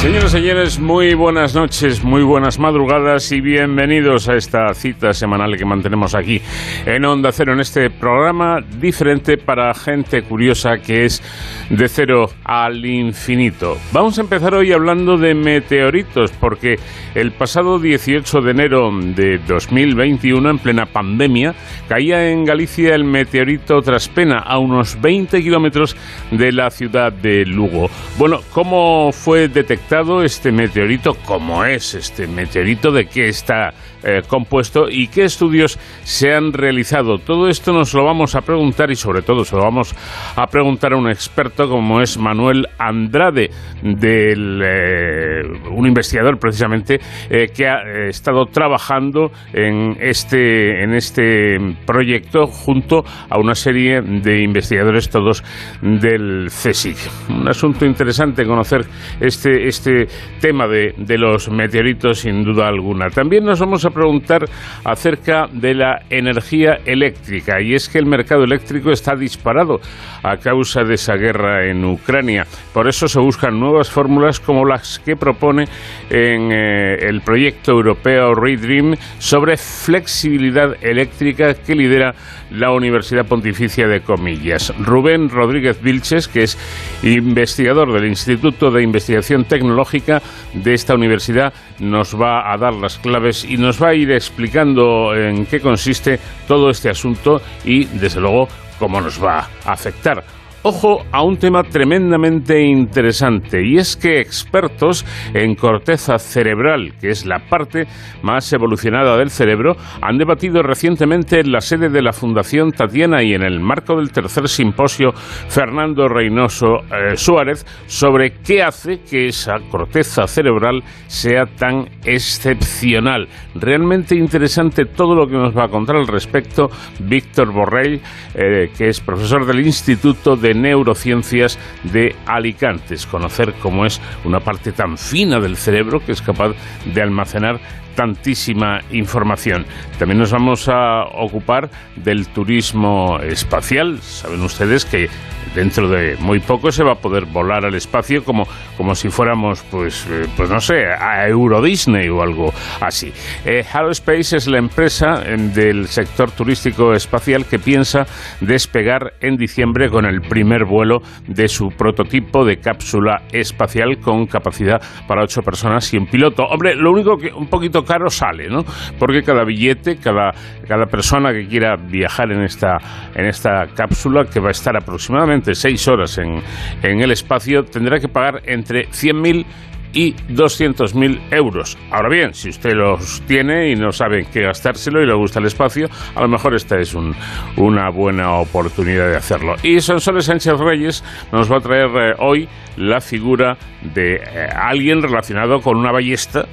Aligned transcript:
Señoras 0.00 0.32
y 0.32 0.36
señores, 0.36 0.78
muy 0.78 1.14
buenas 1.14 1.56
noches, 1.56 2.04
muy 2.04 2.22
buenas 2.22 2.60
madrugadas 2.60 3.32
y 3.32 3.40
bienvenidos 3.40 4.28
a 4.28 4.36
esta 4.36 4.72
cita 4.72 5.12
semanal 5.12 5.56
que 5.56 5.64
mantenemos 5.64 6.14
aquí 6.14 6.40
en 6.86 7.04
Onda 7.04 7.32
Cero, 7.32 7.52
en 7.52 7.58
este 7.58 7.90
programa 7.90 8.60
diferente 8.60 9.38
para 9.38 9.74
gente 9.74 10.22
curiosa 10.22 10.78
que 10.78 11.04
es 11.04 11.20
de 11.68 11.88
cero 11.88 12.30
al 12.44 12.86
infinito. 12.86 13.76
Vamos 13.92 14.16
a 14.18 14.20
empezar 14.20 14.54
hoy 14.54 14.72
hablando 14.72 15.16
de 15.16 15.34
meteoritos, 15.34 16.30
porque 16.30 16.76
el 17.16 17.32
pasado 17.32 17.80
18 17.80 18.40
de 18.40 18.50
enero 18.52 18.92
de 18.92 19.38
2021, 19.48 20.48
en 20.48 20.58
plena 20.60 20.86
pandemia, 20.86 21.56
caía 21.88 22.30
en 22.30 22.44
Galicia 22.44 22.94
el 22.94 23.02
meteorito 23.02 23.82
Traspena, 23.82 24.38
a 24.38 24.58
unos 24.58 25.00
20 25.00 25.42
kilómetros 25.42 25.96
de 26.30 26.52
la 26.52 26.70
ciudad 26.70 27.12
de 27.12 27.44
Lugo. 27.44 27.90
Bueno, 28.16 28.42
¿cómo 28.52 29.10
fue 29.12 29.48
detectado? 29.48 29.87
Este 30.22 30.52
meteorito, 30.52 31.14
cómo 31.24 31.64
es 31.64 31.94
este 31.94 32.26
meteorito, 32.26 32.92
de 32.92 33.06
qué 33.06 33.28
está 33.28 33.72
eh, 34.02 34.22
compuesto 34.26 34.88
y 34.88 35.08
qué 35.08 35.24
estudios 35.24 35.78
se 36.02 36.32
han 36.32 36.52
realizado. 36.52 37.18
Todo 37.18 37.48
esto 37.48 37.72
nos 37.72 37.94
lo 37.94 38.04
vamos 38.04 38.34
a 38.34 38.40
preguntar 38.40 38.90
y 38.90 38.96
sobre 38.96 39.22
todo 39.22 39.44
se 39.44 39.56
lo 39.56 39.62
vamos 39.62 39.94
a 40.36 40.46
preguntar 40.46 40.92
a 40.92 40.96
un 40.96 41.08
experto 41.08 41.68
como 41.68 42.00
es 42.00 42.18
Manuel 42.18 42.66
Andrade, 42.78 43.50
del, 43.82 44.62
eh, 44.62 45.42
un 45.70 45.86
investigador 45.86 46.38
precisamente 46.38 46.98
eh, 47.30 47.48
que 47.54 47.66
ha 47.66 48.08
estado 48.08 48.46
trabajando 48.46 49.30
en 49.52 49.96
este, 50.00 50.82
en 50.82 50.94
este 50.94 51.58
proyecto 51.86 52.46
junto 52.46 53.04
a 53.28 53.38
una 53.38 53.54
serie 53.54 54.00
de 54.00 54.42
investigadores 54.42 55.08
todos 55.08 55.42
del 55.82 56.46
CSIC. 56.46 56.96
Un 57.30 57.48
asunto 57.48 57.84
interesante 57.84 58.44
conocer 58.44 58.82
este, 59.20 59.68
este 59.68 60.06
tema 60.40 60.66
de, 60.66 60.94
de, 60.96 61.18
los 61.18 61.50
meteoritos 61.50 62.20
sin 62.20 62.44
duda 62.44 62.68
alguna. 62.68 63.08
También 63.10 63.44
nos 63.44 63.60
vamos 63.60 63.84
a 63.84 63.87
preguntar 63.90 64.44
acerca 64.84 65.46
de 65.52 65.74
la 65.74 66.02
energía 66.10 66.78
eléctrica 66.84 67.60
y 67.60 67.74
es 67.74 67.88
que 67.88 67.98
el 67.98 68.06
mercado 68.06 68.44
eléctrico 68.44 68.90
está 68.90 69.14
disparado 69.14 69.80
a 70.22 70.36
causa 70.36 70.82
de 70.84 70.94
esa 70.94 71.14
guerra 71.14 71.66
en 71.66 71.84
Ucrania. 71.84 72.46
Por 72.72 72.88
eso 72.88 73.08
se 73.08 73.20
buscan 73.20 73.58
nuevas 73.58 73.90
fórmulas 73.90 74.40
como 74.40 74.64
las 74.64 74.98
que 74.98 75.16
propone 75.16 75.64
en 76.10 76.52
eh, 76.52 77.08
el 77.08 77.20
proyecto 77.22 77.72
europeo 77.72 78.34
ReDream 78.34 78.96
sobre 79.18 79.56
flexibilidad 79.56 80.76
eléctrica 80.82 81.54
que 81.54 81.74
lidera 81.74 82.14
la 82.50 82.72
Universidad 82.72 83.26
Pontificia 83.26 83.86
de 83.88 84.00
Comillas. 84.00 84.72
Rubén 84.78 85.28
Rodríguez 85.28 85.80
Vilches, 85.82 86.28
que 86.28 86.44
es 86.44 86.58
investigador 87.02 87.92
del 87.92 88.06
Instituto 88.06 88.70
de 88.70 88.82
Investigación 88.82 89.44
Tecnológica 89.44 90.22
de 90.54 90.74
esta 90.74 90.94
universidad, 90.94 91.52
nos 91.78 92.18
va 92.20 92.52
a 92.52 92.56
dar 92.56 92.74
las 92.74 92.98
claves 92.98 93.44
y 93.44 93.56
nos 93.56 93.77
va 93.82 93.88
a 93.88 93.94
ir 93.94 94.10
explicando 94.10 95.14
en 95.14 95.46
qué 95.46 95.60
consiste 95.60 96.18
todo 96.46 96.70
este 96.70 96.90
asunto 96.90 97.40
y, 97.64 97.84
desde 97.84 98.20
luego, 98.20 98.48
cómo 98.78 99.00
nos 99.00 99.22
va 99.22 99.48
a 99.64 99.72
afectar. 99.72 100.37
Ojo 100.64 101.04
a 101.12 101.22
un 101.22 101.36
tema 101.36 101.62
tremendamente 101.62 102.60
interesante 102.60 103.64
y 103.64 103.76
es 103.76 103.96
que 103.96 104.18
expertos 104.18 105.06
en 105.32 105.54
corteza 105.54 106.18
cerebral, 106.18 106.94
que 107.00 107.10
es 107.10 107.24
la 107.26 107.38
parte 107.48 107.86
más 108.22 108.52
evolucionada 108.52 109.16
del 109.16 109.30
cerebro, 109.30 109.76
han 110.02 110.18
debatido 110.18 110.60
recientemente 110.62 111.38
en 111.38 111.52
la 111.52 111.60
sede 111.60 111.90
de 111.90 112.02
la 112.02 112.12
Fundación 112.12 112.72
Tatiana 112.72 113.22
y 113.22 113.34
en 113.34 113.44
el 113.44 113.60
marco 113.60 113.96
del 113.96 114.10
tercer 114.10 114.48
simposio 114.48 115.12
Fernando 115.12 116.08
Reynoso 116.08 116.78
eh, 116.78 117.16
Suárez 117.16 117.64
sobre 117.86 118.32
qué 118.44 118.64
hace 118.64 118.98
que 119.08 119.28
esa 119.28 119.60
corteza 119.70 120.26
cerebral 120.26 120.82
sea 121.06 121.46
tan 121.46 121.88
excepcional. 122.04 123.28
Realmente 123.54 124.16
interesante 124.16 124.86
todo 124.86 125.14
lo 125.14 125.28
que 125.28 125.36
nos 125.36 125.56
va 125.56 125.66
a 125.66 125.68
contar 125.68 125.94
al 125.94 126.08
respecto 126.08 126.68
Víctor 126.98 127.52
Borrell, 127.52 128.00
eh, 128.34 128.70
que 128.76 128.88
es 128.88 129.00
profesor 129.00 129.46
del 129.46 129.64
Instituto 129.64 130.34
de 130.34 130.47
Neurociencias 130.54 131.58
de 131.84 132.14
Alicantes, 132.26 133.06
conocer 133.06 133.54
cómo 133.62 133.86
es 133.86 134.00
una 134.24 134.40
parte 134.40 134.72
tan 134.72 134.98
fina 134.98 135.40
del 135.40 135.56
cerebro 135.56 136.04
que 136.04 136.12
es 136.12 136.22
capaz 136.22 136.52
de 136.92 137.02
almacenar 137.02 137.60
tantísima 137.98 138.80
información. 138.92 139.66
También 139.98 140.20
nos 140.20 140.30
vamos 140.30 140.68
a 140.68 141.02
ocupar 141.02 141.68
del 141.96 142.28
turismo 142.28 143.18
espacial. 143.18 143.98
Saben 144.00 144.40
ustedes 144.42 144.84
que 144.84 145.08
dentro 145.54 145.88
de 145.88 146.16
muy 146.20 146.38
poco 146.38 146.70
se 146.70 146.84
va 146.84 146.92
a 146.92 146.94
poder 146.96 147.24
volar 147.24 147.64
al 147.64 147.74
espacio 147.74 148.24
como, 148.24 148.46
como 148.76 148.94
si 148.94 149.08
fuéramos, 149.08 149.62
pues, 149.70 150.06
eh, 150.08 150.26
pues 150.36 150.48
no 150.50 150.60
sé, 150.60 150.86
a 150.86 151.26
Euro 151.28 151.60
Disney 151.60 152.08
o 152.08 152.22
algo 152.22 152.52
así. 152.80 153.12
Eh, 153.44 153.64
Space 153.90 154.36
es 154.36 154.46
la 154.46 154.58
empresa 154.58 155.22
em, 155.26 155.52
del 155.52 155.88
sector 155.88 156.30
turístico 156.30 156.94
espacial 156.94 157.46
que 157.46 157.58
piensa 157.58 158.06
despegar 158.40 159.14
en 159.20 159.36
diciembre 159.36 159.90
con 159.90 160.04
el 160.04 160.20
primer 160.20 160.64
vuelo 160.64 161.02
de 161.26 161.48
su 161.48 161.70
prototipo 161.70 162.44
de 162.44 162.58
cápsula 162.58 163.22
espacial 163.32 163.98
con 163.98 164.26
capacidad 164.26 164.80
para 165.06 165.22
ocho 165.22 165.42
personas 165.42 165.92
y 165.92 165.96
un 165.96 166.06
piloto. 166.06 166.44
Hombre, 166.44 166.74
lo 166.74 166.92
único 166.92 167.16
que 167.16 167.32
un 167.32 167.48
poquito 167.48 167.84
caro 167.88 168.10
sale, 168.10 168.48
¿no? 168.48 168.64
Porque 168.98 169.22
cada 169.22 169.44
billete, 169.44 169.96
cada, 169.96 170.32
cada 170.68 170.86
persona 170.86 171.32
que 171.32 171.46
quiera 171.48 171.76
viajar 171.76 172.30
en 172.30 172.42
esta, 172.42 172.76
en 173.14 173.24
esta 173.26 173.66
cápsula, 173.74 174.26
que 174.26 174.40
va 174.40 174.48
a 174.48 174.52
estar 174.52 174.76
aproximadamente 174.76 175.54
seis 175.54 175.88
horas 175.88 176.18
en, 176.18 176.42
en 176.82 177.00
el 177.00 177.10
espacio, 177.10 177.64
tendrá 177.64 177.98
que 177.98 178.08
pagar 178.08 178.42
entre 178.44 178.88
100.000 178.88 179.46
y 179.92 180.12
200.000 180.12 181.32
euros. 181.32 181.78
Ahora 181.90 182.08
bien, 182.08 182.34
si 182.34 182.50
usted 182.50 182.74
los 182.74 183.22
tiene 183.22 183.70
y 183.70 183.74
no 183.74 183.92
sabe 183.92 184.26
qué 184.32 184.42
gastárselo 184.42 185.02
y 185.02 185.06
le 185.06 185.14
gusta 185.14 185.40
el 185.40 185.46
espacio, 185.46 185.88
a 186.14 186.20
lo 186.20 186.28
mejor 186.28 186.54
esta 186.54 186.78
es 186.78 186.94
una 186.94 187.90
buena 187.90 188.34
oportunidad 188.34 189.08
de 189.08 189.16
hacerlo. 189.16 189.54
Y 189.62 189.80
Sonsoles 189.80 190.26
Sánchez 190.26 190.58
Reyes 190.58 191.04
nos 191.32 191.50
va 191.50 191.56
a 191.56 191.60
traer 191.60 191.88
eh, 191.96 192.14
hoy 192.18 192.48
la 192.76 193.00
figura 193.00 193.56
de 193.94 194.16
eh, 194.16 194.48
alguien 194.54 195.02
relacionado 195.02 195.60
con 195.60 195.76
una 195.76 195.90
ballesta 195.90 196.46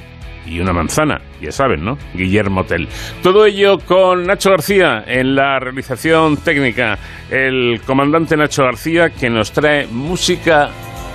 y 0.46 0.60
una 0.60 0.74
manzana, 0.74 1.22
ya 1.42 1.52
saben, 1.52 1.84
¿no? 1.84 1.98
Guillermo 2.14 2.64
Tell. 2.64 2.88
Todo 3.24 3.46
ello 3.46 3.80
con 3.80 4.26
Nacho 4.26 4.52
García 4.52 5.04
en 5.08 5.36
la 5.36 5.60
realización 5.60 6.38
técnica, 6.38 6.98
el 7.30 7.82
comandante 7.86 8.38
Nacho 8.38 8.64
García 8.64 9.10
que 9.10 9.30
nos 9.30 9.52
trae 9.52 9.88
música 9.88 10.70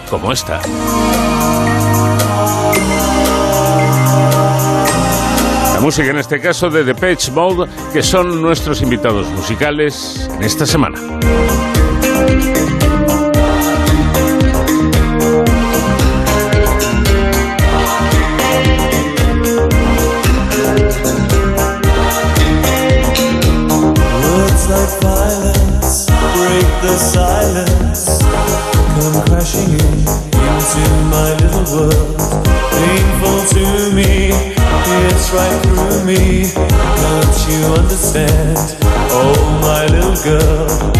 como 0.08 0.32
esta. 0.32 0.60
La 5.74 5.80
música 5.80 6.10
en 6.10 6.18
este 6.18 6.40
caso 6.40 6.68
de 6.68 6.84
The 6.84 6.94
Page 6.94 7.30
Mode, 7.32 7.70
que 7.92 8.02
son 8.02 8.42
nuestros 8.42 8.82
invitados 8.82 9.28
musicales 9.30 10.28
en 10.36 10.42
esta 10.42 10.66
semana. 10.66 10.98
The 26.82 26.96
silence 26.96 28.22
come 28.22 29.22
crashing 29.26 29.68
in 29.68 30.30
into 30.32 30.82
my 31.12 31.34
little 31.40 31.66
world. 31.76 32.16
Painful 32.72 33.40
to 33.54 33.92
me, 33.94 34.30
it's 35.04 35.30
right 35.32 35.62
through 35.62 36.04
me. 36.04 36.50
Can't 36.50 37.48
you 37.48 37.74
understand? 37.74 38.58
Oh, 39.12 39.58
my 39.62 39.86
little 39.86 40.16
girl. 40.24 40.99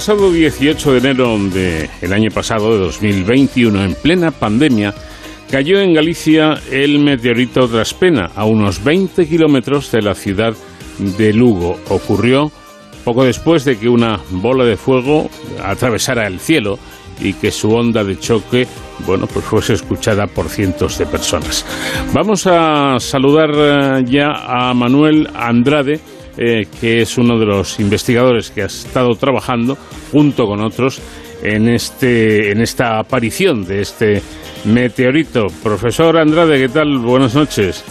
Pasado 0.00 0.32
18 0.32 0.92
de 0.92 0.98
enero 0.98 1.38
del 1.50 2.12
año 2.14 2.30
pasado, 2.30 2.72
de 2.72 2.78
2021, 2.78 3.84
en 3.84 3.94
plena 3.94 4.30
pandemia, 4.30 4.94
cayó 5.50 5.78
en 5.78 5.92
Galicia 5.92 6.58
el 6.70 7.00
meteorito 7.00 7.68
Traspena, 7.68 8.30
a 8.34 8.46
unos 8.46 8.82
20 8.82 9.28
kilómetros 9.28 9.92
de 9.92 10.00
la 10.00 10.14
ciudad 10.14 10.54
de 11.18 11.34
Lugo. 11.34 11.78
Ocurrió 11.90 12.50
poco 13.04 13.24
después 13.24 13.66
de 13.66 13.78
que 13.78 13.90
una 13.90 14.18
bola 14.30 14.64
de 14.64 14.78
fuego 14.78 15.28
atravesara 15.62 16.26
el 16.26 16.40
cielo 16.40 16.78
y 17.20 17.34
que 17.34 17.50
su 17.50 17.70
onda 17.70 18.02
de 18.02 18.18
choque, 18.18 18.66
bueno, 19.04 19.26
pues 19.26 19.44
fuese 19.44 19.74
escuchada 19.74 20.26
por 20.28 20.48
cientos 20.48 20.96
de 20.96 21.04
personas. 21.04 21.66
Vamos 22.14 22.46
a 22.46 22.96
saludar 23.00 23.50
eh, 23.54 24.04
ya 24.06 24.30
a 24.46 24.72
Manuel 24.72 25.28
Andrade, 25.34 26.00
eh, 26.42 26.66
que 26.80 27.02
es 27.02 27.18
uno 27.18 27.38
de 27.38 27.44
los 27.44 27.78
investigadores 27.80 28.50
que 28.50 28.62
ha 28.62 28.66
estado 28.66 29.10
trabajando 29.10 29.76
junto 30.10 30.46
con 30.46 30.62
otros 30.62 31.02
en 31.42 31.68
este 31.68 32.50
en 32.50 32.62
esta 32.62 32.98
aparición 32.98 33.64
de 33.64 33.82
este 33.82 34.22
meteorito. 34.64 35.48
Profesor 35.62 36.16
Andrade, 36.16 36.58
¿qué 36.58 36.68
tal? 36.70 36.98
Buenas 36.98 37.34
noches. 37.34 37.84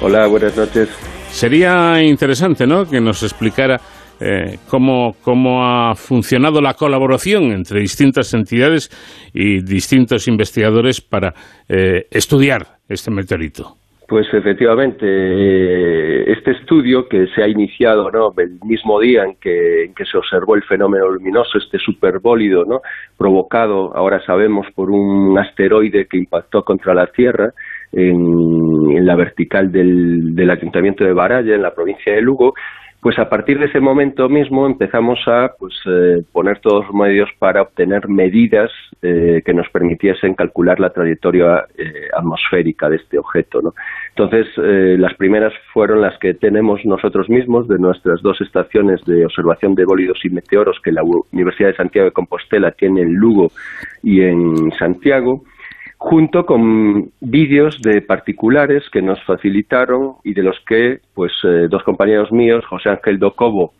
Hola, 0.00 0.28
buenas 0.28 0.56
noches. 0.56 0.88
Sería 1.30 2.00
interesante, 2.00 2.64
¿no?, 2.64 2.84
que 2.84 3.00
nos 3.00 3.24
explicara 3.24 3.80
eh, 4.20 4.58
cómo, 4.68 5.16
cómo 5.20 5.64
ha 5.64 5.96
funcionado 5.96 6.60
la 6.60 6.74
colaboración 6.74 7.50
entre 7.50 7.80
distintas 7.80 8.32
entidades 8.34 8.88
y 9.34 9.64
distintos 9.64 10.28
investigadores 10.28 11.00
para 11.00 11.34
eh, 11.68 12.06
estudiar 12.08 12.78
este 12.88 13.10
meteorito. 13.10 13.81
Pues 14.08 14.26
efectivamente, 14.32 15.06
eh, 15.06 16.24
este 16.32 16.50
estudio 16.50 17.08
que 17.08 17.28
se 17.28 17.42
ha 17.42 17.48
iniciado 17.48 18.10
¿no? 18.10 18.32
el 18.36 18.58
mismo 18.64 19.00
día 19.00 19.24
en 19.24 19.36
que, 19.36 19.84
en 19.84 19.94
que 19.94 20.04
se 20.04 20.18
observó 20.18 20.54
el 20.54 20.64
fenómeno 20.64 21.08
luminoso, 21.08 21.58
este 21.58 21.78
superbólido, 21.78 22.64
¿no? 22.64 22.80
provocado, 23.16 23.96
ahora 23.96 24.20
sabemos, 24.26 24.66
por 24.74 24.90
un 24.90 25.38
asteroide 25.38 26.06
que 26.06 26.18
impactó 26.18 26.64
contra 26.64 26.94
la 26.94 27.06
Tierra 27.06 27.52
en, 27.92 29.06
la 29.06 29.16
vertical 29.16 29.72
del, 29.72 30.34
del 30.34 30.50
Ayuntamiento 30.50 31.04
de 31.04 31.12
Baralla, 31.12 31.54
en 31.54 31.62
la 31.62 31.74
provincia 31.74 32.12
de 32.12 32.20
Lugo, 32.20 32.54
pues 33.02 33.18
a 33.18 33.28
partir 33.28 33.58
de 33.58 33.66
ese 33.66 33.80
momento 33.80 34.28
mismo 34.28 34.64
empezamos 34.64 35.18
a 35.26 35.50
pues, 35.58 35.74
eh, 35.86 36.22
poner 36.30 36.60
todos 36.60 36.86
los 36.86 36.94
medios 36.94 37.28
para 37.40 37.62
obtener 37.62 38.08
medidas 38.08 38.70
eh, 39.02 39.42
que 39.44 39.52
nos 39.52 39.68
permitiesen 39.70 40.34
calcular 40.34 40.78
la 40.78 40.90
trayectoria 40.90 41.64
eh, 41.76 42.08
atmosférica 42.16 42.88
de 42.88 42.96
este 42.96 43.18
objeto. 43.18 43.60
Entonces, 44.10 44.46
eh, 44.56 44.94
las 44.96 45.14
primeras 45.14 45.52
fueron 45.72 46.00
las 46.00 46.16
que 46.20 46.34
tenemos 46.34 46.78
nosotros 46.84 47.28
mismos 47.28 47.66
de 47.66 47.80
nuestras 47.80 48.22
dos 48.22 48.40
estaciones 48.40 49.04
de 49.04 49.26
observación 49.26 49.74
de 49.74 49.84
bólidos 49.84 50.24
y 50.24 50.30
meteoros 50.30 50.78
que 50.80 50.92
la 50.92 51.02
Universidad 51.32 51.70
de 51.70 51.76
Santiago 51.76 52.04
de 52.04 52.12
Compostela 52.12 52.70
tiene 52.70 53.00
en 53.00 53.14
Lugo 53.14 53.50
y 54.04 54.20
en 54.20 54.70
Santiago 54.78 55.42
junto 56.12 56.44
con 56.44 57.10
vídeos 57.22 57.80
de 57.80 58.02
particulares 58.02 58.84
que 58.92 59.00
nos 59.00 59.18
facilitaron 59.24 60.16
y 60.22 60.34
de 60.34 60.42
los 60.42 60.60
que 60.68 61.00
pues 61.14 61.32
eh, 61.42 61.68
dos 61.70 61.82
compañeros 61.84 62.30
míos, 62.30 62.66
José 62.66 62.90
Ángel 62.90 63.18
Docobo 63.18 63.72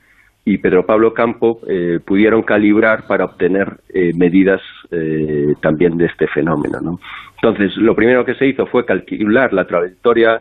y 0.43 0.57
Pedro 0.57 0.87
Pablo 0.87 1.13
Campo, 1.13 1.61
eh, 1.69 2.01
pudieron 2.03 2.41
calibrar 2.41 3.07
para 3.07 3.27
obtener 3.27 3.81
eh, 3.93 4.13
medidas 4.15 4.63
eh, 4.91 5.53
también 5.61 5.99
de 5.99 6.07
este 6.07 6.27
fenómeno. 6.27 6.81
¿no? 6.81 7.01
Entonces, 7.35 7.77
lo 7.77 7.95
primero 7.95 8.25
que 8.25 8.35
se 8.37 8.47
hizo 8.47 8.65
fue 8.65 8.87
calcular 8.87 9.53
la 9.53 9.67
trayectoria 9.67 10.41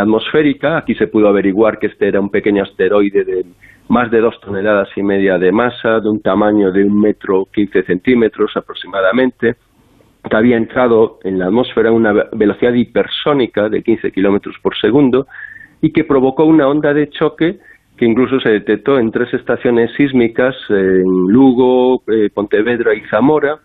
atmosférica. 0.00 0.78
Aquí 0.78 0.94
se 0.94 1.08
pudo 1.08 1.26
averiguar 1.26 1.80
que 1.80 1.88
este 1.88 2.06
era 2.06 2.20
un 2.20 2.30
pequeño 2.30 2.62
asteroide 2.62 3.24
de 3.24 3.44
más 3.88 4.08
de 4.12 4.20
dos 4.20 4.40
toneladas 4.40 4.88
y 4.94 5.02
media 5.02 5.36
de 5.36 5.50
masa, 5.50 5.98
de 5.98 6.08
un 6.08 6.20
tamaño 6.20 6.70
de 6.70 6.84
un 6.84 7.00
metro 7.00 7.48
quince 7.52 7.82
centímetros 7.82 8.56
aproximadamente, 8.56 9.56
que 10.28 10.36
había 10.36 10.56
entrado 10.56 11.18
en 11.24 11.38
la 11.38 11.46
atmósfera 11.46 11.90
a 11.90 11.92
una 11.92 12.12
ve- 12.12 12.26
velocidad 12.32 12.72
hipersónica 12.72 13.68
de 13.68 13.82
15 13.82 14.10
kilómetros 14.12 14.56
por 14.62 14.76
segundo 14.78 15.26
y 15.80 15.92
que 15.92 16.04
provocó 16.04 16.44
una 16.44 16.66
onda 16.68 16.94
de 16.94 17.08
choque 17.10 17.58
que 17.96 18.04
incluso 18.06 18.40
se 18.40 18.50
detectó 18.50 18.98
en 18.98 19.10
tres 19.12 19.32
estaciones 19.34 19.92
sísmicas 19.96 20.56
en 20.68 21.04
Lugo, 21.04 22.02
eh, 22.08 22.28
Pontevedra 22.34 22.94
y 22.94 23.02
Zamora 23.02 23.58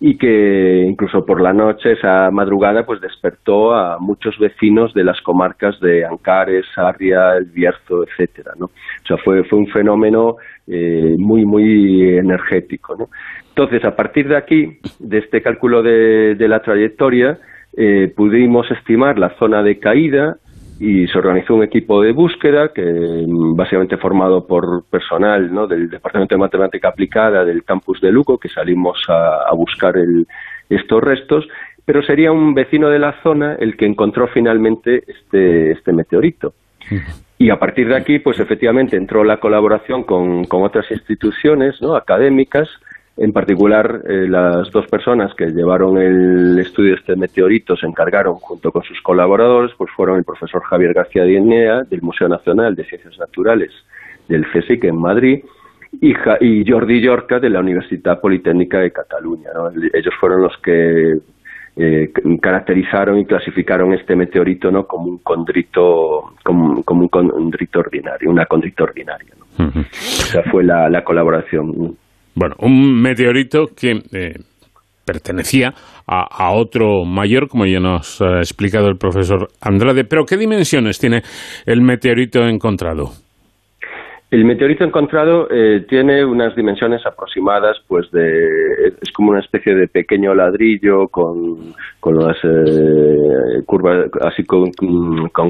y 0.00 0.16
que 0.18 0.84
incluso 0.88 1.24
por 1.24 1.40
la 1.40 1.52
noche, 1.52 1.92
esa 1.92 2.30
madrugada, 2.30 2.84
pues 2.84 3.00
despertó 3.00 3.74
a 3.74 3.98
muchos 3.98 4.38
vecinos 4.38 4.92
de 4.92 5.04
las 5.04 5.20
comarcas 5.22 5.78
de 5.80 6.04
Ancares, 6.04 6.66
Sarria, 6.74 7.36
El 7.36 7.46
Bierzo, 7.46 8.04
etcétera, 8.04 8.52
¿no? 8.58 8.66
O 8.66 9.06
sea, 9.06 9.16
fue, 9.18 9.44
fue 9.44 9.58
un 9.60 9.68
fenómeno 9.68 10.36
eh, 10.66 11.14
muy, 11.18 11.44
muy 11.44 12.16
energético, 12.18 12.96
¿no? 12.96 13.08
Entonces, 13.56 13.84
a 13.84 13.94
partir 13.94 14.28
de 14.28 14.36
aquí, 14.36 14.78
de 14.98 15.18
este 15.18 15.40
cálculo 15.40 15.82
de, 15.82 16.34
de 16.34 16.48
la 16.48 16.60
trayectoria, 16.60 17.38
eh, 17.76 18.12
pudimos 18.14 18.68
estimar 18.70 19.18
la 19.18 19.30
zona 19.38 19.62
de 19.62 19.78
caída 19.78 20.36
y 20.80 21.06
se 21.06 21.18
organizó 21.18 21.54
un 21.54 21.62
equipo 21.62 22.02
de 22.02 22.12
búsqueda 22.12 22.72
que 22.74 22.82
mm, 22.82 23.54
básicamente 23.54 23.96
formado 23.96 24.46
por 24.46 24.84
personal 24.90 25.52
¿no? 25.54 25.68
del 25.68 25.88
Departamento 25.88 26.34
de 26.34 26.40
Matemática 26.40 26.88
Aplicada 26.88 27.44
del 27.44 27.62
campus 27.62 28.00
de 28.00 28.10
Lugo 28.10 28.38
que 28.38 28.48
salimos 28.48 28.98
a, 29.08 29.48
a 29.48 29.54
buscar 29.54 29.96
el, 29.96 30.26
estos 30.68 31.00
restos 31.02 31.46
pero 31.84 32.02
sería 32.02 32.32
un 32.32 32.54
vecino 32.54 32.88
de 32.88 32.98
la 32.98 33.20
zona 33.22 33.56
el 33.58 33.76
que 33.76 33.86
encontró 33.86 34.26
finalmente 34.28 35.02
este, 35.06 35.72
este 35.72 35.92
meteorito. 35.92 36.54
Y 37.38 37.50
a 37.50 37.58
partir 37.58 37.88
de 37.88 37.96
aquí, 37.96 38.18
pues 38.18 38.38
efectivamente 38.40 38.96
entró 38.96 39.24
la 39.24 39.38
colaboración 39.38 40.04
con, 40.04 40.44
con 40.44 40.62
otras 40.62 40.90
instituciones 40.90 41.80
¿no? 41.82 41.94
académicas, 41.94 42.68
en 43.16 43.32
particular 43.32 44.02
eh, 44.08 44.26
las 44.28 44.70
dos 44.72 44.86
personas 44.88 45.34
que 45.34 45.46
llevaron 45.46 45.98
el 45.98 46.58
estudio 46.58 46.90
de 46.94 47.00
este 47.00 47.16
meteorito 47.16 47.76
se 47.76 47.86
encargaron, 47.86 48.34
junto 48.34 48.70
con 48.72 48.82
sus 48.82 49.00
colaboradores, 49.02 49.72
pues 49.78 49.90
fueron 49.96 50.18
el 50.18 50.24
profesor 50.24 50.62
Javier 50.62 50.92
García 50.94 51.24
Dienea, 51.24 51.82
del 51.84 52.02
Museo 52.02 52.28
Nacional 52.28 52.74
de 52.74 52.84
Ciencias 52.84 53.18
Naturales 53.18 53.70
del 54.28 54.44
CSIC 54.52 54.84
en 54.84 54.96
Madrid, 55.00 55.44
y, 56.00 56.12
Ja- 56.14 56.38
y 56.40 56.68
Jordi 56.68 57.00
Llorca 57.00 57.38
de 57.38 57.50
la 57.50 57.60
Universidad 57.60 58.20
Politécnica 58.20 58.78
de 58.80 58.90
Cataluña. 58.90 59.50
¿no? 59.54 59.68
Ellos 59.70 60.14
fueron 60.18 60.42
los 60.42 60.56
que 60.58 61.12
eh, 61.76 62.10
caracterizaron 62.40 63.18
y 63.18 63.26
clasificaron 63.26 63.92
este 63.94 64.16
meteorito 64.16 64.70
¿no? 64.72 64.86
como 64.86 65.06
un 65.08 65.18
condrito 65.18 66.32
como, 66.44 66.82
como 66.82 67.02
un 67.02 67.08
condrito 67.08 67.78
ordinario, 67.80 68.28
una 68.30 68.46
condrita 68.46 68.84
ordinaria. 68.84 69.30
¿no? 69.38 69.66
O 69.66 69.84
sea, 69.84 70.42
fue 70.50 70.64
la, 70.64 70.88
la 70.88 71.04
colaboración. 71.04 71.96
Bueno, 72.34 72.56
un 72.60 73.00
meteorito 73.00 73.66
que 73.76 74.02
eh, 74.12 74.34
pertenecía 75.04 75.72
a, 76.06 76.26
a 76.30 76.52
otro 76.52 77.04
mayor, 77.04 77.48
como 77.48 77.66
ya 77.66 77.80
nos 77.80 78.20
ha 78.20 78.38
explicado 78.38 78.88
el 78.88 78.96
profesor 78.96 79.48
Andrade. 79.60 80.04
Pero 80.04 80.24
¿qué 80.24 80.36
dimensiones 80.36 80.98
tiene 80.98 81.22
el 81.66 81.80
meteorito 81.80 82.40
encontrado? 82.46 83.23
El 84.34 84.44
meteorito 84.44 84.82
encontrado 84.82 85.46
eh, 85.48 85.86
tiene 85.88 86.24
unas 86.24 86.56
dimensiones 86.56 87.06
aproximadas, 87.06 87.76
pues 87.86 88.10
de 88.10 88.88
es 89.00 89.12
como 89.12 89.30
una 89.30 89.38
especie 89.38 89.76
de 89.76 89.86
pequeño 89.86 90.34
ladrillo 90.34 91.06
con, 91.06 91.72
con 92.00 92.16
las 92.16 92.36
eh, 92.42 93.62
curvas 93.64 94.10
así 94.22 94.42
con, 94.42 94.72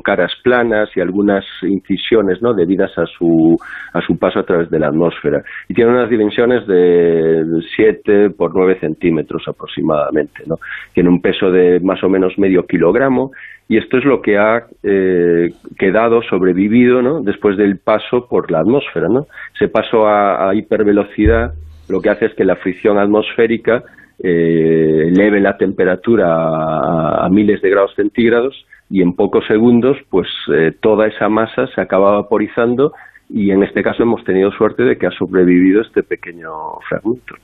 caras 0.03 0.33
planas 0.43 0.91
y 0.95 1.01
algunas 1.01 1.47
incisiones, 1.63 2.43
¿no? 2.43 2.53
Debidas 2.53 2.91
a 2.99 3.07
su 3.07 3.57
a 3.95 4.03
su 4.03 4.19
paso 4.19 4.41
a 4.41 4.45
través 4.45 4.69
de 4.69 4.79
la 4.79 4.89
atmósfera 4.89 5.43
y 5.67 5.73
tiene 5.73 5.91
unas 5.91 6.11
dimensiones 6.11 6.67
de 6.67 7.43
7 7.77 8.35
por 8.37 8.55
9 8.55 8.81
centímetros 8.81 9.45
aproximadamente, 9.49 10.43
¿no? 10.47 10.57
Tiene 10.93 11.09
un 11.09 11.23
peso 11.23 11.51
de 11.51 11.81
más 11.81 12.05
o 12.05 12.11
menos 12.11 12.35
medio 12.37 12.67
kilogramo 12.67 13.31
y 13.69 13.79
esto 13.79 13.99
es 13.99 14.05
lo 14.05 14.21
que 14.21 14.37
ha 14.37 14.67
eh, 14.83 15.51
quedado 15.79 16.23
sobrevivido 16.23 17.01
¿no? 17.01 17.23
después 17.23 17.57
del 17.57 17.79
paso 17.79 18.27
por 18.29 18.51
la 18.51 18.61
atmósfera. 18.61 19.09
¿no? 19.09 19.27
Ese 19.55 19.69
paso 19.69 20.07
a, 20.07 20.55
hipervelocidad 20.55 21.55
lo 21.89 22.01
que 22.01 22.11
hace 22.11 22.27
es 22.27 22.35
que 22.35 22.45
la 22.45 22.57
fricción 22.57 22.99
atmosférica 22.99 23.83
eh, 24.23 25.09
eleve 25.09 25.41
la 25.41 25.57
temperatura 25.57 26.35
a, 26.35 27.25
a 27.25 27.29
miles 27.29 27.61
de 27.63 27.71
grados 27.71 27.95
centígrados 27.95 28.67
y 28.91 29.03
en 29.03 29.15
pocos 29.15 29.47
segundos 29.47 29.97
pues 30.11 30.29
eh, 30.53 30.73
toda 30.81 31.07
esa 31.07 31.29
masa 31.29 31.67
se 31.75 31.81
acaba 31.81 32.13
vaporizando 32.13 32.93
y 33.29 33.51
en 33.51 33.63
este 33.63 33.83
caso 33.83 34.03
hemos 34.03 34.23
tenido 34.25 34.51
suerte 34.53 34.83
de 34.83 34.97
que 34.97 35.07
ha 35.07 35.11
sobrevivido 35.11 35.81
este 35.81 36.03
pequeño 36.03 36.51
fragmento. 36.89 37.35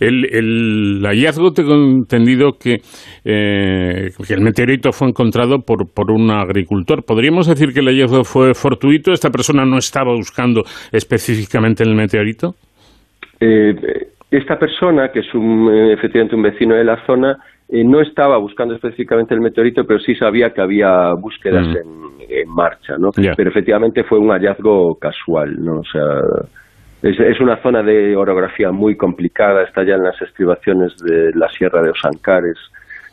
el, 0.00 1.02
hallazgo 1.04 1.52
tengo 1.52 1.74
entendido 1.74 2.52
que, 2.52 2.76
eh, 3.24 4.10
que, 4.26 4.34
el 4.34 4.42
meteorito 4.42 4.92
fue 4.92 5.08
encontrado 5.08 5.60
por, 5.60 5.92
por 5.92 6.10
un 6.10 6.30
agricultor. 6.30 7.04
¿Podríamos 7.04 7.48
decir 7.48 7.72
que 7.72 7.80
el 7.80 7.86
hallazgo 7.86 8.24
fue 8.24 8.54
fortuito? 8.54 9.12
¿Esta 9.12 9.30
persona 9.30 9.64
no 9.64 9.78
estaba 9.78 10.12
buscando 10.12 10.62
específicamente 10.92 11.82
el 11.84 11.94
meteorito? 11.94 12.54
Eh, 13.40 13.74
esta 14.30 14.56
persona, 14.56 15.10
que 15.12 15.20
es 15.20 15.34
un, 15.34 15.70
efectivamente 15.92 16.36
un 16.36 16.42
vecino 16.42 16.74
de 16.74 16.84
la 16.84 17.04
zona, 17.06 17.36
eh, 17.74 17.84
no 17.84 18.02
estaba 18.02 18.36
buscando 18.36 18.74
específicamente 18.74 19.32
el 19.32 19.40
meteorito, 19.40 19.86
pero 19.86 19.98
sí 19.98 20.14
sabía 20.14 20.50
que 20.50 20.60
había 20.60 21.14
búsquedas 21.14 21.66
mm. 21.66 21.76
en, 22.28 22.48
marcha, 22.48 22.98
¿no? 22.98 23.08
Pero 23.14 23.48
efectivamente 23.48 24.04
fue 24.04 24.18
un 24.18 24.28
hallazgo 24.28 24.98
casual, 24.98 25.56
¿no? 25.58 25.80
O 25.80 25.84
sea, 25.84 26.02
es, 27.02 27.40
una 27.40 27.56
zona 27.62 27.82
de 27.82 28.14
orografía 28.14 28.70
muy 28.72 28.94
complicada, 28.94 29.62
está 29.62 29.84
ya 29.84 29.94
en 29.94 30.02
las 30.02 30.20
estribaciones 30.20 30.94
de 30.98 31.30
la 31.34 31.48
Sierra 31.48 31.80
de 31.82 31.90
Osancares 31.90 32.58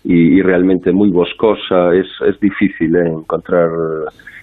y, 0.03 0.41
realmente 0.41 0.91
muy 0.91 1.11
boscosa, 1.11 1.93
es, 1.93 2.07
es 2.27 2.39
difícil 2.39 2.95
¿eh? 2.95 3.09
encontrar 3.19 3.69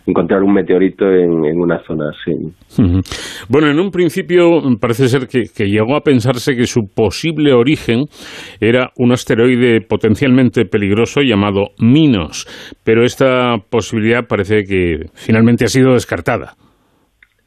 encontrar 0.06 0.42
un 0.42 0.54
meteorito 0.54 1.04
en, 1.10 1.58
una 1.58 1.82
zona 1.84 2.10
así. 2.10 2.32
Bueno, 3.48 3.68
en 3.68 3.78
un 3.80 3.90
principio 3.90 4.62
parece 4.80 5.08
ser 5.08 5.26
que, 5.26 5.66
llegó 5.66 5.96
a 5.96 6.00
pensarse 6.00 6.54
que 6.54 6.66
su 6.66 6.88
posible 6.94 7.52
origen 7.52 8.04
era 8.60 8.90
un 8.96 9.12
asteroide 9.12 9.80
potencialmente 9.80 10.64
peligroso 10.64 11.22
llamado 11.22 11.70
Minos, 11.80 12.46
pero 12.84 13.04
esta 13.04 13.56
posibilidad 13.68 14.26
parece 14.28 14.62
que 14.62 15.06
finalmente 15.14 15.64
ha 15.64 15.68
sido 15.68 15.94
descartada. 15.94 16.54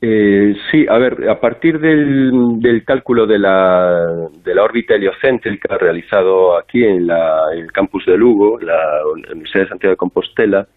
Eh, 0.01 0.55
sí, 0.71 0.85
a 0.89 0.97
ver, 0.97 1.29
a 1.29 1.41
partir 1.41 1.79
del, 1.79 2.83
cálculo 2.85 3.27
de 3.27 3.37
la, 3.37 4.29
de 4.43 4.55
la 4.55 4.63
órbita 4.63 4.95
heliocéntrica 4.95 5.77
realizado 5.77 6.57
aquí 6.57 6.85
en, 6.85 7.05
la, 7.05 7.53
en 7.53 7.59
el 7.63 7.71
campus 7.71 8.05
de 8.05 8.17
Lugo, 8.17 8.59
la 8.59 9.01
Universidad 9.31 9.63
de 9.63 9.69
Santiago 9.69 9.91
de 9.91 9.97
Compostela, 9.97 10.67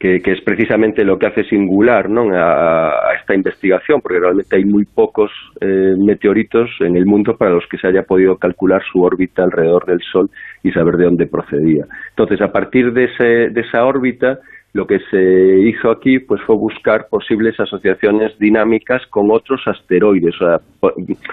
que, 0.00 0.22
es 0.24 0.40
precisamente 0.40 1.04
lo 1.04 1.18
que 1.18 1.26
hace 1.26 1.44
singular 1.44 2.08
¿no? 2.08 2.30
a, 2.34 3.14
esta 3.20 3.34
investigación, 3.34 4.00
porque 4.00 4.18
realmente 4.18 4.56
hay 4.56 4.64
muy 4.64 4.86
pocos 4.86 5.30
eh, 5.60 5.94
meteoritos 5.98 6.70
en 6.80 6.96
el 6.96 7.04
mundo 7.04 7.36
para 7.36 7.52
los 7.52 7.66
que 7.66 7.76
se 7.76 7.86
haya 7.86 8.04
podido 8.04 8.36
calcular 8.36 8.82
su 8.90 9.02
órbita 9.02 9.42
alrededor 9.42 9.84
del 9.84 10.00
Sol 10.00 10.30
y 10.62 10.72
saber 10.72 10.96
de 10.96 11.04
dónde 11.04 11.26
procedía. 11.26 11.84
Entonces, 12.10 12.40
a 12.40 12.50
partir 12.50 12.94
de, 12.94 13.04
ese, 13.04 13.50
de 13.50 13.60
esa 13.60 13.84
órbita, 13.84 14.40
lo 14.72 14.86
que 14.86 14.98
se 15.10 15.68
hizo 15.68 15.90
aquí 15.90 16.20
pues 16.20 16.40
fue 16.42 16.56
buscar 16.56 17.08
posibles 17.08 17.58
asociaciones 17.58 18.38
dinámicas 18.38 19.04
con 19.08 19.30
otros 19.30 19.60
asteroides, 19.66 20.34
o 20.40 20.46
sea, 20.46 20.60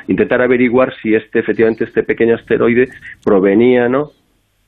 intentar 0.08 0.42
averiguar 0.42 0.94
si 1.02 1.14
este 1.14 1.40
efectivamente 1.40 1.84
este 1.84 2.04
pequeño 2.04 2.36
asteroide 2.36 2.90
provenía 3.24 3.88
¿no? 3.88 4.12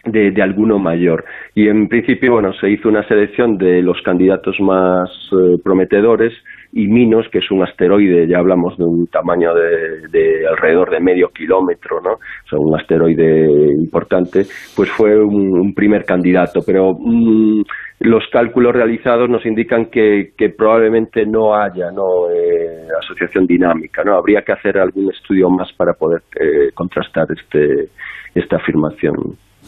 de, 0.05 0.41
alguno 0.41 0.79
mayor. 0.79 1.25
Y 1.55 1.67
en 1.67 1.87
principio, 1.87 2.33
bueno, 2.33 2.53
se 2.53 2.69
hizo 2.69 2.89
una 2.89 3.07
selección 3.07 3.57
de 3.57 3.81
los 3.81 4.01
candidatos 4.01 4.59
más 4.59 5.09
eh, 5.31 5.57
prometedores 5.63 6.33
y 6.71 6.87
Minos, 6.87 7.27
que 7.31 7.39
es 7.39 7.49
un 7.49 7.63
asteroide, 7.63 8.27
ya 8.27 8.37
hablamos 8.37 8.77
de 8.77 8.85
un 8.85 9.07
tamaño 9.07 9.53
de, 9.55 10.07
de, 10.09 10.47
alrededor 10.47 10.91
de 10.91 10.99
medio 10.99 11.29
kilómetro, 11.29 11.99
¿no? 11.99 12.19
O 12.51 12.61
un 12.61 12.79
asteroide 12.79 13.47
importante, 13.73 14.45
pues 14.75 14.89
fue 14.91 15.17
un, 15.17 15.73
primer 15.73 16.05
candidato. 16.05 16.59
Pero 16.63 16.93
mm, 16.93 17.63
los 18.01 18.23
cálculos 18.31 18.73
realizados 18.73 19.29
nos 19.29 19.45
indican 19.45 19.85
que, 19.85 20.31
que 20.37 20.49
probablemente 20.49 21.25
no 21.25 21.55
haya 21.55 21.91
¿no? 21.91 22.29
Eh, 22.29 22.87
asociación 23.01 23.47
dinámica, 23.47 24.03
¿no? 24.03 24.15
Habría 24.15 24.41
que 24.43 24.51
hacer 24.51 24.77
algún 24.77 25.11
estudio 25.11 25.49
más 25.49 25.73
para 25.73 25.93
poder 25.93 26.21
eh, 26.39 26.71
contrastar 26.75 27.27
este, 27.35 27.89
esta 28.35 28.57
afirmación. 28.57 29.15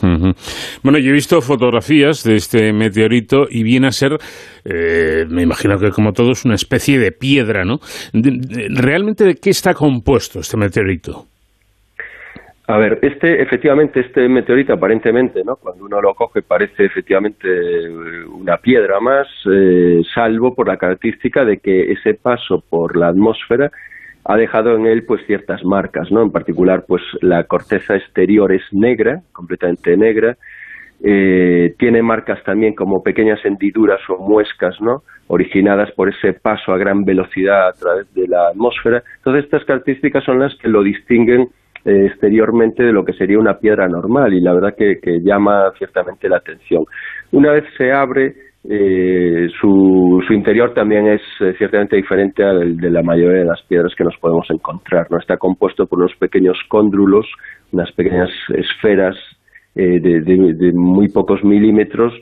Bueno, 0.01 0.99
yo 0.99 1.09
he 1.09 1.13
visto 1.13 1.41
fotografías 1.41 2.23
de 2.23 2.35
este 2.35 2.73
meteorito 2.73 3.47
y 3.49 3.63
viene 3.63 3.87
a 3.87 3.91
ser, 3.91 4.17
eh, 4.65 5.25
me 5.29 5.43
imagino 5.43 5.77
que 5.77 5.91
como 5.91 6.13
todo, 6.13 6.31
es 6.31 6.45
una 6.45 6.55
especie 6.55 6.99
de 6.99 7.11
piedra, 7.11 7.63
¿no? 7.63 7.79
¿Realmente 8.13 9.23
de 9.25 9.35
qué 9.35 9.49
está 9.49 9.73
compuesto 9.73 10.39
este 10.39 10.57
meteorito? 10.57 11.25
A 12.67 12.77
ver, 12.77 12.99
este, 13.01 13.41
efectivamente, 13.41 13.99
este 13.99 14.29
meteorito 14.29 14.71
aparentemente, 14.73 15.43
¿no? 15.43 15.57
Cuando 15.57 15.83
uno 15.83 15.99
lo 15.99 16.13
coge 16.13 16.41
parece 16.41 16.85
efectivamente 16.85 17.49
una 18.29 18.57
piedra 18.57 19.01
más, 19.01 19.27
eh, 19.51 20.01
salvo 20.13 20.55
por 20.55 20.69
la 20.69 20.77
característica 20.77 21.43
de 21.43 21.57
que 21.57 21.91
ese 21.91 22.13
paso 22.13 22.63
por 22.69 22.95
la 22.95 23.09
atmósfera 23.09 23.71
ha 24.23 24.37
dejado 24.37 24.75
en 24.75 24.85
él 24.85 25.03
pues 25.05 25.25
ciertas 25.25 25.63
marcas, 25.63 26.11
¿no? 26.11 26.21
En 26.21 26.31
particular, 26.31 26.85
pues 26.87 27.01
la 27.21 27.43
corteza 27.45 27.95
exterior 27.95 28.51
es 28.51 28.61
negra, 28.71 29.21
completamente 29.31 29.97
negra, 29.97 30.37
eh, 31.03 31.73
tiene 31.79 32.03
marcas 32.03 32.43
también 32.43 32.75
como 32.75 33.01
pequeñas 33.01 33.43
hendiduras 33.43 33.99
o 34.09 34.17
muescas, 34.17 34.79
¿no? 34.81 35.03
Originadas 35.27 35.91
por 35.91 36.09
ese 36.09 36.33
paso 36.33 36.71
a 36.71 36.77
gran 36.77 37.03
velocidad 37.03 37.69
a 37.69 37.73
través 37.73 38.13
de 38.13 38.27
la 38.27 38.49
atmósfera. 38.49 39.03
Entonces, 39.17 39.45
estas 39.45 39.65
características 39.65 40.23
son 40.23 40.39
las 40.39 40.55
que 40.55 40.67
lo 40.67 40.83
distinguen 40.83 41.49
eh, 41.85 42.05
exteriormente 42.05 42.83
de 42.83 42.91
lo 42.91 43.03
que 43.03 43.13
sería 43.13 43.39
una 43.39 43.57
piedra 43.57 43.87
normal 43.87 44.33
y 44.35 44.41
la 44.41 44.53
verdad 44.53 44.75
que 44.75 44.99
llama 45.23 45.71
ciertamente 45.79 46.29
la 46.29 46.37
atención. 46.37 46.85
Una 47.31 47.53
vez 47.53 47.63
se 47.77 47.91
abre, 47.91 48.50
eh, 48.63 49.47
su, 49.59 50.23
su, 50.25 50.33
interior 50.33 50.73
también 50.73 51.07
es 51.07 51.21
eh, 51.39 51.55
ciertamente 51.57 51.95
diferente 51.95 52.43
al 52.43 52.77
de 52.77 52.91
la 52.91 53.01
mayoría 53.01 53.39
de 53.39 53.45
las 53.45 53.61
piedras 53.63 53.93
que 53.95 54.03
nos 54.03 54.15
podemos 54.17 54.49
encontrar. 54.51 55.07
¿no? 55.09 55.17
Está 55.17 55.37
compuesto 55.37 55.87
por 55.87 55.99
unos 55.99 56.15
pequeños 56.15 56.57
cóndrulos, 56.67 57.25
unas 57.71 57.91
pequeñas 57.93 58.29
esferas 58.49 59.15
eh, 59.75 59.99
de, 59.99 60.71
muy 60.73 61.09
pocos 61.09 61.43
milímetros 61.43 62.13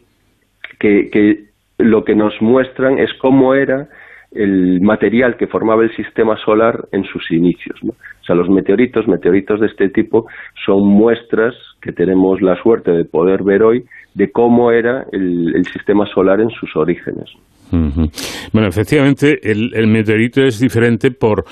que, 0.79 1.09
que 1.09 1.49
lo 1.77 2.05
que 2.05 2.15
nos 2.15 2.41
muestran 2.41 2.99
es 2.99 3.13
cómo 3.15 3.53
era 3.53 3.89
el 4.31 4.79
material 4.81 5.37
que 5.37 5.47
formaba 5.47 5.83
el 5.83 5.95
sistema 5.95 6.37
solar 6.43 6.87
en 6.91 7.03
sus 7.03 7.31
inicios. 7.31 7.79
O 7.83 8.23
sea, 8.23 8.35
los 8.35 8.49
meteoritos, 8.49 9.07
meteoritos 9.07 9.59
de 9.59 9.67
este 9.67 9.89
tipo, 9.89 10.27
son 10.65 10.87
muestras 10.87 11.55
que 11.81 11.91
tenemos 11.91 12.41
la 12.41 12.61
suerte 12.61 12.91
de 12.91 13.05
poder 13.05 13.43
ver 13.43 13.63
hoy 13.63 13.83
de 14.13 14.31
cómo 14.31 14.71
era 14.71 15.05
el, 15.11 15.65
sistema 15.71 16.05
solar 16.13 16.41
en 16.41 16.49
sus 16.49 16.75
orígenes. 16.75 17.29
Bueno, 17.71 18.67
efectivamente, 18.67 19.39
el, 19.43 19.87
meteorito 19.87 20.41
es 20.43 20.59
diferente 20.59 21.11
por, 21.11 21.45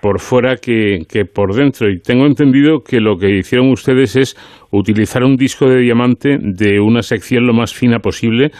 por 0.00 0.20
fuera 0.20 0.56
que, 0.56 1.00
que, 1.08 1.24
por 1.24 1.54
dentro. 1.54 1.88
Y 1.88 2.00
tengo 2.00 2.26
entendido 2.26 2.80
que 2.80 3.00
lo 3.00 3.16
que 3.16 3.30
hicieron 3.30 3.70
ustedes 3.70 4.16
es 4.16 4.36
utilizar 4.70 5.24
un 5.24 5.36
disco 5.36 5.68
de 5.68 5.80
diamante 5.80 6.38
de 6.40 6.80
una 6.80 7.02
sección 7.02 7.46
lo 7.46 7.54
más 7.54 7.74
fina 7.74 7.98
posible 8.00 8.50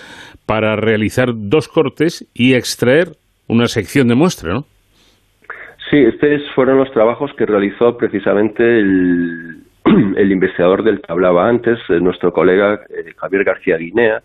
para 0.47 0.75
realizar 0.77 1.29
dos 1.35 1.69
cortes 1.69 2.29
y 2.35 2.55
extraer 2.55 3.20
una 3.51 3.67
sección 3.67 4.09
de 4.09 4.15
muestra, 4.15 4.53
¿no? 4.53 4.65
Sí, 5.91 5.99
estos 5.99 6.49
fueron 6.55 6.79
los 6.79 6.93
trabajos 6.93 7.33
que 7.37 7.47
realizó 7.47 7.97
precisamente 7.97 8.63
el, 8.63 9.65
el 10.17 10.33
investigador 10.33 10.85
del 10.85 11.01
que 11.01 11.13
hablaba 11.13 11.49
antes, 11.49 11.79
eh, 11.89 12.01
nuestro 12.01 12.33
colega 12.33 12.75
eh, 12.75 13.13
Javier 13.17 13.45
García 13.45 13.77
Guinea, 13.77 14.23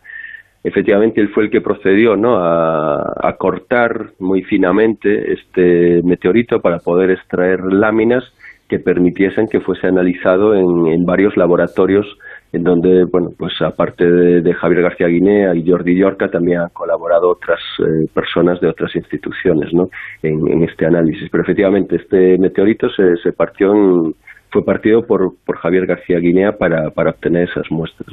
efectivamente 0.63 1.21
él 1.21 1.29
fue 1.29 1.45
el 1.45 1.49
que 1.51 1.61
procedió 1.61 2.15
¿no? 2.15 2.37
a, 2.37 3.35
cortar 3.37 4.11
muy 4.19 4.41
finamente 4.43 5.33
este 5.33 6.01
meteorito 6.03 6.59
para 6.59 6.79
poder 6.79 7.11
extraer 7.11 7.61
láminas 7.61 8.23
que 8.67 8.79
permitiesen 8.79 9.47
que 9.47 9.59
fuese 9.59 9.85
analizado 9.85 10.55
en, 10.55 11.05
varios 11.05 11.37
laboratorios 11.37 12.07
en 12.55 12.63
donde, 12.63 13.05
bueno, 13.05 13.29
pues 13.37 13.53
aparte 13.61 14.05
de, 14.05 14.53
Javier 14.53 14.83
García 14.83 15.07
Guinea 15.07 15.53
y 15.55 15.69
Jordi 15.69 15.97
Yorca, 15.97 16.29
también 16.29 16.61
han 16.61 16.69
colaborado 16.69 17.29
otras 17.29 17.59
eh, 17.79 18.07
personas 18.13 18.59
de 18.61 18.69
otras 18.69 18.95
instituciones 18.95 19.73
¿no? 19.73 19.89
en, 20.23 20.63
este 20.63 20.85
análisis. 20.85 21.29
Pero 21.29 21.43
efectivamente 21.43 21.97
este 21.97 22.37
meteorito 22.37 22.87
se, 22.89 23.17
se 23.21 23.33
partió 23.33 23.73
en, 23.73 24.13
fue 24.55 24.63
partido 24.63 25.01
por, 25.05 25.33
por 25.45 25.57
Javier 25.57 25.85
García 25.85 26.17
Guinea 26.17 26.53
para, 26.53 26.89
para 26.91 27.09
obtener 27.11 27.49
esas 27.49 27.65
muestras. 27.69 28.07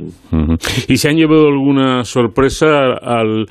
¿Y 0.89 0.97
se 0.97 1.09
han 1.09 1.17
llevado 1.17 1.47
alguna 1.47 2.03
sorpresa 2.03 2.95
al, 2.95 3.47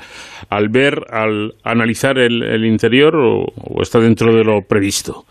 al 0.49 0.67
ver, 0.67 0.95
al 1.09 1.53
analizar 1.63 2.17
el, 2.17 2.65
interior 2.65 3.15
o, 3.15 3.81
está 3.81 3.99
dentro 3.99 4.35
de 4.35 4.43
lo 4.43 4.61
previsto? 4.67 5.23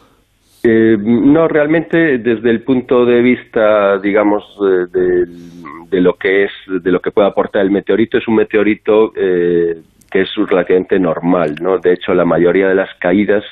Eh, 0.62 0.96
no, 0.98 1.48
realmente 1.48 2.18
desde 2.18 2.50
el 2.50 2.62
punto 2.62 3.06
de 3.06 3.22
vista, 3.22 3.98
digamos, 3.98 4.44
de, 4.92 5.24
de, 5.88 6.00
lo 6.00 6.14
que 6.14 6.44
es, 6.44 6.50
de 6.82 6.90
lo 6.90 7.00
que 7.00 7.12
puede 7.12 7.28
aportar 7.28 7.62
el 7.62 7.70
meteorito, 7.70 8.18
es 8.18 8.28
un 8.28 8.36
meteorito 8.36 9.12
eh, 9.16 9.80
que 10.10 10.22
es 10.22 10.28
relativamente 10.36 10.98
normal, 10.98 11.54
¿no? 11.62 11.78
De 11.78 11.94
hecho, 11.94 12.12
la 12.12 12.26
mayoría 12.26 12.68
de 12.68 12.74
las 12.74 12.90
caídas 12.98 13.42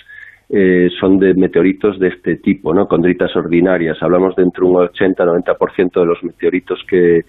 eh, 0.50 0.88
son 0.98 1.18
de 1.18 1.34
meteoritos 1.34 1.98
de 1.98 2.08
este 2.08 2.36
tipo, 2.36 2.74
¿no? 2.74 2.86
Condritas 2.86 3.34
ordinarias. 3.36 4.02
Hablamos 4.02 4.36
de 4.36 4.42
entre 4.42 4.64
un 4.64 4.74
80-90% 4.74 6.00
de 6.00 6.06
los 6.06 6.22
meteoritos 6.22 6.82
que, 6.88 7.22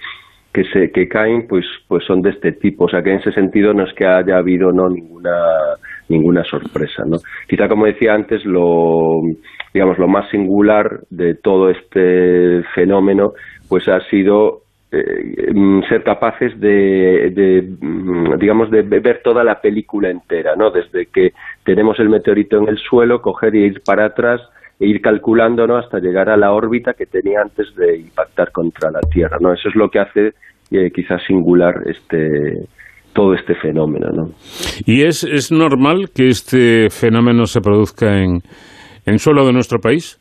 que, 0.53 0.63
se, 0.65 0.91
que 0.91 1.07
caen, 1.07 1.47
pues, 1.47 1.65
pues 1.87 2.03
son 2.05 2.21
de 2.21 2.31
este 2.31 2.53
tipo. 2.53 2.85
O 2.85 2.89
sea 2.89 3.01
que 3.01 3.11
en 3.11 3.19
ese 3.19 3.31
sentido 3.31 3.73
no 3.73 3.83
es 3.83 3.93
que 3.93 4.05
haya 4.05 4.37
habido 4.37 4.71
no 4.71 4.89
ninguna 4.89 5.31
ninguna 6.09 6.43
sorpresa, 6.43 7.03
¿no? 7.05 7.17
Quizá 7.47 7.67
como 7.67 7.85
decía 7.85 8.13
antes, 8.13 8.43
lo 8.45 9.21
digamos 9.73 9.97
lo 9.97 10.07
más 10.07 10.29
singular 10.29 11.01
de 11.09 11.35
todo 11.35 11.69
este 11.69 12.63
fenómeno, 12.73 13.33
pues 13.67 13.87
ha 13.87 14.01
sido 14.09 14.63
eh, 14.91 15.51
mm, 15.53 15.83
ser 15.83 16.03
capaces 16.03 16.59
de, 16.59 17.63
mm, 17.79 18.39
digamos 18.39 18.71
de 18.71 18.81
ver 18.81 19.21
toda 19.23 19.43
la 19.43 19.61
película 19.61 20.09
entera 20.09 20.55
no 20.55 20.71
desde 20.71 21.05
que 21.05 21.33
tenemos 21.63 21.99
el 21.99 22.09
meteorito 22.09 22.57
en 22.57 22.69
el 22.69 22.79
suelo 22.79 23.21
coger 23.21 23.53
y 23.53 23.65
ir 23.65 23.81
para 23.85 24.05
atrás 24.05 24.41
e 24.79 24.87
ir 24.87 24.99
calculando 24.99 25.67
¿no? 25.67 25.77
hasta 25.77 25.99
llegar 25.99 26.27
a 26.27 26.37
la 26.37 26.53
órbita 26.53 26.93
que 26.95 27.05
tenía 27.05 27.41
antes 27.41 27.67
de 27.75 27.97
impactar 27.97 28.51
contra 28.51 28.89
la 28.89 29.01
Tierra 29.01 29.37
no 29.39 29.53
eso 29.53 29.69
es 29.69 29.75
lo 29.75 29.91
que 29.91 29.99
hace 29.99 30.33
eh, 30.71 30.89
quizás 30.89 31.21
singular 31.27 31.83
este 31.85 32.67
todo 33.13 33.33
este 33.33 33.55
fenómeno 33.55 34.07
no 34.13 34.29
y 34.85 35.03
es 35.03 35.23
es 35.23 35.51
normal 35.51 36.09
que 36.15 36.27
este 36.27 36.89
fenómeno 36.89 37.45
se 37.45 37.61
produzca 37.61 38.21
en 38.21 38.41
en 39.05 39.19
suelo 39.19 39.45
de 39.45 39.53
nuestro 39.53 39.79
país 39.79 40.19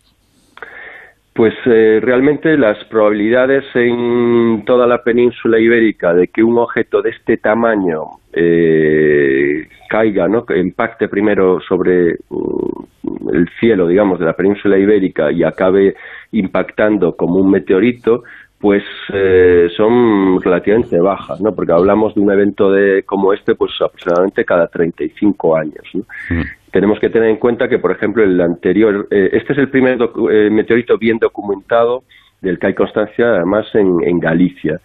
pues 1.38 1.54
eh, 1.66 2.00
realmente 2.02 2.58
las 2.58 2.84
probabilidades 2.86 3.64
en 3.74 4.64
toda 4.66 4.88
la 4.88 5.04
península 5.04 5.60
ibérica 5.60 6.12
de 6.12 6.26
que 6.26 6.42
un 6.42 6.58
objeto 6.58 7.00
de 7.00 7.10
este 7.10 7.36
tamaño 7.36 8.06
eh, 8.32 9.68
caiga, 9.88 10.26
¿no? 10.26 10.44
que 10.44 10.58
impacte 10.58 11.06
primero 11.06 11.60
sobre 11.60 12.16
uh, 12.30 12.86
el 13.32 13.48
cielo, 13.60 13.86
digamos, 13.86 14.18
de 14.18 14.26
la 14.26 14.32
península 14.32 14.78
ibérica 14.78 15.30
y 15.30 15.44
acabe 15.44 15.94
impactando 16.32 17.16
como 17.16 17.36
un 17.36 17.52
meteorito, 17.52 18.24
pues 18.60 18.82
eh, 19.12 19.68
son 19.76 20.40
relativamente 20.40 20.98
bajas, 20.98 21.40
¿no? 21.40 21.54
Porque 21.54 21.72
hablamos 21.72 22.14
de 22.14 22.20
un 22.20 22.32
evento 22.32 22.70
de 22.72 23.04
como 23.04 23.32
este, 23.32 23.54
pues 23.54 23.72
aproximadamente 23.80 24.44
cada 24.44 24.66
35 24.66 25.56
años. 25.56 25.84
¿no? 25.94 26.02
Mm 26.30 26.42
tenemos 26.70 26.98
que 27.00 27.10
tener 27.10 27.30
en 27.30 27.36
cuenta 27.36 27.68
que, 27.68 27.78
por 27.78 27.92
ejemplo, 27.92 28.22
el 28.22 28.40
anterior, 28.40 29.08
eh, 29.10 29.30
este 29.32 29.52
es 29.52 29.58
el 29.58 29.70
primer 29.70 29.98
eh, 30.30 30.50
meteorito 30.50 30.98
bien 30.98 31.18
documentado 31.18 32.04
del 32.40 32.58
que 32.58 32.68
hay 32.68 32.74
constancia, 32.74 33.26
además, 33.26 33.66
en, 33.74 34.20
Galicia. 34.20 34.80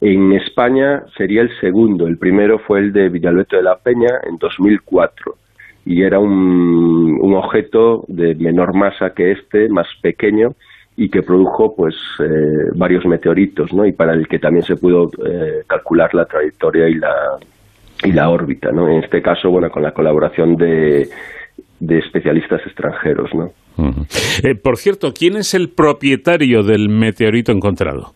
En 0.00 0.32
España 0.32 1.02
sería 1.16 1.42
el 1.42 1.50
segundo. 1.60 2.06
El 2.06 2.18
primero 2.18 2.58
fue 2.60 2.80
el 2.80 2.92
de 2.92 3.08
Villalbeto 3.08 3.56
de 3.56 3.62
la 3.62 3.76
Peña 3.76 4.20
en 4.22 4.38
2004 4.38 5.36
y 5.86 6.02
era 6.02 6.18
un, 6.18 7.18
un 7.20 7.34
objeto 7.34 8.04
de 8.08 8.34
menor 8.36 8.74
masa 8.74 9.10
que 9.10 9.32
este, 9.32 9.68
más 9.68 9.86
pequeño 10.00 10.54
y 10.96 11.08
que 11.08 11.22
produjo 11.22 11.74
pues 11.74 11.94
eh, 12.20 12.70
varios 12.76 13.04
meteoritos, 13.04 13.72
¿no? 13.72 13.84
Y 13.84 13.92
para 13.92 14.14
el 14.14 14.28
que 14.28 14.38
también 14.38 14.64
se 14.64 14.76
pudo 14.76 15.10
calcular 15.66 16.14
la 16.14 16.24
trayectoria 16.24 16.88
y 16.88 16.94
la 16.94 17.14
y 18.04 18.12
la 18.12 18.28
órbita, 18.28 18.70
¿no? 18.70 18.88
En 18.88 19.02
este 19.02 19.22
caso, 19.22 19.50
bueno, 19.50 19.70
con 19.70 19.82
la 19.82 19.92
colaboración 19.92 20.56
de, 20.56 21.08
de 21.80 21.98
especialistas 21.98 22.60
extranjeros, 22.66 23.30
¿no? 23.34 23.50
Eh, 24.42 24.54
por 24.54 24.76
cierto, 24.76 25.12
¿quién 25.12 25.36
es 25.36 25.54
el 25.54 25.70
propietario 25.70 26.62
del 26.62 26.88
meteorito 26.88 27.50
encontrado? 27.52 28.12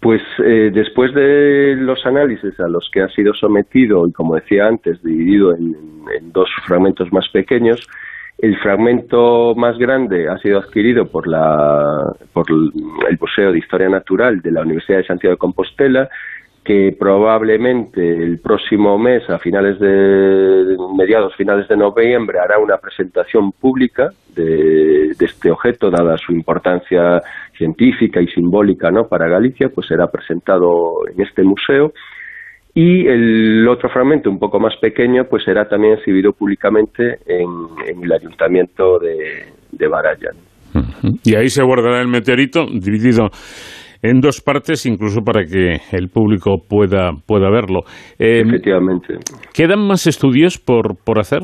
Pues 0.00 0.22
eh, 0.44 0.70
después 0.72 1.12
de 1.12 1.74
los 1.76 2.04
análisis 2.06 2.58
a 2.60 2.68
los 2.68 2.88
que 2.92 3.02
ha 3.02 3.08
sido 3.08 3.34
sometido 3.34 4.06
y, 4.06 4.12
como 4.12 4.36
decía 4.36 4.66
antes, 4.66 5.02
dividido 5.02 5.54
en, 5.54 5.74
dos 6.32 6.48
fragmentos 6.66 7.12
más 7.12 7.28
pequeños, 7.32 7.86
el 8.38 8.56
fragmento 8.58 9.54
más 9.56 9.76
grande 9.78 10.28
ha 10.28 10.38
sido 10.38 10.58
adquirido 10.58 11.06
por, 11.06 11.26
la, 11.26 12.12
por 12.32 12.46
el 12.50 13.18
Museo 13.20 13.52
de 13.52 13.58
Historia 13.58 13.88
Natural 13.88 14.40
de 14.40 14.52
la 14.52 14.62
Universidad 14.62 14.98
de 14.98 15.06
Santiago 15.06 15.34
de 15.34 15.38
Compostela 15.38 16.08
que 16.68 16.94
probablemente 16.98 18.02
el 18.02 18.40
próximo 18.40 18.98
mes, 18.98 19.22
a 19.30 19.38
finales 19.38 19.80
de 19.80 20.76
mediados, 20.94 21.34
finales 21.34 21.66
de 21.66 21.78
noviembre, 21.78 22.38
hará 22.38 22.58
una 22.58 22.76
presentación 22.76 23.52
pública 23.52 24.10
de, 24.36 25.08
este 25.18 25.50
objeto, 25.50 25.90
dada 25.90 26.18
su 26.18 26.30
importancia 26.30 27.22
científica 27.56 28.20
y 28.20 28.26
simbólica 28.26 28.90
¿no? 28.90 29.08
para 29.08 29.28
Galicia, 29.28 29.70
pues 29.74 29.86
será 29.86 30.08
presentado 30.08 31.06
en 31.10 31.22
este 31.22 31.42
museo. 31.42 31.94
Y 32.74 33.06
el 33.06 33.66
otro 33.66 33.88
fragmento, 33.88 34.30
un 34.30 34.38
poco 34.38 34.60
más 34.60 34.76
pequeño, 34.80 35.24
pues 35.28 35.44
será 35.44 35.68
también 35.68 35.94
exhibido 35.94 36.32
públicamente 36.32 37.18
en, 37.26 38.02
el 38.02 38.12
ayuntamiento 38.12 38.98
de, 38.98 39.46
de 39.72 39.88
Baraya. 39.88 40.30
Y 41.24 41.34
ahí 41.34 41.48
se 41.48 41.62
guardará 41.62 42.00
el 42.00 42.08
meteorito 42.08 42.66
dividido 42.66 43.30
en 44.02 44.20
dos 44.20 44.40
partes, 44.40 44.86
incluso 44.86 45.22
para 45.22 45.44
que 45.44 45.80
el 45.92 46.08
público 46.08 46.62
pueda, 46.68 47.12
pueda 47.26 47.50
verlo. 47.50 47.80
Eh, 48.18 48.42
Efectivamente. 48.46 49.14
¿Quedan 49.52 49.86
más 49.86 50.06
estudios 50.06 50.58
por, 50.58 50.96
por 50.96 51.18
hacer? 51.18 51.42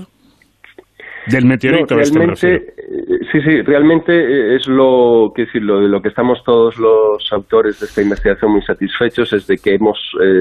Del 1.27 1.47
meteorito. 1.47 1.99
Este 1.99 2.19
realmente, 2.19 2.55
eh, 2.57 3.19
sí, 3.33 3.41
sí, 3.41 3.63
realmente 3.63 4.13
eh, 4.13 4.57
es 4.57 4.67
lo 4.69 5.33
que 5.35 5.43
decir, 5.43 5.63
lo, 5.63 5.81
de 5.81 5.89
lo 5.89 6.01
que 6.01 6.09
estamos 6.09 6.43
todos 6.45 6.77
los 6.79 7.33
autores 7.33 7.81
de 7.81 7.87
esta 7.87 8.03
investigación 8.03 8.53
muy 8.53 8.63
satisfechos 8.63 9.33
es 9.33 9.47
de 9.47 9.57
que 9.57 9.75
hemos 9.75 9.99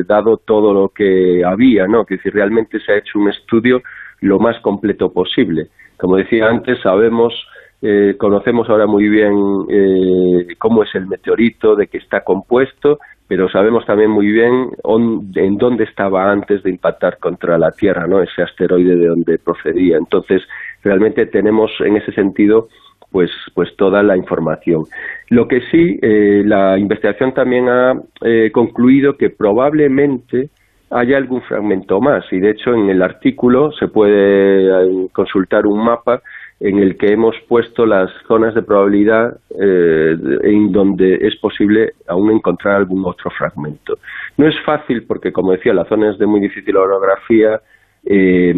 dado 0.08 0.38
todo 0.38 0.74
lo 0.74 0.90
que 0.90 1.42
había, 1.46 1.88
¿no? 1.88 2.06
Que 2.06 2.16
decir, 2.16 2.34
realmente 2.34 2.80
se 2.80 2.92
ha 2.92 2.98
hecho 2.98 3.20
un 3.20 3.30
estudio 3.30 3.82
lo 4.22 4.40
más 4.40 4.60
completo 4.62 5.12
posible. 5.12 5.68
Como 5.98 6.18
decía 6.18 6.48
antes, 6.48 6.80
sabemos 6.82 7.34
eh, 7.86 8.16
conocemos 8.18 8.70
ahora 8.70 8.88
muy 8.88 9.10
bien 9.10 9.34
eh, 9.70 10.56
cómo 10.58 10.84
es 10.84 10.96
el 10.96 11.06
meteorito, 11.06 11.76
de 11.76 11.88
qué 11.88 11.98
está 11.98 12.22
compuesto, 12.22 13.00
pero 13.28 13.50
sabemos 13.50 13.86
también 13.86 14.10
muy 14.10 14.32
bien 14.32 14.70
en 15.36 15.58
dónde 15.58 15.84
estaba 15.84 16.32
antes 16.32 16.64
de 16.64 16.70
impactar 16.70 17.18
contra 17.18 17.58
la 17.58 17.72
Tierra, 17.72 18.08
¿no? 18.08 18.24
Ese 18.24 18.42
asteroide 18.42 18.96
de 18.96 19.08
dónde 19.08 19.38
procedía. 19.38 19.98
Entonces, 19.98 20.42
realmente 20.84 21.26
tenemos 21.26 21.72
en 21.80 21.98
ese 21.98 22.12
sentido 22.12 22.68
pues, 23.12 23.32
pues 23.54 23.76
toda 23.78 24.02
la 24.02 24.18
información. 24.18 24.86
Lo 25.30 25.48
que 25.48 25.62
sí, 25.72 26.00
eh, 26.02 26.44
la 26.46 26.78
investigación 26.78 27.34
también 27.34 27.70
ha 27.70 27.94
concluido 28.52 29.18
que 29.18 29.30
probablemente 29.30 30.50
haya 30.90 31.18
algún 31.18 31.42
fragmento 31.42 32.00
más 32.00 32.24
y 32.32 32.40
de 32.40 32.52
hecho 32.52 32.74
en 32.74 32.90
el 32.90 33.02
artículo 33.02 33.72
se 33.72 33.88
puede 33.88 35.10
consultar 35.12 35.66
un 35.66 35.84
mapa 35.84 36.22
en 36.60 36.78
el 36.80 36.98
que 36.98 37.12
hemos 37.12 37.36
puesto 37.48 37.86
las 37.86 38.10
zonas 38.28 38.54
de 38.56 38.62
probabilidad 38.62 39.38
eh, 39.60 40.16
en 40.44 40.72
donde 40.72 41.16
es 41.16 41.36
posible 41.38 41.94
aún 42.08 42.32
encontrar 42.32 42.76
algún 42.76 43.04
otro 43.06 43.30
fragmento. 43.32 43.98
No 44.38 44.48
es 44.48 44.56
fácil 44.66 45.04
porque, 45.06 45.34
como 45.34 45.52
decía, 45.52 45.74
la 45.74 45.86
zona 45.86 46.12
es 46.12 46.18
de 46.18 46.26
muy 46.26 46.40
difícil 46.40 46.78
orografía, 46.78 47.60
eh, 48.06 48.54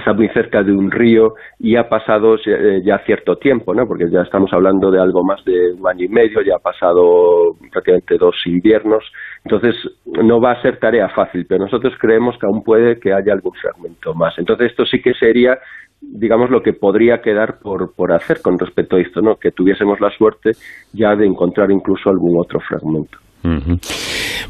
está 0.00 0.12
muy 0.12 0.28
cerca 0.28 0.62
de 0.62 0.72
un 0.72 0.90
río 0.90 1.34
y 1.58 1.76
ha 1.76 1.88
pasado 1.88 2.36
eh, 2.36 2.82
ya 2.84 2.98
cierto 3.04 3.36
tiempo, 3.36 3.74
¿no? 3.74 3.86
porque 3.86 4.10
ya 4.10 4.22
estamos 4.22 4.52
hablando 4.52 4.90
de 4.90 5.00
algo 5.00 5.24
más 5.24 5.44
de 5.44 5.72
un 5.72 5.86
año 5.86 6.04
y 6.04 6.08
medio, 6.08 6.42
ya 6.42 6.56
ha 6.56 6.58
pasado 6.58 7.56
prácticamente 7.72 8.16
dos 8.18 8.36
inviernos, 8.46 9.04
entonces 9.44 9.74
no 10.04 10.40
va 10.40 10.52
a 10.52 10.62
ser 10.62 10.78
tarea 10.78 11.08
fácil, 11.08 11.46
pero 11.48 11.64
nosotros 11.64 11.94
creemos 11.98 12.36
que 12.38 12.46
aún 12.46 12.62
puede 12.62 12.98
que 12.98 13.12
haya 13.12 13.32
algún 13.32 13.52
fragmento 13.54 14.14
más. 14.14 14.38
Entonces 14.38 14.70
esto 14.70 14.84
sí 14.86 15.00
que 15.00 15.14
sería 15.14 15.58
digamos, 16.00 16.50
lo 16.50 16.62
que 16.62 16.72
podría 16.72 17.20
quedar 17.20 17.58
por, 17.58 17.94
por 17.94 18.12
hacer 18.12 18.40
con 18.42 18.58
respecto 18.58 18.96
a 18.96 19.00
esto, 19.00 19.22
¿no? 19.22 19.36
Que 19.36 19.50
tuviésemos 19.50 19.98
la 19.98 20.10
suerte 20.10 20.52
ya 20.92 21.16
de 21.16 21.26
encontrar 21.26 21.70
incluso 21.70 22.10
algún 22.10 22.38
otro 22.38 22.60
fragmento. 22.60 23.18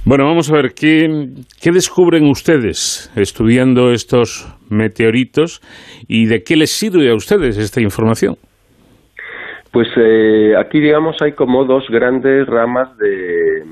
Bueno, 0.05 0.25
vamos 0.25 0.51
a 0.51 0.55
ver, 0.55 0.73
¿qué, 0.75 1.07
¿qué, 1.61 1.73
descubren 1.73 2.29
ustedes 2.29 3.11
estudiando 3.17 3.93
estos 3.93 4.47
meteoritos 4.71 5.61
y 6.09 6.27
de 6.27 6.43
qué 6.43 6.57
les 6.57 6.71
sirve 6.71 7.11
a 7.11 7.15
ustedes 7.15 7.59
esta 7.59 7.81
información? 7.81 8.37
Pues 9.73 9.89
eh, 9.97 10.55
aquí, 10.59 10.81
digamos, 10.81 11.17
hay 11.21 11.33
como 11.33 11.65
dos 11.65 11.85
grandes 11.91 12.47
ramas 12.47 12.97
de, 12.99 13.63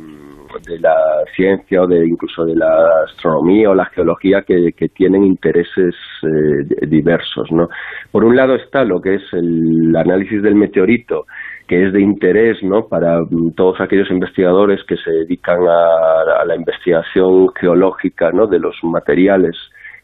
de 0.67 0.79
la 0.79 0.97
ciencia 1.35 1.83
o 1.83 1.87
de 1.87 2.07
incluso 2.07 2.45
de 2.45 2.55
la 2.55 3.05
astronomía 3.07 3.71
o 3.71 3.75
la 3.75 3.87
geología 3.87 4.43
que, 4.43 4.73
tienen 4.95 5.25
intereses 5.25 5.95
eh, 6.23 6.87
diversos. 6.87 7.51
¿no? 7.51 7.69
Por 8.13 8.25
un 8.25 8.37
lado 8.37 8.55
está 8.55 8.85
lo 8.85 9.01
que 9.01 9.17
es 9.17 9.23
el 9.33 9.95
análisis 9.97 10.43
del 10.43 10.55
meteorito, 10.55 11.27
que 11.67 11.87
es 11.87 11.93
de 11.93 12.01
interés 12.01 12.63
¿no? 12.63 12.87
para 12.89 13.21
mm, 13.21 13.53
todos 13.57 13.81
aquellos 13.81 14.11
investigadores 14.11 14.83
que 14.85 14.97
se 14.97 15.11
dedican 15.11 15.61
a, 15.67 16.45
la 16.45 16.57
investigación 16.57 17.49
geológica 17.55 18.31
¿no? 18.33 18.47
de 18.47 18.59
los 18.59 18.77
materiales 18.83 19.57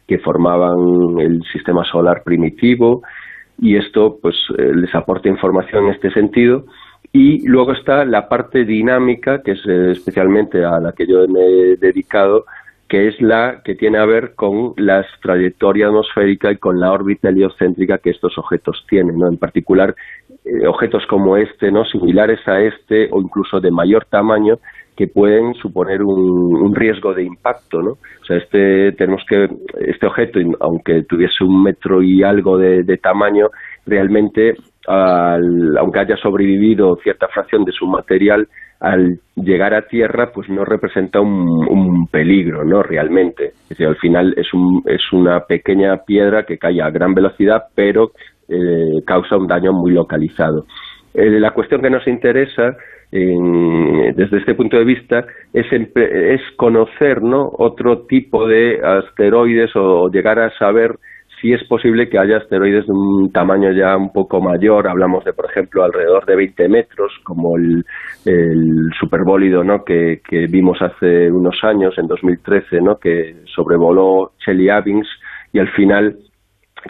que 0.07 0.19
formaban 0.19 1.19
el 1.21 1.43
sistema 1.53 1.85
solar 1.85 2.23
primitivo 2.25 3.03
y 3.59 3.77
esto 3.77 4.19
pues 4.21 4.37
eh, 4.59 4.73
les 4.75 4.95
aporta 4.95 5.29
información 5.29 5.85
en 5.85 5.95
este 5.95 6.11
sentido 6.11 6.65
y 7.13 7.47
luego 7.47 7.73
está 7.73 8.05
la 8.05 8.29
parte 8.29 8.65
dinámica, 8.65 9.43
que 9.43 9.53
es 9.53 9.61
eh, 9.67 9.91
especialmente 9.93 10.65
a 10.65 10.79
la 10.79 10.93
que 10.93 11.07
yo 11.07 11.27
me 11.27 11.41
he 11.41 11.77
dedicado, 11.77 12.45
que 12.91 13.07
es 13.07 13.21
la 13.21 13.63
que 13.65 13.77
tiene 13.77 13.99
a 13.99 14.05
ver 14.05 14.35
con 14.35 14.75
la 14.77 15.07
trayectoria 15.23 15.87
atmosférica 15.87 16.51
y 16.51 16.57
con 16.57 16.81
la 16.81 16.91
órbita 16.91 17.29
heliocéntrica 17.29 17.99
que 17.99 18.11
estos 18.11 18.37
objetos 18.37 18.85
tienen, 18.89 19.17
¿no? 19.17 19.29
En 19.29 19.39
particular, 19.39 19.95
eh, 20.45 20.67
objetos 20.67 21.07
como 21.07 21.37
este, 21.37 21.71
¿no? 21.71 21.85
Similares 21.85 22.41
a 22.49 22.61
este 22.61 23.09
o 23.13 23.21
incluso 23.21 23.61
de 23.61 23.71
mayor 23.71 24.07
tamaño 24.07 24.59
que 24.97 25.07
pueden 25.07 25.55
suponer 25.55 26.03
un, 26.03 26.75
riesgo 26.75 27.15
de 27.15 27.23
impacto, 27.23 27.81
¿no? 27.81 27.93
O 27.93 28.25
sea, 28.27 28.39
este 28.39 28.91
tenemos 28.99 29.23
que 29.29 29.49
este 29.87 30.07
objeto, 30.07 30.41
aunque 30.59 31.05
tuviese 31.05 31.45
un 31.45 31.63
metro 31.63 32.03
y 32.03 32.25
algo 32.25 32.59
de, 32.59 32.99
tamaño, 32.99 33.51
realmente, 33.87 34.57
aunque 34.87 36.01
haya 36.01 36.17
sobrevivido 36.17 36.97
cierta 37.03 37.29
fracción 37.29 37.65
de 37.65 37.73
su 37.73 37.87
material, 37.87 38.49
al 38.81 39.21
llegar 39.37 39.75
a 39.75 39.83
tierra 39.83 40.33
pues 40.33 40.49
no 40.49 40.65
representa 40.65 41.21
un, 41.21 42.07
peligro 42.11 42.65
no 42.65 42.83
realmente. 42.83 43.53
Es 43.63 43.69
decir, 43.71 43.87
al 43.87 43.97
final 43.97 44.35
es, 44.37 44.53
un, 44.55 44.83
es 44.87 45.03
una 45.13 45.41
pequeña 45.41 45.99
piedra 46.07 46.45
que 46.45 46.59
cae 46.59 46.81
a 46.81 46.91
gran 46.91 47.15
velocidad 47.15 47.65
pero 47.75 48.11
eh, 48.49 49.03
causa 49.07 49.37
un 49.37 49.47
daño 49.47 49.73
muy 49.73 49.93
localizado. 49.93 50.65
Eh, 51.15 51.39
la 51.39 51.53
cuestión 51.53 51.83
que 51.83 51.91
nos 51.91 52.07
interesa 52.07 52.77
desde 53.13 54.39
este 54.39 54.55
punto 54.55 54.77
de 54.77 54.85
vista 54.85 55.27
es, 55.53 55.67
es 55.73 56.41
conocer 56.57 57.23
¿no? 57.23 57.51
otro 57.59 58.07
tipo 58.07 58.47
de 58.47 58.81
asteroides 58.81 59.75
o 59.75 60.09
llegar 60.09 60.39
a 60.39 60.57
saber 60.59 60.95
sí 61.41 61.53
es 61.53 61.67
posible 61.69 62.09
que 62.09 62.19
haya 62.19 62.39
asteroides 62.39 62.87
de 62.87 62.93
un 62.93 63.33
tamaño 63.33 63.73
ya 63.73 63.97
un 63.97 64.13
poco 64.13 64.41
mayor, 64.41 64.89
hablamos 64.89 65.25
de, 65.25 65.33
por 65.33 65.47
ejemplo, 65.51 65.85
alrededor 65.85 66.27
de 66.27 66.37
20 66.37 66.69
metros, 66.69 67.13
como 67.25 67.57
el, 67.57 67.85
el 68.25 68.91
superbólido 68.99 69.65
¿no? 69.65 69.85
que, 69.85 70.21
que 70.29 70.47
vimos 70.47 70.79
hace 70.81 71.31
unos 71.31 71.57
años, 71.63 71.95
en 71.99 72.07
2013, 72.07 72.81
¿no? 72.81 72.97
que 72.99 73.37
sobrevoló 73.55 74.33
Chelyabinsk 74.45 75.11
y 75.53 75.59
al 75.59 75.69
final, 75.73 76.17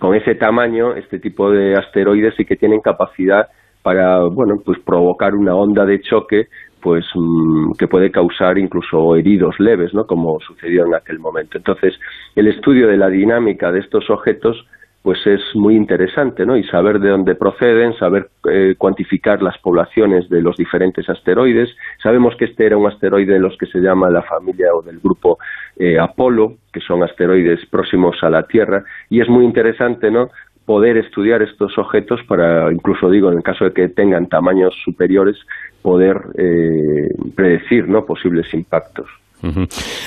con 0.00 0.14
ese 0.14 0.34
tamaño, 0.34 0.94
este 0.94 1.18
tipo 1.18 1.50
de 1.50 1.74
asteroides 1.74 2.34
sí 2.36 2.44
que 2.44 2.56
tienen 2.56 2.80
capacidad 2.80 3.46
para 3.82 4.24
bueno 4.24 4.56
pues 4.62 4.78
provocar 4.84 5.34
una 5.34 5.54
onda 5.54 5.86
de 5.86 6.00
choque 6.02 6.48
pues 6.80 7.04
mm, 7.14 7.72
que 7.78 7.88
puede 7.88 8.10
causar 8.10 8.58
incluso 8.58 9.16
heridos 9.16 9.58
leves, 9.58 9.94
¿no? 9.94 10.06
Como 10.06 10.40
sucedió 10.40 10.86
en 10.86 10.94
aquel 10.94 11.18
momento. 11.18 11.58
Entonces, 11.58 11.94
el 12.34 12.48
estudio 12.48 12.88
de 12.88 12.96
la 12.96 13.08
dinámica 13.08 13.70
de 13.70 13.80
estos 13.80 14.08
objetos 14.10 14.66
pues 15.02 15.18
es 15.26 15.40
muy 15.54 15.76
interesante, 15.76 16.44
¿no? 16.44 16.56
Y 16.56 16.64
saber 16.64 17.00
de 17.00 17.08
dónde 17.08 17.34
proceden, 17.34 17.94
saber 17.94 18.28
eh, 18.50 18.74
cuantificar 18.76 19.42
las 19.42 19.56
poblaciones 19.58 20.28
de 20.28 20.42
los 20.42 20.56
diferentes 20.56 21.08
asteroides. 21.08 21.70
Sabemos 22.02 22.36
que 22.36 22.44
este 22.44 22.66
era 22.66 22.76
un 22.76 22.86
asteroide 22.86 23.32
de 23.32 23.38
los 23.38 23.56
que 23.56 23.64
se 23.66 23.78
llama 23.78 24.10
la 24.10 24.22
familia 24.22 24.68
o 24.74 24.82
del 24.82 25.00
grupo 25.00 25.38
eh, 25.78 25.98
Apolo, 25.98 26.56
que 26.70 26.80
son 26.80 27.02
asteroides 27.02 27.64
próximos 27.70 28.16
a 28.22 28.28
la 28.28 28.42
Tierra, 28.42 28.84
y 29.08 29.22
es 29.22 29.28
muy 29.28 29.46
interesante, 29.46 30.10
¿no? 30.10 30.28
Poder 30.70 30.98
estudiar 30.98 31.42
estos 31.42 31.76
objetos 31.78 32.20
para, 32.28 32.72
incluso 32.72 33.10
digo, 33.10 33.28
en 33.32 33.38
el 33.38 33.42
caso 33.42 33.64
de 33.64 33.72
que 33.72 33.88
tengan 33.88 34.28
tamaños 34.28 34.72
superiores, 34.84 35.36
poder 35.82 36.14
eh, 36.38 37.08
predecir 37.34 37.88
¿no? 37.88 38.04
posibles 38.06 38.46
impactos. 38.54 39.08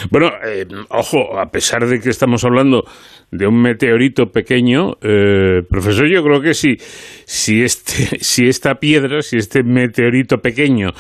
Bueno, 0.10 0.28
eh, 0.48 0.66
ojo, 0.88 1.38
a 1.38 1.48
pesar 1.48 1.86
de 1.86 2.00
que 2.00 2.08
estamos 2.08 2.46
hablando 2.46 2.86
de 3.30 3.46
un 3.46 3.62
meteorito 3.62 4.28
pequeño, 4.28 4.94
eh, 5.02 5.64
profesor, 5.70 6.08
yo 6.08 6.24
creo 6.24 6.40
que 6.40 6.54
si, 6.54 6.78
si, 6.78 7.62
este, 7.62 8.18
si 8.22 8.48
esta 8.48 8.76
piedra, 8.76 9.22
si 9.22 9.36
este 9.36 9.64
meteorito 9.64 10.38
pequeño, 10.38 10.92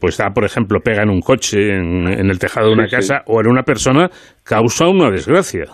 pues 0.00 0.16
da, 0.16 0.30
por 0.30 0.46
ejemplo, 0.46 0.80
pega 0.82 1.02
en 1.02 1.10
un 1.10 1.20
coche, 1.20 1.76
en, 1.76 2.30
el 2.30 2.38
tejado 2.38 2.68
de 2.68 2.72
una 2.72 2.88
casa 2.88 3.24
o 3.26 3.42
en 3.42 3.48
una 3.48 3.62
persona, 3.62 4.08
causa 4.42 4.88
una 4.88 5.10
desgracia. 5.10 5.66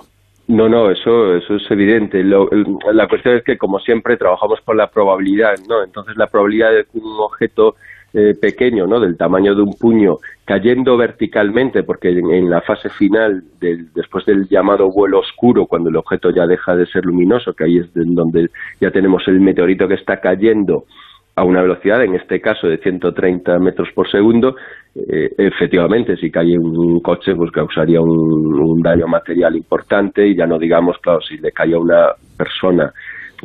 No, 0.49 0.69
no, 0.69 0.91
eso, 0.91 1.35
eso 1.35 1.57
es 1.57 1.71
evidente. 1.71 2.23
la 2.23 3.09
cuestión 3.09 3.37
es 3.37 3.43
que, 3.43 3.59
como 3.59 3.81
siempre, 3.81 4.17
trabajamos 4.17 4.61
por 4.61 4.77
la 4.77 4.89
probabilidad, 4.89 5.55
¿no? 5.69 5.83
Entonces, 5.83 6.17
la 6.17 6.29
probabilidad 6.29 6.73
de 6.73 6.85
que 6.85 6.99
un 6.99 7.19
objeto 7.19 7.75
eh, 8.15 8.35
pequeño, 8.41 8.87
¿no? 8.87 9.01
Del 9.01 9.17
tamaño 9.17 9.57
de 9.57 9.63
un 9.63 9.75
puño, 9.75 10.19
cayendo 10.45 10.97
verticalmente, 10.97 11.83
porque 11.83 12.11
en, 12.11 12.49
la 12.49 12.61
fase 12.61 12.89
final, 12.91 13.43
del, 13.61 13.93
después 13.93 14.25
del 14.25 14.49
llamado 14.49 14.89
vuelo 14.91 15.19
oscuro, 15.19 15.67
cuando 15.67 15.91
el 15.91 15.97
objeto 15.97 16.31
ya 16.31 16.47
deja 16.47 16.77
de 16.77 16.87
ser 16.87 17.05
luminoso, 17.05 17.53
que 17.53 17.65
ahí 17.65 17.79
es 17.79 17.91
donde 17.93 18.49
ya 18.81 18.93
tenemos 18.93 19.27
el 19.27 19.41
meteorito 19.41 19.89
que 19.89 19.95
está 19.95 20.21
cayendo 20.21 20.85
a 21.37 21.45
una 21.45 21.61
velocidad, 21.61 22.03
en 22.03 22.15
este 22.15 22.41
caso 22.41 22.67
de 22.67 22.79
130 22.79 23.59
metros 23.59 23.89
por 23.95 24.11
segundo, 24.11 24.57
eh, 24.95 25.31
efectivamente, 25.37 26.17
si 26.17 26.31
cae 26.31 26.59
un 26.59 27.01
coche, 27.01 27.35
pues 27.35 27.51
causaría 27.53 28.01
un, 28.01 28.81
daño 28.83 29.07
material 29.07 29.55
importante 29.57 30.27
y 30.27 30.37
ya 30.37 30.47
no 30.47 30.59
digamos, 30.59 30.97
claro, 30.99 31.21
si 31.21 31.37
le 31.39 31.53
cae 31.53 31.75
a 31.75 31.79
una 31.79 32.13
persona. 32.39 32.93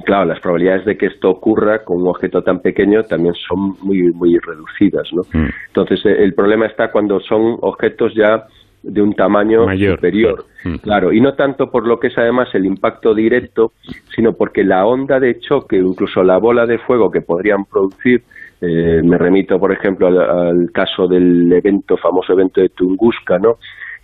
Claro, 0.06 0.26
las 0.26 0.40
probabilidades 0.40 0.86
de 0.86 0.98
que 0.98 1.08
esto 1.08 1.30
ocurra 1.30 1.84
con 1.84 2.02
un 2.02 2.08
objeto 2.08 2.42
tan 2.42 2.62
pequeño 2.62 3.04
también 3.04 3.34
son 3.34 3.76
muy, 3.82 4.04
muy 4.14 4.38
reducidas, 4.40 5.10
¿no? 5.12 5.24
Mm. 5.34 5.50
Entonces, 5.68 6.06
eh, 6.06 6.24
el 6.24 6.34
problema 6.34 6.68
está 6.68 6.92
cuando 6.92 7.20
son 7.20 7.58
objetos 7.62 8.14
ya 8.16 8.46
de 8.84 9.02
un 9.02 9.14
tamaño 9.14 9.66
superior. 9.78 10.46
Mm. 10.64 10.76
Claro. 10.76 11.12
y 11.12 11.20
no 11.20 11.34
tanto 11.34 11.72
por 11.72 11.88
lo 11.88 12.00
que 12.00 12.08
es 12.08 12.18
además 12.18 12.50
el 12.54 12.66
impacto 12.66 13.14
directo, 13.16 13.72
sino 14.16 14.34
porque 14.34 14.64
la 14.64 14.86
onda 14.86 15.20
de 15.20 15.40
choque, 15.40 15.78
incluso 15.78 16.24
la 16.24 16.38
bola 16.38 16.66
de 16.66 16.78
fuego 16.80 17.10
que 17.10 17.22
podrían 17.22 17.66
producir, 17.66 18.24
eh, 18.62 19.02
me 19.04 19.18
remito, 19.18 19.60
por 19.60 19.72
ejemplo, 19.72 20.08
al, 20.08 20.72
caso 20.72 21.08
del 21.08 21.52
evento, 21.52 21.98
famoso 21.98 22.34
evento 22.34 22.62
de 22.62 22.70
Tunguska, 22.70 23.40
¿no? 23.40 23.58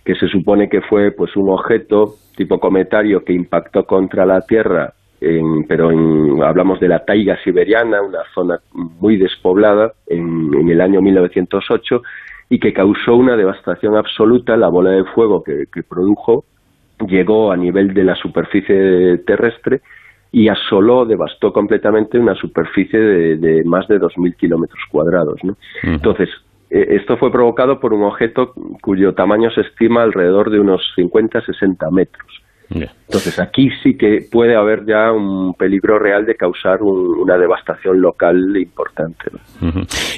que 0.04 0.14
se 0.14 0.26
supone 0.26 0.68
que 0.68 0.80
fue 0.80 1.12
pues 1.12 1.36
un 1.36 1.50
objeto 1.50 2.14
tipo 2.34 2.58
cometario 2.58 3.22
que 3.24 3.34
impactó 3.34 3.84
contra 3.84 4.24
la 4.24 4.40
Tierra, 4.40 4.92
pero 5.68 5.90
hablamos 6.44 6.80
de 6.80 6.88
la 6.88 7.04
taiga 7.04 7.36
siberiana, 7.44 8.00
una 8.00 8.20
zona 8.32 8.58
muy 8.72 9.16
despoblada, 9.16 9.92
en, 10.06 10.54
en 10.54 10.70
el 10.70 10.80
año 10.80 11.02
1908, 11.02 12.02
y 12.50 12.58
que 12.58 12.72
causó 12.72 13.16
una 13.16 13.36
devastación 13.36 13.96
absoluta. 13.96 14.56
La 14.56 14.68
bola 14.68 14.90
de 14.90 15.04
fuego 15.04 15.42
que, 15.42 15.66
produjo 15.82 16.44
llegó 17.06 17.52
a 17.52 17.56
nivel 17.56 17.94
de 17.94 18.04
la 18.04 18.16
superficie 18.16 19.18
terrestre 19.18 19.82
y 20.32 20.48
asoló, 20.48 21.06
devastó 21.06 21.52
completamente 21.52 22.18
una 22.18 22.34
superficie 22.34 22.98
de, 22.98 23.62
más 23.64 23.86
de 23.88 24.00
2.000 24.00 24.36
kilómetros 24.36 24.80
cuadrados. 24.90 25.42
¿no? 25.44 25.56
Entonces, 25.82 26.28
eh, 26.70 26.86
esto 26.90 27.16
fue 27.16 27.30
provocado 27.30 27.80
por 27.80 27.94
un 27.94 28.02
objeto 28.02 28.52
cuyo 28.82 29.14
tamaño 29.14 29.50
se 29.50 29.62
estima 29.62 30.02
alrededor 30.02 30.50
de 30.50 30.60
unos 30.60 30.82
50-60 30.96 31.90
metros. 31.92 32.42
Entonces 32.70 33.40
aquí 33.40 33.70
sí 33.82 33.96
que 33.96 34.18
puede 34.30 34.54
haber 34.54 34.84
ya 34.86 35.10
un 35.10 35.54
peligro 35.54 35.98
real 35.98 36.26
de 36.26 36.34
causar 36.34 36.82
una 36.82 37.38
devastación 37.38 38.00
local 38.00 38.36
importante. 38.56 39.30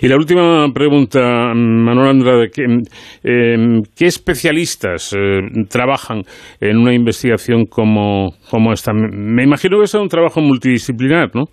Y 0.02 0.08
la 0.08 0.16
última 0.16 0.66
pregunta, 0.74 1.52
Manuel 1.54 2.08
Andrade, 2.08 2.50
¿qué, 2.52 2.64
em, 2.64 3.82
¿qué 3.96 4.06
especialistas 4.06 5.14
eh, 5.16 5.40
trabajan 5.68 6.22
en 6.60 6.78
una 6.78 6.92
investigación 6.92 7.66
como, 7.66 8.30
como 8.50 8.72
esta? 8.72 8.92
Me 8.92 9.44
imagino 9.44 9.78
que 9.78 9.84
es 9.84 9.94
un 9.94 10.08
trabajo 10.08 10.40
multidisciplinar, 10.40 11.30
¿no? 11.34 11.44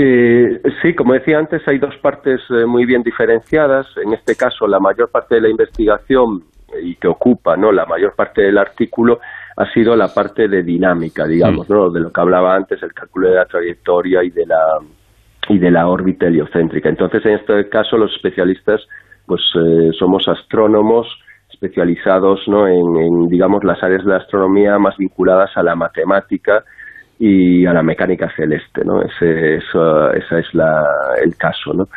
Eh, 0.00 0.60
sí, 0.80 0.94
como 0.94 1.14
decía 1.14 1.38
antes, 1.38 1.60
hay 1.66 1.78
dos 1.78 1.96
partes 2.00 2.40
eh, 2.50 2.64
muy 2.66 2.86
bien 2.86 3.02
diferenciadas. 3.02 3.88
En 4.04 4.12
este 4.12 4.36
caso, 4.36 4.68
la 4.68 4.78
mayor 4.78 5.10
parte 5.10 5.34
de 5.34 5.40
la 5.40 5.48
investigación 5.48 6.44
y 6.82 6.94
que 6.96 7.08
ocupa 7.08 7.56
no 7.56 7.72
la 7.72 7.86
mayor 7.86 8.14
parte 8.14 8.42
del 8.42 8.58
artículo 8.58 9.18
ha 9.58 9.72
sido 9.72 9.96
la 9.96 10.08
parte 10.14 10.46
de 10.46 10.62
dinámica, 10.62 11.26
digamos, 11.26 11.68
mm. 11.68 11.72
¿no? 11.72 11.90
de 11.90 12.00
lo 12.00 12.12
que 12.12 12.20
hablaba 12.20 12.54
antes, 12.54 12.80
el 12.80 12.94
cálculo 12.94 13.28
de 13.28 13.34
la 13.34 13.44
trayectoria 13.44 14.22
y 14.22 14.30
de 14.30 14.46
la 14.46 14.78
y 15.48 15.58
de 15.58 15.70
la 15.70 15.88
órbita 15.88 16.26
heliocéntrica. 16.26 16.88
Entonces, 16.88 17.24
en 17.24 17.34
este 17.34 17.68
caso, 17.68 17.96
los 17.96 18.14
especialistas, 18.14 18.82
pues 19.26 19.40
eh, 19.56 19.90
somos 19.98 20.28
astrónomos 20.28 21.06
especializados, 21.50 22.46
¿no? 22.46 22.68
En, 22.68 23.28
digamos, 23.28 23.64
las 23.64 23.82
áreas 23.82 24.04
de 24.04 24.10
la 24.10 24.18
astronomía 24.18 24.78
más 24.78 24.96
vinculadas 24.96 25.50
a 25.56 25.62
la 25.62 25.74
matemática 25.74 26.62
y 27.18 27.66
a 27.66 27.72
la 27.72 27.82
mecánica 27.82 28.30
celeste, 28.36 28.84
¿no? 28.84 29.02
Ese, 29.02 29.56
eso, 29.56 30.12
esa 30.12 30.38
es 30.38 30.54
la, 30.54 30.84
el 31.24 31.34
caso, 31.36 31.72
¿no? 31.72 31.88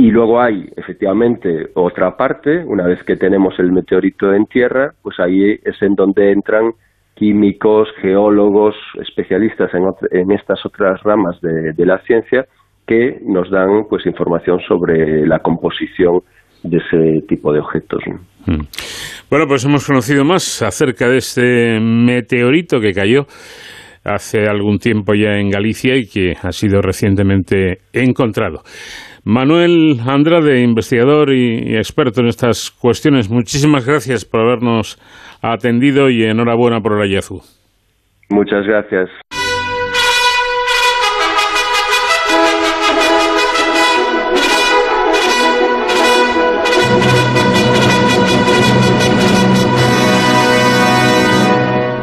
Y 0.00 0.10
luego 0.10 0.40
hay, 0.40 0.64
efectivamente, 0.78 1.66
otra 1.74 2.16
parte, 2.16 2.64
una 2.64 2.86
vez 2.86 3.04
que 3.04 3.16
tenemos 3.16 3.52
el 3.58 3.70
meteorito 3.70 4.32
en 4.32 4.46
tierra, 4.46 4.92
pues 5.02 5.20
ahí 5.20 5.58
es 5.62 5.82
en 5.82 5.94
donde 5.94 6.32
entran 6.32 6.70
químicos, 7.14 7.86
geólogos, 8.00 8.74
especialistas 8.98 9.70
en, 10.10 10.32
estas 10.32 10.64
otras 10.64 11.02
ramas 11.02 11.38
de, 11.42 11.84
la 11.84 11.98
ciencia 12.06 12.46
que 12.86 13.18
nos 13.26 13.50
dan 13.50 13.84
pues 13.90 14.06
información 14.06 14.60
sobre 14.66 15.26
la 15.26 15.40
composición 15.40 16.20
de 16.62 16.78
ese 16.78 17.26
tipo 17.28 17.52
de 17.52 17.60
objetos. 17.60 18.00
Mm. 18.46 18.62
Bueno, 19.28 19.44
pues 19.46 19.66
hemos 19.66 19.86
conocido 19.86 20.24
más 20.24 20.62
acerca 20.62 21.10
de 21.10 21.18
este 21.18 21.78
meteorito 21.78 22.80
que 22.80 22.94
cayó 22.94 23.26
hace 24.02 24.46
algún 24.48 24.78
tiempo 24.78 25.12
ya 25.12 25.32
en 25.38 25.50
Galicia 25.50 25.94
y 25.94 26.06
que 26.06 26.32
ha 26.42 26.52
sido 26.52 26.80
recientemente 26.80 27.80
encontrado. 27.92 28.62
Manuel 29.24 30.00
Andrade, 30.06 30.62
investigador 30.62 31.32
y, 31.32 31.76
experto 31.76 32.20
en 32.20 32.28
estas 32.28 32.70
cuestiones, 32.70 33.30
muchísimas 33.30 33.84
gracias 33.84 34.24
por 34.24 34.40
habernos 34.40 34.98
atendido 35.42 36.10
y 36.10 36.24
enhorabuena 36.24 36.80
por 36.80 36.92
el 36.92 37.00
hallazgo. 37.00 37.42
Muchas 38.30 38.64
gracias. 38.66 39.10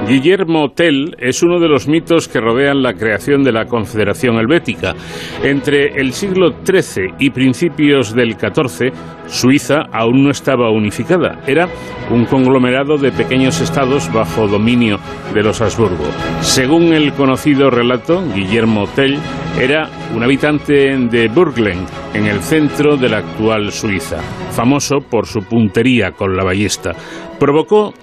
Guillermo 0.08 0.70
Tell 0.70 1.18
es 1.20 1.44
uno 1.44 1.60
de 1.60 1.68
los 1.68 1.90
mitos 1.90 2.30
que 2.30 2.40
rodean 2.40 2.82
la 2.82 2.94
creación 2.94 3.44
de 3.44 3.52
la 3.52 3.66
Confederación 3.66 4.38
Helvética. 4.38 4.96
Entre 5.44 6.00
el 6.00 6.14
siglo 6.14 6.52
XIII 6.64 7.16
y 7.20 7.30
principios 7.32 8.16
del 8.16 8.36
XIV, 8.36 8.94
Suiza 9.26 9.82
aún 9.92 10.24
no 10.24 10.30
estaba 10.30 10.72
unificada. 10.72 11.42
Era 11.46 11.68
un 12.10 12.24
conglomerado 12.24 12.98
de 12.98 13.12
pequeños 13.12 13.60
estados 13.60 14.10
bajo 14.14 14.48
dominio 14.48 14.98
de 15.34 15.44
los 15.44 15.60
Habsburgo. 15.60 16.06
Según 16.40 16.94
el 16.94 17.12
conocido 17.12 17.70
relato, 17.70 18.24
Guillermo 18.34 18.86
Tell 18.96 19.18
era 19.60 19.90
un 20.16 20.24
habitante 20.24 20.98
de 20.98 21.28
Burglen, 21.28 21.86
en 22.14 22.28
el 22.28 22.40
centro 22.40 22.96
de 22.96 23.10
la 23.10 23.18
actual 23.18 23.74
Suiza, 23.74 24.22
famoso 24.52 25.00
por 25.00 25.26
su 25.28 25.42
puntería 25.42 26.12
con 26.12 26.38
la 26.38 26.46
ballesta. 26.46 26.94
Provocó 27.38 27.94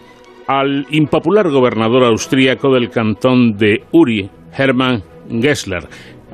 al 0.47 0.87
impopular 0.91 1.49
gobernador 1.51 2.05
austríaco 2.05 2.73
del 2.73 2.91
cantón 2.91 3.57
de 3.57 3.85
Uri, 3.93 4.29
Hermann 4.57 5.03
Gessler, 5.41 5.85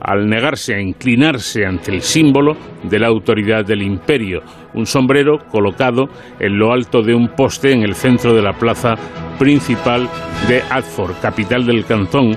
al 0.00 0.26
negarse 0.26 0.74
a 0.74 0.80
inclinarse 0.80 1.64
ante 1.64 1.92
el 1.92 2.00
símbolo 2.00 2.56
de 2.82 2.98
la 2.98 3.08
autoridad 3.08 3.64
del 3.64 3.82
imperio, 3.82 4.40
un 4.74 4.86
sombrero 4.86 5.38
colocado 5.50 6.08
en 6.38 6.58
lo 6.58 6.72
alto 6.72 7.02
de 7.02 7.14
un 7.14 7.28
poste 7.28 7.72
en 7.72 7.82
el 7.82 7.94
centro 7.94 8.34
de 8.34 8.42
la 8.42 8.52
plaza 8.52 8.94
principal 9.38 10.08
de 10.48 10.62
Adford, 10.70 11.20
capital 11.20 11.66
del 11.66 11.84
cantón, 11.84 12.30
eh, 12.32 12.36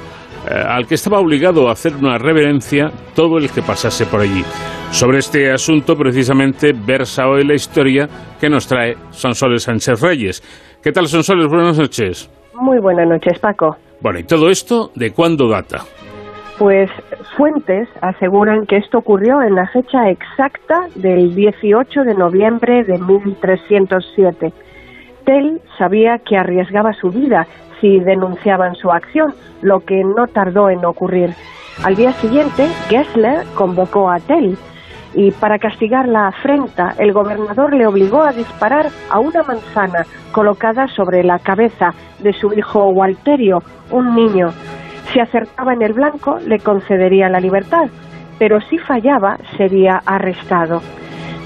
al 0.49 0.85
que 0.85 0.95
estaba 0.95 1.19
obligado 1.19 1.69
a 1.69 1.71
hacer 1.71 1.95
una 1.95 2.17
reverencia 2.17 2.91
todo 3.15 3.37
el 3.37 3.49
que 3.49 3.61
pasase 3.61 4.05
por 4.05 4.19
allí. 4.21 4.43
Sobre 4.91 5.19
este 5.19 5.51
asunto, 5.51 5.95
precisamente, 5.95 6.71
versa 6.73 7.27
hoy 7.27 7.43
la 7.45 7.55
historia 7.55 8.07
que 8.39 8.49
nos 8.49 8.67
trae 8.67 8.95
Sonsoles 9.09 9.63
Sánchez 9.63 10.01
Reyes. 10.01 10.43
¿Qué 10.83 10.91
tal, 10.91 11.07
Sonsoles? 11.07 11.47
Buenas 11.47 11.79
noches. 11.79 12.29
Muy 12.53 12.77
buenas 12.77 13.07
noches, 13.07 13.39
Paco. 13.39 13.77
Bueno, 14.01 14.19
¿y 14.19 14.23
todo 14.25 14.49
esto 14.49 14.91
de 14.95 15.11
cuándo 15.13 15.47
data? 15.47 15.85
Pues 16.59 16.89
fuentes 17.37 17.87
aseguran 18.01 18.65
que 18.65 18.75
esto 18.75 18.97
ocurrió 18.97 19.41
en 19.41 19.55
la 19.55 19.65
fecha 19.69 20.09
exacta 20.09 20.89
del 20.95 21.35
18 21.35 22.03
de 22.03 22.13
noviembre 22.15 22.83
de 22.83 22.97
1307. 22.97 24.51
Tell 25.23 25.61
sabía 25.77 26.19
que 26.19 26.35
arriesgaba 26.35 26.91
su 26.91 27.11
vida 27.11 27.47
si 27.79 28.01
denunciaban 28.01 28.75
su 28.75 28.91
acción, 28.91 29.33
lo 29.61 29.79
que 29.85 30.03
no 30.03 30.27
tardó 30.27 30.69
en 30.69 30.83
ocurrir. 30.83 31.33
Al 31.85 31.95
día 31.95 32.11
siguiente, 32.11 32.67
Gessler 32.89 33.45
convocó 33.55 34.09
a 34.09 34.19
Tell 34.19 34.57
y 35.15 35.31
para 35.31 35.59
castigar 35.59 36.07
la 36.07 36.27
afrenta, 36.27 36.93
el 36.97 37.13
gobernador 37.13 37.73
le 37.73 37.85
obligó 37.85 38.23
a 38.23 38.31
disparar 38.31 38.87
a 39.09 39.19
una 39.19 39.43
manzana 39.43 40.05
colocada 40.31 40.87
sobre 40.87 41.23
la 41.23 41.39
cabeza 41.39 41.93
de 42.19 42.33
su 42.33 42.53
hijo 42.53 42.89
Walterio, 42.89 43.61
un 43.91 44.15
niño. 44.15 44.49
Si 45.11 45.19
acertaba 45.19 45.73
en 45.73 45.83
el 45.83 45.93
blanco, 45.93 46.39
le 46.47 46.59
concedería 46.59 47.29
la 47.29 47.39
libertad, 47.39 47.89
pero 48.39 48.59
si 48.61 48.77
fallaba, 48.79 49.37
sería 49.57 50.01
arrestado. 50.05 50.81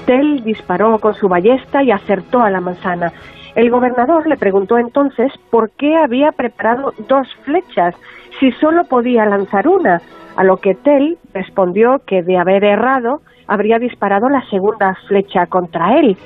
Tell 0.06 0.42
disparó 0.42 0.98
con 0.98 1.14
su 1.14 1.28
ballesta 1.28 1.82
y 1.82 1.90
acertó 1.90 2.40
a 2.40 2.50
la 2.50 2.62
manzana. 2.62 3.12
El 3.54 3.70
gobernador 3.70 4.26
le 4.26 4.38
preguntó 4.38 4.78
entonces 4.78 5.32
por 5.50 5.70
qué 5.72 5.96
había 5.96 6.32
preparado 6.32 6.94
dos 7.08 7.28
flechas 7.42 7.94
si 8.40 8.52
solo 8.52 8.84
podía 8.84 9.26
lanzar 9.26 9.68
una, 9.68 10.00
a 10.36 10.44
lo 10.44 10.58
que 10.58 10.74
Tell 10.74 11.18
respondió 11.34 12.00
que 12.06 12.22
de 12.22 12.38
haber 12.38 12.64
errado 12.64 13.20
habría 13.48 13.78
disparado 13.78 14.28
la 14.28 14.42
segunda 14.48 14.94
flecha 15.08 15.46
contra 15.46 15.98
él. 15.98 16.16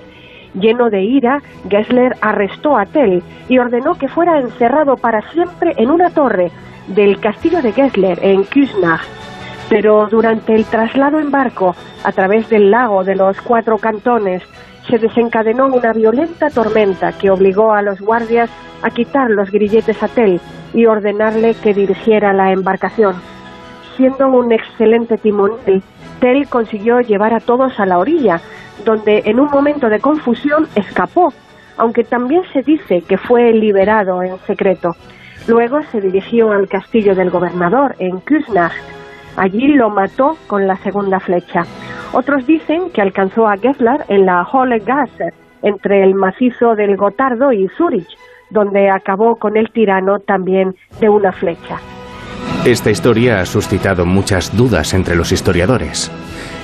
Lleno 0.55 0.91
de 0.91 1.03
ira, 1.03 1.41
Gessler 1.71 2.15
arrestó 2.21 2.77
a 2.77 2.85
Tell 2.85 3.23
y 3.49 3.59
ordenó 3.59 3.95
que 3.95 4.09
fuera 4.09 4.39
encerrado 4.39 4.97
para 4.97 5.23
siempre 5.31 5.73
en 5.79 5.91
una 5.91 6.11
torre 6.11 6.51
del 6.89 7.19
castillo 7.21 7.63
de 7.63 7.73
Gessler 7.73 8.19
en 8.23 8.45
Küsnacht. 8.45 9.07
Pero 9.71 10.09
durante 10.11 10.55
el 10.55 10.67
traslado 10.67 11.19
en 11.19 11.31
barco 11.31 11.75
a 12.05 12.13
través 12.13 12.51
del 12.51 12.71
lago 12.71 13.05
de 13.05 13.15
los 13.15 13.41
cuatro 13.41 13.79
cantones 13.79 14.43
se 14.89 14.99
desencadenó 14.99 15.67
una 15.67 15.93
violenta 15.93 16.51
tormenta 16.51 17.13
que 17.13 17.31
obligó 17.31 17.73
a 17.73 17.81
los 17.81 18.01
guardias 18.01 18.51
a 18.83 18.91
quitar 18.91 19.31
los 19.31 19.51
grilletes 19.51 20.03
a 20.03 20.09
Tell 20.09 20.41
y 20.75 20.87
ordenarle 20.87 21.55
que 21.55 21.73
dirigiera 21.73 22.33
la 22.33 22.53
embarcación. 22.53 23.15
Siendo 23.97 24.29
un 24.29 24.53
excelente 24.53 25.17
timonel, 25.17 25.83
Tell 26.23 26.49
consiguió 26.49 27.01
llevar 27.01 27.35
a 27.35 27.41
todos 27.41 27.81
a 27.81 27.85
la 27.85 27.99
orilla, 27.99 28.41
donde 28.85 29.23
en 29.25 29.41
un 29.41 29.49
momento 29.49 29.89
de 29.89 29.99
confusión 29.99 30.69
escapó, 30.77 31.33
aunque 31.77 32.05
también 32.05 32.43
se 32.53 32.63
dice 32.63 33.03
que 33.03 33.19
fue 33.19 33.53
liberado 33.53 34.23
en 34.23 34.39
secreto. 34.47 34.93
Luego 35.49 35.83
se 35.91 36.01
dirigió 36.01 36.53
al 36.53 36.69
castillo 36.69 37.17
del 37.17 37.31
gobernador 37.31 37.97
en 37.99 38.21
Küsnacht. 38.21 38.77
Allí 39.37 39.75
lo 39.75 39.91
mató 39.91 40.37
con 40.47 40.69
la 40.69 40.77
segunda 40.77 41.19
flecha. 41.19 41.63
Otros 42.13 42.47
dicen 42.47 42.91
que 42.91 43.03
alcanzó 43.03 43.49
a 43.49 43.57
Gessler 43.57 44.05
en 44.07 44.25
la 44.25 44.43
Holle 44.43 44.79
Gasse, 44.79 45.33
entre 45.63 46.05
el 46.05 46.15
macizo 46.15 46.77
del 46.77 46.97
Gotardo 46.97 47.53
y 47.53 47.67
Zurich, 47.77 48.17
donde 48.51 48.91
acabó 48.91 49.35
con 49.35 49.57
el 49.57 49.73
tirano 49.73 50.21
también 50.21 50.77
de 51.01 51.09
una 51.09 51.33
flecha. 51.33 51.81
Esta 52.65 52.91
historia 52.91 53.41
ha 53.41 53.47
suscitado 53.47 54.07
muchas 54.07 54.57
dudas 54.57 54.95
entre 54.95 55.17
los 55.17 55.33
historiadores. 55.33 56.11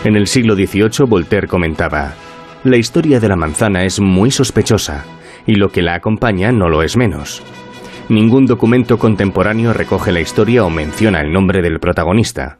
En 0.05 0.17
el 0.17 0.29
siglo 0.29 0.55
XVIII 0.55 1.07
Voltaire 1.09 1.49
comentaba, 1.49 2.15
La 2.63 2.77
historia 2.77 3.19
de 3.19 3.29
la 3.29 3.37
manzana 3.37 3.85
es 3.85 3.99
muy 3.99 4.31
sospechosa, 4.31 5.05
y 5.47 5.57
lo 5.57 5.71
que 5.71 5.83
la 5.83 5.95
acompaña 5.95 6.53
no 6.53 6.69
lo 6.69 6.83
es 6.83 6.97
menos. 6.97 7.43
Ningún 8.09 8.47
documento 8.47 8.99
contemporáneo 8.99 9.73
recoge 9.73 10.13
la 10.13 10.21
historia 10.21 10.65
o 10.65 10.71
menciona 10.71 11.21
el 11.21 11.33
nombre 11.33 11.63
del 11.63 11.81
protagonista. 11.81 12.58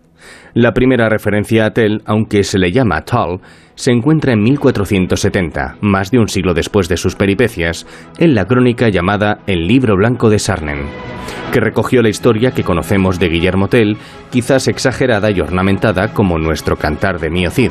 La 0.55 0.73
primera 0.73 1.09
referencia 1.09 1.67
a 1.67 1.71
Tell, 1.73 2.03
aunque 2.07 2.43
se 2.43 2.59
le 2.59 2.73
llama 2.73 3.05
Tull, 3.05 3.41
se 3.75 3.93
encuentra 3.93 4.33
en 4.33 4.43
1470, 4.43 5.77
más 5.81 6.11
de 6.11 6.19
un 6.19 6.29
siglo 6.29 6.53
después 6.53 6.89
de 6.89 6.97
sus 6.97 7.15
peripecias, 7.15 7.87
en 8.19 8.35
la 8.35 8.47
crónica 8.47 8.89
llamada 8.89 9.41
El 9.47 9.69
Libro 9.69 9.97
Blanco 9.97 10.31
de 10.31 10.39
Sarnen, 10.39 10.87
que 11.53 11.61
recogió 11.61 12.03
la 12.03 12.09
historia 12.09 12.51
que 12.51 12.65
conocemos 12.65 13.21
de 13.21 13.29
Guillermo 13.29 13.69
Tell, 13.69 13.97
quizás 14.31 14.67
exagerada 14.67 15.31
y 15.31 15.41
ornamentada 15.41 16.13
como 16.13 16.39
nuestro 16.39 16.77
cantar 16.77 17.21
de 17.21 17.31
Mio 17.31 17.51
Cid. 17.51 17.71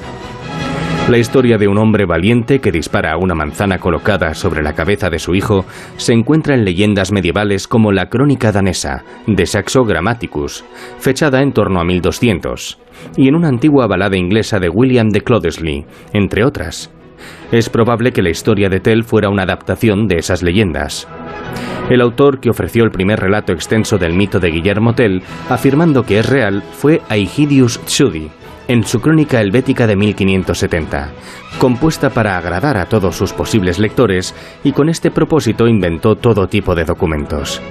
La 1.10 1.18
historia 1.18 1.58
de 1.58 1.70
un 1.70 1.78
hombre 1.78 2.06
valiente 2.06 2.60
que 2.60 2.70
dispara 2.70 3.14
a 3.14 3.18
una 3.18 3.34
manzana 3.34 3.80
colocada 3.80 4.34
sobre 4.34 4.62
la 4.62 4.74
cabeza 4.74 5.10
de 5.10 5.20
su 5.20 5.36
hijo 5.36 5.64
se 5.96 6.12
encuentra 6.12 6.54
en 6.54 6.66
leyendas 6.66 7.14
medievales 7.14 7.66
como 7.66 7.94
la 7.94 8.10
Crónica 8.10 8.52
danesa 8.52 9.06
de 9.26 9.46
Saxo 9.46 9.86
Grammaticus, 9.86 10.66
fechada 11.00 11.42
en 11.42 11.54
torno 11.54 11.80
a 11.80 11.86
1200, 11.86 12.78
y 13.16 13.30
en 13.30 13.36
una 13.36 13.48
antigua 13.48 13.88
balada 13.88 14.18
inglesa 14.18 14.60
de 14.60 14.68
William 14.68 15.08
de 15.08 15.22
Clodesley, 15.22 15.86
entre 16.12 16.44
otras. 16.44 16.92
Es 17.54 17.70
probable 17.70 18.12
que 18.12 18.22
la 18.22 18.30
historia 18.30 18.68
de 18.68 18.82
Tell 18.82 19.06
fuera 19.06 19.30
una 19.30 19.44
adaptación 19.44 20.08
de 20.08 20.18
esas 20.18 20.44
leyendas. 20.44 21.08
El 21.90 22.02
autor 22.02 22.42
que 22.42 22.50
ofreció 22.50 22.84
el 22.84 22.92
primer 22.92 23.22
relato 23.22 23.54
extenso 23.54 23.98
del 23.98 24.12
mito 24.12 24.42
de 24.42 24.52
Guillermo 24.52 24.94
Tell, 24.94 25.24
afirmando 25.50 26.04
que 26.04 26.20
es 26.20 26.28
real, 26.28 26.64
fue 26.74 27.02
Aigidius 27.08 27.80
Tschudi, 27.86 28.30
en 28.68 28.84
su 28.84 29.00
crónica 29.00 29.42
helvética 29.42 29.88
de 29.88 29.96
1570, 29.96 31.12
compuesta 31.60 32.10
para 32.10 32.38
agradar 32.38 32.78
a 32.78 32.86
todos 32.86 33.16
sus 33.16 33.34
posibles 33.34 33.80
lectores 33.80 34.36
y 34.64 34.72
con 34.72 34.90
este 34.90 35.12
propósito 35.12 35.68
inventó 35.68 36.16
todo 36.16 36.48
tipo 36.48 36.76
de 36.76 36.86
documentos. 36.86 37.62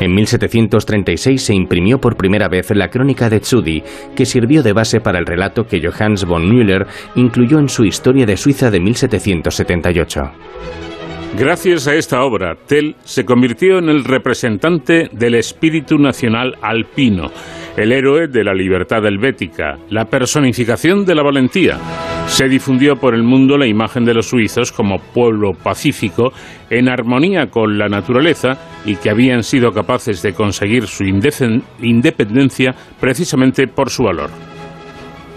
En 0.00 0.14
1736 0.14 1.42
se 1.42 1.54
imprimió 1.54 2.00
por 2.00 2.16
primera 2.16 2.48
vez 2.48 2.70
la 2.70 2.88
crónica 2.88 3.28
de 3.28 3.40
Tsudi, 3.40 3.82
que 4.16 4.26
sirvió 4.26 4.62
de 4.62 4.72
base 4.72 5.00
para 5.00 5.18
el 5.18 5.26
relato 5.26 5.66
que 5.66 5.80
Johannes 5.80 6.24
von 6.24 6.48
Müller 6.48 6.86
incluyó 7.14 7.58
en 7.58 7.68
su 7.68 7.84
Historia 7.84 8.26
de 8.26 8.36
Suiza 8.36 8.70
de 8.70 8.80
1778. 8.80 10.87
Gracias 11.36 11.86
a 11.86 11.94
esta 11.94 12.24
obra, 12.24 12.56
Tell 12.66 12.96
se 13.04 13.24
convirtió 13.24 13.78
en 13.78 13.88
el 13.88 14.04
representante 14.04 15.08
del 15.12 15.34
espíritu 15.34 15.96
nacional 15.96 16.56
alpino, 16.62 17.30
el 17.76 17.92
héroe 17.92 18.26
de 18.26 18.42
la 18.42 18.54
libertad 18.54 19.04
helvética, 19.06 19.76
la 19.90 20.06
personificación 20.06 21.04
de 21.04 21.14
la 21.14 21.22
valentía. 21.22 21.78
Se 22.26 22.48
difundió 22.48 22.96
por 22.96 23.14
el 23.14 23.22
mundo 23.22 23.56
la 23.56 23.66
imagen 23.66 24.04
de 24.04 24.14
los 24.14 24.26
suizos 24.26 24.72
como 24.72 24.98
pueblo 24.98 25.52
pacífico, 25.52 26.32
en 26.70 26.88
armonía 26.88 27.46
con 27.46 27.78
la 27.78 27.88
naturaleza 27.88 28.58
y 28.84 28.96
que 28.96 29.10
habían 29.10 29.42
sido 29.42 29.72
capaces 29.72 30.22
de 30.22 30.32
conseguir 30.32 30.86
su 30.86 31.04
independencia 31.04 32.74
precisamente 33.00 33.68
por 33.68 33.90
su 33.90 34.04
valor. 34.04 34.30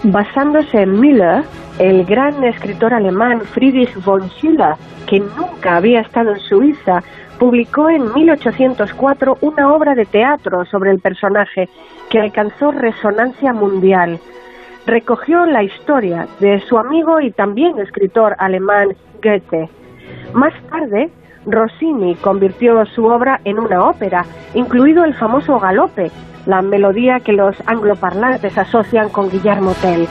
Basándose 0.04 0.82
en 0.82 1.00
Müller, 1.00 1.44
el 1.78 2.04
gran 2.04 2.42
escritor 2.44 2.94
alemán 2.94 3.40
Friedrich 3.40 3.94
von 4.04 4.28
Schiller, 4.30 4.74
que 5.06 5.20
nunca 5.20 5.76
había 5.76 6.00
estado 6.00 6.32
en 6.32 6.40
Suiza, 6.40 7.02
publicó 7.38 7.88
en 7.88 8.12
1804 8.12 9.38
una 9.40 9.72
obra 9.72 9.94
de 9.94 10.04
teatro 10.04 10.64
sobre 10.66 10.90
el 10.90 11.00
personaje 11.00 11.68
que 12.10 12.20
alcanzó 12.20 12.70
resonancia 12.70 13.52
mundial. 13.52 14.20
Recogió 14.86 15.46
la 15.46 15.62
historia 15.62 16.28
de 16.40 16.60
su 16.60 16.78
amigo 16.78 17.20
y 17.20 17.30
también 17.30 17.78
escritor 17.78 18.36
alemán 18.38 18.94
Goethe. 19.22 19.68
Más 20.34 20.52
tarde, 20.70 21.10
Rossini 21.46 22.14
convirtió 22.16 22.84
su 22.86 23.06
obra 23.06 23.40
en 23.44 23.58
una 23.58 23.88
ópera, 23.88 24.24
incluido 24.54 25.04
el 25.04 25.14
famoso 25.14 25.58
galope, 25.58 26.10
la 26.46 26.62
melodía 26.62 27.20
que 27.20 27.32
los 27.32 27.56
angloparlantes 27.66 28.56
asocian 28.58 29.08
con 29.08 29.30
Guillermo 29.30 29.72
Tell. 29.80 30.06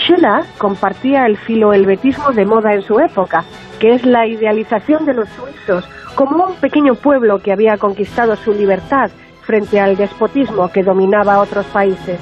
Schiller 0.00 0.44
compartía 0.58 1.26
el 1.26 1.36
filohelvetismo 1.36 2.32
de 2.32 2.46
moda 2.46 2.74
en 2.74 2.82
su 2.82 2.98
época, 3.00 3.44
que 3.78 3.94
es 3.94 4.04
la 4.04 4.26
idealización 4.26 5.04
de 5.04 5.14
los 5.14 5.28
suizos 5.28 5.88
como 6.14 6.46
un 6.46 6.54
pequeño 6.56 6.94
pueblo 6.94 7.38
que 7.38 7.52
había 7.52 7.76
conquistado 7.76 8.36
su 8.36 8.52
libertad 8.52 9.10
frente 9.42 9.80
al 9.80 9.96
despotismo 9.96 10.70
que 10.70 10.82
dominaba 10.82 11.40
otros 11.40 11.66
países. 11.66 12.18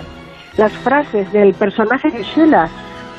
Las 0.56 0.72
frases 0.72 1.32
del 1.32 1.54
personaje 1.54 2.10
de 2.10 2.24
Schiller, 2.24 2.68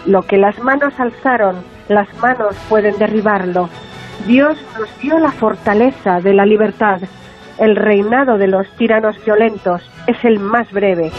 lo 0.06 0.22
que 0.24 0.38
las 0.38 0.60
manos 0.60 0.94
alzaron, 1.00 1.58
las 1.88 2.08
manos 2.22 2.56
pueden 2.68 2.98
derribarlo. 2.98 3.70
Dios 4.28 4.58
nos 4.78 5.00
dio 5.00 5.18
la 5.20 5.32
fortaleza 5.32 6.20
de 6.20 6.34
la 6.34 6.46
libertad. 6.46 7.00
El 7.58 7.76
reinado 7.76 8.38
de 8.38 8.48
los 8.48 8.70
tiranos 8.78 9.16
violentos 9.24 9.90
es 10.08 10.18
el 10.24 10.40
más 10.40 10.72
breve. 10.72 11.12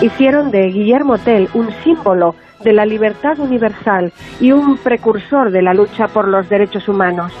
Hicieron 0.00 0.50
de 0.50 0.68
Guillermo 0.68 1.18
Tell 1.18 1.48
un 1.54 1.70
símbolo 1.84 2.34
de 2.62 2.72
la 2.72 2.86
libertad 2.86 3.38
universal 3.38 4.12
y 4.40 4.52
un 4.52 4.76
precursor 4.78 5.50
de 5.50 5.62
la 5.62 5.74
lucha 5.74 6.08
por 6.08 6.28
los 6.28 6.48
derechos 6.48 6.88
humanos. 6.88 7.32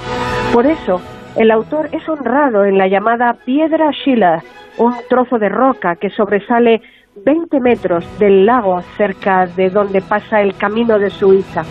Por 0.52 0.66
eso, 0.66 1.00
el 1.36 1.50
autor 1.50 1.88
es 1.92 2.08
honrado 2.08 2.64
en 2.64 2.78
la 2.78 2.88
llamada 2.88 3.34
Piedra 3.44 3.90
Schiller, 3.92 4.40
un 4.78 4.94
trozo 5.08 5.38
de 5.38 5.48
roca 5.48 5.96
que 5.96 6.10
sobresale 6.10 6.82
20 7.24 7.60
metros 7.60 8.04
del 8.18 8.46
lago 8.46 8.80
cerca 8.96 9.46
de 9.46 9.70
donde 9.70 10.00
pasa 10.00 10.40
el 10.40 10.56
camino 10.56 10.98
de 10.98 11.10
Suiza. 11.10 11.62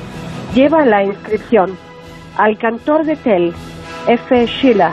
Lleva 0.54 0.86
la 0.86 1.04
inscripción 1.04 1.78
al 2.38 2.58
cantor 2.58 3.06
de 3.06 3.16
Tell, 3.18 3.54
F. 4.08 4.48
Schiller, 4.48 4.92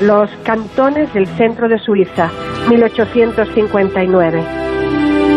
Los 0.00 0.30
cantones 0.44 1.12
del 1.14 1.26
centro 1.26 1.68
de 1.68 1.78
Suiza, 1.78 2.30
1859. 2.68 4.65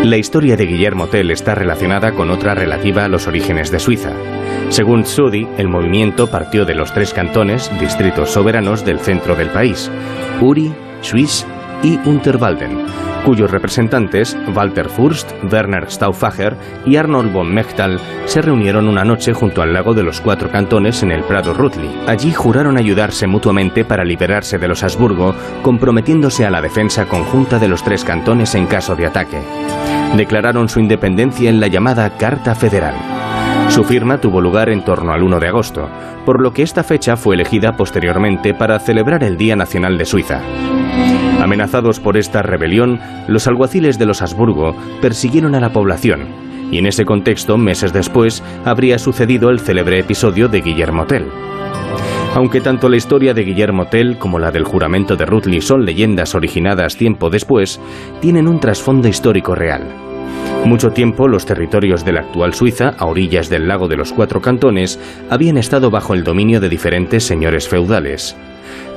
La 0.04 0.16
historia 0.16 0.56
de 0.56 0.64
Guillermo 0.64 1.08
Tell 1.08 1.30
está 1.30 1.54
relacionada 1.54 2.12
con 2.12 2.30
otra 2.30 2.54
relativa 2.54 3.04
a 3.04 3.08
los 3.08 3.26
orígenes 3.26 3.70
de 3.70 3.78
Suiza. 3.78 4.12
Según 4.70 5.02
Tsudi, 5.02 5.46
el 5.58 5.68
movimiento 5.68 6.30
partió 6.30 6.64
de 6.64 6.74
los 6.74 6.92
tres 6.94 7.12
cantones, 7.12 7.70
distritos 7.78 8.30
soberanos 8.30 8.84
del 8.84 8.98
centro 8.98 9.36
del 9.36 9.50
país, 9.50 9.90
Uri, 10.40 10.72
Suisse 11.02 11.46
y 11.82 11.98
Unterwalden, 12.04 12.86
cuyos 13.24 13.50
representantes, 13.50 14.36
Walter 14.54 14.88
Fürst, 14.88 15.30
Werner 15.50 15.90
Stauffacher 15.90 16.56
y 16.86 16.96
Arnold 16.96 17.32
von 17.32 17.52
Mechtal, 17.52 18.00
se 18.26 18.42
reunieron 18.42 18.88
una 18.88 19.04
noche 19.04 19.32
junto 19.32 19.62
al 19.62 19.72
lago 19.72 19.94
de 19.94 20.02
los 20.02 20.20
cuatro 20.20 20.50
cantones 20.50 21.02
en 21.02 21.12
el 21.12 21.22
Prado 21.24 21.54
Rutli. 21.54 21.90
Allí 22.06 22.32
juraron 22.32 22.76
ayudarse 22.76 23.26
mutuamente 23.26 23.84
para 23.84 24.04
liberarse 24.04 24.58
de 24.58 24.68
los 24.68 24.82
Habsburgo, 24.82 25.34
comprometiéndose 25.62 26.46
a 26.46 26.50
la 26.50 26.60
defensa 26.60 27.06
conjunta 27.06 27.58
de 27.58 27.68
los 27.68 27.82
tres 27.82 28.04
cantones 28.04 28.54
en 28.54 28.66
caso 28.66 28.96
de 28.96 29.06
ataque. 29.06 29.40
Declararon 30.16 30.68
su 30.68 30.80
independencia 30.80 31.48
en 31.48 31.60
la 31.60 31.68
llamada 31.68 32.16
Carta 32.16 32.54
Federal. 32.54 32.94
Su 33.68 33.84
firma 33.84 34.18
tuvo 34.18 34.40
lugar 34.40 34.68
en 34.68 34.84
torno 34.84 35.12
al 35.12 35.22
1 35.22 35.38
de 35.38 35.46
agosto, 35.46 35.88
por 36.26 36.40
lo 36.40 36.52
que 36.52 36.62
esta 36.62 36.82
fecha 36.82 37.16
fue 37.16 37.36
elegida 37.36 37.76
posteriormente 37.76 38.52
para 38.52 38.80
celebrar 38.80 39.22
el 39.22 39.36
Día 39.36 39.54
Nacional 39.54 39.96
de 39.96 40.06
Suiza. 40.06 40.40
Amenazados 41.40 42.00
por 42.00 42.16
esta 42.16 42.42
rebelión, 42.42 43.00
los 43.26 43.46
alguaciles 43.46 43.98
de 43.98 44.06
los 44.06 44.22
Habsburgo 44.22 44.76
persiguieron 45.00 45.54
a 45.54 45.60
la 45.60 45.72
población, 45.72 46.26
y 46.70 46.78
en 46.78 46.86
ese 46.86 47.04
contexto, 47.04 47.56
meses 47.58 47.92
después, 47.92 48.42
habría 48.64 48.98
sucedido 48.98 49.50
el 49.50 49.60
célebre 49.60 49.98
episodio 49.98 50.48
de 50.48 50.60
Guillermo 50.60 51.06
Tell. 51.06 51.26
Aunque 52.34 52.60
tanto 52.60 52.88
la 52.88 52.96
historia 52.96 53.34
de 53.34 53.42
Guillermo 53.42 53.86
Tell 53.86 54.16
como 54.16 54.38
la 54.38 54.52
del 54.52 54.64
juramento 54.64 55.16
de 55.16 55.26
Rutli 55.26 55.60
son 55.60 55.84
leyendas 55.84 56.34
originadas 56.34 56.96
tiempo 56.96 57.28
después, 57.28 57.80
tienen 58.20 58.46
un 58.46 58.60
trasfondo 58.60 59.08
histórico 59.08 59.54
real. 59.54 59.88
Mucho 60.64 60.90
tiempo 60.90 61.26
los 61.26 61.46
territorios 61.46 62.04
de 62.04 62.12
la 62.12 62.20
actual 62.20 62.54
Suiza, 62.54 62.94
a 62.98 63.06
orillas 63.06 63.48
del 63.48 63.66
lago 63.66 63.88
de 63.88 63.96
los 63.96 64.12
Cuatro 64.12 64.40
Cantones, 64.40 65.00
habían 65.28 65.56
estado 65.56 65.90
bajo 65.90 66.14
el 66.14 66.22
dominio 66.22 66.60
de 66.60 66.68
diferentes 66.68 67.24
señores 67.24 67.68
feudales. 67.68 68.36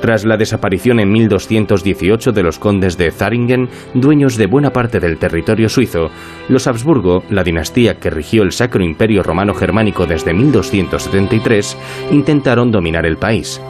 Tras 0.04 0.26
la 0.26 0.36
desaparición 0.36 1.00
en 1.00 1.10
1218 1.10 2.32
de 2.32 2.42
los 2.42 2.58
condes 2.58 2.98
de 2.98 3.10
Zaringen, 3.10 3.70
dueños 3.94 4.36
de 4.36 4.46
buena 4.46 4.68
parte 4.68 5.00
del 5.00 5.16
territorio 5.16 5.70
suizo, 5.70 6.10
los 6.50 6.66
Habsburgo, 6.66 7.24
la 7.30 7.42
dinastía 7.42 7.94
que 7.94 8.10
rigió 8.10 8.42
el 8.42 8.52
Sacro 8.52 8.84
Imperio 8.84 9.22
Romano 9.22 9.54
Germánico 9.54 10.04
desde 10.04 10.34
1273, 10.34 11.78
intentaron 12.10 12.70
dominar 12.70 13.06
el 13.06 13.16
país. 13.16 13.62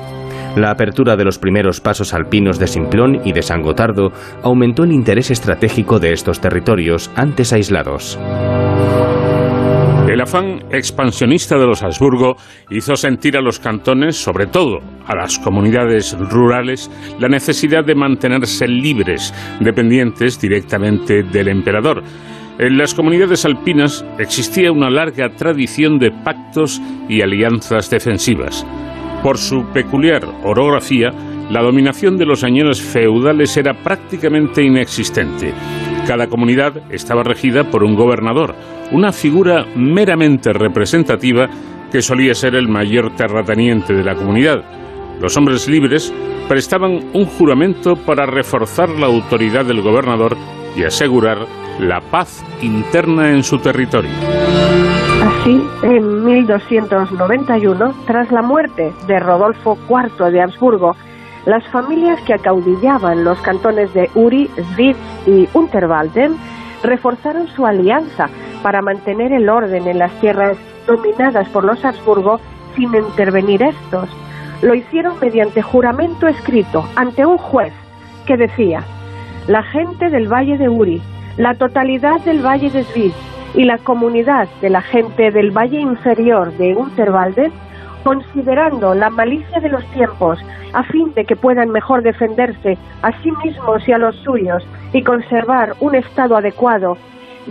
La 0.56 0.72
apertura 0.72 1.14
de 1.14 1.24
los 1.24 1.38
primeros 1.38 1.80
pasos 1.80 2.12
alpinos 2.12 2.58
de 2.58 2.66
Simplón 2.66 3.20
y 3.24 3.32
de 3.32 3.42
San 3.42 3.62
Gotardo 3.62 4.10
aumentó 4.42 4.82
el 4.82 4.90
interés 4.90 5.30
estratégico 5.30 6.00
de 6.00 6.14
estos 6.14 6.40
territorios 6.40 7.12
antes 7.14 7.52
aislados. 7.52 8.18
El 10.14 10.20
afán 10.20 10.60
expansionista 10.70 11.58
de 11.58 11.66
los 11.66 11.82
Habsburgo 11.82 12.36
hizo 12.70 12.94
sentir 12.94 13.36
a 13.36 13.40
los 13.40 13.58
cantones, 13.58 14.14
sobre 14.14 14.46
todo 14.46 14.78
a 15.08 15.16
las 15.16 15.40
comunidades 15.40 16.16
rurales, 16.16 16.88
la 17.18 17.26
necesidad 17.26 17.84
de 17.84 17.96
mantenerse 17.96 18.68
libres, 18.68 19.34
dependientes 19.58 20.40
directamente 20.40 21.24
del 21.24 21.48
emperador. 21.48 22.04
En 22.60 22.78
las 22.78 22.94
comunidades 22.94 23.44
alpinas 23.44 24.04
existía 24.16 24.70
una 24.70 24.88
larga 24.88 25.30
tradición 25.30 25.98
de 25.98 26.12
pactos 26.12 26.80
y 27.08 27.20
alianzas 27.20 27.90
defensivas. 27.90 28.64
Por 29.20 29.36
su 29.36 29.64
peculiar 29.72 30.24
orografía, 30.44 31.10
la 31.50 31.60
dominación 31.60 32.16
de 32.16 32.26
los 32.26 32.38
señores 32.38 32.80
feudales 32.80 33.56
era 33.56 33.74
prácticamente 33.74 34.62
inexistente. 34.62 35.52
Cada 36.06 36.26
comunidad 36.26 36.82
estaba 36.90 37.22
regida 37.22 37.64
por 37.70 37.82
un 37.82 37.94
gobernador, 37.94 38.54
una 38.92 39.10
figura 39.10 39.64
meramente 39.74 40.52
representativa 40.52 41.48
que 41.90 42.02
solía 42.02 42.34
ser 42.34 42.54
el 42.56 42.68
mayor 42.68 43.14
terrateniente 43.16 43.94
de 43.94 44.04
la 44.04 44.14
comunidad. 44.14 44.62
Los 45.20 45.36
hombres 45.38 45.66
libres 45.66 46.12
prestaban 46.46 47.10
un 47.14 47.24
juramento 47.24 47.96
para 47.96 48.26
reforzar 48.26 48.90
la 48.90 49.06
autoridad 49.06 49.64
del 49.64 49.80
gobernador 49.80 50.36
y 50.76 50.84
asegurar 50.84 51.38
la 51.78 52.00
paz 52.00 52.44
interna 52.60 53.30
en 53.30 53.42
su 53.42 53.58
territorio. 53.58 54.10
Así, 55.22 55.62
en 55.84 56.24
1291, 56.24 57.94
tras 58.06 58.30
la 58.30 58.42
muerte 58.42 58.92
de 59.06 59.20
Rodolfo 59.20 59.78
IV 59.88 60.30
de 60.30 60.42
Habsburgo, 60.42 60.94
las 61.46 61.66
familias 61.68 62.20
que 62.22 62.34
acaudillaban 62.34 63.24
los 63.24 63.40
cantones 63.40 63.92
de 63.92 64.10
Uri, 64.14 64.50
Schwyz 64.72 64.96
y 65.26 65.48
Unterwalden 65.52 66.36
reforzaron 66.82 67.48
su 67.48 67.66
alianza 67.66 68.28
para 68.62 68.82
mantener 68.82 69.32
el 69.32 69.48
orden 69.48 69.86
en 69.86 69.98
las 69.98 70.12
tierras 70.20 70.56
dominadas 70.86 71.48
por 71.48 71.64
los 71.64 71.84
Habsburgo 71.84 72.40
sin 72.76 72.94
intervenir 72.94 73.62
estos. 73.62 74.08
Lo 74.62 74.74
hicieron 74.74 75.14
mediante 75.20 75.62
juramento 75.62 76.26
escrito 76.26 76.86
ante 76.96 77.26
un 77.26 77.36
juez 77.36 77.72
que 78.26 78.36
decía, 78.36 78.82
la 79.46 79.62
gente 79.62 80.08
del 80.08 80.32
Valle 80.32 80.56
de 80.56 80.68
Uri, 80.68 81.02
la 81.36 81.54
totalidad 81.54 82.20
del 82.20 82.44
Valle 82.44 82.70
de 82.70 82.84
Schwyz 82.84 83.14
y 83.54 83.64
la 83.64 83.78
comunidad 83.78 84.48
de 84.60 84.70
la 84.70 84.80
gente 84.80 85.30
del 85.30 85.50
Valle 85.50 85.80
Inferior 85.80 86.52
de 86.56 86.74
Unterwalden, 86.74 87.52
considerando 88.04 88.94
la 88.94 89.10
malicia 89.10 89.58
de 89.60 89.70
los 89.70 89.84
tiempos, 89.92 90.38
a 90.72 90.84
fin 90.84 91.12
de 91.14 91.24
que 91.24 91.34
puedan 91.34 91.70
mejor 91.70 92.02
defenderse 92.02 92.78
a 93.02 93.10
sí 93.22 93.32
mismos 93.44 93.88
y 93.88 93.92
a 93.92 93.98
los 93.98 94.14
suyos 94.16 94.64
y 94.92 95.02
conservar 95.02 95.74
un 95.80 95.94
estado 95.94 96.36
adecuado, 96.36 96.96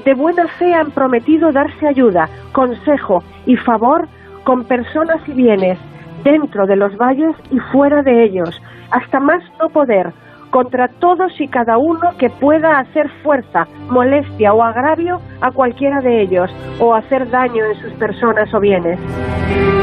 de 0.05 0.13
buena 0.13 0.47
fe 0.47 0.73
han 0.73 0.91
prometido 0.91 1.51
darse 1.51 1.87
ayuda, 1.87 2.29
consejo 2.51 3.23
y 3.45 3.55
favor 3.57 4.07
con 4.43 4.63
personas 4.65 5.17
y 5.27 5.31
bienes, 5.31 5.77
dentro 6.23 6.65
de 6.65 6.75
los 6.75 6.95
valles 6.97 7.35
y 7.51 7.59
fuera 7.59 8.01
de 8.01 8.23
ellos, 8.23 8.61
hasta 8.91 9.19
más 9.19 9.43
no 9.59 9.69
poder, 9.69 10.13
contra 10.53 10.87
todos 10.87 11.31
y 11.41 11.47
cada 11.47 11.79
uno 11.79 12.11
que 12.19 12.29
pueda 12.29 12.77
hacer 12.77 13.09
fuerza, 13.23 13.65
molestia 13.89 14.53
o 14.53 14.61
agravio 14.61 15.19
a 15.41 15.49
cualquiera 15.49 15.99
de 15.99 16.21
ellos, 16.21 16.47
o 16.79 16.93
hacer 16.93 17.27
daño 17.31 17.65
en 17.65 17.81
sus 17.81 17.91
personas 17.93 18.53
o 18.53 18.59
bienes. 18.59 18.99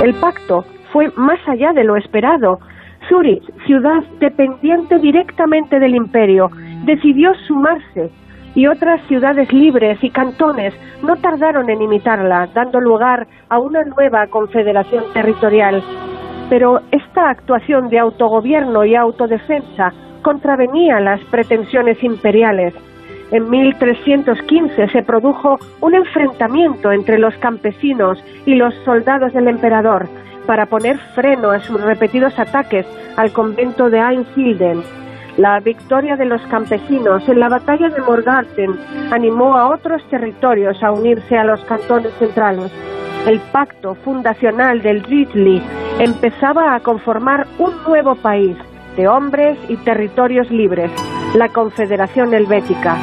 El 0.01 0.15
pacto 0.15 0.65
fue 0.93 1.11
más 1.17 1.41
allá 1.49 1.73
de 1.73 1.83
lo 1.83 1.97
esperado. 1.97 2.61
Zurich, 3.09 3.43
ciudad 3.67 4.05
dependiente 4.21 5.01
directamente 5.01 5.81
del 5.81 5.97
imperio, 5.97 6.51
decidió 6.85 7.35
sumarse. 7.49 8.13
y 8.53 8.67
otras 8.67 9.01
ciudades 9.07 9.53
libres 9.53 10.03
y 10.03 10.11
cantones 10.11 10.75
no 11.05 11.15
tardaron 11.17 11.71
en 11.71 11.83
imitarla, 11.83 12.49
dando 12.53 12.81
lugar 12.81 13.29
a 13.49 13.61
una 13.61 13.85
nueva 13.85 14.27
confederación 14.27 15.05
territorial. 15.15 15.83
Pero 16.49 16.81
esta 16.91 17.31
actuación 17.31 17.89
de 17.91 18.01
autogobierno 18.01 18.85
y 18.85 18.97
autodefensa 18.97 19.93
contravenía 20.21 21.01
las 21.01 21.21
pretensiones 21.25 22.03
imperiales. 22.03 22.75
En 23.31 23.49
1315 23.49 24.89
se 24.89 25.03
produjo 25.03 25.59
un 25.81 25.95
enfrentamiento 25.95 26.91
entre 26.91 27.19
los 27.19 27.35
campesinos 27.37 28.23
y 28.45 28.55
los 28.55 28.75
soldados 28.85 29.33
del 29.33 29.49
emperador 29.49 30.09
para 30.47 30.67
poner 30.67 30.99
freno 31.15 31.51
a 31.51 31.61
sus 31.61 31.81
repetidos 31.81 32.39
ataques 32.39 32.87
al 33.17 33.33
convento 33.33 33.89
de 33.89 33.99
Einhilden. 33.99 34.83
La 35.37 35.61
victoria 35.61 36.17
de 36.17 36.25
los 36.25 36.43
campesinos 36.49 37.29
en 37.29 37.39
la 37.39 37.49
batalla 37.49 37.89
de 37.89 38.01
Morgarten 38.01 38.77
animó 39.13 39.57
a 39.57 39.69
otros 39.71 40.03
territorios 40.11 40.83
a 40.83 40.91
unirse 40.91 41.39
a 41.39 41.45
los 41.45 41.65
cantones 41.65 42.13
centrales. 42.19 42.73
El 43.29 43.39
pacto 43.53 43.95
fundacional 43.95 44.83
del 44.83 45.05
Ridley 45.05 45.63
empezaba 46.01 46.75
a 46.75 46.81
conformar 46.81 47.47
un 47.59 47.73
nuevo 47.87 48.17
país 48.17 48.57
de 48.97 49.09
hombres 49.09 49.59
y 49.69 49.77
territorios 49.77 50.51
libres, 50.51 50.91
la 51.35 51.49
Confederación 51.49 52.35
Helvética. 52.35 52.97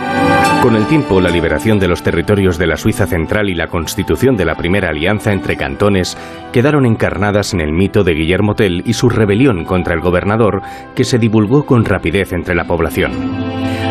Con 0.62 0.76
el 0.76 0.86
tiempo, 0.88 1.22
la 1.22 1.30
liberación 1.30 1.80
de 1.80 1.88
los 1.88 2.04
territorios 2.04 2.58
de 2.58 2.68
la 2.68 2.78
Suiza 2.78 3.06
central 3.06 3.50
y 3.50 3.56
la 3.56 3.68
constitución 3.68 4.36
de 4.36 4.46
la 4.46 4.56
primera 4.56 4.90
alianza 4.90 5.32
entre 5.32 5.56
cantones 5.56 6.18
quedaron 6.52 6.86
encarnadas 6.86 7.54
en 7.54 7.62
el 7.62 7.72
mito 7.72 8.04
de 8.04 8.14
Guillermo 8.14 8.56
Tell 8.56 8.84
y 8.86 8.94
su 8.94 9.10
rebelión 9.10 9.66
contra 9.66 9.94
el 9.94 10.02
gobernador, 10.02 10.62
que 10.96 11.04
se 11.04 11.20
divulgó 11.20 11.66
con 11.66 11.86
rapidez 11.86 12.34
entre 12.34 12.56
la 12.56 12.66
población. 12.66 13.12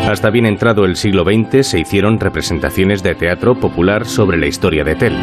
Hasta 0.07 0.29
bien 0.29 0.45
entrado 0.45 0.85
el 0.85 0.95
siglo 0.95 1.23
XX 1.23 1.67
se 1.67 1.79
hicieron 1.79 2.19
representaciones 2.19 3.03
de 3.03 3.15
teatro 3.15 3.55
popular 3.55 4.05
sobre 4.05 4.37
la 4.37 4.47
historia 4.47 4.83
de 4.83 4.95
Tell. 4.95 5.17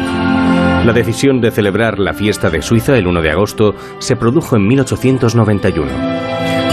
La 0.85 0.93
decisión 0.93 1.41
de 1.41 1.49
celebrar 1.49 1.97
la 1.97 2.13
fiesta 2.13 2.51
de 2.51 2.61
Suiza 2.61 2.95
el 2.95 3.07
1 3.07 3.21
de 3.23 3.31
agosto 3.31 3.73
se 3.97 4.15
produjo 4.15 4.55
en 4.55 4.67
1891. 4.67 5.91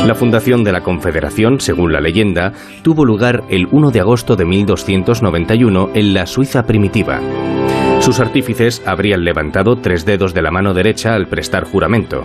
La 0.06 0.16
fundación 0.16 0.64
de 0.64 0.72
la 0.72 0.80
Confederación, 0.80 1.60
según 1.60 1.92
la 1.92 2.00
leyenda, 2.00 2.52
tuvo 2.82 3.04
lugar 3.04 3.44
el 3.48 3.68
1 3.70 3.92
de 3.92 4.00
agosto 4.00 4.34
de 4.34 4.44
1291 4.44 5.90
en 5.94 6.12
la 6.12 6.26
Suiza 6.26 6.64
primitiva. 6.64 7.20
Sus 8.00 8.18
artífices 8.18 8.82
habrían 8.84 9.24
levantado 9.24 9.76
tres 9.76 10.04
dedos 10.04 10.34
de 10.34 10.42
la 10.42 10.50
mano 10.50 10.74
derecha 10.74 11.14
al 11.14 11.28
prestar 11.28 11.62
juramento. 11.62 12.24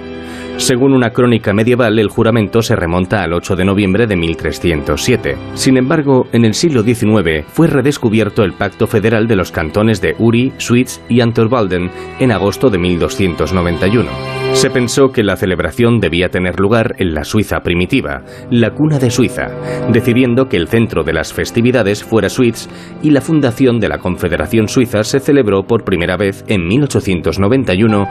Según 0.57 0.91
una 0.91 1.11
crónica 1.11 1.53
medieval, 1.53 1.99
el 1.99 2.09
juramento 2.09 2.63
se 2.63 2.75
remonta 2.75 3.21
al 3.21 3.33
8 3.33 3.55
de 3.55 3.65
noviembre 3.65 4.07
de 4.07 4.15
1307. 4.15 5.37
Sin 5.53 5.77
embargo, 5.77 6.27
en 6.31 6.45
el 6.45 6.55
siglo 6.55 6.81
XIX 6.81 7.45
fue 7.47 7.67
redescubierto 7.67 8.43
el 8.43 8.53
Pacto 8.53 8.87
Federal 8.87 9.27
de 9.27 9.35
los 9.35 9.51
cantones 9.51 10.01
de 10.01 10.15
Uri, 10.17 10.51
Schwyz 10.57 10.99
y 11.09 11.21
Anterwalden 11.21 11.91
en 12.19 12.31
agosto 12.31 12.71
de 12.71 12.79
1291. 12.79 14.36
Se 14.53 14.69
pensó 14.71 15.11
que 15.11 15.23
la 15.23 15.35
celebración 15.35 15.99
debía 15.99 16.29
tener 16.29 16.59
lugar 16.59 16.95
en 16.97 17.13
la 17.13 17.23
Suiza 17.23 17.59
primitiva, 17.61 18.23
la 18.49 18.71
cuna 18.71 18.97
de 18.97 19.11
Suiza, 19.11 19.49
decidiendo 19.91 20.49
que 20.49 20.57
el 20.57 20.67
centro 20.67 21.03
de 21.03 21.13
las 21.13 21.31
festividades 21.31 22.03
fuera 22.03 22.29
Schwyz 22.29 22.67
y 23.03 23.11
la 23.11 23.21
fundación 23.21 23.79
de 23.79 23.89
la 23.89 23.99
Confederación 23.99 24.67
Suiza 24.67 25.03
se 25.03 25.19
celebró 25.19 25.67
por 25.67 25.83
primera 25.83 26.17
vez 26.17 26.43
en 26.47 26.67
1891 26.67 28.07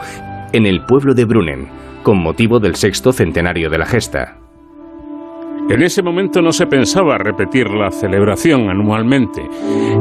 en 0.53 0.65
el 0.65 0.85
pueblo 0.85 1.13
de 1.13 1.25
Brunnen, 1.25 1.67
con 2.03 2.17
motivo 2.21 2.59
del 2.59 2.75
sexto 2.75 3.11
centenario 3.11 3.69
de 3.69 3.77
la 3.77 3.85
gesta. 3.85 4.46
En 5.69 5.83
ese 5.83 6.01
momento 6.01 6.41
no 6.41 6.53
se 6.53 6.65
pensaba 6.65 7.17
repetir 7.17 7.69
la 7.69 7.91
celebración 7.91 8.69
anualmente. 8.69 9.41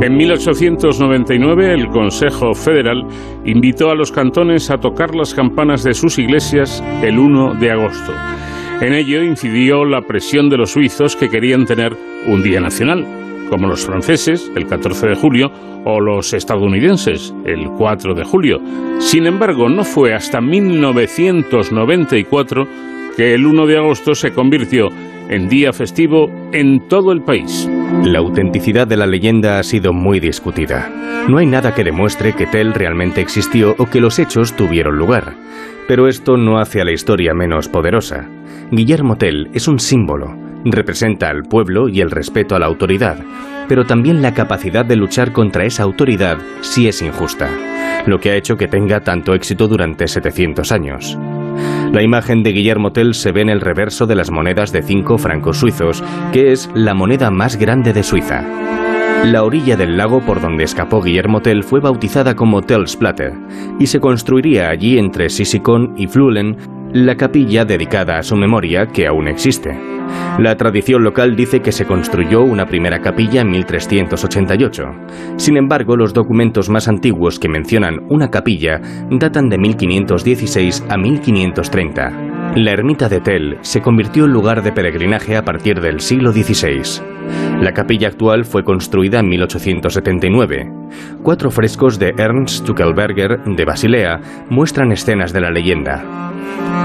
En 0.00 0.16
1899 0.16 1.74
el 1.74 1.88
Consejo 1.88 2.54
Federal 2.54 3.04
invitó 3.44 3.90
a 3.90 3.96
los 3.96 4.12
cantones 4.12 4.70
a 4.70 4.78
tocar 4.78 5.16
las 5.16 5.34
campanas 5.34 5.82
de 5.82 5.94
sus 5.94 6.20
iglesias 6.20 6.84
el 7.02 7.18
1 7.18 7.54
de 7.54 7.72
agosto. 7.72 8.12
En 8.80 8.92
ello 8.92 9.24
incidió 9.24 9.84
la 9.84 10.02
presión 10.02 10.48
de 10.48 10.58
los 10.58 10.70
suizos 10.70 11.16
que 11.16 11.28
querían 11.28 11.64
tener 11.64 11.96
un 12.28 12.44
día 12.44 12.60
nacional, 12.60 13.04
como 13.50 13.66
los 13.66 13.84
franceses, 13.84 14.48
el 14.54 14.68
14 14.68 15.08
de 15.08 15.16
julio, 15.16 15.50
o 15.84 15.98
los 15.98 16.32
estadounidenses, 16.32 17.34
el 17.44 17.70
4 17.70 18.14
de 18.14 18.22
julio. 18.22 18.60
Sin 19.00 19.26
embargo, 19.26 19.68
no 19.68 19.82
fue 19.82 20.14
hasta 20.14 20.40
1994 20.40 22.68
que 23.16 23.34
el 23.34 23.46
1 23.46 23.66
de 23.66 23.78
agosto 23.78 24.14
se 24.14 24.32
convirtió 24.32 24.90
en 25.28 25.48
día 25.48 25.72
festivo 25.72 26.30
en 26.52 26.88
todo 26.88 27.12
el 27.12 27.22
país. 27.22 27.68
La 28.04 28.18
autenticidad 28.18 28.86
de 28.86 28.96
la 28.96 29.06
leyenda 29.06 29.58
ha 29.58 29.62
sido 29.62 29.92
muy 29.92 30.20
discutida. 30.20 30.90
No 31.28 31.38
hay 31.38 31.46
nada 31.46 31.74
que 31.74 31.84
demuestre 31.84 32.34
que 32.34 32.46
Tell 32.46 32.72
realmente 32.72 33.20
existió 33.20 33.74
o 33.78 33.86
que 33.86 34.00
los 34.00 34.18
hechos 34.18 34.54
tuvieron 34.54 34.96
lugar. 34.96 35.34
Pero 35.88 36.08
esto 36.08 36.36
no 36.36 36.58
hace 36.58 36.80
a 36.80 36.84
la 36.84 36.92
historia 36.92 37.34
menos 37.34 37.68
poderosa. 37.68 38.28
Guillermo 38.70 39.16
Tell 39.16 39.48
es 39.52 39.68
un 39.68 39.78
símbolo, 39.78 40.36
representa 40.64 41.28
al 41.28 41.42
pueblo 41.42 41.88
y 41.88 42.00
el 42.00 42.10
respeto 42.10 42.56
a 42.56 42.58
la 42.58 42.66
autoridad, 42.66 43.18
pero 43.68 43.84
también 43.84 44.22
la 44.22 44.34
capacidad 44.34 44.84
de 44.84 44.96
luchar 44.96 45.32
contra 45.32 45.64
esa 45.64 45.84
autoridad 45.84 46.38
si 46.60 46.88
es 46.88 47.02
injusta, 47.02 47.48
lo 48.06 48.18
que 48.18 48.30
ha 48.30 48.36
hecho 48.36 48.56
que 48.56 48.68
tenga 48.68 49.00
tanto 49.00 49.34
éxito 49.34 49.68
durante 49.68 50.08
700 50.08 50.72
años. 50.72 51.18
La 51.92 52.02
imagen 52.02 52.42
de 52.42 52.52
Guillermo 52.52 52.92
Tell 52.92 53.14
se 53.14 53.32
ve 53.32 53.42
en 53.42 53.48
el 53.48 53.60
reverso 53.60 54.06
de 54.06 54.16
las 54.16 54.30
monedas 54.30 54.72
de 54.72 54.82
5 54.82 55.18
francos 55.18 55.58
suizos, 55.58 56.02
que 56.32 56.52
es 56.52 56.70
la 56.74 56.94
moneda 56.94 57.30
más 57.30 57.56
grande 57.56 57.92
de 57.92 58.02
Suiza. 58.02 58.44
La 59.24 59.42
orilla 59.42 59.76
del 59.76 59.96
lago 59.96 60.20
por 60.20 60.40
donde 60.40 60.64
escapó 60.64 61.02
Guillermo 61.02 61.40
Tell 61.40 61.64
fue 61.64 61.80
bautizada 61.80 62.36
como 62.36 62.62
Tellsplatte 62.62 63.32
y 63.80 63.86
se 63.86 63.98
construiría 63.98 64.68
allí 64.68 64.98
entre 64.98 65.30
Sisikon 65.30 65.94
y 65.96 66.06
Flulen 66.06 66.56
la 66.92 67.16
capilla 67.16 67.64
dedicada 67.64 68.18
a 68.18 68.22
su 68.22 68.36
memoria 68.36 68.86
que 68.86 69.06
aún 69.06 69.26
existe. 69.28 69.95
La 70.38 70.56
tradición 70.56 71.02
local 71.02 71.34
dice 71.34 71.60
que 71.60 71.72
se 71.72 71.86
construyó 71.86 72.42
una 72.42 72.66
primera 72.66 73.00
capilla 73.00 73.40
en 73.40 73.50
1388. 73.50 74.84
Sin 75.36 75.56
embargo, 75.56 75.96
los 75.96 76.12
documentos 76.12 76.68
más 76.68 76.88
antiguos 76.88 77.38
que 77.38 77.48
mencionan 77.48 78.04
una 78.08 78.30
capilla 78.30 78.80
datan 79.10 79.48
de 79.48 79.58
1516 79.58 80.84
a 80.88 80.96
1530. 80.96 82.35
La 82.56 82.70
ermita 82.70 83.10
de 83.10 83.20
Tell 83.20 83.58
se 83.60 83.82
convirtió 83.82 84.24
en 84.24 84.32
lugar 84.32 84.62
de 84.62 84.72
peregrinaje 84.72 85.36
a 85.36 85.44
partir 85.44 85.78
del 85.82 86.00
siglo 86.00 86.32
XVI. 86.32 87.02
La 87.60 87.74
capilla 87.74 88.08
actual 88.08 88.46
fue 88.46 88.64
construida 88.64 89.20
en 89.20 89.28
1879. 89.28 90.72
Cuatro 91.22 91.50
frescos 91.50 91.98
de 91.98 92.14
Ernst 92.16 92.62
Stuckelberger 92.62 93.44
de 93.44 93.64
Basilea 93.66 94.20
muestran 94.48 94.90
escenas 94.90 95.34
de 95.34 95.42
la 95.42 95.50
leyenda. 95.50 96.32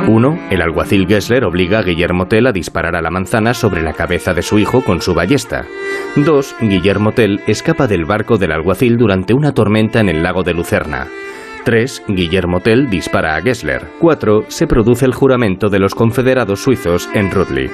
Uno, 0.09 0.37
el 0.49 0.61
alguacil 0.61 1.07
Gessler 1.07 1.45
obliga 1.45 1.79
a 1.79 1.83
Guillermo 1.83 2.27
Tell 2.27 2.47
a 2.47 2.51
disparar 2.51 2.97
a 2.97 3.01
la 3.01 3.09
manzana 3.09 3.53
sobre 3.53 3.81
la 3.81 3.93
cabeza 3.93 4.33
de 4.33 4.41
su 4.41 4.59
hijo 4.59 4.83
con 4.83 5.01
su 5.01 5.13
ballesta. 5.13 5.63
Dos, 6.17 6.53
Guillermo 6.59 7.13
Tell 7.13 7.39
escapa 7.47 7.87
del 7.87 8.03
barco 8.03 8.37
del 8.37 8.51
alguacil 8.51 8.97
durante 8.97 9.33
una 9.33 9.53
tormenta 9.53 10.01
en 10.01 10.09
el 10.09 10.21
lago 10.21 10.43
de 10.43 10.53
Lucerna. 10.53 11.07
3. 11.63 12.05
Guillermo 12.07 12.59
Tell 12.59 12.89
dispara 12.89 13.35
a 13.35 13.41
Gessler. 13.41 13.81
4. 13.99 14.45
Se 14.47 14.67
produce 14.67 15.05
el 15.05 15.13
juramento 15.13 15.69
de 15.69 15.79
los 15.79 15.95
confederados 15.95 16.61
suizos 16.61 17.09
en 17.13 17.31
Rudley. 17.31 17.69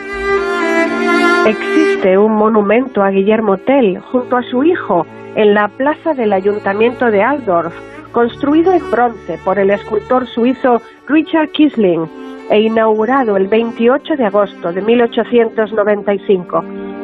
Existe 1.48 2.18
un 2.18 2.34
monumento 2.34 3.02
a 3.02 3.10
Guillermo 3.10 3.58
Tell 3.58 4.00
junto 4.00 4.36
a 4.38 4.44
su 4.44 4.64
hijo 4.64 5.06
en 5.36 5.54
la 5.54 5.70
plaza 5.70 6.14
del 6.14 6.34
ayuntamiento 6.34 7.10
de 7.10 7.24
Aldorf, 7.24 7.74
construido 8.12 8.74
en 8.74 8.92
bronce 8.92 9.40
por 9.46 9.60
el 9.60 9.70
escultor 9.70 10.28
suizo 10.28 10.82
Richard 11.08 11.50
Kisling 11.52 12.10
e 12.50 12.62
inaugurado 12.62 13.38
el 13.38 13.48
28 13.48 14.16
de 14.16 14.26
agosto 14.26 14.74
de 14.74 14.82
1895, 14.82 16.64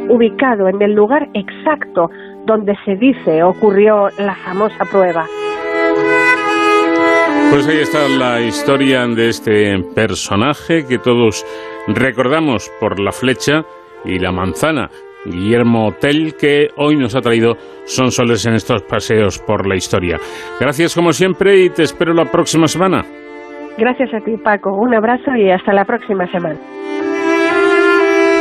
ubicado 0.10 0.68
en 0.68 0.82
el 0.82 0.94
lugar 0.94 1.30
exacto 1.34 2.10
donde 2.46 2.76
se 2.86 2.96
dice 2.96 3.44
ocurrió 3.44 4.10
la 4.18 4.36
famosa 4.36 4.86
prueba. 4.86 5.26
Pues 7.54 7.68
ahí 7.68 7.82
está 7.82 8.10
la 8.10 8.42
historia 8.42 9.06
de 9.06 9.30
este 9.30 9.78
personaje 9.94 10.88
que 10.90 10.98
todos 10.98 11.46
recordamos 11.88 12.72
por 12.80 13.00
la 13.00 13.12
flecha 13.12 13.62
y 14.04 14.18
la 14.18 14.32
manzana. 14.32 14.90
Guillermo 15.24 15.92
Tell, 16.02 16.34
que 16.34 16.70
hoy 16.78 16.96
nos 16.96 17.16
ha 17.16 17.22
traído 17.22 17.54
son 17.86 18.10
soles 18.10 18.48
en 18.48 18.56
estos 18.56 18.82
paseos 18.82 19.38
por 19.38 19.68
la 19.68 19.76
historia. 19.76 20.18
Gracias 20.60 20.96
como 20.96 21.14
siempre 21.14 21.64
y 21.64 21.70
te 21.70 21.84
espero 21.84 22.16
la 22.16 22.26
próxima 22.26 22.68
semana. 22.68 23.06
Gracias 23.78 24.12
a 24.16 24.26
ti, 24.26 24.36
Paco. 24.44 24.72
Un 24.76 24.96
abrazo 24.96 25.36
y 25.38 25.52
hasta 25.52 25.74
la 25.74 25.86
próxima 25.86 26.26
semana. 26.32 26.60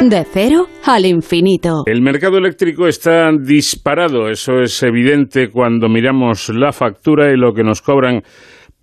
De 0.00 0.24
cero 0.24 0.68
al 0.86 1.04
infinito. 1.04 1.82
El 1.84 2.00
mercado 2.00 2.38
eléctrico 2.38 2.88
está 2.88 3.30
disparado, 3.30 4.30
eso 4.30 4.62
es 4.62 4.82
evidente 4.82 5.50
cuando 5.50 5.90
miramos 5.90 6.48
la 6.48 6.72
factura 6.72 7.30
y 7.30 7.36
lo 7.36 7.52
que 7.52 7.62
nos 7.62 7.82
cobran 7.82 8.22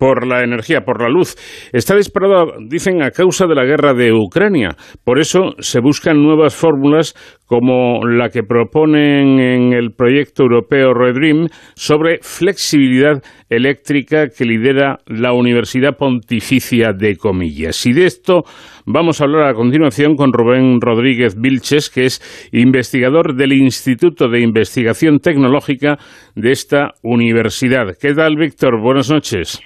por 0.00 0.26
la 0.26 0.42
energía, 0.42 0.80
por 0.80 1.02
la 1.02 1.10
luz. 1.10 1.36
Está 1.74 1.94
disparado, 1.94 2.54
dicen, 2.66 3.02
a 3.02 3.10
causa 3.10 3.46
de 3.46 3.54
la 3.54 3.66
guerra 3.66 3.92
de 3.92 4.12
Ucrania. 4.14 4.74
Por 5.04 5.20
eso 5.20 5.52
se 5.58 5.78
buscan 5.80 6.22
nuevas 6.22 6.56
fórmulas 6.56 7.14
como 7.44 8.06
la 8.06 8.30
que 8.30 8.42
proponen 8.42 9.40
en 9.40 9.72
el 9.74 9.92
proyecto 9.92 10.44
europeo 10.44 10.94
REDREAM 10.94 11.48
sobre 11.74 12.20
flexibilidad 12.22 13.22
eléctrica 13.50 14.28
que 14.28 14.46
lidera 14.46 15.00
la 15.06 15.34
Universidad 15.34 15.98
Pontificia 15.98 16.92
de 16.94 17.16
Comillas. 17.16 17.84
Y 17.84 17.92
de 17.92 18.06
esto 18.06 18.44
vamos 18.86 19.20
a 19.20 19.24
hablar 19.24 19.48
a 19.50 19.54
continuación 19.54 20.16
con 20.16 20.32
Rubén 20.32 20.80
Rodríguez 20.80 21.34
Vilches, 21.38 21.90
que 21.90 22.06
es 22.06 22.48
investigador 22.52 23.34
del 23.34 23.52
Instituto 23.52 24.28
de 24.28 24.40
Investigación 24.40 25.18
Tecnológica 25.18 25.98
de 26.34 26.52
esta 26.52 26.92
universidad. 27.02 27.98
¿Qué 28.00 28.14
tal, 28.14 28.36
Víctor? 28.36 28.80
Buenas 28.80 29.10
noches. 29.10 29.60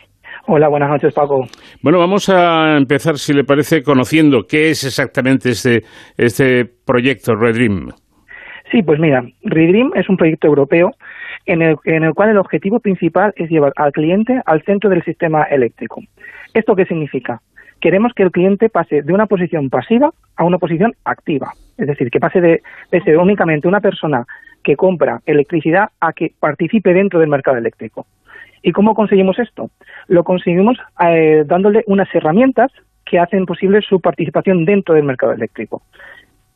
Hola, 0.46 0.68
buenas 0.68 0.90
noches, 0.90 1.14
Paco. 1.14 1.46
Bueno, 1.82 1.98
vamos 1.98 2.28
a 2.28 2.76
empezar, 2.76 3.16
si 3.16 3.32
le 3.32 3.44
parece, 3.44 3.82
conociendo 3.82 4.42
qué 4.46 4.68
es 4.70 4.84
exactamente 4.84 5.50
este, 5.50 5.84
este 6.18 6.66
proyecto 6.66 7.34
Redream. 7.34 7.88
Sí, 8.70 8.82
pues 8.82 9.00
mira, 9.00 9.22
Redream 9.42 9.92
es 9.94 10.08
un 10.08 10.18
proyecto 10.18 10.46
europeo 10.46 10.90
en 11.46 11.62
el, 11.62 11.76
en 11.84 12.04
el 12.04 12.12
cual 12.12 12.30
el 12.30 12.38
objetivo 12.38 12.80
principal 12.80 13.32
es 13.36 13.48
llevar 13.48 13.72
al 13.76 13.92
cliente 13.92 14.40
al 14.44 14.62
centro 14.64 14.90
del 14.90 15.02
sistema 15.02 15.44
eléctrico. 15.44 16.02
¿Esto 16.52 16.74
qué 16.76 16.84
significa? 16.84 17.40
Queremos 17.80 18.12
que 18.14 18.22
el 18.22 18.30
cliente 18.30 18.68
pase 18.68 19.02
de 19.02 19.12
una 19.12 19.26
posición 19.26 19.70
pasiva 19.70 20.10
a 20.36 20.44
una 20.44 20.58
posición 20.58 20.92
activa. 21.04 21.52
Es 21.78 21.86
decir, 21.86 22.10
que 22.10 22.20
pase 22.20 22.40
de, 22.40 22.62
de 22.90 23.00
ser 23.00 23.16
únicamente 23.16 23.66
una 23.66 23.80
persona 23.80 24.24
que 24.62 24.76
compra 24.76 25.20
electricidad 25.24 25.88
a 26.00 26.12
que 26.12 26.32
participe 26.38 26.92
dentro 26.92 27.20
del 27.20 27.28
mercado 27.28 27.56
eléctrico. 27.56 28.06
¿Y 28.64 28.72
cómo 28.72 28.94
conseguimos 28.94 29.38
esto? 29.38 29.70
Lo 30.08 30.24
conseguimos 30.24 30.78
eh, 30.98 31.44
dándole 31.46 31.84
unas 31.86 32.08
herramientas 32.14 32.72
que 33.04 33.18
hacen 33.18 33.44
posible 33.44 33.82
su 33.82 34.00
participación 34.00 34.64
dentro 34.64 34.94
del 34.94 35.04
mercado 35.04 35.32
eléctrico. 35.32 35.82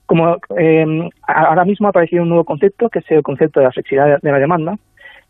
Como 0.06 0.38
eh, 0.56 1.10
ahora 1.22 1.66
mismo 1.66 1.86
ha 1.86 1.90
aparecido 1.90 2.22
un 2.22 2.30
nuevo 2.30 2.44
concepto, 2.44 2.88
que 2.88 3.00
es 3.00 3.10
el 3.10 3.22
concepto 3.22 3.60
de 3.60 3.66
la 3.66 3.72
flexibilidad 3.72 4.22
de 4.22 4.32
la 4.32 4.38
demanda. 4.38 4.78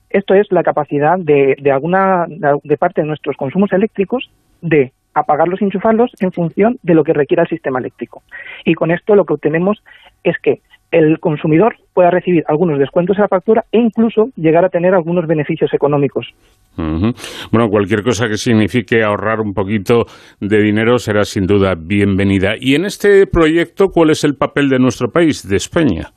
Esto 0.09 0.35
es 0.35 0.53
la 0.53 0.63
capacidad 0.63 1.19
de, 1.19 1.57
de 1.61 1.73
alguna 1.73 2.27
de 2.29 2.77
parte 2.77 3.01
de 3.01 3.09
nuestros 3.09 3.37
consumos 3.37 3.73
eléctricos 3.73 4.31
de 4.63 4.93
apagarlos 5.15 5.61
y 5.61 5.65
enchufarlos 5.65 6.13
en 6.21 6.31
función 6.31 6.79
de 6.85 6.95
lo 6.95 7.03
que 7.03 7.13
requiera 7.13 7.43
el 7.43 7.49
sistema 7.49 7.81
eléctrico. 7.81 8.23
Y 8.65 8.75
con 8.75 8.93
esto 8.93 9.17
lo 9.17 9.25
que 9.25 9.35
obtenemos 9.35 9.83
es 10.23 10.39
que 10.39 10.61
el 10.91 11.19
consumidor 11.21 11.77
pueda 11.93 12.11
recibir 12.11 12.45
algunos 12.49 12.79
descuentos 12.79 13.17
en 13.17 13.23
la 13.23 13.29
factura 13.29 13.65
e 13.73 13.79
incluso 13.79 14.31
llegar 14.37 14.65
a 14.65 14.69
tener 14.69 14.95
algunos 14.95 15.27
beneficios 15.27 15.73
económicos. 15.75 16.33
Bueno, 16.77 17.69
cualquier 17.71 18.05
cosa 18.05 18.29
que 18.29 18.37
signifique 18.37 19.03
ahorrar 19.03 19.41
un 19.41 19.53
poquito 19.53 20.07
de 20.41 20.63
dinero 20.63 20.99
será 20.99 21.25
sin 21.25 21.47
duda 21.47 21.75
bienvenida. 21.77 22.55
Y 22.59 22.77
en 22.77 22.85
este 22.85 23.27
proyecto, 23.27 23.89
¿cuál 23.89 24.11
es 24.11 24.23
el 24.23 24.37
papel 24.37 24.69
de 24.69 24.79
nuestro 24.79 25.11
país, 25.11 25.47
de 25.49 25.57
España? 25.57 26.13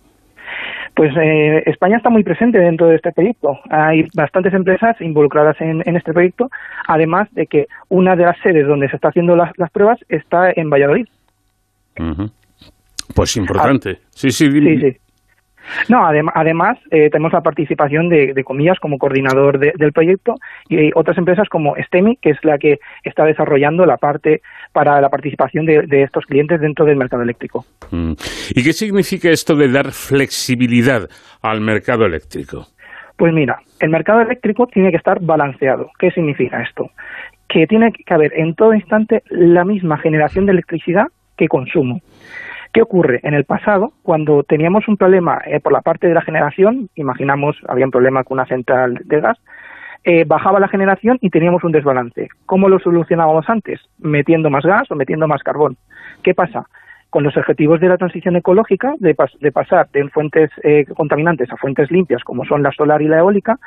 Pues 0.93 1.13
eh, 1.17 1.63
España 1.65 1.97
está 1.97 2.09
muy 2.09 2.24
presente 2.24 2.59
dentro 2.59 2.88
de 2.88 2.97
este 2.97 3.11
proyecto. 3.11 3.57
Hay 3.69 4.05
bastantes 4.13 4.53
empresas 4.53 4.99
involucradas 5.01 5.59
en, 5.61 5.82
este 5.95 6.13
proyecto, 6.13 6.49
además 6.88 7.28
de 7.34 7.47
que 7.47 7.67
una 7.89 8.15
de 8.15 8.26
las 8.26 8.38
sedes 8.43 8.67
donde 8.67 8.89
se 8.89 8.97
está 8.97 9.07
haciendo 9.07 9.36
las, 9.36 9.51
pruebas 9.72 9.99
está 10.09 10.51
en 10.51 10.69
Valladolid. 10.69 11.07
Pues 13.16 13.38
importante. 13.38 13.99
sí, 14.12 14.32
sí, 14.32 14.51
sí, 14.51 14.80
sí. 14.80 14.97
No, 15.89 16.05
además 16.05 16.78
eh, 16.89 17.09
tenemos 17.09 17.34
la 17.34 17.41
participación 17.41 18.09
de, 18.09 18.43
comillas 18.43 18.80
como 18.80 18.97
coordinador 18.97 19.59
del 19.59 19.93
proyecto 19.93 20.36
y 20.70 20.91
otras 20.95 21.18
empresas 21.18 21.47
como 21.49 21.76
STEMI, 21.76 22.18
que 22.18 22.32
es 22.32 22.38
la 22.43 22.57
que 22.57 22.80
está 23.03 23.24
desarrollando 23.26 23.86
la 23.86 23.97
parte 23.97 24.41
para 24.74 24.99
la 25.01 25.09
participación 25.09 25.66
de, 25.66 26.03
estos 26.03 26.26
clientes 26.26 26.59
dentro 26.59 26.86
del 26.86 26.97
mercado 26.97 27.24
eléctrico. 27.24 27.66
Mm. 27.91 28.14
¿Y 28.55 28.64
qué 28.64 28.74
significa 28.74 29.30
esto 29.30 29.55
de 29.55 29.70
dar 29.72 29.91
flexibilidad 29.91 31.07
al 31.41 31.62
mercado 31.62 32.05
eléctrico? 32.05 32.68
Pues 33.18 33.34
mira, 33.34 33.59
el 33.80 33.89
mercado 33.89 34.22
eléctrico 34.22 34.68
tiene 34.68 34.89
que 34.89 34.97
estar 34.97 35.20
balanceado. 35.22 35.91
¿Qué 35.99 36.12
significa 36.12 36.62
esto? 36.62 36.89
Que 37.47 37.68
tiene 37.68 37.91
que 37.91 38.14
haber 38.14 38.34
en 38.34 38.55
todo 38.55 38.74
instante 38.74 39.22
la 39.30 39.64
misma 39.64 39.97
generación 39.99 40.45
de 40.45 40.53
electricidad 40.53 41.07
que 41.38 41.47
consumo. 41.47 42.01
¿Qué 42.74 42.82
ocurre? 42.82 43.19
En 43.24 43.34
el 43.34 43.43
pasado, 43.43 43.91
cuando 44.01 44.43
teníamos 44.43 44.88
un 44.88 44.95
problema 44.95 45.41
eh, 45.45 45.59
por 45.59 45.74
la 45.74 45.82
parte 45.82 46.07
de 46.07 46.13
la 46.13 46.22
generación, 46.22 46.89
imaginamos, 46.95 47.57
había 47.67 47.86
un 47.86 47.91
problema 47.91 48.24
con 48.24 48.36
una 48.36 48.45
central 48.45 49.01
de 49.03 49.19
gas, 49.19 49.38
eh, 50.05 50.24
bajaba 50.26 50.59
la 50.59 50.69
generación 50.69 51.17
y 51.22 51.30
teníamos 51.30 51.65
un 51.65 51.74
desbalance. 51.74 52.30
¿Cómo 52.45 52.69
lo 52.69 52.80
solucionábamos 52.80 53.49
antes? 53.49 53.82
Metiendo 53.99 54.49
más 54.49 54.63
gas 54.63 54.89
o 54.89 54.95
metiendo 54.95 55.28
más 55.28 55.43
carbón. 55.43 55.78
¿Qué 56.24 56.34
pasa? 56.34 56.65
Con 57.09 57.24
los 57.24 57.36
objetivos 57.36 57.82
de 57.82 57.89
la 57.89 57.97
transición 57.97 58.38
ecológica, 58.38 58.93
de, 58.99 59.15
pasar 59.15 59.89
de 59.91 60.07
fuentes 60.09 60.49
eh, 60.63 60.86
contaminantes 60.95 61.51
a 61.51 61.57
fuentes 61.57 61.91
limpias, 61.91 62.24
como 62.24 62.45
son 62.45 62.63
la 62.63 62.72
solar 62.72 63.01
y 63.01 63.09
la 63.09 63.19
eólica, 63.19 63.59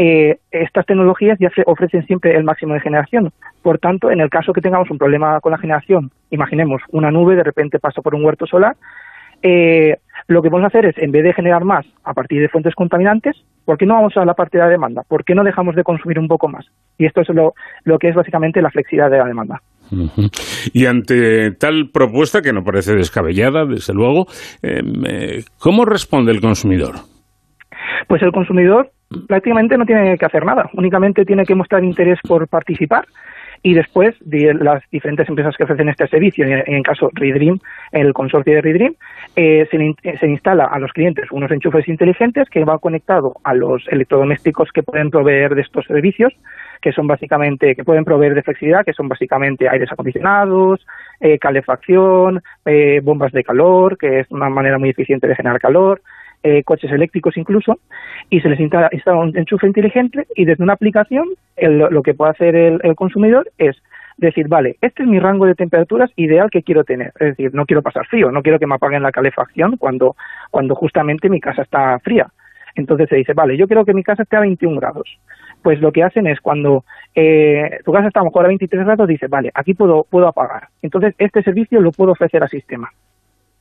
eh, 0.00 0.38
estas 0.52 0.86
tecnologías 0.86 1.38
ya 1.40 1.50
ofrecen 1.66 2.06
siempre 2.06 2.36
el 2.36 2.44
máximo 2.44 2.74
de 2.74 2.80
generación. 2.80 3.32
Por 3.62 3.78
tanto, 3.78 4.12
en 4.12 4.20
el 4.20 4.30
caso 4.30 4.52
que 4.52 4.60
tengamos 4.60 4.90
un 4.90 4.98
problema 4.98 5.40
con 5.40 5.50
la 5.50 5.58
generación, 5.58 6.12
imaginemos 6.30 6.80
una 6.92 7.10
nube 7.10 7.34
de 7.34 7.42
repente 7.42 7.80
pasa 7.80 8.00
por 8.00 8.14
un 8.14 8.24
huerto 8.24 8.46
solar, 8.46 8.76
eh, 9.42 9.96
lo 10.28 10.40
que 10.40 10.50
vamos 10.50 10.64
a 10.64 10.68
hacer 10.68 10.86
es, 10.86 10.98
en 10.98 11.10
vez 11.10 11.24
de 11.24 11.32
generar 11.32 11.64
más 11.64 11.84
a 12.04 12.14
partir 12.14 12.40
de 12.40 12.48
fuentes 12.48 12.76
contaminantes, 12.76 13.36
¿por 13.64 13.76
qué 13.76 13.86
no 13.86 13.94
vamos 13.94 14.16
a 14.16 14.24
la 14.24 14.34
parte 14.34 14.58
de 14.58 14.64
la 14.64 14.70
demanda? 14.70 15.02
¿Por 15.08 15.24
qué 15.24 15.34
no 15.34 15.42
dejamos 15.42 15.74
de 15.74 15.82
consumir 15.82 16.18
un 16.20 16.28
poco 16.28 16.48
más? 16.48 16.66
Y 16.96 17.06
esto 17.06 17.22
es 17.22 17.28
lo, 17.30 17.54
lo 17.84 17.98
que 17.98 18.08
es 18.08 18.14
básicamente 18.14 18.62
la 18.62 18.70
flexibilidad 18.70 19.10
de 19.10 19.18
la 19.18 19.24
demanda. 19.24 19.60
Y 20.72 20.86
ante 20.86 21.52
tal 21.52 21.90
propuesta, 21.92 22.42
que 22.42 22.52
no 22.52 22.62
parece 22.62 22.94
descabellada, 22.94 23.64
desde 23.64 23.94
luego, 23.94 24.26
em, 24.62 25.04
eh, 25.08 25.44
¿cómo 25.58 25.84
responde 25.84 26.30
el 26.30 26.40
consumidor? 26.40 26.96
Pues 28.06 28.22
el 28.22 28.32
consumidor 28.32 28.90
prácticamente 29.26 29.78
no 29.78 29.86
tiene 29.86 30.16
que 30.18 30.26
hacer 30.26 30.44
nada, 30.44 30.68
únicamente 30.74 31.24
tiene 31.24 31.44
que 31.44 31.54
mostrar 31.54 31.84
interés 31.84 32.18
por 32.26 32.46
participar 32.48 33.06
y 33.62 33.74
después 33.74 34.14
de 34.20 34.54
las 34.54 34.82
diferentes 34.90 35.28
empresas 35.28 35.56
que 35.56 35.64
ofrecen 35.64 35.88
este 35.88 36.06
servicio, 36.06 36.46
en 36.46 36.74
el 36.74 36.82
caso 36.82 37.10
Redream, 37.12 37.58
el 37.92 38.12
consorcio 38.12 38.54
de 38.54 38.60
Redream, 38.60 38.94
eh, 39.34 39.66
se, 39.70 40.26
instala 40.26 40.64
a 40.64 40.78
los 40.78 40.92
clientes 40.92 41.30
unos 41.32 41.50
enchufes 41.50 41.88
inteligentes 41.88 42.48
que 42.50 42.64
van 42.64 42.78
conectados 42.78 43.32
a 43.44 43.54
los 43.54 43.86
electrodomésticos 43.88 44.70
que 44.72 44.82
pueden 44.82 45.10
proveer 45.10 45.54
de 45.54 45.62
estos 45.62 45.84
servicios, 45.86 46.32
que 46.80 46.92
son 46.92 47.06
básicamente, 47.06 47.74
que 47.74 47.84
pueden 47.84 48.04
proveer 48.04 48.34
de 48.34 48.42
flexibilidad, 48.42 48.84
que 48.84 48.92
son 48.92 49.08
básicamente 49.08 49.68
aires 49.68 49.90
acondicionados, 49.90 50.86
eh, 51.20 51.38
calefacción, 51.38 52.42
eh, 52.64 53.00
bombas 53.02 53.32
de 53.32 53.42
calor, 53.42 53.98
que 53.98 54.20
es 54.20 54.30
una 54.30 54.48
manera 54.48 54.78
muy 54.78 54.90
eficiente 54.90 55.26
de 55.26 55.34
generar 55.34 55.60
calor, 55.60 56.00
eh, 56.42 56.62
coches 56.62 56.90
eléctricos 56.92 57.36
incluso, 57.36 57.78
y 58.30 58.40
se 58.40 58.48
les 58.48 58.60
instala, 58.60 58.90
un 59.06 59.36
enchufe 59.36 59.66
inteligente 59.66 60.26
y 60.36 60.44
desde 60.44 60.62
una 60.62 60.74
aplicación 60.74 61.26
lo 61.56 62.02
que 62.02 62.14
puede 62.14 62.30
hacer 62.30 62.54
el, 62.54 62.94
consumidor 62.94 63.50
es 63.58 63.76
decir, 64.16 64.48
vale, 64.48 64.76
este 64.80 65.02
es 65.02 65.08
mi 65.08 65.18
rango 65.18 65.46
de 65.46 65.54
temperaturas 65.54 66.10
ideal 66.16 66.50
que 66.50 66.62
quiero 66.62 66.84
tener. 66.84 67.12
Es 67.20 67.36
decir, 67.36 67.54
no 67.54 67.66
quiero 67.66 67.82
pasar 67.82 68.06
frío, 68.06 68.30
no 68.30 68.42
quiero 68.42 68.58
que 68.58 68.66
me 68.66 68.74
apaguen 68.74 69.02
la 69.02 69.12
calefacción 69.12 69.76
cuando, 69.76 70.16
cuando 70.50 70.74
justamente 70.74 71.28
mi 71.28 71.40
casa 71.40 71.62
está 71.62 71.98
fría. 72.00 72.28
Entonces 72.74 73.08
se 73.08 73.16
dice, 73.16 73.32
vale, 73.32 73.56
yo 73.56 73.66
quiero 73.66 73.84
que 73.84 73.94
mi 73.94 74.02
casa 74.04 74.22
esté 74.22 74.36
a 74.36 74.40
21 74.40 74.78
grados. 74.78 75.18
Pues 75.62 75.80
lo 75.80 75.90
que 75.90 76.04
hacen 76.04 76.26
es 76.26 76.40
cuando 76.40 76.84
eh, 77.14 77.80
tu 77.84 77.92
casa 77.92 78.08
está 78.08 78.20
a 78.20 78.22
lo 78.22 78.30
mejor 78.30 78.44
a 78.44 78.48
23 78.48 78.84
grados, 78.84 79.08
dice, 79.08 79.26
vale, 79.26 79.50
aquí 79.54 79.74
puedo, 79.74 80.04
puedo 80.08 80.28
apagar. 80.28 80.68
Entonces 80.82 81.14
este 81.18 81.42
servicio 81.42 81.80
lo 81.80 81.90
puedo 81.90 82.12
ofrecer 82.12 82.42
al 82.42 82.48
sistema 82.48 82.90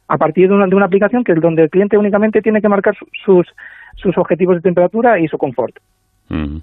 a 0.08 0.18
partir 0.18 0.48
de 0.48 0.56
una, 0.56 0.68
de 0.68 0.76
una 0.76 0.86
aplicación 0.86 1.24
que 1.24 1.34
es 1.34 1.42
donde 1.42 1.64
el 1.64 1.70
cliente 1.70 1.98
únicamente 1.98 2.42
tiene 2.42 2.62
que 2.62 2.70
marcar 2.70 2.96
sus, 3.26 3.48
sus 3.96 4.18
objetivos 4.18 4.56
de 4.56 4.62
temperatura 4.62 5.20
y 5.20 5.28
su 5.28 5.38
confort. 5.38 5.76
Mm. 6.30 6.58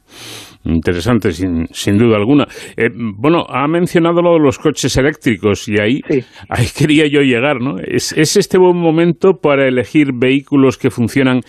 Interesante, 0.64 1.32
sin, 1.32 1.66
sin, 1.66 1.99
duda 1.99 2.16
alguna. 2.16 2.47
Eh, 2.76 2.88
bueno, 2.95 3.45
ha 3.49 3.66
mencionado 3.68 4.22
lo 4.22 4.34
de 4.34 4.40
los 4.40 4.59
coches 4.59 4.97
eléctricos 4.97 5.68
y 5.68 5.78
ahí, 5.78 6.01
ahí 6.49 6.66
quería 6.76 7.07
yo 7.07 7.20
llegar, 7.20 7.61
¿no? 7.61 7.76
¿Es, 7.78 8.12
¿Es 8.12 8.36
este 8.36 8.57
buen 8.57 8.76
momento 8.76 9.34
para 9.40 9.68
elegir 9.68 10.12
vehículos 10.14 10.78
que 10.78 10.90
funcionan 10.90 11.40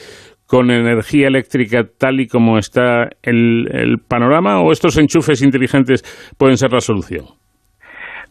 con 0.48 0.70
energía 0.70 1.28
eléctrica 1.28 1.86
tal 1.98 2.20
y 2.20 2.28
como 2.28 2.58
está 2.58 3.10
el, 3.24 3.70
el 3.72 4.00
panorama 4.00 4.62
o 4.62 4.72
estos 4.72 4.98
enchufes 4.98 5.42
inteligentes 5.42 6.04
pueden 6.38 6.58
ser 6.58 6.74
la 6.74 6.82
solución? 6.82 7.26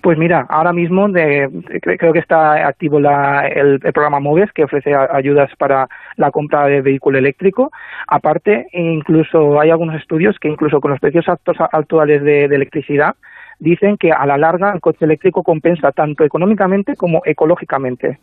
Pues 0.05 0.19
mira, 0.19 0.45
ahora 0.51 0.75
mismo 0.75 1.11
creo 1.11 2.13
que 2.13 2.19
está 2.19 2.69
activo 2.69 2.99
el, 2.99 3.81
programa 3.81 4.21
MOVES 4.21 4.53
que 4.53 4.65
ofrece 4.65 4.95
ayudas 4.95 5.51
para 5.57 5.89
la 6.17 6.31
compra 6.31 6.67
de 6.67 6.83
vehículo 6.83 7.17
eléctrico. 7.17 7.73
Aparte, 8.07 8.67
incluso 8.73 9.59
hay 9.59 9.71
algunos 9.71 9.97
estudios 9.99 10.39
que 10.39 10.49
incluso 10.49 10.83
con 10.83 10.91
los 10.91 11.01
precios 11.01 11.25
actuales 11.73 12.23
de, 12.23 12.45
electricidad 12.45 13.15
dicen 13.59 13.97
que 13.97 14.13
a 14.13 14.27
la 14.27 14.37
larga 14.37 14.73
el 14.75 14.83
coche 14.83 15.07
eléctrico 15.07 15.43
compensa 15.43 15.91
tanto 15.91 16.23
económicamente 16.23 16.97
como 16.97 17.23
ecológicamente. 17.25 18.19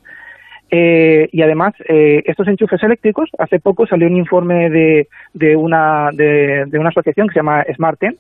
Eh, 0.69 1.29
y 1.31 1.41
además, 1.41 1.73
eh, 1.89 2.21
estos 2.27 2.47
enchufes 2.47 2.83
eléctricos, 2.83 3.27
hace 3.39 3.59
poco 3.59 3.87
salió 3.87 4.05
un 4.05 4.17
informe 4.17 4.69
de, 4.69 5.07
una, 5.55 6.11
de, 6.13 6.67
una 6.73 6.89
asociación 6.89 7.27
que 7.27 7.33
se 7.33 7.39
llama 7.39 7.65
Smarten, 7.73 8.17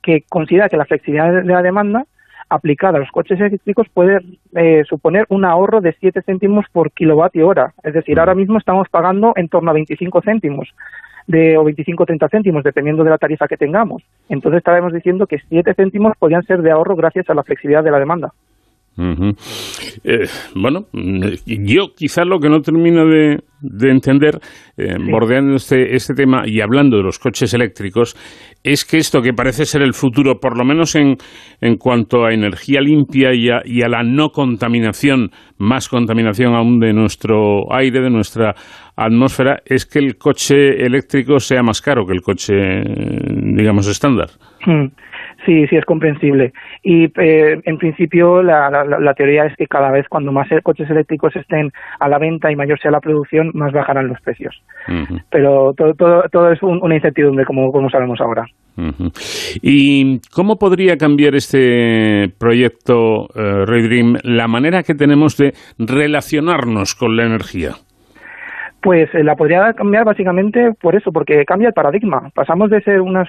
que 0.00 0.22
considera 0.28 0.68
que 0.68 0.76
la 0.76 0.84
flexibilidad 0.84 1.42
de 1.42 1.52
la 1.52 1.62
demanda 1.62 2.06
aplicada 2.50 2.98
a 2.98 3.00
los 3.00 3.10
coches 3.10 3.40
eléctricos 3.40 3.88
puede 3.94 4.18
eh, 4.54 4.82
suponer 4.86 5.24
un 5.30 5.44
ahorro 5.44 5.80
de 5.80 5.94
7 5.98 6.20
céntimos 6.22 6.66
por 6.72 6.90
kilovatio 6.90 7.46
hora. 7.46 7.72
Es 7.82 7.94
decir, 7.94 8.18
ahora 8.18 8.34
mismo 8.34 8.58
estamos 8.58 8.88
pagando 8.90 9.32
en 9.36 9.48
torno 9.48 9.70
a 9.70 9.74
25 9.74 10.20
céntimos 10.22 10.68
de, 11.26 11.56
o 11.56 11.64
25 11.64 12.02
o 12.02 12.06
30 12.06 12.28
céntimos, 12.28 12.64
dependiendo 12.64 13.04
de 13.04 13.10
la 13.10 13.18
tarifa 13.18 13.48
que 13.48 13.56
tengamos. 13.56 14.02
Entonces 14.28 14.58
estábamos 14.58 14.92
diciendo 14.92 15.26
que 15.26 15.38
7 15.48 15.74
céntimos 15.74 16.16
podrían 16.18 16.42
ser 16.42 16.60
de 16.60 16.72
ahorro 16.72 16.96
gracias 16.96 17.30
a 17.30 17.34
la 17.34 17.44
flexibilidad 17.44 17.84
de 17.84 17.92
la 17.92 18.00
demanda. 18.00 18.32
Eh, 18.98 20.26
bueno, 20.54 20.86
yo 21.46 21.94
quizás 21.96 22.26
lo 22.26 22.38
que 22.38 22.50
no 22.50 22.60
termino 22.60 23.06
de, 23.06 23.38
entender, 23.90 24.38
eh, 24.76 24.96
bordeando 25.10 25.54
este, 25.54 25.94
este 25.94 26.14
tema 26.14 26.42
y 26.46 26.60
hablando 26.60 26.98
de 26.98 27.04
los 27.04 27.18
coches 27.18 27.54
eléctricos, 27.54 28.14
es 28.62 28.84
que 28.84 28.98
esto 28.98 29.22
que 29.22 29.32
parece 29.32 29.64
ser 29.64 29.82
el 29.82 29.94
futuro, 29.94 30.38
por 30.38 30.58
lo 30.58 30.64
menos 30.64 30.94
en, 30.96 31.16
en 31.60 31.76
cuanto 31.76 32.26
a 32.26 32.34
energía 32.34 32.80
limpia 32.80 33.32
y 33.32 33.48
a, 33.48 33.62
y 33.64 33.82
a 33.82 33.88
la 33.88 34.02
no 34.02 34.30
contaminación, 34.30 35.30
más 35.58 35.88
contaminación 35.88 36.54
aún 36.54 36.78
de 36.78 36.92
nuestro 36.92 37.72
aire, 37.74 38.02
de 38.02 38.10
nuestra 38.10 38.54
atmósfera, 38.96 39.60
es 39.64 39.86
que 39.86 39.98
el 39.98 40.18
coche 40.18 40.84
eléctrico 40.84 41.38
sea 41.38 41.62
más 41.62 41.80
caro 41.80 42.04
que 42.04 42.12
el 42.12 42.20
coche, 42.20 42.54
digamos, 43.56 43.86
estándar. 43.86 44.28
Hmm. 44.66 44.88
Sí, 45.46 45.66
sí, 45.68 45.76
es 45.76 45.84
comprensible. 45.84 46.52
Y 46.82 47.04
eh, 47.18 47.60
en 47.64 47.78
principio 47.78 48.42
la, 48.42 48.70
la, 48.84 49.14
teoría 49.14 49.46
es 49.46 49.56
que 49.56 49.66
cada 49.66 49.90
vez 49.90 50.06
cuando 50.08 50.32
más 50.32 50.48
coches 50.62 50.90
eléctricos 50.90 51.34
estén 51.34 51.70
a 51.98 52.08
la 52.08 52.18
venta 52.18 52.52
y 52.52 52.56
mayor 52.56 52.78
sea 52.78 52.90
la 52.90 53.00
producción, 53.00 53.50
más 53.54 53.72
bajarán 53.72 54.08
los 54.08 54.20
precios. 54.20 54.62
Pero 55.30 55.72
todo, 55.76 55.94
todo, 55.94 56.22
todo 56.30 56.52
es 56.52 56.62
una 56.62 56.94
incertidumbre, 56.94 57.44
como, 57.44 57.72
como 57.72 57.88
sabemos 57.88 58.20
ahora. 58.20 58.44
¿Y 59.62 60.20
cómo 60.30 60.56
podría 60.56 60.96
cambiar 60.96 61.34
este 61.34 62.32
proyecto 62.38 63.24
uh, 63.24 63.66
Dream 63.66 64.16
la 64.22 64.48
manera 64.48 64.82
que 64.82 64.94
tenemos 64.94 65.36
de 65.36 65.52
relacionarnos 65.78 66.94
con 66.94 67.16
la 67.16 67.24
energía? 67.24 67.72
Pues 68.82 69.14
eh, 69.14 69.22
la 69.22 69.36
podría 69.36 69.74
cambiar 69.74 70.04
básicamente 70.04 70.72
por 70.80 70.96
eso, 70.96 71.12
porque 71.12 71.44
cambia 71.44 71.68
el 71.68 71.74
paradigma. 71.74 72.30
Pasamos 72.34 72.70
de 72.70 72.80
ser 72.80 73.00
unos 73.02 73.28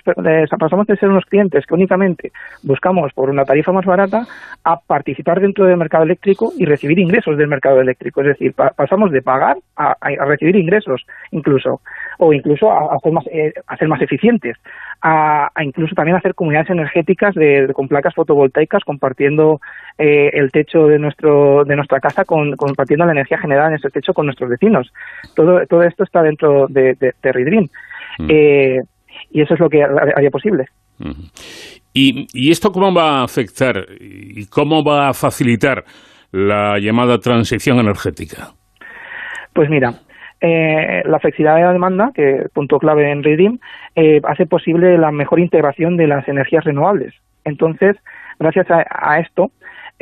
pasamos 0.58 0.88
de 0.88 0.96
ser 0.96 1.10
unos 1.10 1.26
clientes 1.26 1.66
que 1.66 1.74
únicamente 1.74 2.32
buscamos 2.64 3.12
por 3.14 3.30
una 3.30 3.44
tarifa 3.44 3.74
más 3.74 3.86
barata 3.86 4.26
a 4.64 4.80
participar 4.80 5.42
dentro 5.42 5.66
del 5.66 5.76
mercado 5.76 6.06
eléctrico 6.06 6.54
y 6.58 6.66
recibir 6.66 7.00
ingresos 7.00 7.38
del 7.38 7.50
mercado 7.50 7.82
eléctrico. 7.82 8.22
Es 8.22 8.28
decir, 8.28 8.54
pasamos 8.54 9.12
de 9.12 9.22
pagar 9.22 9.58
a, 9.76 9.96
recibir 10.26 10.56
ingresos, 10.56 11.06
incluso, 11.32 11.82
o 12.18 12.34
incluso 12.34 12.72
a, 12.72 12.96
hacer 12.96 13.12
más, 13.12 13.26
eh, 13.28 13.54
a 13.68 13.78
ser 13.78 13.88
más 13.88 14.02
eficientes, 14.02 14.58
a, 15.02 15.50
incluso 15.64 15.96
también 15.96 16.18
hacer 16.18 16.36
comunidades 16.36 16.70
energéticas 16.70 17.36
de, 17.36 17.72
con 17.74 17.88
placas 17.88 18.14
fotovoltaicas 18.16 18.84
compartiendo 18.84 19.60
eh, 19.98 20.30
el 20.34 20.52
techo 20.52 20.88
de 20.88 21.00
nuestro 21.00 21.64
de 21.66 21.76
nuestra 21.76 22.00
casa, 22.00 22.26
con, 22.26 22.56
compartiendo 22.56 23.06
la 23.06 23.14
energía 23.14 23.38
generada 23.38 23.70
en 23.70 23.76
ese 23.76 23.90
techo 23.90 24.14
con 24.14 24.26
nuestros 24.26 24.50
vecinos 24.50 24.92
todo, 25.36 25.84
esto 25.84 26.04
está 26.04 26.22
dentro 26.22 26.68
de, 26.68 26.96
de, 26.96 27.32
Redream. 27.32 27.68
Mm. 28.20 28.28
Eh, 28.30 28.82
y 29.32 29.42
eso 29.42 29.54
es 29.54 29.60
lo 29.60 29.70
que 29.70 29.84
haría 29.84 30.30
posible. 30.30 30.66
¿Y, 31.94 32.28
¿Y 32.34 32.52
esto 32.52 32.72
cómo 32.72 32.94
va 32.94 33.20
a 33.20 33.24
afectar 33.24 33.86
y 34.00 34.46
cómo 34.48 34.84
va 34.84 35.10
a 35.10 35.14
facilitar 35.14 35.84
la 36.32 36.78
llamada 36.80 37.18
transición 37.18 37.80
energética? 37.80 38.54
Pues 39.54 39.70
mira, 39.70 39.94
eh, 40.42 41.04
la 41.06 41.20
flexibilidad 41.20 41.56
de 41.56 41.62
la 41.62 41.74
demanda, 41.74 42.12
que 42.14 42.48
punto 42.54 42.80
clave 42.80 43.12
en 43.12 43.24
Redim, 43.24 43.60
eh, 43.96 44.22
hace 44.24 44.46
posible 44.46 44.98
la 44.98 45.12
mejor 45.12 45.40
integración 45.40 45.98
de 45.98 46.08
las 46.08 46.28
energías 46.28 46.64
renovables. 46.64 47.14
Entonces, 47.46 47.96
gracias 48.40 48.68
a, 48.70 49.20
esto, 49.20 49.52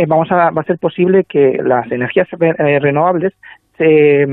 vamos 0.07 0.31
a, 0.31 0.49
va 0.49 0.61
a 0.61 0.65
ser 0.65 0.77
posible 0.77 1.23
que 1.23 1.59
las 1.63 1.91
energías 1.91 2.27
renovables 2.31 3.33
se, 3.77 4.25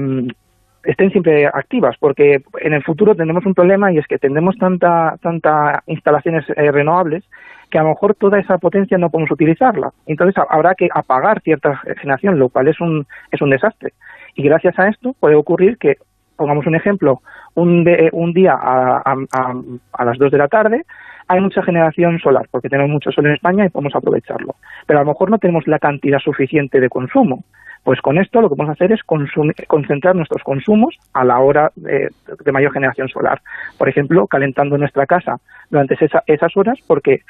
estén 0.87 1.11
siempre 1.11 1.47
activas, 1.47 1.97
porque 1.99 2.43
en 2.61 2.73
el 2.73 2.83
futuro 2.83 3.15
tendremos 3.15 3.45
un 3.45 3.55
problema 3.55 3.93
y 3.93 3.99
es 3.99 4.07
que 4.07 4.19
tendremos 4.19 4.57
tanta, 4.57 5.17
tanta 5.21 5.83
instalaciones 5.87 6.45
eh, 6.51 6.71
renovables 6.71 7.25
que 7.71 7.79
a 7.79 7.83
lo 7.83 7.91
mejor 7.91 8.15
toda 8.15 8.39
esa 8.39 8.59
potencia 8.59 8.97
no 8.97 9.11
podemos 9.11 9.33
utilizarla. 9.33 9.91
Entonces 10.07 10.41
habrá 10.49 10.75
que 10.77 10.89
apagar 10.95 11.41
cierta 11.43 11.77
generación, 12.01 12.39
lo 12.39 12.49
cual 12.49 12.69
es 12.69 12.81
un, 12.81 13.07
es 13.33 13.43
un 13.43 13.51
desastre. 13.51 13.93
Y 14.37 14.43
gracias 14.43 14.79
a 14.79 14.89
esto 14.89 15.15
puede 15.19 15.35
ocurrir 15.35 15.79
que, 15.79 15.97
pongamos 16.37 16.67
un 16.67 16.77
ejemplo, 16.77 17.23
un, 17.55 17.89
un 18.13 18.33
día 18.33 18.53
a, 18.53 19.03
a, 19.03 20.05
las 20.05 20.19
2 20.19 20.31
de 20.31 20.39
la 20.39 20.49
tarde 20.49 20.85
hay 21.29 21.41
mucha 21.41 21.63
generación 21.63 22.21
solar, 22.21 22.47
porque 22.51 22.69
tenemos 22.69 22.91
mucho 22.91 23.11
sol 23.11 23.27
en 23.27 23.33
España 23.33 23.65
y 23.65 23.69
podemos 23.69 23.97
aprovecharlo. 23.97 24.55
Pero 24.87 25.01
a 25.01 25.03
lo 25.03 25.09
mejor 25.09 25.31
no 25.31 25.39
tenemos 25.39 25.67
la 25.67 25.81
cantidad 25.81 26.19
suficiente 26.21 26.79
de 26.79 26.89
consumo. 26.89 27.43
Pues 27.83 28.01
con 28.01 28.19
esto 28.19 28.41
lo 28.41 28.49
que 28.49 28.61
a 28.61 28.73
hacer 28.73 28.93
es 28.93 29.01
concentrar 29.05 30.17
nuestros 30.17 30.43
consumos 30.43 30.97
a 31.13 31.25
la 31.25 31.39
hora 31.39 31.71
de, 31.77 32.11
mayor 32.53 32.73
generación 32.73 33.09
solar. 33.09 33.41
Por 33.79 33.89
ejemplo, 33.89 34.27
calentando 34.27 34.77
nuestra 34.77 35.07
casa 35.07 35.39
durante 35.71 35.97
esas 36.27 36.57
horas, 36.57 36.79
porque 36.87 37.21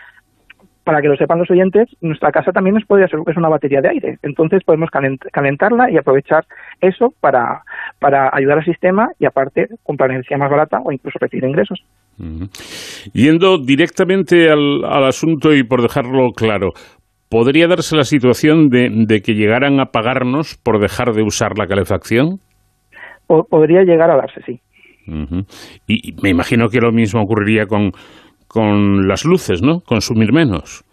para 0.87 1.03
que 1.03 1.09
lo 1.09 1.17
sepan 1.17 1.41
los 1.41 1.51
oyentes, 1.51 1.89
nuestra 2.01 2.31
casa 2.31 2.53
también 2.53 2.75
nos 2.75 2.85
podría 2.85 3.09
ser 3.09 3.19
es 3.27 3.37
una 3.37 3.49
batería 3.49 3.81
de 3.81 3.89
aire. 3.89 4.19
Entonces 4.23 4.63
podemos 4.63 4.89
calentarla 5.33 5.91
y 5.91 5.97
aprovechar 5.97 6.45
eso 6.81 7.13
para, 7.21 7.65
para 7.99 8.31
ayudar 8.33 8.59
al 8.59 8.65
sistema 8.65 9.09
y 9.19 9.27
aparte 9.27 9.67
comprar 9.83 10.13
energía 10.13 10.39
más 10.39 10.49
barata 10.49 10.79
o 10.85 10.93
incluso 10.93 11.19
recibir 11.21 11.43
ingresos. 11.43 11.85
Yendo 13.13 13.59
directamente 13.59 14.49
al, 14.49 14.85
al 14.85 15.07
asunto 15.07 15.53
y 15.53 15.65
por 15.65 15.83
dejarlo 15.83 16.31
claro, 16.31 16.71
¿podría 17.29 17.67
darse 17.67 17.97
la 17.97 18.05
situación 18.05 18.69
de, 18.69 19.21
que 19.25 19.35
llegaran 19.35 19.81
a 19.81 19.87
pagarnos 19.87 20.57
por 20.57 20.79
dejar 20.79 21.15
de 21.15 21.25
usar 21.25 21.59
la 21.59 21.67
calefacción? 21.67 22.39
podría 23.27 23.83
llegar 23.83 24.09
a 24.09 24.17
darse, 24.19 24.41
sí. 24.47 24.61
y, 25.89 26.15
me 26.23 26.31
imagino 26.31 26.69
que 26.69 26.79
lo 26.79 26.93
mismo 26.93 27.23
ocurriría 27.23 27.67
con, 27.67 27.91
con 28.49 29.09
las 29.09 29.25
luces, 29.25 29.63
¿no? 29.63 29.81
Consumir 29.81 30.33
menos. 30.33 30.85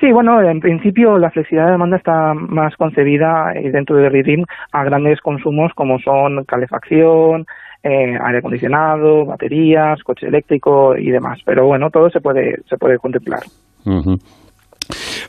Sí, 0.00 0.12
bueno, 0.12 0.40
en 0.40 0.60
principio 0.60 1.18
la 1.18 1.30
flexibilidad 1.30 1.66
de 1.66 1.72
demanda 1.72 1.96
está 1.96 2.32
más 2.32 2.76
concebida 2.76 3.52
eh, 3.54 3.70
dentro 3.72 3.96
de 3.96 4.08
RIDIM 4.08 4.44
a 4.70 4.84
grandes 4.84 5.20
consumos 5.20 5.72
como 5.74 5.98
son 5.98 6.44
calefacción, 6.44 7.46
eh, 7.82 8.16
aire 8.24 8.38
acondicionado, 8.38 9.24
baterías, 9.24 10.00
coche 10.04 10.28
eléctrico 10.28 10.96
y 10.96 11.10
demás. 11.10 11.40
Pero 11.44 11.66
bueno, 11.66 11.90
todo 11.90 12.10
se 12.10 12.20
puede, 12.20 12.60
se 12.68 12.76
puede 12.76 12.98
contemplar. 12.98 13.40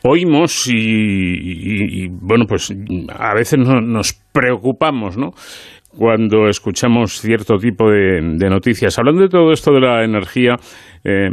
Oímos 0.03 0.67
y, 0.71 2.07
bueno, 2.07 2.45
pues 2.47 2.73
a 3.17 3.33
veces 3.33 3.59
nos 3.59 4.13
preocupamos, 4.31 5.17
¿no? 5.17 5.31
Cuando 5.99 6.47
escuchamos 6.47 7.19
cierto 7.19 7.57
tipo 7.57 7.91
de, 7.91 8.21
noticias. 8.49 8.97
Hablando 8.97 9.23
de 9.23 9.27
todo 9.27 9.51
esto 9.51 9.73
de 9.73 9.81
la 9.81 10.05
energía, 10.05 10.55
eh, 11.03 11.27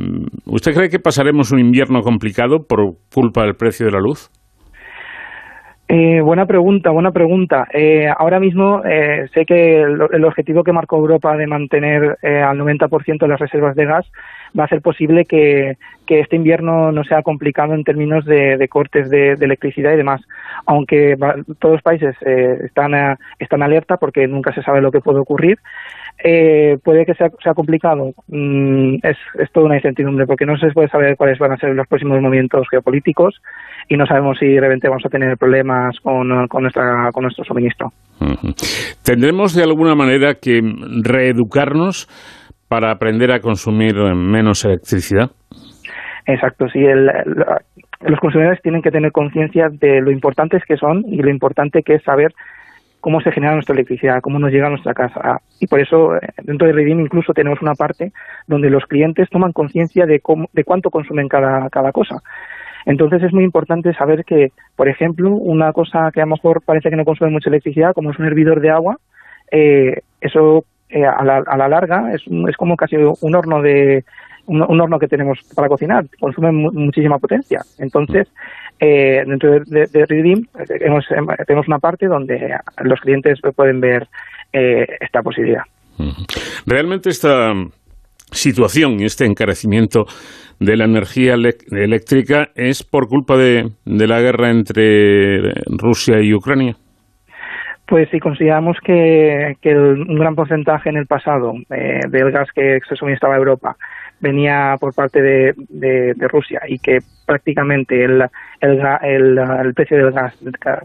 ¿usted 0.45 0.75
cree 0.75 0.89
que 0.89 0.99
pasaremos 0.99 1.53
un 1.53 1.61
invierno 1.61 2.01
complicado 2.01 2.67
por 2.69 2.81
culpa 3.15 3.45
del 3.45 3.55
precio 3.55 3.87
de 3.87 3.93
la 3.93 4.01
luz? 4.01 4.29
Eh, 5.89 6.21
buena 6.21 6.47
pregunta, 6.47 6.91
buena 6.91 7.13
pregunta. 7.13 7.69
Eh, 7.73 8.09
ahora 8.09 8.41
mismo 8.41 8.83
eh, 8.85 9.29
sé 9.33 9.45
que 9.45 9.83
el, 9.83 10.25
objetivo 10.25 10.65
que 10.65 10.73
marcó 10.73 10.97
Europa 10.97 11.37
de 11.37 11.47
mantener 11.47 12.19
eh, 12.23 12.43
al 12.43 12.59
90% 12.59 13.21
de 13.21 13.29
las 13.29 13.39
reservas 13.39 13.77
de 13.77 13.85
gas 13.85 14.05
va 14.59 14.65
a 14.65 14.69
ser 14.69 14.81
posible 14.81 15.25
que, 15.25 15.77
este 16.09 16.37
invierno 16.37 16.93
no 16.93 17.03
sea 17.03 17.23
complicado 17.23 17.75
en 17.75 17.83
términos 17.83 18.25
de, 18.25 18.65
cortes 18.69 19.11
de, 19.11 19.33
electricidad 19.33 19.93
y 19.93 19.97
demás, 19.97 20.21
aunque 20.65 21.17
todos 21.59 21.75
los 21.75 21.83
países 21.83 22.15
están, 22.23 23.19
están 23.39 23.63
alerta 23.63 23.97
porque 23.97 24.29
nunca 24.29 24.53
se 24.55 24.63
sabe 24.63 24.81
lo 24.81 24.93
que 24.93 25.01
puede 25.01 25.19
ocurrir. 25.19 25.59
puede 26.85 27.05
que 27.05 27.15
sea, 27.15 27.31
sea 27.43 27.55
complicado. 27.55 28.13
Mm, 28.29 28.97
es, 29.03 29.17
es 29.39 29.51
toda 29.51 29.67
una 29.67 29.77
incertidumbre 29.77 30.27
porque 30.27 30.47
no 30.47 30.57
se 30.59 30.71
puede 30.71 30.89
saber 30.89 31.17
cuáles 31.17 31.39
van 31.39 31.53
a 31.53 31.57
ser 31.57 31.75
los 31.75 31.89
próximos 31.89 32.21
movimientos 32.21 32.69
geopolíticos 32.71 33.41
y 33.89 33.97
no 33.97 34.07
sabemos 34.07 34.39
si 34.39 34.47
de 34.47 34.61
repente 34.61 34.89
vamos 34.89 35.05
a 35.07 35.09
tener 35.09 35.37
problemas 35.37 35.99
con, 36.01 36.49
con, 36.49 36.63
nuestra, 36.63 37.11
con 37.13 37.23
nuestro 37.23 37.45
suministro. 37.45 37.93
¿Tendremos 39.03 39.55
de 39.55 39.63
alguna 39.63 39.95
manera 39.95 40.35
que 40.35 40.63
reeducarnos 41.03 42.09
para 42.69 42.91
aprender 42.91 43.33
a 43.33 43.41
consumir 43.41 43.95
menos 44.15 44.65
electricidad? 44.65 45.31
Exacto, 46.27 46.69
sí. 46.69 46.81
los 48.01 48.21
consumidores 48.21 48.61
tienen 48.63 48.83
que 48.83 48.91
tener 48.91 49.13
conciencia 49.13 49.69
de 49.71 50.01
lo 50.01 50.11
importantes 50.11 50.63
que 50.67 50.77
son 50.77 51.05
y 51.07 51.23
lo 51.23 51.31
importante 51.31 51.83
que 51.83 51.95
es 51.95 52.03
saber 52.03 52.33
cómo 53.01 53.21
se 53.21 53.31
genera 53.31 53.55
nuestra 53.55 53.75
electricidad, 53.75 54.21
cómo 54.21 54.41
nos 54.41 54.51
llega 54.51 54.67
a 54.67 54.71
nuestra 54.71 54.93
casa. 54.93 55.41
Y 55.61 55.69
por 55.69 55.81
eso, 55.81 56.17
eh, 56.17 56.29
dentro 56.43 56.67
de 56.67 56.73
Redim 56.73 56.99
incluso 56.99 57.33
tenemos 57.33 57.63
una 57.63 57.75
parte 57.75 58.11
donde 58.49 58.69
los 58.69 58.85
clientes 58.87 59.31
toman 59.31 59.53
conciencia 59.53 60.07
de, 60.07 60.21
de 60.53 60.65
cuánto 60.65 60.91
consumen 60.91 61.29
cada, 61.29 61.69
cada 61.71 61.93
cosa. 61.93 62.17
Entonces 62.85 63.23
es 63.23 63.33
muy 63.33 63.45
importante 63.45 63.93
saber 63.95 64.25
que, 64.25 64.49
por 64.75 64.89
ejemplo, 64.89 65.31
una 65.31 65.73
cosa 65.73 66.11
que 66.13 66.21
a 66.21 66.25
lo 66.25 66.35
mejor 66.35 66.63
parece 66.65 66.91
que 66.91 66.97
no 66.97 67.05
consume 67.05 67.31
mucha 67.31 67.51
electricidad, 67.51 67.93
como 67.95 68.11
es 68.11 68.19
un 68.19 68.27
hervidor 68.27 68.61
de 68.61 68.71
agua, 68.71 68.97
eh, 69.53 70.01
eso 70.21 70.65
eh, 70.89 71.05
a, 71.05 71.25
la, 71.25 71.69
larga 71.69 72.13
es, 72.15 72.23
es, 72.49 72.57
como 72.57 72.77
casi 72.77 72.97
un 72.97 73.35
horno 73.35 73.61
de, 73.63 74.05
un, 74.47 74.81
horno 74.81 74.99
que 74.99 75.09
tenemos 75.09 75.39
para 75.55 75.69
cocinar, 75.69 76.05
consume 76.21 76.53
muchísima 76.53 77.19
potencia. 77.19 77.61
Entonces, 77.79 78.29
eh, 78.79 79.23
dentro 79.27 79.53
de, 79.61 79.87
de, 79.87 80.01
eh, 80.03 81.45
tenemos 81.47 81.69
una 81.69 81.79
parte 81.79 82.07
donde 82.07 82.57
los 82.83 83.01
clientes 83.01 83.39
pueden 83.55 83.81
ver 83.81 84.07
eh, 84.53 84.87
esta 85.01 85.23
posibilidad. 85.23 85.63
Realmente 86.67 87.09
esta 87.09 87.53
situación 88.31 89.01
y 89.01 89.05
este 89.05 89.25
encarecimiento 89.25 90.05
de 90.61 90.77
la 90.77 90.85
energía 90.85 91.35
eléctrica 91.35 92.51
es 92.55 92.83
por 92.83 93.09
culpa 93.09 93.37
de, 93.37 93.71
la 93.85 94.21
guerra 94.21 94.51
entre 94.51 95.53
Rusia 95.67 96.21
y 96.21 96.35
Ucrania. 96.35 96.77
Pues 97.87 98.09
si 98.11 98.19
consideramos 98.19 98.79
que, 98.83 99.57
un 99.65 100.19
gran 100.19 100.35
porcentaje 100.35 100.89
en 100.89 100.97
el 100.97 101.07
pasado 101.07 101.55
eh, 101.71 102.01
del 102.09 102.33
gas 102.33 102.49
que 102.53 102.81
se 102.89 102.97
suministraba 102.97 103.35
a 103.37 103.39
Europa 103.39 103.77
venía 104.19 104.77
por 104.81 104.95
parte 104.95 105.21
de, 105.23 106.15
Rusia 106.29 106.63
y 106.67 106.79
que 106.79 106.99
prácticamente 107.27 108.05
el, 108.05 108.25
el, 108.61 109.75
precio 109.75 109.99
del 109.99 110.11
gas 110.11 110.35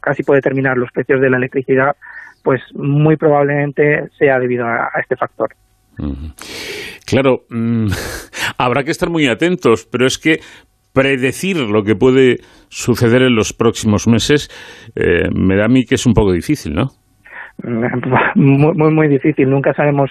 casi 0.01 0.23
puede 0.23 0.39
determinar 0.39 0.77
los 0.77 0.91
precios 0.91 1.21
de 1.21 1.29
la 1.29 1.37
electricidad, 1.37 1.95
pues 2.43 2.61
muy 2.73 3.15
probablemente 3.15 4.09
sea 4.17 4.37
debido 4.39 4.65
a 4.67 4.91
este 4.99 5.15
factor. 5.15 5.55
Claro, 7.05 7.43
mm, 7.49 7.87
habrá 8.57 8.83
que 8.83 8.91
estar 8.91 9.09
muy 9.09 9.27
atentos, 9.27 9.85
pero 9.85 10.05
es 10.05 10.17
que 10.17 10.39
predecir 10.93 11.57
lo 11.57 11.83
que 11.83 11.95
puede 11.95 12.37
suceder 12.69 13.21
en 13.23 13.35
los 13.35 13.53
próximos 13.53 14.07
meses 14.07 14.49
eh, 14.95 15.29
me 15.33 15.55
da 15.55 15.65
a 15.65 15.69
mí 15.69 15.85
que 15.85 15.95
es 15.95 16.05
un 16.05 16.13
poco 16.13 16.31
difícil, 16.31 16.73
¿no? 16.73 16.87
Muy, 18.35 18.73
muy, 18.73 18.91
muy 18.91 19.07
difícil. 19.07 19.47
Nunca 19.47 19.73
sabemos 19.73 20.09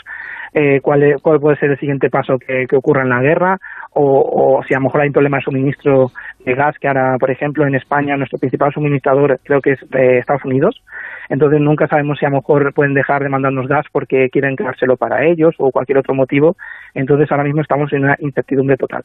eh, 0.53 0.81
cuál, 0.83 1.17
cuál 1.23 1.41
puede 1.41 1.57
ser 1.57 1.71
el 1.71 1.79
siguiente 1.79 2.11
paso 2.11 2.37
que, 2.39 2.67
ocurra 2.77 3.03
en 3.03 3.09
la 3.09 3.21
guerra 3.21 3.57
o, 3.93 4.59
o, 4.59 4.63
si 4.65 4.75
a 4.75 4.79
lo 4.79 4.85
mejor 4.85 5.01
hay 5.01 5.09
un 5.09 5.13
problema 5.13 5.39
de 5.39 5.45
suministro 5.45 6.07
de 6.45 6.55
gas, 6.55 6.77
que 6.81 6.89
ahora, 6.89 7.17
por 7.19 7.31
ejemplo, 7.31 7.67
en 7.67 7.75
España 7.75 8.17
nuestro 8.17 8.39
principal 8.39 8.73
suministrador 8.73 9.39
creo 9.45 9.61
que 9.61 9.73
es 9.73 9.81
de 9.91 10.19
Estados 10.19 10.45
Unidos. 10.45 10.83
Entonces 11.29 11.61
nunca 11.61 11.87
sabemos 11.87 12.19
si 12.19 12.27
a 12.27 12.31
lo 12.31 12.37
mejor 12.37 12.73
pueden 12.75 12.95
dejar 12.95 13.23
de 13.23 13.29
mandarnos 13.29 13.69
gas 13.69 13.87
porque 13.93 14.29
quieren 14.31 14.57
quedárselo 14.57 14.97
para 14.97 15.25
ellos 15.25 15.55
o 15.59 15.71
cualquier 15.71 15.99
otro 15.99 16.15
motivo. 16.15 16.57
Entonces 16.95 17.31
ahora 17.31 17.45
mismo 17.45 17.63
estamos 17.63 17.93
en 17.93 18.05
una 18.05 18.17
incertidumbre 18.19 18.77
total. 18.77 19.03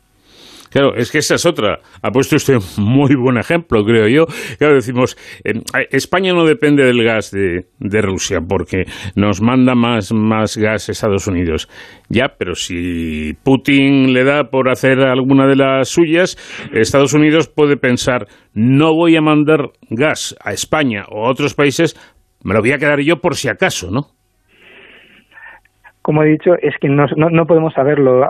Claro, 0.69 0.95
es 0.95 1.11
que 1.11 1.19
esa 1.19 1.35
es 1.35 1.45
otra. 1.45 1.79
Ha 2.01 2.11
puesto 2.11 2.35
usted 2.35 2.57
muy 2.77 3.15
buen 3.15 3.37
ejemplo, 3.37 3.83
creo 3.83 4.07
yo. 4.07 4.25
Claro, 4.57 4.75
decimos, 4.75 5.17
España 5.91 6.33
no 6.33 6.45
depende 6.45 6.83
del 6.83 7.03
gas 7.03 7.31
de, 7.31 7.65
Rusia 8.01 8.39
porque 8.47 8.83
nos 9.15 9.41
manda 9.41 9.73
más, 9.73 10.11
más 10.11 10.57
gas 10.57 10.89
Estados 10.89 11.27
Unidos. 11.27 11.69
Ya, 12.09 12.35
pero 12.37 12.55
si 12.55 13.33
Putin 13.43 14.13
le 14.13 14.23
da 14.23 14.49
por 14.49 14.69
hacer 14.69 14.99
alguna 14.99 15.47
de 15.47 15.55
las 15.55 15.89
suyas, 15.89 16.37
Estados 16.73 17.13
Unidos 17.13 17.47
puede 17.47 17.77
pensar, 17.77 18.27
no 18.53 18.93
voy 18.93 19.15
a 19.15 19.21
mandar 19.21 19.71
gas 19.89 20.35
a 20.43 20.51
España 20.51 21.05
o 21.09 21.25
a 21.25 21.31
otros 21.31 21.53
países, 21.53 21.95
me 22.43 22.53
lo 22.53 22.61
voy 22.61 22.73
a 22.73 22.77
quedar 22.77 22.99
yo 23.01 23.21
por 23.21 23.35
si 23.35 23.47
acaso, 23.47 23.89
¿no? 23.91 24.15
Como 26.05 26.21
he 26.21 26.27
dicho, 26.27 26.53
es 26.61 26.77
que 26.79 26.87
no, 26.87 27.07
podemos 27.47 27.73
saberlo. 27.73 28.29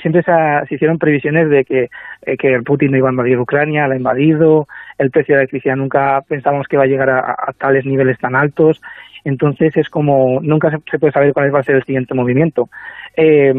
siempre 0.00 0.22
se, 0.22 0.72
hicieron 0.72 0.96
previsiones 0.96 1.50
de 1.50 1.64
que, 1.64 1.88
eh, 2.22 2.62
Putin 2.64 2.94
iba 2.94 3.08
a 3.08 3.10
invadir 3.10 3.36
Ucrania, 3.36 3.88
la 3.88 3.94
ha 3.94 3.96
invadido, 3.96 4.68
el 4.96 5.10
precio 5.10 5.34
de 5.34 5.38
la 5.38 5.42
electricidad 5.42 5.74
nunca 5.74 6.22
pensábamos 6.28 6.68
que 6.68 6.76
iba 6.76 6.84
a 6.84 6.86
llegar 6.86 7.10
a, 7.10 7.52
tales 7.58 7.84
niveles 7.84 8.16
tan 8.20 8.36
altos. 8.36 8.80
Entonces 9.24 9.76
es 9.76 9.88
como, 9.88 10.38
nunca 10.40 10.70
se, 10.70 10.98
puede 11.00 11.12
saber 11.12 11.32
cuál 11.32 11.52
va 11.52 11.58
a 11.58 11.64
ser 11.64 11.74
el 11.74 11.84
siguiente 11.84 12.14
movimiento. 12.14 12.68
Eh, 13.16 13.52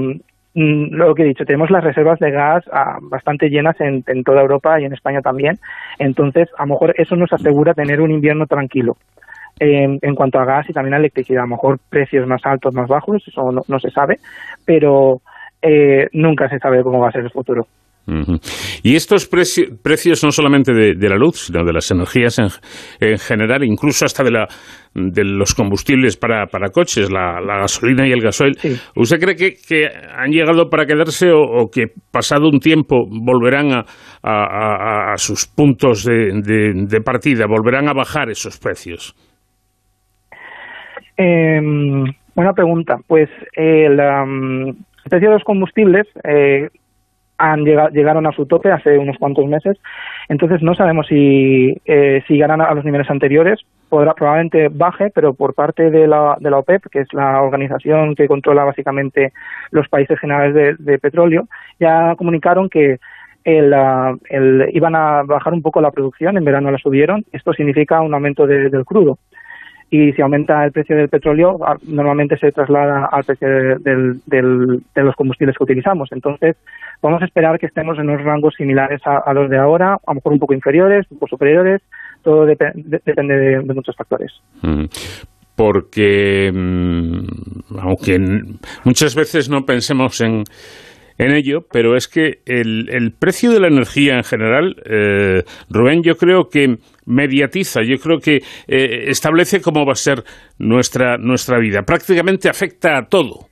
mm, 0.54 0.94
lo 0.94 1.14
que 1.14 1.24
he 1.24 1.26
dicho, 1.26 1.44
tenemos 1.44 1.70
las 1.72 1.84
reservas 1.84 2.20
de 2.20 2.32
gas 2.32 2.64
ah, 2.72 3.00
bastante 3.02 3.50
llenas 3.50 3.76
en, 3.82 4.06
en 4.08 4.24
toda 4.24 4.40
Europa 4.40 4.80
y 4.80 4.86
en 4.86 4.94
España 4.94 5.20
también. 5.22 5.60
Entonces, 6.00 6.48
a 6.58 6.64
lo 6.64 6.76
mejor 6.76 6.94
eso 6.98 7.18
nos 7.18 7.34
asegura 7.34 7.74
tener 7.74 8.00
un 8.00 8.12
invierno 8.12 8.48
tranquilo 8.48 8.96
en 9.62 10.16
cuanto 10.16 10.40
a 10.40 10.46
gas 10.46 10.70
y 10.70 10.74
también 10.74 10.96
a 10.96 10.98
electricidad. 10.98 11.44
A 11.44 11.46
lo 11.46 11.56
mejor 11.56 11.80
precios 11.90 12.28
más 12.28 12.42
altos, 12.44 12.74
más 12.74 12.88
bajos, 12.88 13.24
eso 13.28 13.52
no, 13.52 13.80
se 13.80 13.92
sabe, 13.92 14.16
pero 14.66 15.18
eh, 15.62 16.08
nunca 16.14 16.50
se 16.50 16.58
sabe 16.58 16.84
cómo 16.84 17.00
va 17.00 17.10
a 17.10 17.12
ser 17.12 17.22
el 17.22 17.32
futuro. 17.32 17.64
Y 18.84 18.96
estos 18.96 19.28
precios 19.28 20.24
no 20.24 20.32
solamente 20.32 20.74
de, 20.74 21.10
la 21.10 21.16
luz, 21.16 21.46
sino 21.46 21.64
de 21.64 21.72
las 21.72 21.92
energías 21.92 22.40
en, 23.00 23.18
general, 23.20 23.64
incluso 23.64 24.06
hasta 24.06 24.24
de, 24.24 24.32
la, 24.32 24.48
de 24.96 25.24
los 25.24 25.54
combustibles 25.54 26.18
para, 26.18 26.48
para 26.48 26.72
coches, 26.72 27.10
la, 27.12 27.40
gasolina 27.60 28.08
y 28.08 28.12
el 28.12 28.20
gasoil, 28.20 28.58
¿usted 28.96 29.20
cree 29.20 29.36
que, 29.36 29.88
han 30.18 30.32
llegado 30.32 30.68
para 30.68 30.88
quedarse 30.88 31.30
o, 31.32 31.70
que 31.72 31.86
pasado 32.12 32.50
un 32.50 32.60
tiempo 32.60 33.06
volverán 33.08 33.72
a, 33.72 33.86
a, 34.24 35.14
a 35.14 35.18
sus 35.18 35.46
puntos 35.46 36.04
de, 36.04 36.42
de 36.44 37.02
partida, 37.02 37.46
volverán 37.48 37.88
a 37.88 37.94
bajar 37.94 38.30
esos 38.32 38.58
precios? 38.58 39.16
Eh, 41.24 41.62
buena 42.34 42.54
pregunta. 42.54 43.00
Pues 43.06 43.30
el, 43.54 43.96
precio 45.08 45.30
de 45.30 45.36
los 45.36 45.44
combustibles 45.44 46.08
eh, 46.24 46.70
han 47.38 47.64
llegado, 47.64 47.90
llegaron 47.90 48.26
a 48.26 48.32
su 48.32 48.48
tope 48.48 48.72
hace 48.72 48.98
unos 48.98 49.18
cuantos 49.20 49.46
meses, 49.46 49.78
entonces 50.30 50.64
no 50.64 50.74
sabemos 50.74 51.06
si, 51.08 51.76
eh, 51.86 52.24
si 52.28 52.34
llegarán 52.34 52.62
a 52.62 52.74
los 52.74 52.84
niveles 52.84 53.10
anteriores. 53.10 53.60
Podrá, 53.88 54.14
probablemente 54.14 54.70
baje, 54.70 55.12
pero 55.14 55.34
por 55.34 55.54
parte 55.54 55.92
de 55.92 56.08
la, 56.08 56.38
de 56.40 56.50
la 56.50 56.60
OPEP, 56.60 56.86
que 56.90 57.02
es 57.02 57.14
la 57.14 57.42
organización 57.42 58.16
que 58.16 58.28
controla 58.28 58.64
básicamente 58.64 59.34
los 59.70 59.88
países 59.90 60.18
generales 60.18 60.78
de, 60.80 60.98
petróleo, 60.98 61.48
ya 61.78 62.16
comunicaron 62.16 62.70
que 62.70 63.00
el, 63.44 63.76
el, 64.30 64.70
iban 64.72 64.96
a 64.96 65.24
bajar 65.24 65.54
un 65.54 65.62
poco 65.62 65.82
la 65.82 65.92
producción, 65.92 66.38
en 66.38 66.46
verano 66.46 66.72
la 66.72 66.78
subieron, 66.78 67.26
esto 67.34 67.52
significa 67.52 68.00
un 68.00 68.14
aumento 68.14 68.48
del 68.48 68.86
crudo 68.86 69.20
y 69.94 70.14
si 70.14 70.22
aumenta 70.22 70.64
el 70.64 70.72
precio 70.72 70.96
del 70.96 71.10
petróleo, 71.10 71.60
ah, 71.66 71.76
normalmente 71.84 72.38
se 72.38 72.54
traslada 72.54 73.10
al 73.12 73.26
precio 73.26 73.48
de 73.50 75.04
los 75.04 75.16
combustibles 75.18 75.58
que 75.58 75.64
utilizamos. 75.66 76.10
Entonces, 76.14 76.56
vamos 77.02 77.22
a 77.22 77.26
esperar 77.26 77.60
que 77.60 77.66
estemos 77.66 78.00
en 78.00 78.10
unos 78.10 78.24
rangos 78.24 78.56
similares 78.56 79.02
a, 79.06 79.34
los 79.34 79.50
de 79.50 79.58
ahora, 79.58 79.96
a 79.96 80.12
lo 80.12 80.16
mejor 80.16 80.32
un 80.32 80.40
poco 80.40 80.54
inferiores, 80.54 81.06
un 81.12 81.20
poco 81.20 81.32
superiores, 81.32 81.82
todo 82.24 82.46
depende 82.46 83.36
de, 83.36 83.62
muchos 83.74 83.96
factores. 83.98 84.32
Mm. 84.62 84.86
Porque, 85.58 86.50
mm, 86.54 87.80
aunque 87.82 88.18
muchas 88.86 89.14
veces 89.14 89.50
no 89.50 89.66
pensemos 89.66 90.22
en 90.22 90.46
en 91.22 91.36
ello, 91.36 91.66
pero 91.72 91.96
es 91.96 92.08
que 92.08 92.40
el, 92.46 93.14
precio 93.20 93.52
de 93.52 93.60
la 93.60 93.68
energía 93.68 94.16
en 94.16 94.24
general, 94.24 94.76
eh, 94.86 95.44
Rubén, 95.70 96.02
yo 96.02 96.16
creo 96.18 96.50
que 96.50 96.78
mediatiza, 97.12 97.82
yo 97.84 97.98
creo 97.98 98.20
que 98.20 98.38
eh, 98.68 99.10
establece 99.10 99.62
cómo 99.62 99.86
va 99.86 99.92
a 99.92 99.96
ser 99.96 100.24
nuestra, 100.58 101.18
nuestra 101.18 101.60
vida. 101.60 101.84
Prácticamente 101.84 102.50
afecta 102.50 102.98
a 102.98 103.06
todo. 103.06 103.52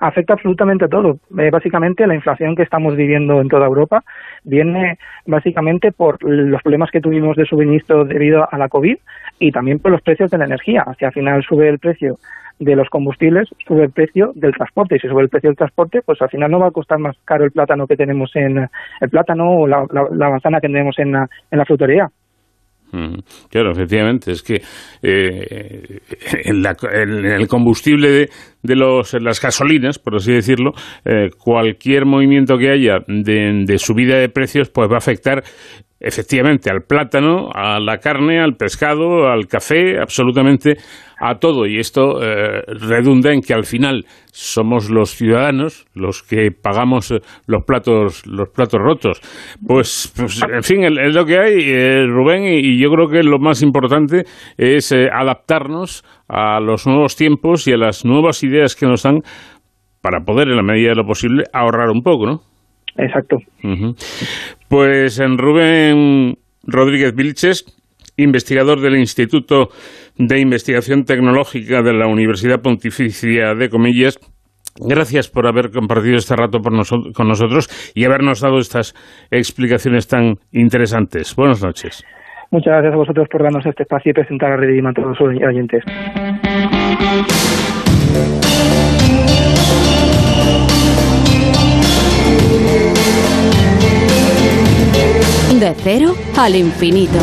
Afecta 0.00 0.34
absolutamente 0.34 0.84
a 0.84 0.88
todo. 0.88 1.18
Eh, 1.38 1.50
básicamente, 1.50 2.06
la 2.06 2.14
inflación 2.14 2.54
que 2.54 2.62
estamos 2.62 2.96
viviendo 2.96 3.40
en 3.40 3.48
toda 3.48 3.66
Europa 3.66 4.02
viene 4.44 4.98
básicamente 5.26 5.92
por 5.92 6.22
los 6.22 6.62
problemas 6.62 6.90
que 6.90 7.00
tuvimos 7.00 7.36
de 7.36 7.46
suministro 7.46 8.04
debido 8.04 8.46
a 8.50 8.58
la 8.58 8.68
COVID 8.68 8.96
y 9.38 9.52
también 9.52 9.78
por 9.78 9.92
los 9.92 10.02
precios 10.02 10.30
de 10.30 10.38
la 10.38 10.44
energía. 10.44 10.84
Si 10.98 11.04
al 11.04 11.12
final 11.12 11.42
sube 11.42 11.68
el 11.68 11.78
precio 11.78 12.16
de 12.58 12.74
los 12.74 12.88
combustibles, 12.88 13.48
sube 13.66 13.84
el 13.84 13.90
precio 13.90 14.32
del 14.34 14.52
transporte. 14.52 14.96
Y 14.96 14.98
si 14.98 15.08
sube 15.08 15.22
el 15.22 15.28
precio 15.28 15.50
del 15.50 15.56
transporte, 15.56 16.00
pues 16.04 16.20
al 16.22 16.30
final 16.30 16.50
no 16.50 16.60
va 16.60 16.68
a 16.68 16.72
costar 16.72 16.98
más 16.98 17.16
caro 17.24 17.44
el 17.44 17.50
plátano 17.50 17.86
que 17.86 17.96
tenemos 17.96 18.34
en 18.34 18.68
el 19.00 19.10
plátano 19.10 19.50
o 19.50 19.66
la, 19.66 19.86
manzana 20.30 20.60
que 20.60 20.68
tenemos 20.68 20.98
en 20.98 21.12
la, 21.12 21.26
en 21.50 21.58
la 21.58 21.64
frutería. 21.64 22.08
Claro, 23.50 23.72
efectivamente, 23.72 24.32
es 24.32 24.42
que 24.42 24.62
eh, 25.02 26.00
en, 26.44 26.64
el 26.64 27.48
combustible 27.48 28.10
de, 28.10 28.28
de 28.62 28.76
los, 28.76 29.14
las 29.20 29.40
gasolinas, 29.40 29.98
por 29.98 30.16
así 30.16 30.32
decirlo, 30.32 30.72
eh, 31.04 31.30
cualquier 31.38 32.04
movimiento 32.06 32.56
que 32.58 32.70
haya 32.70 32.98
de, 33.06 33.64
de, 33.64 33.78
subida 33.78 34.18
de 34.18 34.28
precios, 34.28 34.70
pues 34.70 34.88
va 34.90 34.94
a 34.94 34.98
afectar 34.98 35.42
efectivamente 36.00 36.70
al 36.70 36.82
plátano, 36.82 37.48
a 37.54 37.80
la 37.80 37.98
carne, 37.98 38.40
al 38.40 38.54
pescado, 38.54 39.28
al 39.28 39.46
café, 39.46 39.98
absolutamente 39.98 40.76
a 41.18 41.38
todo. 41.38 41.66
Y 41.66 41.78
esto 41.78 42.22
eh, 42.22 42.62
redunda 42.66 43.32
en 43.32 43.40
que 43.40 43.54
al 43.54 43.64
final 43.64 44.04
somos 44.30 44.90
los 44.90 45.10
ciudadanos 45.10 45.86
los 45.94 46.22
que 46.22 46.50
pagamos 46.50 47.10
eh, 47.10 47.20
los 47.46 47.64
platos 47.64 48.26
los 48.26 48.50
platos 48.50 48.80
rotos. 48.80 49.20
Pues, 49.66 50.12
pues 50.16 50.42
en 50.42 50.62
fin, 50.62 50.84
es 50.84 51.14
lo 51.14 51.24
que 51.24 51.38
hay, 51.38 51.54
eh, 51.60 52.06
Rubén, 52.06 52.44
y, 52.44 52.78
yo 52.78 52.90
creo 52.90 53.08
que 53.08 53.22
lo 53.22 53.38
más 53.38 53.62
importante 53.62 54.24
es 54.58 54.92
adaptarnos 54.92 56.04
a 56.28 56.60
los 56.60 56.86
nuevos 56.86 57.16
tiempos 57.16 57.66
y 57.66 57.72
a 57.72 57.78
las 57.78 58.04
nuevas 58.04 58.42
ideas 58.42 58.76
que 58.76 58.86
nos 58.86 59.02
dan 59.02 59.20
para 60.02 60.20
poder, 60.20 60.48
en 60.48 60.56
la 60.56 60.62
medida 60.62 60.90
de 60.90 60.96
lo 60.96 61.04
posible, 61.04 61.44
ahorrar 61.52 61.90
un 61.90 62.02
poco, 62.02 62.26
¿no? 62.26 62.40
Exacto. 62.98 63.36
Pues 64.68 65.18
en 65.20 65.38
Rubén 65.38 66.38
Rodríguez 66.64 67.14
Vilches, 67.14 67.64
investigador 68.16 68.80
del 68.80 68.96
Instituto 68.96 69.68
de 70.16 70.40
Investigación 70.40 71.04
Tecnológica 71.04 71.82
de 71.82 71.92
la 71.92 72.06
Universidad 72.06 72.60
Pontificia 72.60 73.54
de 73.54 73.68
Comillas, 73.68 74.18
Gracias 74.78 75.30
por 75.30 75.46
haber 75.46 75.70
compartido 75.70 76.16
este 76.16 76.36
rato 76.36 76.60
con 76.60 77.28
nosotros 77.28 77.92
y 77.94 78.04
habernos 78.04 78.40
dado 78.40 78.58
estas 78.58 78.94
explicaciones 79.30 80.06
tan 80.06 80.36
interesantes. 80.52 81.34
Buenas 81.34 81.62
noches. 81.62 82.04
Muchas 82.50 82.72
gracias 82.74 82.92
a 82.92 82.96
vosotros 82.96 83.28
por 83.28 83.42
darnos 83.42 83.64
este 83.66 83.82
espacio 83.82 84.10
y 84.10 84.14
presentar 84.14 84.52
a 84.52 84.56
Redim 84.56 84.86
a 84.86 84.92
todos 84.92 85.18
los 85.18 85.20
oyentes. 85.20 85.82
De 95.52 95.74
cero 95.82 96.14
al 96.36 96.54
infinito. 96.54 97.18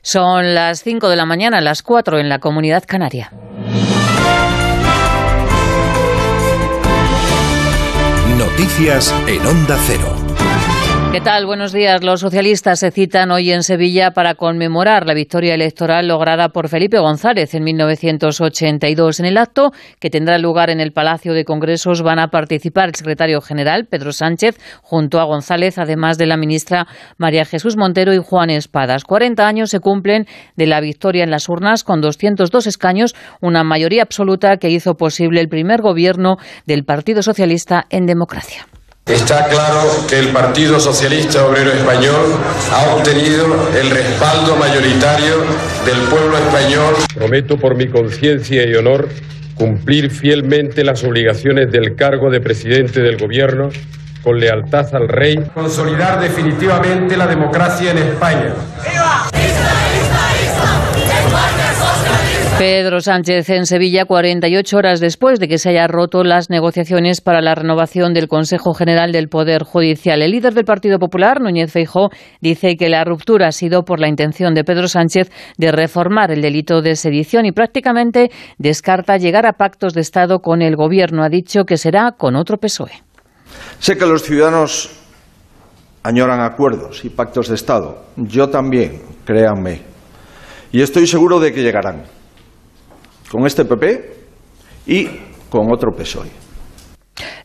Son 0.00 0.54
las 0.54 0.82
5 0.82 1.08
de 1.08 1.16
la 1.16 1.26
mañana, 1.26 1.60
las 1.60 1.82
4 1.82 2.20
en 2.20 2.28
la 2.28 2.38
comunidad 2.38 2.84
canaria. 2.86 3.32
Noticias 8.38 9.12
en 9.26 9.44
Onda 9.44 9.76
Cero. 9.86 10.23
¿Qué 11.14 11.20
tal? 11.20 11.46
Buenos 11.46 11.72
días. 11.72 12.02
Los 12.02 12.22
socialistas 12.22 12.80
se 12.80 12.90
citan 12.90 13.30
hoy 13.30 13.52
en 13.52 13.62
Sevilla 13.62 14.10
para 14.10 14.34
conmemorar 14.34 15.06
la 15.06 15.14
victoria 15.14 15.54
electoral 15.54 16.08
lograda 16.08 16.48
por 16.48 16.68
Felipe 16.68 16.98
González 16.98 17.54
en 17.54 17.62
1982. 17.62 19.20
En 19.20 19.26
el 19.26 19.36
acto, 19.36 19.70
que 20.00 20.10
tendrá 20.10 20.38
lugar 20.38 20.70
en 20.70 20.80
el 20.80 20.90
Palacio 20.90 21.32
de 21.32 21.44
Congresos, 21.44 22.02
van 22.02 22.18
a 22.18 22.30
participar 22.30 22.88
el 22.88 22.96
secretario 22.96 23.40
general, 23.40 23.86
Pedro 23.86 24.12
Sánchez, 24.12 24.58
junto 24.82 25.20
a 25.20 25.24
González, 25.24 25.78
además 25.78 26.18
de 26.18 26.26
la 26.26 26.36
ministra 26.36 26.88
María 27.16 27.44
Jesús 27.44 27.76
Montero 27.76 28.12
y 28.12 28.18
Juan 28.18 28.50
Espadas. 28.50 29.04
40 29.04 29.46
años 29.46 29.70
se 29.70 29.78
cumplen 29.78 30.26
de 30.56 30.66
la 30.66 30.80
victoria 30.80 31.22
en 31.22 31.30
las 31.30 31.48
urnas 31.48 31.84
con 31.84 32.00
202 32.00 32.66
escaños, 32.66 33.14
una 33.40 33.62
mayoría 33.62 34.02
absoluta 34.02 34.56
que 34.56 34.68
hizo 34.70 34.96
posible 34.96 35.40
el 35.40 35.48
primer 35.48 35.80
gobierno 35.80 36.38
del 36.66 36.84
Partido 36.84 37.22
Socialista 37.22 37.84
en 37.88 38.06
democracia. 38.06 38.66
Está 39.06 39.48
claro 39.48 39.82
que 40.08 40.18
el 40.18 40.28
Partido 40.28 40.80
Socialista 40.80 41.44
Obrero 41.44 41.70
Español 41.72 42.38
ha 42.72 42.94
obtenido 42.94 43.44
el 43.78 43.90
respaldo 43.90 44.56
mayoritario 44.56 45.44
del 45.84 45.98
pueblo 46.08 46.38
español. 46.38 46.94
Prometo 47.14 47.58
por 47.58 47.74
mi 47.74 47.86
conciencia 47.88 48.66
y 48.66 48.74
honor 48.74 49.10
cumplir 49.56 50.10
fielmente 50.10 50.84
las 50.84 51.04
obligaciones 51.04 51.70
del 51.70 51.96
cargo 51.96 52.30
de 52.30 52.40
presidente 52.40 53.02
del 53.02 53.18
Gobierno 53.18 53.68
con 54.22 54.40
lealtad 54.40 54.94
al 54.94 55.06
Rey. 55.06 55.36
Consolidar 55.52 56.18
definitivamente 56.18 57.14
la 57.14 57.26
democracia 57.26 57.90
en 57.90 57.98
España. 57.98 58.54
¡Viva! 58.90 59.28
Pedro 62.58 63.00
Sánchez 63.00 63.50
en 63.50 63.66
Sevilla 63.66 64.04
48 64.04 64.76
horas 64.76 65.00
después 65.00 65.40
de 65.40 65.48
que 65.48 65.58
se 65.58 65.70
haya 65.70 65.88
roto 65.88 66.22
las 66.22 66.50
negociaciones 66.50 67.20
para 67.20 67.40
la 67.40 67.56
renovación 67.56 68.14
del 68.14 68.28
Consejo 68.28 68.74
General 68.74 69.10
del 69.10 69.28
Poder 69.28 69.64
Judicial. 69.64 70.22
El 70.22 70.30
líder 70.30 70.54
del 70.54 70.64
Partido 70.64 71.00
Popular, 71.00 71.40
Núñez 71.40 71.72
Feijó, 71.72 72.10
dice 72.40 72.76
que 72.76 72.88
la 72.88 73.02
ruptura 73.02 73.48
ha 73.48 73.52
sido 73.52 73.84
por 73.84 73.98
la 73.98 74.06
intención 74.06 74.54
de 74.54 74.62
Pedro 74.62 74.86
Sánchez 74.86 75.32
de 75.58 75.72
reformar 75.72 76.30
el 76.30 76.42
delito 76.42 76.80
de 76.80 76.94
sedición 76.94 77.44
y 77.44 77.50
prácticamente 77.50 78.30
descarta 78.56 79.16
llegar 79.16 79.46
a 79.46 79.54
pactos 79.54 79.92
de 79.92 80.02
Estado 80.02 80.38
con 80.38 80.62
el 80.62 80.76
Gobierno. 80.76 81.24
Ha 81.24 81.28
dicho 81.28 81.64
que 81.64 81.76
será 81.76 82.12
con 82.12 82.36
otro 82.36 82.58
PSOE. 82.58 83.02
Sé 83.80 83.98
que 83.98 84.06
los 84.06 84.22
ciudadanos 84.22 84.90
añoran 86.04 86.40
acuerdos 86.40 87.04
y 87.04 87.08
pactos 87.08 87.48
de 87.48 87.56
Estado. 87.56 88.04
Yo 88.16 88.48
también, 88.48 89.02
créanme. 89.24 89.82
Y 90.70 90.82
estoy 90.82 91.08
seguro 91.08 91.40
de 91.40 91.52
que 91.52 91.62
llegarán 91.62 92.13
con 93.34 93.46
este 93.46 93.64
PP 93.64 94.12
y 94.86 95.08
con 95.50 95.72
otro 95.72 95.90
PSOE. 95.90 96.30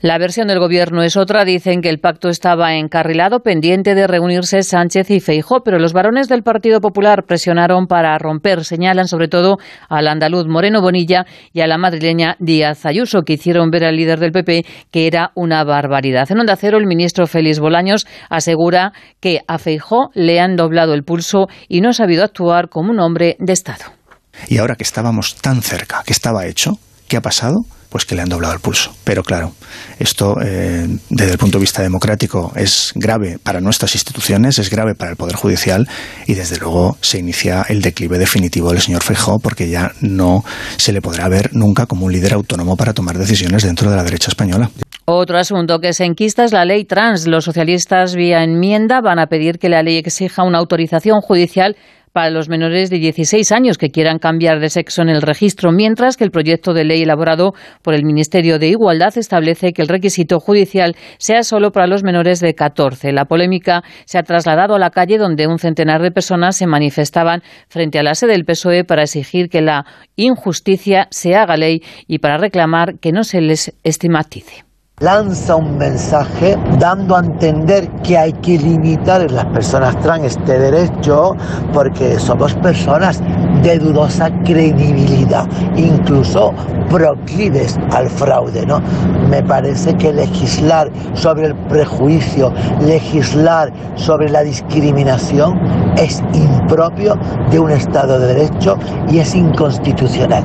La 0.01 0.19
versión 0.19 0.47
del 0.47 0.59
gobierno 0.59 1.01
es 1.01 1.17
otra. 1.17 1.45
Dicen 1.45 1.81
que 1.81 1.89
el 1.89 1.97
pacto 1.97 2.29
estaba 2.29 2.75
encarrilado, 2.75 3.39
pendiente 3.39 3.95
de 3.95 4.05
reunirse 4.05 4.61
Sánchez 4.61 5.09
y 5.09 5.19
Feijó, 5.19 5.63
pero 5.63 5.79
los 5.79 5.91
varones 5.91 6.29
del 6.29 6.43
Partido 6.43 6.79
Popular 6.79 7.23
presionaron 7.23 7.87
para 7.87 8.15
romper. 8.19 8.65
Señalan 8.65 9.07
sobre 9.07 9.29
todo 9.29 9.57
al 9.89 10.07
andaluz 10.07 10.45
Moreno 10.47 10.79
Bonilla 10.79 11.25
y 11.53 11.61
a 11.61 11.67
la 11.67 11.79
madrileña 11.79 12.35
Díaz 12.37 12.85
Ayuso, 12.85 13.23
que 13.23 13.33
hicieron 13.33 13.71
ver 13.71 13.83
al 13.83 13.95
líder 13.95 14.19
del 14.19 14.31
PP 14.31 14.65
que 14.91 15.07
era 15.07 15.31
una 15.33 15.63
barbaridad. 15.63 16.31
En 16.31 16.39
Onda 16.39 16.55
Cero, 16.55 16.77
el 16.77 16.85
ministro 16.85 17.25
Félix 17.25 17.59
Bolaños 17.59 18.05
asegura 18.29 18.93
que 19.19 19.39
a 19.47 19.57
Feijó 19.57 20.11
le 20.13 20.39
han 20.39 20.55
doblado 20.55 20.93
el 20.93 21.03
pulso 21.03 21.47
y 21.67 21.81
no 21.81 21.89
ha 21.89 21.93
sabido 21.93 22.23
actuar 22.23 22.69
como 22.69 22.91
un 22.91 22.99
hombre 22.99 23.37
de 23.39 23.53
Estado. 23.53 23.98
Y 24.47 24.57
ahora 24.57 24.75
que 24.75 24.83
estábamos 24.83 25.35
tan 25.35 25.61
cerca, 25.61 26.03
que 26.05 26.13
estaba 26.13 26.45
hecho, 26.45 26.79
¿qué 27.07 27.17
ha 27.17 27.21
pasado? 27.21 27.65
Pues 27.89 28.05
que 28.05 28.13
le 28.13 28.21
han 28.21 28.29
doblado 28.29 28.53
el 28.53 28.59
pulso. 28.59 28.95
Pero 29.03 29.23
claro, 29.23 29.53
esto 29.97 30.37
eh, 30.43 30.87
desde 31.09 31.31
el 31.31 31.37
punto 31.39 31.57
de 31.57 31.61
vista 31.61 31.81
democrático 31.81 32.53
es 32.55 32.91
grave 32.95 33.39
para 33.41 33.61
nuestras 33.61 33.95
instituciones, 33.95 34.59
es 34.59 34.69
grave 34.69 34.93
para 34.93 35.09
el 35.11 35.17
Poder 35.17 35.35
Judicial 35.35 35.87
y 36.27 36.35
desde 36.35 36.57
luego 36.57 36.97
se 37.01 37.17
inicia 37.17 37.65
el 37.67 37.81
declive 37.81 38.19
definitivo 38.19 38.71
del 38.71 38.81
señor 38.81 39.03
Feijó 39.03 39.39
porque 39.39 39.69
ya 39.69 39.91
no 40.01 40.45
se 40.77 40.91
le 40.91 41.01
podrá 41.01 41.27
ver 41.29 41.49
nunca 41.53 41.87
como 41.87 42.05
un 42.05 42.11
líder 42.11 42.33
autónomo 42.33 42.77
para 42.77 42.93
tomar 42.93 43.17
decisiones 43.17 43.63
dentro 43.63 43.89
de 43.89 43.97
la 43.97 44.03
derecha 44.03 44.29
española. 44.29 44.69
Otro 45.11 45.39
asunto 45.39 45.79
que 45.79 45.93
se 45.93 46.05
enquista 46.05 46.43
es 46.43 46.53
la 46.53 46.65
ley 46.65 46.85
trans. 46.85 47.25
Los 47.25 47.45
socialistas 47.45 48.13
vía 48.13 48.43
enmienda 48.43 49.01
van 49.01 49.17
a 49.17 49.25
pedir 49.25 49.57
que 49.57 49.67
la 49.67 49.81
ley 49.81 49.97
exija 49.97 50.43
una 50.43 50.59
autorización 50.59 51.19
judicial 51.21 51.75
para 52.13 52.29
los 52.29 52.47
menores 52.47 52.91
de 52.91 52.99
16 52.99 53.51
años 53.51 53.79
que 53.79 53.89
quieran 53.89 54.19
cambiar 54.19 54.59
de 54.59 54.69
sexo 54.69 55.01
en 55.01 55.09
el 55.09 55.23
registro, 55.23 55.71
mientras 55.71 56.15
que 56.15 56.25
el 56.25 56.29
proyecto 56.29 56.73
de 56.73 56.83
ley 56.83 57.01
elaborado 57.01 57.53
por 57.81 57.95
el 57.95 58.05
Ministerio 58.05 58.59
de 58.59 58.67
Igualdad 58.67 59.17
establece 59.17 59.73
que 59.73 59.81
el 59.81 59.87
requisito 59.87 60.39
judicial 60.39 60.95
sea 61.17 61.41
solo 61.41 61.71
para 61.71 61.87
los 61.87 62.03
menores 62.03 62.39
de 62.39 62.53
14. 62.53 63.11
La 63.11 63.25
polémica 63.25 63.81
se 64.05 64.19
ha 64.19 64.23
trasladado 64.23 64.75
a 64.75 64.79
la 64.79 64.91
calle 64.91 65.17
donde 65.17 65.47
un 65.47 65.57
centenar 65.57 66.03
de 66.03 66.11
personas 66.11 66.55
se 66.55 66.67
manifestaban 66.67 67.41
frente 67.67 67.97
a 67.97 68.03
la 68.03 68.13
sede 68.13 68.33
del 68.33 68.45
PSOE 68.45 68.83
para 68.83 69.01
exigir 69.01 69.49
que 69.49 69.61
la 69.61 69.87
injusticia 70.15 71.07
se 71.09 71.35
haga 71.35 71.57
ley 71.57 71.81
y 72.05 72.19
para 72.19 72.37
reclamar 72.37 72.99
que 72.99 73.11
no 73.11 73.23
se 73.23 73.41
les 73.41 73.73
estigmatice 73.83 74.68
lanza 74.99 75.55
un 75.55 75.77
mensaje 75.77 76.57
dando 76.77 77.15
a 77.15 77.19
entender 77.19 77.89
que 78.03 78.17
hay 78.17 78.33
que 78.33 78.57
limitar 78.57 79.21
en 79.21 79.35
las 79.35 79.45
personas 79.45 79.97
trans 79.99 80.25
este 80.25 80.59
derecho 80.59 81.35
porque 81.73 82.19
somos 82.19 82.53
personas 82.55 83.21
de 83.63 83.79
dudosa 83.79 84.29
credibilidad, 84.43 85.47
incluso 85.75 86.53
proclives 86.89 87.77
al 87.91 88.09
fraude, 88.09 88.65
¿no? 88.65 88.81
Me 89.29 89.41
parece 89.43 89.95
que 89.95 90.11
legislar 90.11 90.91
sobre 91.13 91.47
el 91.47 91.55
prejuicio, 91.67 92.53
legislar 92.81 93.71
sobre 93.95 94.29
la 94.29 94.41
discriminación 94.41 95.59
es 95.97 96.21
impropio 96.33 97.17
de 97.51 97.59
un 97.59 97.71
Estado 97.71 98.19
de 98.19 98.33
Derecho 98.33 98.77
y 99.09 99.19
es 99.19 99.35
inconstitucional. 99.35 100.43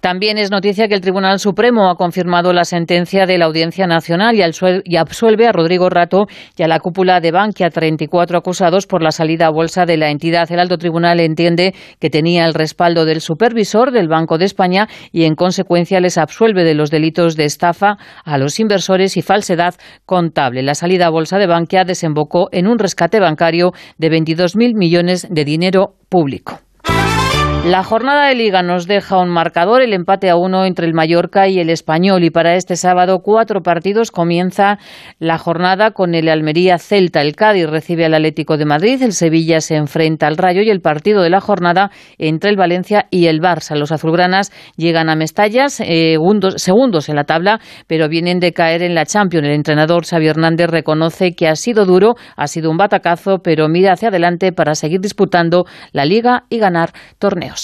También 0.00 0.38
es 0.38 0.50
noticia 0.50 0.88
que 0.88 0.94
el 0.94 1.00
Tribunal 1.00 1.38
Supremo 1.38 1.90
ha 1.90 1.96
confirmado 1.96 2.52
la 2.52 2.64
sentencia 2.64 3.26
de 3.26 3.38
la 3.38 3.46
Audiencia 3.46 3.86
Nacional 3.86 4.36
y 4.36 4.96
absuelve 4.96 5.46
a 5.46 5.52
Rodrigo 5.52 5.88
Rato 5.90 6.26
y 6.56 6.62
a 6.62 6.68
la 6.68 6.80
cúpula 6.80 7.20
de 7.20 7.30
Bankia, 7.30 7.70
34 7.70 8.38
acusados 8.38 8.86
por 8.86 9.02
la 9.02 9.10
salida 9.10 9.46
a 9.46 9.50
bolsa 9.50 9.86
de 9.86 9.96
la 9.96 10.10
entidad. 10.10 10.50
El 10.50 10.60
alto 10.60 10.78
tribunal 10.78 11.20
entiende 11.20 11.74
que 11.98 12.10
tenía 12.10 12.46
el 12.46 12.54
respaldo 12.54 13.04
del 13.04 13.20
supervisor 13.20 13.90
del 13.90 14.08
Banco 14.08 14.38
de 14.38 14.44
España 14.44 14.88
y, 15.12 15.24
en 15.24 15.34
consecuencia, 15.34 16.00
les 16.00 16.18
absuelve 16.18 16.64
de 16.64 16.74
los 16.74 16.90
delitos 16.90 17.36
de 17.36 17.44
estafa 17.44 17.98
a 18.24 18.38
los 18.38 18.58
inversores 18.60 19.16
y 19.16 19.22
falsedad 19.22 19.74
contable. 20.04 20.62
La 20.62 20.74
salida 20.74 21.06
a 21.06 21.10
bolsa 21.10 21.38
de 21.38 21.46
Bankia 21.46 21.84
desembocó 21.84 22.48
en 22.52 22.66
un 22.66 22.78
rescate 22.78 23.20
bancario 23.20 23.72
de 23.98 24.10
22.000 24.10 24.74
millones 24.76 25.26
de 25.30 25.44
dinero 25.44 25.94
público. 26.08 26.65
La 27.66 27.82
jornada 27.82 28.28
de 28.28 28.36
liga 28.36 28.62
nos 28.62 28.86
deja 28.86 29.18
un 29.18 29.28
marcador, 29.28 29.82
el 29.82 29.92
empate 29.92 30.30
a 30.30 30.36
uno 30.36 30.64
entre 30.64 30.86
el 30.86 30.94
Mallorca 30.94 31.48
y 31.48 31.58
el 31.58 31.68
Español. 31.68 32.22
Y 32.22 32.30
para 32.30 32.54
este 32.54 32.76
sábado, 32.76 33.22
cuatro 33.24 33.60
partidos, 33.60 34.12
comienza 34.12 34.78
la 35.18 35.36
jornada 35.36 35.90
con 35.90 36.14
el 36.14 36.28
Almería 36.28 36.78
Celta. 36.78 37.22
El 37.22 37.34
Cádiz 37.34 37.66
recibe 37.66 38.04
al 38.04 38.14
Atlético 38.14 38.56
de 38.56 38.66
Madrid, 38.66 39.02
el 39.02 39.12
Sevilla 39.12 39.60
se 39.60 39.74
enfrenta 39.74 40.28
al 40.28 40.36
Rayo 40.36 40.62
y 40.62 40.70
el 40.70 40.80
partido 40.80 41.22
de 41.22 41.30
la 41.30 41.40
jornada 41.40 41.90
entre 42.18 42.50
el 42.50 42.56
Valencia 42.56 43.08
y 43.10 43.26
el 43.26 43.40
Barça. 43.40 43.74
Los 43.74 43.90
azulgranas 43.90 44.52
llegan 44.76 45.08
a 45.08 45.16
Mestalla, 45.16 45.68
segundos 45.68 47.08
en 47.08 47.16
la 47.16 47.24
tabla, 47.24 47.58
pero 47.88 48.08
vienen 48.08 48.38
de 48.38 48.52
caer 48.52 48.84
en 48.84 48.94
la 48.94 49.06
Champions. 49.06 49.44
El 49.44 49.54
entrenador 49.54 50.06
Xavi 50.06 50.28
Hernández 50.28 50.70
reconoce 50.70 51.34
que 51.34 51.48
ha 51.48 51.56
sido 51.56 51.84
duro, 51.84 52.14
ha 52.36 52.46
sido 52.46 52.70
un 52.70 52.76
batacazo, 52.76 53.40
pero 53.42 53.68
mira 53.68 53.94
hacia 53.94 54.10
adelante 54.10 54.52
para 54.52 54.76
seguir 54.76 55.00
disputando 55.00 55.64
la 55.90 56.04
liga 56.04 56.44
y 56.48 56.60
ganar 56.60 56.90
torneos. 57.18 57.55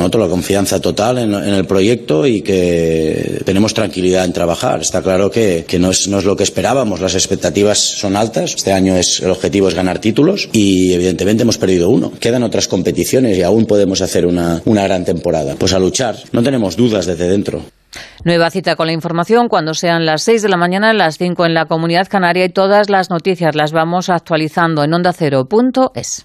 Nosotros 0.00 0.28
la 0.28 0.30
confianza 0.30 0.80
total 0.80 1.18
en, 1.18 1.34
en 1.34 1.52
el 1.52 1.66
proyecto 1.66 2.26
y 2.26 2.40
que 2.40 3.42
tenemos 3.44 3.74
tranquilidad 3.74 4.24
en 4.24 4.32
trabajar. 4.32 4.80
Está 4.80 5.02
claro 5.02 5.30
que, 5.30 5.66
que 5.68 5.78
no, 5.78 5.90
es, 5.90 6.08
no 6.08 6.18
es 6.18 6.24
lo 6.24 6.36
que 6.36 6.42
esperábamos, 6.42 7.00
las 7.00 7.14
expectativas 7.14 7.78
son 7.78 8.16
altas. 8.16 8.54
Este 8.54 8.72
año 8.72 8.96
es, 8.96 9.20
el 9.20 9.30
objetivo 9.30 9.68
es 9.68 9.74
ganar 9.74 9.98
títulos 9.98 10.48
y 10.54 10.94
evidentemente 10.94 11.42
hemos 11.42 11.58
perdido 11.58 11.90
uno. 11.90 12.12
Quedan 12.18 12.44
otras 12.44 12.66
competiciones 12.66 13.36
y 13.36 13.42
aún 13.42 13.66
podemos 13.66 14.00
hacer 14.00 14.24
una, 14.24 14.62
una 14.64 14.84
gran 14.84 15.04
temporada. 15.04 15.54
Pues 15.58 15.74
a 15.74 15.78
luchar, 15.78 16.16
no 16.32 16.42
tenemos 16.42 16.76
dudas 16.76 17.04
desde 17.04 17.28
dentro. 17.28 17.62
Nueva 18.24 18.50
cita 18.50 18.76
con 18.76 18.86
la 18.86 18.94
información 18.94 19.48
cuando 19.48 19.74
sean 19.74 20.06
las 20.06 20.22
6 20.22 20.40
de 20.40 20.48
la 20.48 20.56
mañana, 20.56 20.94
las 20.94 21.18
5 21.18 21.44
en 21.44 21.52
la 21.52 21.66
Comunidad 21.66 22.08
Canaria 22.08 22.46
y 22.46 22.48
todas 22.48 22.88
las 22.88 23.10
noticias 23.10 23.54
las 23.54 23.72
vamos 23.72 24.08
actualizando 24.08 24.82
en 24.82 24.94
ondacero.es. 24.94 26.24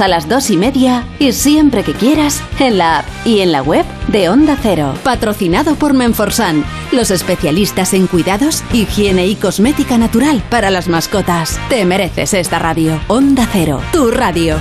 a 0.00 0.08
las 0.08 0.28
2 0.28 0.50
y 0.50 0.56
media 0.56 1.04
y 1.18 1.32
siempre 1.32 1.82
que 1.82 1.92
quieras 1.92 2.42
en 2.58 2.78
la 2.78 2.98
app 2.98 3.06
y 3.24 3.40
en 3.40 3.52
la 3.52 3.62
web 3.62 3.84
de 4.08 4.28
Onda 4.28 4.56
Cero. 4.60 4.94
Patrocinado 5.04 5.74
por 5.76 5.94
Menforsan, 5.94 6.64
los 6.92 7.10
especialistas 7.10 7.94
en 7.94 8.06
cuidados, 8.06 8.64
higiene 8.72 9.26
y 9.26 9.34
cosmética 9.34 9.98
natural 9.98 10.42
para 10.50 10.70
las 10.70 10.88
mascotas. 10.88 11.60
Te 11.68 11.84
mereces 11.84 12.34
esta 12.34 12.58
radio. 12.58 12.98
Onda 13.08 13.48
Cero, 13.52 13.80
tu 13.92 14.10
radio. 14.10 14.56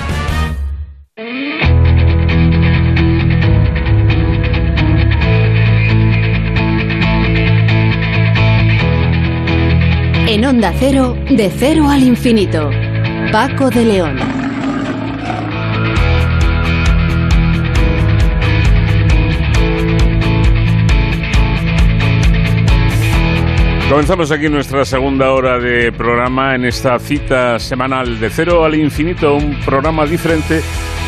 En 10.27 10.45
Onda 10.45 10.73
Cero, 10.79 11.15
de 11.29 11.51
cero 11.55 11.89
al 11.89 12.03
infinito. 12.03 12.69
Paco 13.31 13.69
de 13.69 13.85
León. 13.85 14.42
Comenzamos 23.93 24.31
aquí 24.31 24.49
nuestra 24.49 24.85
segunda 24.85 25.31
hora 25.33 25.59
de 25.59 25.91
programa 25.91 26.55
en 26.55 26.65
esta 26.65 26.97
cita 26.97 27.59
semanal 27.59 28.19
de 28.19 28.31
cero 28.31 28.65
al 28.65 28.73
infinito, 28.73 29.35
un 29.35 29.53
programa 29.63 30.07
diferente 30.07 30.61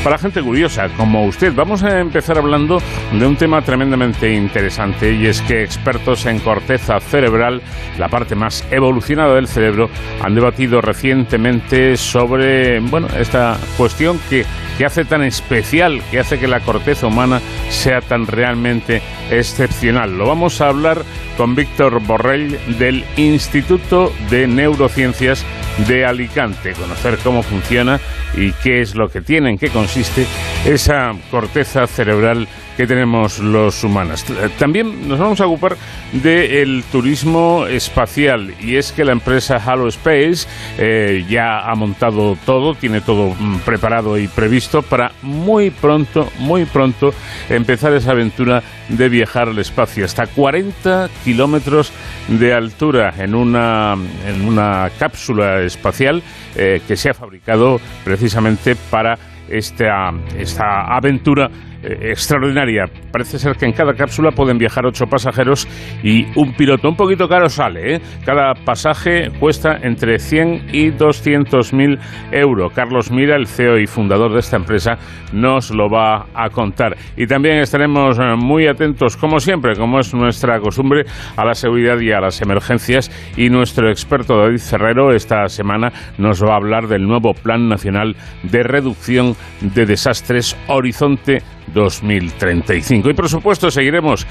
para 0.04 0.20
gente 0.20 0.40
curiosa 0.44 0.88
como 0.90 1.26
usted. 1.26 1.52
Vamos 1.56 1.82
a 1.82 2.00
empezar 2.00 2.38
hablando 2.38 2.80
de 3.12 3.26
un 3.26 3.36
tema 3.38 3.64
tremendamente 3.64 4.32
interesante 4.32 5.12
y 5.12 5.26
es 5.26 5.42
que 5.42 5.64
expertos 5.64 6.28
en 6.28 6.38
corteza 6.38 7.00
cerebral, 7.00 7.64
la 7.98 8.08
parte 8.08 8.36
más 8.36 8.64
evolucionada 8.70 9.34
del 9.34 9.48
cerebro, 9.48 9.90
han 10.22 10.36
debatido 10.36 10.80
recientemente 10.80 11.98
sobre 11.98 12.80
bueno, 12.82 13.08
esta 13.18 13.58
cuestión 13.78 14.20
que, 14.30 14.46
que 14.78 14.86
hace 14.86 15.06
tan 15.06 15.24
especial, 15.24 16.04
que 16.12 16.20
hace 16.20 16.38
que 16.38 16.48
la 16.48 16.60
corteza 16.60 17.08
humana 17.08 17.42
sea 17.70 18.02
tan 18.02 18.28
realmente 18.28 19.02
excepcional. 19.32 20.16
Lo 20.16 20.28
vamos 20.28 20.62
a 20.62 20.68
hablar 20.68 21.02
con 21.36 21.56
Víctor 21.56 22.00
Borrell 22.02 22.60
del 22.78 23.06
Instituto 23.18 24.14
de 24.30 24.48
Neurociencias 24.48 25.46
de 25.88 26.06
Alicante, 26.06 26.74
conocer 26.74 27.18
cómo 27.24 27.44
funciona 27.44 28.00
y 28.36 28.52
qué 28.64 28.82
es 28.82 28.96
lo 28.96 29.08
que 29.10 29.22
tiene, 29.22 29.52
en 29.52 29.58
qué 29.58 29.70
consiste 29.70 30.26
esa 30.66 31.12
corteza 31.30 31.86
cerebral 31.88 32.48
que 32.76 32.88
tenemos 32.88 33.40
los 33.40 33.84
humanos. 33.84 34.26
También 34.60 35.08
nos 35.08 35.20
vamos 35.20 35.40
a 35.40 35.48
ocupar 35.48 35.78
del 36.12 36.84
turismo 36.92 37.66
espacial 37.68 38.54
y 38.60 38.76
es 38.76 38.92
que 38.92 39.06
la 39.06 39.14
empresa 39.14 39.62
Halo 39.66 39.88
Space 39.88 40.48
eh, 40.78 41.26
ya 41.30 41.60
ha 41.60 41.76
montado 41.76 42.38
todo, 42.46 42.76
tiene 42.76 43.02
todo 43.02 43.34
mm, 43.38 43.60
preparado 43.60 44.18
y 44.18 44.28
previsto 44.28 44.82
para 44.82 45.12
muy 45.22 45.70
pronto, 45.70 46.30
muy 46.40 46.66
pronto 46.66 47.14
empezar 47.50 47.94
esa 47.94 48.12
aventura 48.12 48.62
de 48.90 49.10
viajar 49.10 49.50
al 49.50 49.60
espacio 49.60 50.06
hasta 50.06 50.28
40 50.28 51.10
kilómetros 51.24 51.92
de 52.28 52.54
altura 52.54 53.14
en 53.18 53.36
una, 53.36 53.96
en 54.28 54.46
una 54.46 54.90
cápsula 55.00 55.62
espacial 55.66 56.24
eh, 56.56 56.82
que 56.88 56.96
se 56.96 57.10
ha 57.10 57.14
fabricado 57.14 57.80
precisamente 58.04 58.76
para 58.76 59.18
esta, 59.50 60.14
esta 60.38 60.96
aventura 60.96 61.50
eh, 61.86 62.10
extraordinaria. 62.10 62.86
Parece 63.12 63.38
ser 63.38 63.56
que 63.56 63.66
en 63.66 63.74
cada 63.74 63.94
cápsula 63.94 64.32
pueden 64.32 64.58
viajar 64.58 64.86
ocho 64.86 65.06
pasajeros 65.06 65.68
y 66.04 66.26
un 66.36 66.54
piloto. 66.54 66.90
Un 66.90 66.96
poquito 66.96 67.28
caro 67.28 67.48
sale, 67.48 67.96
¿eh? 67.96 68.02
Cada 68.26 68.54
pasaje 68.54 69.30
cuesta 69.40 69.78
entre 69.82 70.18
100 70.18 70.70
y 70.74 70.90
200 70.90 71.74
mil 71.74 72.00
euros. 72.32 72.74
Carlos 72.74 73.12
Mira, 73.12 73.36
el 73.36 73.48
CEO 73.48 73.78
y 73.78 73.86
fundador 73.86 74.34
de 74.34 74.40
esta 74.40 74.58
empresa, 74.58 74.98
nos 75.32 75.72
lo 75.72 75.88
va 75.90 76.26
a 76.34 76.50
contar. 76.50 76.96
Y 77.16 77.28
también 77.28 77.60
estaremos 77.60 78.18
eh, 78.18 78.36
muy 78.36 78.68
atentos, 78.68 79.16
como 79.16 79.40
siempre, 79.40 79.76
como 79.76 80.00
es 80.00 80.14
nuestra 80.14 80.60
costumbre, 80.60 81.04
a 81.38 81.46
la 81.46 81.54
seguridad 81.54 82.00
y 82.00 82.12
a 82.12 82.20
las 82.20 82.42
emergencias. 82.42 83.12
Y 83.38 83.50
nuestro 83.50 83.90
experto 83.90 84.38
David 84.38 84.60
Ferrero 84.60 85.12
esta 85.12 85.48
semana 85.50 85.92
nos 86.18 86.44
va 86.44 86.54
a 86.54 86.58
hablar 86.58 86.88
del 86.88 87.08
nuevo 87.08 87.34
Plan 87.34 87.70
Nacional 87.70 88.16
de 88.44 88.64
Reducción 88.64 89.36
de 89.62 89.86
Desastres 89.86 90.58
Horizonte 90.68 91.44
2035. 91.76 93.12
Y 93.12 93.14
por 93.14 93.30
supuesto 93.30 93.70
seguiremos 93.70 94.26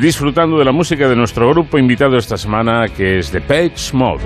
disfrutando 0.00 0.58
de 0.58 0.64
la 0.64 0.72
música 0.72 1.08
de 1.08 1.14
nuestro 1.14 1.48
grupo 1.50 1.78
invitado 1.78 2.16
esta 2.16 2.36
semana 2.36 2.88
que 2.88 3.18
es 3.18 3.30
The 3.30 3.42
Page 3.42 3.92
Mode. 3.92 4.24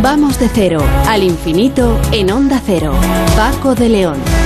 Vamos 0.00 0.38
de 0.38 0.48
cero 0.48 0.80
al 1.08 1.22
infinito 1.22 2.00
en 2.12 2.30
Onda 2.30 2.60
Cero. 2.64 2.94
Paco 3.36 3.74
de 3.74 3.88
León. 3.88 4.43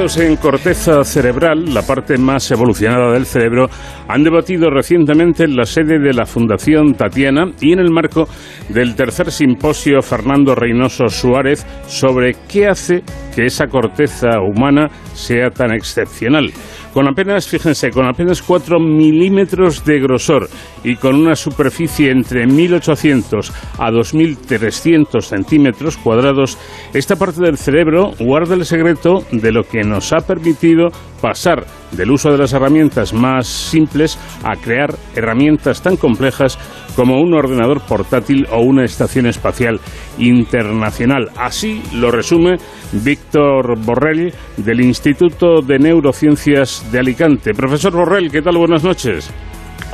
En 0.00 0.36
corteza 0.36 1.04
cerebral, 1.04 1.74
la 1.74 1.82
parte 1.82 2.16
más 2.16 2.50
evolucionada 2.50 3.12
del 3.12 3.26
cerebro, 3.26 3.68
han 4.08 4.24
debatido 4.24 4.70
recientemente 4.70 5.44
en 5.44 5.54
la 5.54 5.66
sede 5.66 5.98
de 5.98 6.14
la 6.14 6.24
Fundación 6.24 6.94
Tatiana 6.94 7.52
y 7.60 7.74
en 7.74 7.80
el 7.80 7.90
marco 7.90 8.26
del 8.70 8.94
tercer 8.94 9.30
simposio 9.30 10.00
Fernando 10.00 10.54
Reynoso 10.54 11.08
Suárez 11.08 11.66
sobre 11.86 12.32
qué 12.48 12.68
hace 12.68 13.02
que 13.36 13.44
esa 13.44 13.66
corteza 13.66 14.40
humana 14.40 14.88
sea 15.12 15.50
tan 15.50 15.74
excepcional. 15.74 16.50
Con 16.92 17.08
apenas, 17.08 17.46
fíjense, 17.46 17.90
con 17.90 18.06
apenas 18.06 18.42
4 18.42 18.78
milímetros 18.80 19.84
de 19.84 20.00
grosor 20.00 20.48
y 20.82 20.96
con 20.96 21.14
una 21.14 21.34
superficie 21.34 22.10
entre 22.10 22.46
1800 22.46 23.52
a 23.78 23.90
2300 23.90 25.24
centímetros 25.24 25.96
cuadrados, 25.96 26.58
esta 26.92 27.16
parte 27.16 27.42
del 27.42 27.58
cerebro 27.58 28.12
guarda 28.18 28.54
el 28.54 28.64
secreto 28.64 29.24
de 29.30 29.52
lo 29.52 29.62
que 29.62 29.82
nos 29.82 30.12
ha 30.12 30.18
permitido 30.18 30.88
pasar 31.20 31.66
del 31.92 32.10
uso 32.10 32.30
de 32.30 32.38
las 32.38 32.52
herramientas 32.52 33.12
más 33.12 33.46
simples 33.46 34.18
a 34.42 34.56
crear 34.56 34.94
herramientas 35.14 35.82
tan 35.82 35.96
complejas 35.96 36.58
como 36.96 37.20
un 37.20 37.34
ordenador 37.34 37.80
portátil 37.86 38.46
o 38.50 38.60
una 38.60 38.84
estación 38.84 39.26
espacial 39.26 39.80
internacional. 40.18 41.28
Así 41.36 41.82
lo 41.94 42.10
resume 42.10 42.56
Víctor 43.04 43.78
Borrell 43.84 44.32
del 44.56 44.80
Instituto 44.80 45.60
de 45.62 45.78
Neurociencias 45.78 46.90
de 46.92 46.98
Alicante. 46.98 47.52
Profesor 47.54 47.92
Borrell, 47.92 48.30
¿qué 48.30 48.42
tal? 48.42 48.56
Buenas 48.58 48.84
noches. 48.84 49.32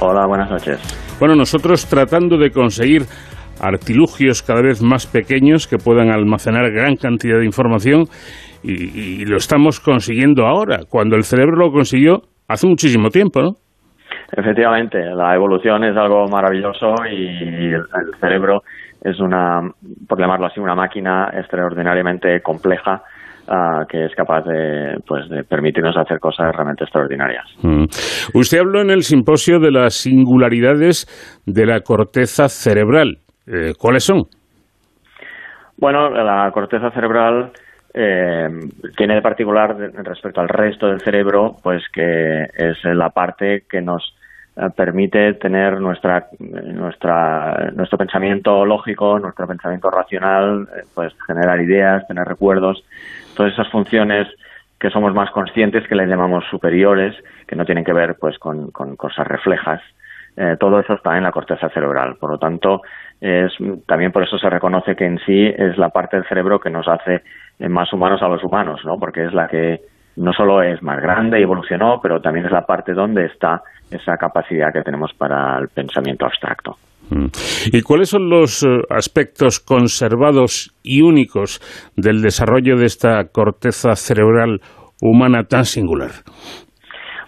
Hola, 0.00 0.26
buenas 0.26 0.50
noches. 0.50 0.78
Bueno, 1.18 1.34
nosotros 1.34 1.86
tratando 1.86 2.36
de 2.36 2.50
conseguir 2.50 3.02
artilugios 3.60 4.42
cada 4.42 4.60
vez 4.60 4.82
más 4.82 5.06
pequeños 5.06 5.66
que 5.66 5.78
puedan 5.78 6.10
almacenar 6.10 6.70
gran 6.70 6.96
cantidad 6.96 7.38
de 7.38 7.46
información 7.46 8.04
y, 8.62 9.22
y 9.22 9.24
lo 9.24 9.36
estamos 9.36 9.80
consiguiendo 9.80 10.46
ahora, 10.46 10.80
cuando 10.88 11.16
el 11.16 11.24
cerebro 11.24 11.56
lo 11.56 11.72
consiguió 11.72 12.22
hace 12.48 12.66
muchísimo 12.66 13.08
tiempo, 13.08 13.40
¿no? 13.40 13.52
Efectivamente, 14.32 14.98
la 15.14 15.34
evolución 15.34 15.84
es 15.84 15.96
algo 15.96 16.26
maravilloso 16.26 16.94
y 17.10 17.72
el, 17.72 17.84
cerebro 18.20 18.62
es 19.02 19.20
una, 19.20 19.60
por 20.08 20.18
llamarlo 20.18 20.46
así, 20.46 20.58
una 20.60 20.74
máquina 20.74 21.30
extraordinariamente 21.32 22.40
compleja 22.40 23.02
ah, 23.48 23.84
que 23.88 24.06
es 24.06 24.14
capaz 24.16 24.42
de, 24.42 24.98
pues, 25.06 25.28
de 25.28 25.44
permitirnos 25.44 25.96
hacer 25.96 26.18
cosas 26.18 26.52
realmente 26.52 26.84
extraordinarias. 26.84 27.44
Mm. 27.62 27.84
Usted 28.34 28.58
habló 28.58 28.80
en 28.80 28.90
el 28.90 29.02
simposio 29.02 29.60
de 29.60 29.70
las 29.70 29.94
singularidades 29.94 31.06
de 31.46 31.66
la 31.66 31.80
corteza 31.80 32.48
cerebral. 32.48 33.18
Eh, 33.46 33.74
¿Cuáles 33.78 34.04
son? 34.04 34.24
Bueno, 35.78 36.10
la 36.10 36.50
corteza 36.52 36.90
cerebral 36.90 37.52
eh, 37.98 38.48
tiene 38.94 39.14
de 39.14 39.22
particular 39.22 39.74
respecto 39.74 40.42
al 40.42 40.50
resto 40.50 40.86
del 40.86 41.00
cerebro, 41.00 41.56
pues 41.62 41.82
que 41.90 42.42
es 42.54 42.84
la 42.84 43.08
parte 43.08 43.64
que 43.68 43.80
nos 43.80 44.14
eh, 44.54 44.68
permite 44.76 45.32
tener 45.34 45.80
nuestra, 45.80 46.28
nuestra, 46.38 47.70
nuestro 47.74 47.96
pensamiento 47.96 48.66
lógico, 48.66 49.18
nuestro 49.18 49.46
pensamiento 49.46 49.90
racional, 49.90 50.68
eh, 50.76 50.82
pues 50.94 51.14
generar 51.26 51.58
ideas, 51.60 52.06
tener 52.06 52.28
recuerdos, 52.28 52.84
todas 53.34 53.54
esas 53.54 53.70
funciones 53.70 54.28
que 54.78 54.90
somos 54.90 55.14
más 55.14 55.30
conscientes, 55.30 55.88
que 55.88 55.94
les 55.94 56.06
llamamos 56.06 56.44
superiores, 56.50 57.14
que 57.46 57.56
no 57.56 57.64
tienen 57.64 57.84
que 57.84 57.94
ver 57.94 58.16
pues 58.20 58.38
con, 58.38 58.70
con 58.72 58.94
cosas 58.96 59.26
reflejas. 59.26 59.80
Eh, 60.36 60.56
todo 60.60 60.80
eso 60.80 60.92
está 60.92 61.16
en 61.16 61.22
la 61.22 61.32
corteza 61.32 61.70
cerebral. 61.70 62.16
Por 62.16 62.30
lo 62.30 62.38
tanto, 62.38 62.82
es, 63.20 63.52
también 63.86 64.12
por 64.12 64.22
eso 64.22 64.38
se 64.38 64.50
reconoce 64.50 64.94
que 64.94 65.06
en 65.06 65.18
sí 65.24 65.46
es 65.46 65.78
la 65.78 65.88
parte 65.88 66.16
del 66.16 66.28
cerebro 66.28 66.58
que 66.58 66.70
nos 66.70 66.86
hace 66.86 67.22
eh, 67.58 67.68
más 67.68 67.92
humanos 67.92 68.22
a 68.22 68.28
los 68.28 68.44
humanos, 68.44 68.80
¿no? 68.84 68.98
Porque 68.98 69.24
es 69.24 69.32
la 69.32 69.48
que 69.48 69.80
no 70.16 70.32
solo 70.32 70.62
es 70.62 70.82
más 70.82 71.00
grande 71.00 71.38
y 71.38 71.42
evolucionó, 71.42 72.00
pero 72.02 72.20
también 72.20 72.46
es 72.46 72.52
la 72.52 72.62
parte 72.62 72.92
donde 72.92 73.26
está 73.26 73.62
esa 73.90 74.16
capacidad 74.16 74.72
que 74.72 74.82
tenemos 74.82 75.12
para 75.14 75.58
el 75.58 75.68
pensamiento 75.68 76.26
abstracto. 76.26 76.76
Mm. 77.10 77.26
¿Y 77.72 77.82
cuáles 77.82 78.10
son 78.10 78.28
los 78.28 78.62
eh, 78.62 78.66
aspectos 78.90 79.60
conservados 79.60 80.74
y 80.82 81.02
únicos 81.02 81.60
del 81.96 82.20
desarrollo 82.20 82.76
de 82.76 82.86
esta 82.86 83.24
corteza 83.32 83.94
cerebral 83.94 84.60
humana 85.00 85.44
tan 85.44 85.64
singular? 85.64 86.10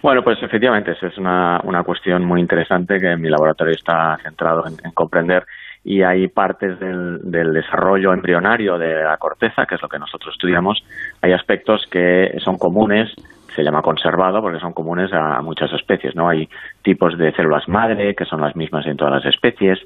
Bueno, 0.01 0.21
pues 0.23 0.37
efectivamente, 0.41 0.91
esa 0.91 1.07
es 1.07 1.17
una, 1.17 1.59
una 1.63 1.83
cuestión 1.83 2.25
muy 2.25 2.39
interesante 2.39 2.97
que 2.99 3.17
mi 3.17 3.29
laboratorio 3.29 3.73
está 3.73 4.17
centrado 4.23 4.63
en, 4.65 4.73
en 4.83 4.91
comprender 4.91 5.43
y 5.89 6.03
hay 6.03 6.27
partes 6.27 6.79
del, 6.79 7.17
del 7.23 7.51
desarrollo 7.51 8.13
embrionario 8.13 8.77
de 8.77 9.01
la 9.01 9.17
corteza, 9.17 9.65
que 9.65 9.73
es 9.73 9.81
lo 9.81 9.89
que 9.89 9.97
nosotros 9.97 10.35
estudiamos, 10.35 10.77
hay 11.19 11.31
aspectos 11.31 11.87
que 11.89 12.37
son 12.45 12.59
comunes, 12.59 13.11
se 13.55 13.63
llama 13.63 13.81
conservado 13.81 14.39
porque 14.39 14.59
son 14.59 14.73
comunes 14.73 15.11
a 15.11 15.41
muchas 15.41 15.73
especies, 15.73 16.15
¿no? 16.15 16.29
Hay 16.29 16.47
tipos 16.83 17.17
de 17.17 17.31
células 17.31 17.67
madre 17.67 18.13
que 18.13 18.25
son 18.25 18.39
las 18.39 18.55
mismas 18.55 18.85
en 18.85 18.97
todas 18.97 19.15
las 19.15 19.33
especies, 19.33 19.79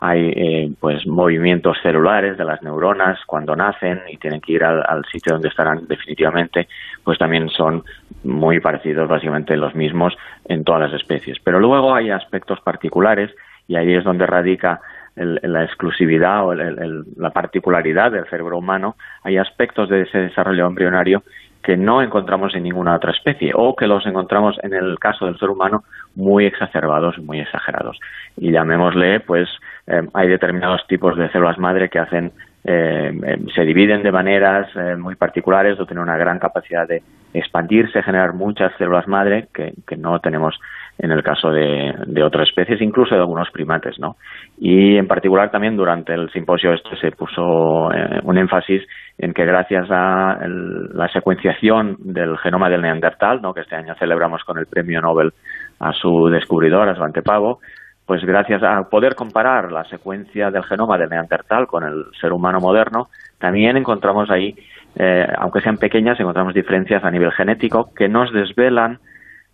hay 0.00 0.30
eh, 0.34 0.72
pues 0.80 1.06
movimientos 1.06 1.76
celulares 1.82 2.38
de 2.38 2.44
las 2.46 2.62
neuronas 2.62 3.18
cuando 3.26 3.54
nacen 3.54 4.00
y 4.10 4.16
tienen 4.16 4.40
que 4.40 4.54
ir 4.54 4.64
al, 4.64 4.82
al 4.88 5.04
sitio 5.12 5.34
donde 5.34 5.48
estarán 5.48 5.86
definitivamente, 5.86 6.68
pues 7.04 7.18
también 7.18 7.50
son 7.50 7.82
muy 8.24 8.60
parecidos, 8.60 9.06
básicamente 9.10 9.58
los 9.58 9.74
mismos 9.74 10.16
en 10.46 10.64
todas 10.64 10.90
las 10.90 10.94
especies. 10.98 11.36
Pero 11.44 11.60
luego 11.60 11.94
hay 11.94 12.08
aspectos 12.08 12.60
particulares 12.62 13.30
y 13.68 13.76
ahí 13.76 13.94
es 13.94 14.04
donde 14.04 14.24
radica 14.24 14.80
el- 15.20 15.40
la 15.42 15.64
exclusividad 15.64 16.44
o 16.44 16.52
el- 16.52 17.04
la 17.16 17.30
particularidad 17.30 18.10
del 18.10 18.26
cerebro 18.26 18.58
humano. 18.58 18.96
Hay 19.22 19.36
aspectos 19.36 19.88
de 19.88 20.02
ese 20.02 20.18
desarrollo 20.18 20.66
embrionario 20.66 21.22
que 21.62 21.76
no 21.76 22.00
encontramos 22.00 22.54
en 22.54 22.62
ninguna 22.62 22.94
otra 22.96 23.12
especie 23.12 23.52
o 23.54 23.76
que 23.76 23.86
los 23.86 24.06
encontramos 24.06 24.58
en 24.62 24.72
el 24.72 24.98
caso 24.98 25.26
del 25.26 25.38
ser 25.38 25.50
humano 25.50 25.84
muy 26.16 26.46
exacerbados, 26.46 27.18
muy 27.18 27.38
exagerados. 27.40 28.00
Y 28.36 28.50
llamémosle, 28.50 29.20
pues, 29.20 29.48
eh, 29.86 30.02
hay 30.14 30.28
determinados 30.28 30.86
tipos 30.86 31.16
de 31.18 31.28
células 31.30 31.58
madre 31.58 31.90
que 31.90 31.98
hacen, 31.98 32.32
eh, 32.64 33.12
eh, 33.26 33.38
se 33.54 33.62
dividen 33.64 34.02
de 34.02 34.10
maneras 34.10 34.68
muy 34.98 35.16
particulares 35.16 35.78
o 35.78 35.84
tienen 35.84 36.04
una 36.04 36.16
gran 36.16 36.38
capacidad 36.38 36.88
de 36.88 37.02
expandirse, 37.34 38.02
generar 38.02 38.32
muchas 38.32 38.72
células 38.78 39.06
madre 39.06 39.48
que 39.52 39.96
no 39.98 40.18
tenemos 40.20 40.58
en 41.02 41.10
el 41.12 41.22
caso 41.22 41.50
de, 41.50 41.94
de 42.06 42.22
otras 42.22 42.48
especies, 42.48 42.80
incluso 42.82 43.14
de 43.14 43.20
algunos 43.22 43.50
primates, 43.50 43.98
¿no? 43.98 44.16
Y 44.58 44.96
en 44.96 45.06
particular 45.08 45.50
también 45.50 45.76
durante 45.76 46.12
el 46.12 46.30
simposio 46.30 46.74
este 46.74 46.94
se 46.96 47.10
puso 47.12 47.90
eh, 47.92 48.20
un 48.22 48.36
énfasis 48.36 48.82
en 49.18 49.32
que 49.32 49.46
gracias 49.46 49.86
a 49.90 50.38
el- 50.42 50.90
la 50.94 51.08
secuenciación 51.08 51.96
del 52.00 52.36
genoma 52.38 52.68
del 52.68 52.82
Neandertal, 52.82 53.40
¿no? 53.40 53.54
que 53.54 53.62
este 53.62 53.76
año 53.76 53.94
celebramos 53.98 54.44
con 54.44 54.58
el 54.58 54.66
premio 54.66 55.00
Nobel 55.00 55.32
a 55.78 55.92
su 55.94 56.28
descubridor, 56.28 56.88
a 56.88 56.94
Svante 56.94 57.22
Pavo, 57.22 57.60
pues 58.04 58.22
gracias 58.24 58.62
a 58.62 58.82
poder 58.90 59.14
comparar 59.14 59.72
la 59.72 59.84
secuencia 59.84 60.50
del 60.50 60.64
genoma 60.64 60.98
del 60.98 61.08
Neandertal 61.10 61.66
con 61.66 61.84
el 61.84 62.04
ser 62.20 62.32
humano 62.32 62.58
moderno, 62.60 63.08
también 63.38 63.76
encontramos 63.78 64.30
ahí, 64.30 64.54
eh, 64.96 65.26
aunque 65.38 65.60
sean 65.62 65.78
pequeñas, 65.78 66.20
encontramos 66.20 66.52
diferencias 66.52 67.04
a 67.04 67.10
nivel 67.10 67.30
genético 67.32 67.88
que 67.94 68.08
nos 68.08 68.30
desvelan 68.32 68.98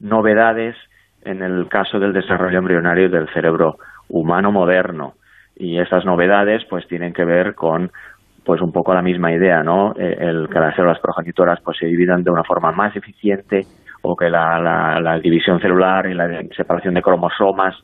novedades 0.01 0.75
en 1.27 1.43
el 1.43 1.69
caso 1.69 1.99
del 1.99 2.13
desarrollo 2.13 2.59
embrionario 2.59 3.09
del 3.11 3.29
cerebro 3.33 3.77
humano 4.09 4.53
moderno. 4.53 5.15
Y 5.57 5.79
estas 5.79 6.05
novedades 6.05 6.65
pues 6.71 6.87
tienen 6.89 7.13
que 7.13 7.25
ver 7.25 7.55
con 7.55 7.91
pues 8.45 8.61
un 8.61 8.71
poco 8.73 8.95
la 8.95 9.03
misma 9.03 9.33
idea, 9.33 9.63
¿no? 9.65 9.93
Eh, 9.99 10.17
El, 10.21 10.49
que 10.49 10.61
las 10.61 10.75
células 10.77 11.01
progenitoras 11.01 11.61
pues 11.63 11.79
se 11.79 11.87
dividan 11.87 12.23
de 12.23 12.31
una 12.31 12.45
forma 12.45 12.71
más 12.71 12.95
eficiente 12.95 13.67
o 14.03 14.15
que 14.17 14.31
la, 14.31 14.61
la- 14.61 15.01
la 15.01 15.19
división 15.19 15.59
celular 15.61 16.07
y 16.07 16.15
la 16.15 16.29
separación 16.57 16.95
de 16.95 17.03
cromosomas 17.03 17.75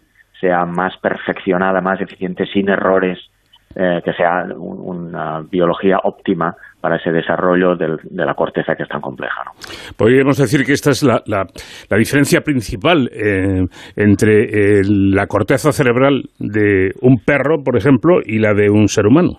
sea 0.40 0.64
más 0.64 0.96
perfeccionada, 0.98 1.80
más 1.80 2.00
eficiente, 2.00 2.46
sin 2.46 2.68
errores, 2.68 3.18
eh, 3.74 4.02
que 4.04 4.12
sea 4.12 4.44
un- 4.56 4.80
una 5.08 5.40
biología 5.50 5.98
óptima 6.04 6.54
para 6.82 6.96
ese 6.96 7.10
desarrollo 7.12 7.76
del- 7.76 7.96
de 8.02 8.26
la 8.26 8.34
corteza 8.34 8.74
que 8.74 8.82
es 8.82 8.88
tan 8.88 9.00
compleja. 9.00 9.42
¿no? 9.46 9.52
Podríamos 9.96 10.36
decir 10.36 10.66
que 10.66 10.72
esta 10.72 10.90
es 10.90 11.02
la, 11.02 11.22
la- 11.26 11.46
la 11.88 11.96
diferencia 11.96 12.40
principal 12.42 13.08
eh, 13.14 13.64
entre 13.96 14.80
eh, 14.80 14.82
la 14.84 15.26
corteza 15.28 15.72
cerebral 15.72 16.24
de 16.38 16.90
un 17.00 17.18
perro, 17.24 17.62
por 17.64 17.76
ejemplo, 17.78 18.18
y 18.22 18.38
la 18.40 18.52
de 18.52 18.68
un 18.68 18.88
ser 18.88 19.06
humano. 19.06 19.38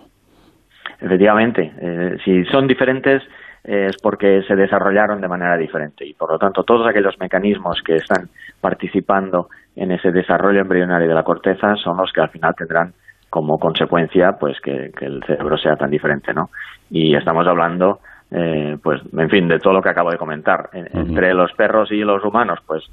Efectivamente, 1.00 1.70
eh, 1.80 2.16
si 2.24 2.44
son 2.46 2.66
diferentes 2.66 3.22
eh, 3.64 3.86
es 3.90 3.96
porque 4.02 4.42
se 4.48 4.54
desarrollaron 4.56 5.20
de 5.20 5.28
manera 5.28 5.56
diferente 5.56 6.06
y 6.06 6.14
por 6.14 6.30
lo 6.32 6.38
tanto 6.38 6.62
todos 6.64 6.86
aquellos 6.88 7.14
mecanismos 7.20 7.80
que 7.84 7.96
están 7.96 8.28
participando 8.60 9.48
en 9.76 9.90
ese 9.92 10.10
desarrollo 10.12 10.60
embrionario 10.60 11.08
de 11.08 11.14
la 11.14 11.22
corteza 11.22 11.74
son 11.76 11.96
los 11.98 12.12
que 12.12 12.20
al 12.20 12.30
final 12.30 12.54
tendrán 12.56 12.92
como 13.34 13.58
consecuencia 13.58 14.36
pues 14.38 14.60
que, 14.60 14.92
que 14.96 15.06
el 15.06 15.20
cerebro 15.26 15.56
sea 15.58 15.74
tan 15.74 15.90
diferente, 15.90 16.32
¿no? 16.32 16.50
Y 16.88 17.16
estamos 17.16 17.44
hablando 17.48 17.98
eh, 18.30 18.76
pues 18.80 19.00
en 19.18 19.28
fin 19.28 19.48
de 19.48 19.58
todo 19.58 19.72
lo 19.74 19.82
que 19.82 19.90
acabo 19.90 20.10
de 20.12 20.18
comentar 20.18 20.68
En- 20.72 20.86
entre 20.96 21.34
los 21.34 21.52
perros 21.52 21.90
y 21.90 21.98
los 22.04 22.24
humanos 22.24 22.60
pues 22.64 22.84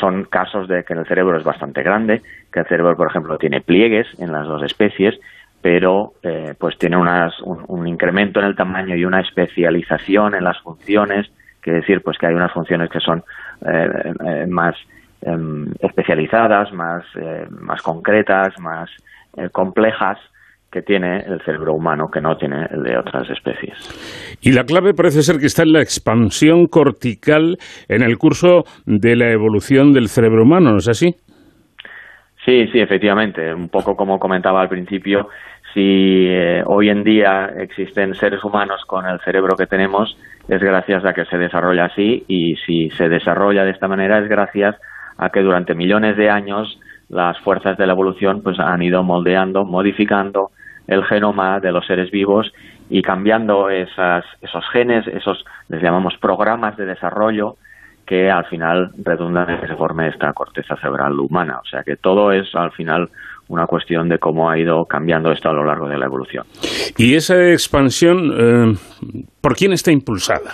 son 0.00 0.24
casos 0.24 0.66
de 0.66 0.82
que 0.82 0.94
el 0.94 1.06
cerebro 1.06 1.36
es 1.38 1.44
bastante 1.44 1.82
grande, 1.84 2.22
que 2.52 2.60
el 2.60 2.66
cerebro, 2.66 2.96
por 2.96 3.08
ejemplo, 3.08 3.38
tiene 3.38 3.60
pliegues 3.60 4.08
en 4.18 4.32
las 4.32 4.46
dos 4.48 4.62
especies, 4.64 5.14
pero 5.60 6.12
eh, 6.24 6.54
pues 6.58 6.76
tiene 6.78 6.96
unas, 6.96 7.38
un, 7.42 7.64
un 7.68 7.86
incremento 7.86 8.40
en 8.40 8.46
el 8.46 8.56
tamaño 8.56 8.96
y 8.96 9.04
una 9.04 9.20
especialización 9.20 10.34
en 10.34 10.42
las 10.44 10.58
funciones, 10.60 11.30
quiere 11.60 11.80
decir 11.80 12.02
pues 12.02 12.18
que 12.18 12.26
hay 12.26 12.34
unas 12.34 12.52
funciones 12.52 12.90
que 12.90 12.98
son 13.00 13.22
eh, 13.64 14.12
eh, 14.26 14.46
más 14.48 14.74
em, 15.22 15.70
especializadas, 15.80 16.72
más, 16.72 17.04
eh, 17.14 17.46
más 17.50 17.80
concretas, 17.82 18.58
más 18.58 18.90
eh, 19.36 19.48
complejas 19.50 20.18
que 20.70 20.80
tiene 20.80 21.18
el 21.18 21.40
cerebro 21.44 21.74
humano 21.74 22.08
que 22.10 22.20
no 22.20 22.36
tiene 22.36 22.66
el 22.70 22.82
de 22.82 22.96
otras 22.96 23.28
especies. 23.28 23.76
Y 24.40 24.52
la 24.52 24.64
clave 24.64 24.94
parece 24.94 25.22
ser 25.22 25.38
que 25.38 25.46
está 25.46 25.62
en 25.62 25.72
la 25.72 25.82
expansión 25.82 26.66
cortical 26.66 27.58
en 27.88 28.02
el 28.02 28.16
curso 28.16 28.64
de 28.86 29.14
la 29.14 29.30
evolución 29.30 29.92
del 29.92 30.08
cerebro 30.08 30.44
humano, 30.44 30.70
¿no 30.70 30.78
es 30.78 30.88
así? 30.88 31.14
Sí, 32.44 32.66
sí, 32.72 32.80
efectivamente. 32.80 33.52
Un 33.54 33.68
poco 33.68 33.94
como 33.94 34.18
comentaba 34.18 34.62
al 34.62 34.68
principio, 34.68 35.28
si 35.74 36.26
eh, 36.28 36.62
hoy 36.66 36.88
en 36.88 37.04
día 37.04 37.50
existen 37.58 38.14
seres 38.14 38.42
humanos 38.42 38.82
con 38.86 39.06
el 39.06 39.20
cerebro 39.20 39.56
que 39.56 39.66
tenemos, 39.66 40.16
es 40.48 40.60
gracias 40.60 41.04
a 41.04 41.12
que 41.12 41.24
se 41.26 41.38
desarrolla 41.38 41.84
así 41.86 42.24
y 42.28 42.56
si 42.66 42.90
se 42.90 43.08
desarrolla 43.08 43.64
de 43.64 43.70
esta 43.70 43.88
manera 43.88 44.18
es 44.18 44.28
gracias 44.28 44.76
a 45.18 45.30
que 45.30 45.40
durante 45.40 45.74
millones 45.74 46.16
de 46.16 46.30
años 46.30 46.78
las 47.12 47.38
fuerzas 47.40 47.76
de 47.76 47.86
la 47.86 47.92
evolución 47.92 48.42
pues 48.42 48.58
han 48.58 48.82
ido 48.82 49.02
moldeando, 49.02 49.64
modificando 49.64 50.48
el 50.88 51.04
genoma 51.04 51.60
de 51.60 51.70
los 51.70 51.86
seres 51.86 52.10
vivos 52.10 52.52
y 52.90 53.02
cambiando 53.02 53.68
esas, 53.70 54.24
esos 54.40 54.64
genes, 54.72 55.06
esos 55.06 55.44
les 55.68 55.82
llamamos 55.82 56.14
programas 56.20 56.76
de 56.76 56.86
desarrollo 56.86 57.56
que 58.06 58.30
al 58.30 58.46
final 58.46 58.90
redundan 59.04 59.48
en 59.50 59.60
que 59.60 59.68
se 59.68 59.76
forme 59.76 60.08
esta 60.08 60.32
corteza 60.32 60.74
cerebral 60.76 61.18
humana. 61.20 61.60
O 61.62 61.68
sea 61.68 61.82
que 61.84 61.96
todo 61.96 62.32
es 62.32 62.52
al 62.54 62.72
final 62.72 63.08
una 63.48 63.66
cuestión 63.66 64.08
de 64.08 64.18
cómo 64.18 64.50
ha 64.50 64.58
ido 64.58 64.84
cambiando 64.86 65.30
esto 65.30 65.50
a 65.50 65.52
lo 65.52 65.64
largo 65.64 65.88
de 65.88 65.98
la 65.98 66.06
evolución. 66.06 66.44
¿Y 66.96 67.14
esa 67.14 67.50
expansión 67.50 68.32
eh, 68.32 68.74
por 69.40 69.54
quién 69.54 69.72
está 69.72 69.92
impulsada? 69.92 70.52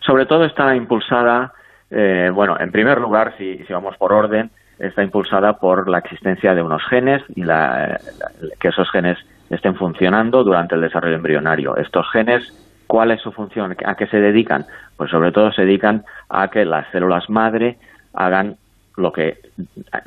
Sobre 0.00 0.26
todo 0.26 0.44
está 0.44 0.74
impulsada, 0.74 1.52
eh, 1.90 2.30
bueno, 2.34 2.56
en 2.58 2.72
primer 2.72 2.98
lugar, 2.98 3.34
si, 3.38 3.58
si, 3.58 3.72
vamos 3.72 3.96
por 3.98 4.12
orden, 4.12 4.50
está 4.82 5.02
impulsada 5.02 5.54
por 5.54 5.88
la 5.88 5.98
existencia 5.98 6.54
de 6.54 6.62
unos 6.62 6.82
genes 6.88 7.22
y 7.36 7.44
la, 7.44 8.00
que 8.60 8.68
esos 8.68 8.90
genes 8.90 9.16
estén 9.48 9.76
funcionando 9.76 10.42
durante 10.42 10.74
el 10.74 10.80
desarrollo 10.80 11.16
embrionario. 11.16 11.76
Estos 11.76 12.10
genes, 12.10 12.42
¿cuál 12.88 13.12
es 13.12 13.20
su 13.20 13.30
función? 13.30 13.76
¿A 13.84 13.94
qué 13.94 14.06
se 14.08 14.18
dedican? 14.18 14.64
Pues 14.96 15.10
sobre 15.10 15.30
todo 15.30 15.52
se 15.52 15.62
dedican 15.62 16.04
a 16.28 16.48
que 16.48 16.64
las 16.64 16.90
células 16.90 17.30
madre 17.30 17.78
hagan 18.12 18.56
lo 18.96 19.12
que 19.12 19.38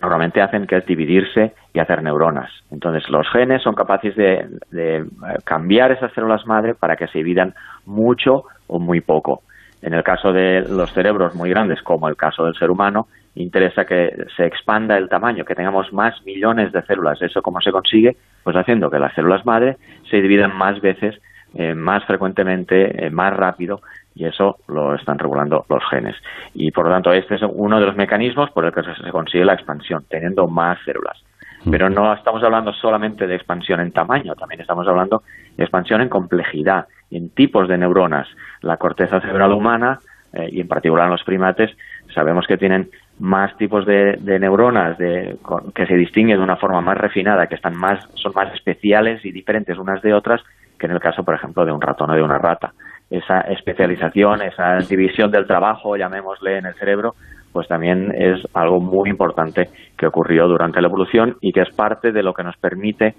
normalmente 0.02 0.42
hacen, 0.42 0.68
que 0.68 0.78
es 0.78 0.86
dividirse 0.86 1.54
y 1.74 1.80
hacer 1.80 2.04
neuronas. 2.04 2.52
Entonces, 2.70 3.10
los 3.10 3.28
genes 3.30 3.64
son 3.64 3.76
capaces 3.76 4.16
de, 4.16 4.46
de, 4.72 5.06
cambiar 5.44 5.92
esas 5.92 6.12
células 6.14 6.46
madre 6.46 6.76
para 6.76 6.96
que 6.96 7.08
se 7.08 7.20
dividan 7.20 7.56
mucho 7.86 8.44
o 8.68 8.78
muy 8.78 9.02
poco. 9.02 9.42
En 9.82 9.94
el 9.94 10.04
caso 10.04 10.34
de 10.34 10.62
los 10.62 10.92
cerebros 10.94 11.34
muy 11.34 11.50
grandes, 11.50 11.82
como 11.82 12.10
el 12.10 12.16
caso 12.16 12.46
del 12.46 12.56
ser 12.56 12.70
humano, 12.70 13.08
interesa 13.36 13.86
que 13.86 14.12
se 14.36 14.46
expanda 14.46 14.98
el 14.98 15.10
tamaño, 15.10 15.46
que 15.46 15.56
tengamos 15.56 15.92
más 15.94 16.22
millones 16.26 16.72
de 16.72 16.82
células. 16.84 17.22
¿Eso 17.22 17.42
cómo 17.42 17.62
se 17.62 17.72
consigue? 17.72 18.16
Pues 18.44 18.56
haciendo 18.56 18.90
que 18.90 19.00
las 19.00 19.14
células 19.14 19.46
madre 19.46 19.78
se 20.10 20.22
dividan 20.22 20.56
más 20.56 20.80
veces, 20.82 21.16
eh, 21.54 21.74
más 21.74 22.04
frecuentemente, 22.06 23.06
eh, 23.06 23.10
más 23.10 23.34
rápido 23.34 23.82
y 24.16 24.26
eso 24.26 24.58
lo 24.68 24.96
están 24.96 25.20
regulando 25.20 25.66
los 25.70 25.84
genes. 25.90 26.16
Y 26.54 26.72
por 26.72 26.86
lo 26.86 26.92
tanto, 26.92 27.12
este 27.12 27.36
es 27.36 27.42
uno 27.44 27.80
de 27.80 27.86
los 27.86 27.96
mecanismos 27.96 28.50
por 28.52 28.66
el 28.66 28.72
que 28.72 28.82
se 28.84 29.12
consigue 29.12 29.44
la 29.44 29.54
expansión, 29.54 30.06
teniendo 30.10 30.48
más 30.48 30.80
células. 30.86 31.22
Pero 31.70 31.90
no 31.90 32.14
estamos 32.14 32.44
hablando 32.44 32.72
solamente 32.74 33.26
de 33.26 33.36
expansión 33.36 33.80
en 33.80 33.92
tamaño, 33.92 34.36
también 34.36 34.62
estamos 34.62 34.88
hablando 34.88 35.24
de 35.58 35.64
expansión 35.64 36.02
en 36.02 36.10
complejidad, 36.10 36.86
en 37.10 37.30
tipos 37.30 37.68
de 37.68 37.78
neuronas. 37.78 38.28
La 38.62 38.78
corteza 38.78 39.20
cerebral 39.20 39.52
humana, 39.52 40.00
eh, 40.32 40.48
y 40.52 40.62
en 40.62 40.68
particular 40.68 41.06
en 41.06 41.12
los 41.12 41.24
primates, 41.24 41.72
sabemos 42.14 42.46
que 42.48 42.58
tienen 42.58 42.90
más 43.20 43.56
tipos 43.58 43.86
de, 43.86 44.18
de 44.20 44.40
neuronas 44.40 44.98
de, 44.98 45.38
con, 45.42 45.72
que 45.72 45.86
se 45.86 45.96
distinguen 45.96 46.38
de 46.38 46.44
una 46.44 46.58
forma 46.58 46.82
más 46.82 46.98
refinada, 46.98 47.48
que 47.48 47.56
están 47.56 47.78
más, 47.78 48.04
son 48.16 48.34
más 48.36 48.54
especiales 48.54 49.24
y 49.26 49.32
diferentes 49.32 49.78
unas 49.78 50.02
de 50.02 50.14
otras, 50.14 50.42
que 50.78 50.88
en 50.88 50.92
el 50.92 51.00
caso, 51.00 51.24
por 51.24 51.36
ejemplo, 51.36 51.66
de 51.66 51.72
un 51.72 51.82
ratón 51.82 52.12
o 52.12 52.16
de 52.16 52.22
una 52.22 52.38
rata. 52.38 52.74
Esa 53.10 53.42
especialización, 53.42 54.42
esa 54.42 54.78
división 54.80 55.32
del 55.32 55.48
trabajo, 55.48 55.96
llamémosle, 55.96 56.58
en 56.58 56.66
el 56.66 56.74
cerebro, 56.76 57.14
pues 57.54 57.68
también 57.70 58.12
es 58.14 58.42
algo 58.54 58.82
muy 58.82 59.10
importante 59.10 59.70
que 59.98 60.08
ocurrió 60.08 60.48
durante 60.48 60.82
la 60.82 60.88
evolución 60.88 61.38
y 61.40 61.54
que 61.54 61.62
es 61.62 61.74
parte 61.74 62.12
de 62.12 62.22
lo 62.22 62.34
que 62.34 62.44
nos 62.44 62.58
permite 62.58 63.16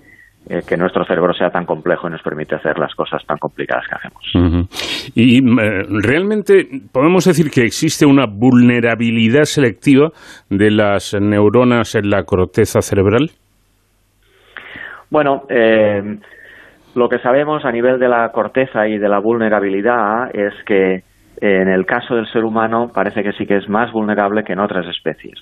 eh, 0.49 0.63
que 0.67 0.77
nuestro 0.77 1.05
cerebro 1.05 1.33
sea 1.35 1.51
tan 1.51 1.65
complejo 1.65 2.07
y 2.07 2.13
nos 2.13 2.23
permite 2.23 2.55
hacer 2.55 2.79
las 2.79 2.95
cosas 2.95 3.21
tan 3.27 3.37
complicadas 3.37 3.85
que 3.89 3.95
hacemos. 3.97 4.23
Uh 4.35 4.63
-huh. 4.63 5.13
Y 5.15 5.39
eh, 5.39 5.83
realmente 6.05 6.69
podemos 6.93 7.25
decir 7.25 7.51
que 7.51 7.63
existe 7.63 8.07
una 8.07 8.27
vulnerabilidad 8.27 9.43
selectiva 9.43 10.11
de 10.49 10.71
las 10.71 11.15
neuronas 11.21 11.97
en 11.97 12.11
la 12.11 12.23
corteza 12.23 12.81
cerebral. 12.81 13.31
Bueno, 15.11 15.43
eh, 15.49 16.19
lo 16.95 17.09
que 17.09 17.19
sabemos 17.19 17.65
a 17.65 17.73
nivel 17.73 17.99
de 17.99 18.09
la 18.09 18.31
corteza 18.31 18.87
y 18.87 18.99
de 18.99 19.09
la 19.09 19.19
vulnerabilidad 19.19 20.31
es 20.33 20.55
que 20.65 21.03
en 21.41 21.69
el 21.69 21.85
caso 21.85 22.15
del 22.15 22.27
ser 22.29 22.45
humano 22.45 22.91
parece 22.95 23.23
que 23.23 23.33
sí 23.33 23.47
que 23.47 23.57
es 23.57 23.69
más 23.69 23.91
vulnerable 23.93 24.45
que 24.45 24.53
en 24.53 24.61
otras 24.61 24.87
especies. 24.87 25.39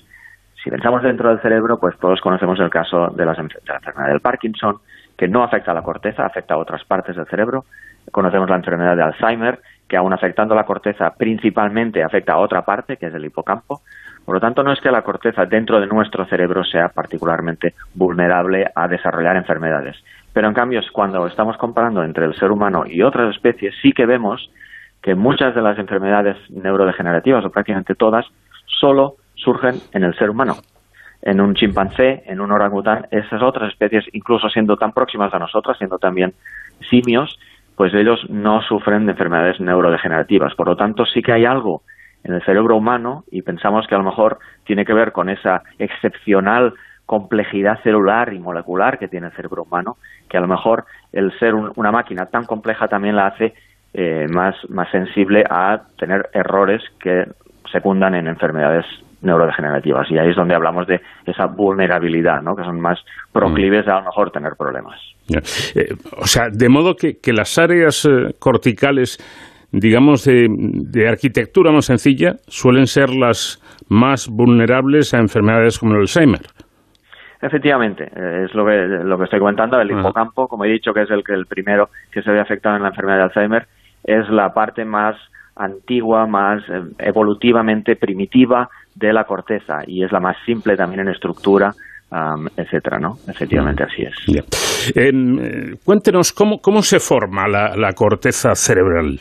Si 0.63 0.71
pensamos 0.71 1.03
dentro 1.03 1.29
del 1.29 1.39
cerebro, 1.41 1.77
pues 1.79 1.95
todos 1.99 2.19
conocemos 2.21 2.59
el 2.59 2.71
caso 2.71 3.09
de, 3.15 3.23
las, 3.23 3.37
de 3.37 3.43
la 3.67 3.75
enfermedad 3.75 4.09
del 4.09 4.19
Parkinson, 4.19 4.77
que 5.17 5.27
no 5.27 5.43
afecta 5.43 5.71
a 5.71 5.73
la 5.73 5.81
corteza, 5.81 6.25
afecta 6.25 6.55
a 6.55 6.57
otras 6.57 6.83
partes 6.85 7.15
del 7.15 7.25
cerebro. 7.27 7.65
Conocemos 8.11 8.49
la 8.49 8.57
enfermedad 8.57 8.95
de 8.95 9.03
Alzheimer, 9.03 9.59
que 9.87 9.97
aun 9.97 10.13
afectando 10.13 10.55
la 10.55 10.65
corteza 10.65 11.11
principalmente 11.17 12.03
afecta 12.03 12.33
a 12.33 12.39
otra 12.39 12.63
parte, 12.63 12.97
que 12.97 13.07
es 13.07 13.13
el 13.13 13.25
hipocampo. 13.25 13.81
Por 14.25 14.35
lo 14.35 14.41
tanto, 14.41 14.63
no 14.63 14.71
es 14.71 14.81
que 14.81 14.91
la 14.91 15.03
corteza 15.03 15.45
dentro 15.45 15.79
de 15.79 15.87
nuestro 15.87 16.25
cerebro 16.25 16.63
sea 16.63 16.89
particularmente 16.89 17.75
vulnerable 17.93 18.65
a 18.73 18.87
desarrollar 18.87 19.35
enfermedades. 19.37 19.95
Pero 20.33 20.47
en 20.47 20.53
cambio, 20.53 20.81
cuando 20.91 21.27
estamos 21.27 21.57
comparando 21.57 22.03
entre 22.03 22.25
el 22.25 22.35
ser 22.35 22.51
humano 22.51 22.83
y 22.87 23.03
otras 23.03 23.35
especies, 23.35 23.73
sí 23.81 23.91
que 23.91 24.05
vemos 24.05 24.49
que 25.01 25.13
muchas 25.13 25.53
de 25.53 25.61
las 25.61 25.77
enfermedades 25.77 26.35
neurodegenerativas, 26.49 27.45
o 27.45 27.51
prácticamente 27.51 27.93
todas, 27.93 28.25
solo 28.65 29.13
surgen 29.35 29.75
en 29.93 30.03
el 30.03 30.15
ser 30.17 30.31
humano. 30.31 30.55
En 31.25 31.41
un 31.41 31.55
chimpancé, 31.55 32.23
en 32.27 32.39
un 32.39 32.51
orangután, 32.51 33.07
esas 33.11 33.41
otras 33.41 33.71
especies, 33.71 34.05
incluso 34.13 34.47
siendo 34.49 34.77
tan 34.77 34.93
próximas 34.93 35.33
a 35.33 35.39
nosotras, 35.39 35.77
siendo 35.77 35.97
también 35.97 36.33
simios, 36.89 37.37
pues 37.75 37.93
ellos 37.93 38.25
no 38.29 38.61
sufren 38.61 39.05
de 39.05 39.11
enfermedades 39.11 39.59
neurodegenerativas. 39.59 40.55
Por 40.55 40.67
lo 40.67 40.77
tanto, 40.77 41.05
sí 41.05 41.21
que 41.21 41.33
hay 41.33 41.45
algo 41.45 41.81
en 42.23 42.33
el 42.33 42.43
cerebro 42.43 42.75
humano 42.77 43.23
y 43.31 43.41
pensamos 43.41 43.85
que 43.87 43.95
a 43.95 43.97
lo 43.97 44.03
mejor 44.03 44.39
tiene 44.65 44.85
que 44.85 44.93
ver 44.93 45.11
con 45.11 45.29
esa 45.29 45.63
excepcional 45.77 46.73
complejidad 47.05 47.81
celular 47.83 48.33
y 48.33 48.39
molecular 48.39 48.97
que 48.97 49.07
tiene 49.07 49.27
el 49.27 49.33
cerebro 49.33 49.63
humano, 49.63 49.97
que 50.29 50.37
a 50.37 50.41
lo 50.41 50.47
mejor 50.47 50.85
el 51.11 51.37
ser 51.39 51.53
un, 51.53 51.71
una 51.75 51.91
máquina 51.91 52.27
tan 52.27 52.45
compleja 52.45 52.87
también 52.87 53.15
la 53.15 53.27
hace 53.27 53.53
eh, 53.93 54.27
más, 54.29 54.55
más 54.69 54.89
sensible 54.91 55.43
a 55.49 55.81
tener 55.97 56.29
errores 56.33 56.81
que 56.99 57.25
secundan 57.71 58.15
en 58.15 58.27
enfermedades 58.27 58.85
neurodegenerativas. 59.25 60.09
Y 60.11 60.17
ahí 60.17 60.29
es 60.29 60.35
donde 60.35 60.55
hablamos 60.55 60.87
de 60.87 61.01
esa 61.25 61.47
vulnerabilidad, 61.47 62.41
¿no? 62.41 62.55
que 62.55 62.63
son 62.63 62.79
más 62.79 62.99
proclives 63.31 63.87
a 63.87 63.99
lo 63.99 64.05
mejor 64.05 64.31
tener 64.31 64.53
problemas. 64.57 64.99
Eh, 65.29 65.93
o 66.17 66.25
sea, 66.25 66.49
de 66.51 66.69
modo 66.69 66.95
que, 66.95 67.17
que 67.21 67.33
las 67.33 67.57
áreas 67.57 68.05
eh, 68.05 68.33
corticales 68.39 69.17
digamos, 69.71 70.23
de, 70.23 70.47
de, 70.49 71.09
arquitectura 71.09 71.69
más 71.69 71.85
sencilla, 71.85 72.35
suelen 72.47 72.87
ser 72.87 73.09
las 73.09 73.59
más 73.89 74.29
vulnerables 74.29 75.13
a 75.13 75.17
enfermedades 75.17 75.79
como 75.79 75.95
el 75.95 76.01
Alzheimer. 76.01 76.39
Efectivamente, 77.41 78.05
es 78.05 78.53
lo 78.55 78.65
que, 78.65 78.87
lo 79.03 79.17
que 79.17 79.25
estoy 79.25 79.39
comentando. 79.39 79.79
El 79.79 79.91
hipocampo, 79.91 80.47
como 80.47 80.63
he 80.63 80.69
dicho, 80.69 80.93
que 80.93 81.01
es 81.01 81.09
el, 81.11 81.23
el 81.27 81.45
primero 81.45 81.89
que 82.11 82.21
se 82.21 82.31
ve 82.31 82.39
afectado 82.39 82.77
en 82.77 82.83
la 82.83 82.89
enfermedad 82.89 83.17
de 83.17 83.23
Alzheimer, 83.23 83.67
es 84.05 84.29
la 84.29 84.53
parte 84.53 84.85
más 84.85 85.15
antigua, 85.55 86.25
más 86.25 86.63
evolutivamente 86.99 87.95
primitiva 87.95 88.69
de 88.95 89.13
la 89.13 89.25
corteza 89.25 89.83
y 89.85 90.03
es 90.03 90.11
la 90.11 90.19
más 90.19 90.37
simple 90.45 90.75
también 90.75 91.01
en 91.01 91.09
estructura, 91.09 91.73
um, 92.09 92.47
etcétera, 92.57 92.97
¿no? 92.97 93.17
Efectivamente, 93.27 93.83
así 93.83 94.03
es. 94.03 94.15
Yeah. 94.25 94.43
Eh, 94.95 95.75
cuéntenos, 95.83 96.31
¿cómo, 96.31 96.59
¿cómo 96.59 96.81
se 96.81 96.99
forma 96.99 97.47
la, 97.47 97.75
la 97.75 97.93
corteza 97.93 98.55
cerebral? 98.55 99.19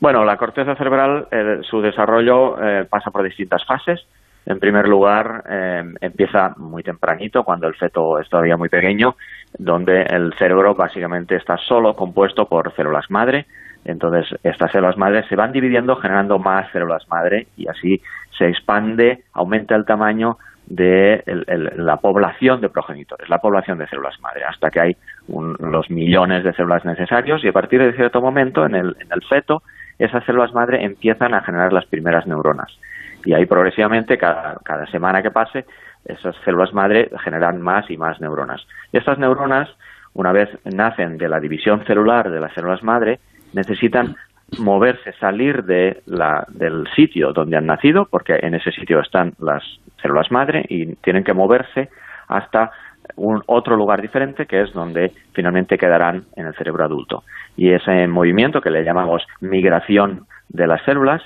Bueno, 0.00 0.24
la 0.24 0.36
corteza 0.36 0.74
cerebral, 0.74 1.28
eh, 1.30 1.60
su 1.62 1.80
desarrollo 1.80 2.60
eh, 2.60 2.84
pasa 2.90 3.10
por 3.10 3.22
distintas 3.22 3.64
fases. 3.64 4.00
En 4.44 4.58
primer 4.58 4.88
lugar, 4.88 5.44
eh, 5.48 5.84
empieza 6.00 6.54
muy 6.56 6.82
tempranito, 6.82 7.44
cuando 7.44 7.68
el 7.68 7.76
feto 7.76 8.18
es 8.18 8.28
todavía 8.28 8.56
muy 8.56 8.68
pequeño, 8.68 9.14
donde 9.56 10.02
el 10.02 10.34
cerebro 10.36 10.74
básicamente 10.74 11.36
está 11.36 11.56
solo 11.56 11.94
compuesto 11.94 12.46
por 12.46 12.74
células 12.74 13.08
madre. 13.10 13.46
Entonces, 13.84 14.38
estas 14.42 14.70
células 14.70 14.96
madre 14.96 15.24
se 15.28 15.36
van 15.36 15.52
dividiendo, 15.52 15.96
generando 15.96 16.38
más 16.38 16.70
células 16.72 17.08
madre 17.08 17.48
y 17.56 17.68
así 17.68 18.00
se 18.38 18.48
expande, 18.48 19.24
aumenta 19.32 19.74
el 19.74 19.84
tamaño 19.84 20.38
de 20.66 21.22
el, 21.26 21.72
la 21.76 21.96
población 21.96 22.60
de 22.60 22.68
progenitores, 22.68 23.28
la 23.28 23.38
población 23.38 23.78
de 23.78 23.88
células 23.88 24.18
madre, 24.20 24.44
hasta 24.44 24.70
que 24.70 24.80
hay 24.80 24.96
un, 25.28 25.56
los 25.58 25.90
millones 25.90 26.44
de 26.44 26.52
células 26.52 26.84
necesarios 26.84 27.44
y 27.44 27.48
a 27.48 27.52
partir 27.52 27.82
de 27.82 27.92
cierto 27.94 28.20
momento 28.20 28.64
en 28.64 28.74
el, 28.74 28.96
en 29.00 29.08
el 29.12 29.22
feto 29.28 29.62
esas 29.98 30.24
células 30.24 30.52
madre 30.54 30.84
empiezan 30.84 31.34
a 31.34 31.42
generar 31.42 31.72
las 31.72 31.86
primeras 31.86 32.26
neuronas. 32.26 32.70
Y 33.24 33.34
ahí 33.34 33.46
progresivamente, 33.46 34.18
cada, 34.18 34.56
cada 34.64 34.86
semana 34.86 35.22
que 35.22 35.30
pase, 35.30 35.64
esas 36.04 36.34
células 36.44 36.72
madre 36.72 37.10
generan 37.22 37.60
más 37.60 37.88
y 37.90 37.96
más 37.96 38.20
neuronas. 38.20 38.66
Y 38.92 38.98
estas 38.98 39.18
neuronas, 39.18 39.68
una 40.14 40.32
vez 40.32 40.48
nacen 40.64 41.18
de 41.18 41.28
la 41.28 41.38
división 41.38 41.84
celular 41.84 42.30
de 42.30 42.40
las 42.40 42.52
células 42.54 42.82
madre, 42.82 43.20
necesitan 43.52 44.16
moverse, 44.58 45.12
salir 45.18 45.64
de 45.64 46.02
la, 46.06 46.44
del 46.48 46.86
sitio 46.94 47.32
donde 47.32 47.56
han 47.56 47.66
nacido, 47.66 48.06
porque 48.10 48.38
en 48.42 48.54
ese 48.54 48.70
sitio 48.72 49.00
están 49.00 49.32
las 49.38 49.62
células 50.00 50.30
madre 50.30 50.64
y 50.68 50.94
tienen 50.96 51.24
que 51.24 51.32
moverse 51.32 51.88
hasta 52.28 52.70
un 53.16 53.42
otro 53.46 53.76
lugar 53.76 54.00
diferente 54.00 54.46
que 54.46 54.62
es 54.62 54.72
donde 54.72 55.12
finalmente 55.32 55.78
quedarán 55.78 56.24
en 56.36 56.46
el 56.46 56.54
cerebro 56.54 56.84
adulto. 56.84 57.24
Y 57.56 57.72
ese 57.72 58.06
movimiento 58.06 58.60
que 58.60 58.70
le 58.70 58.84
llamamos 58.84 59.22
migración 59.40 60.26
de 60.48 60.66
las 60.66 60.82
células 60.84 61.22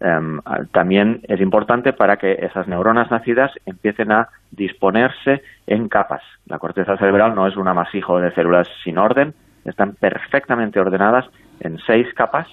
em, 0.00 0.40
también 0.72 1.20
es 1.28 1.40
importante 1.40 1.92
para 1.92 2.16
que 2.16 2.32
esas 2.32 2.66
neuronas 2.66 3.10
nacidas 3.10 3.52
empiecen 3.66 4.12
a 4.12 4.28
disponerse 4.50 5.42
en 5.66 5.88
capas. 5.88 6.22
La 6.46 6.58
corteza 6.58 6.96
cerebral 6.96 7.34
no 7.34 7.46
es 7.46 7.56
un 7.56 7.68
amasijo 7.68 8.20
de 8.20 8.32
células 8.32 8.68
sin 8.84 8.98
orden, 8.98 9.34
están 9.64 9.94
perfectamente 9.94 10.80
ordenadas 10.80 11.26
en 11.60 11.78
seis 11.86 12.06
capas 12.14 12.48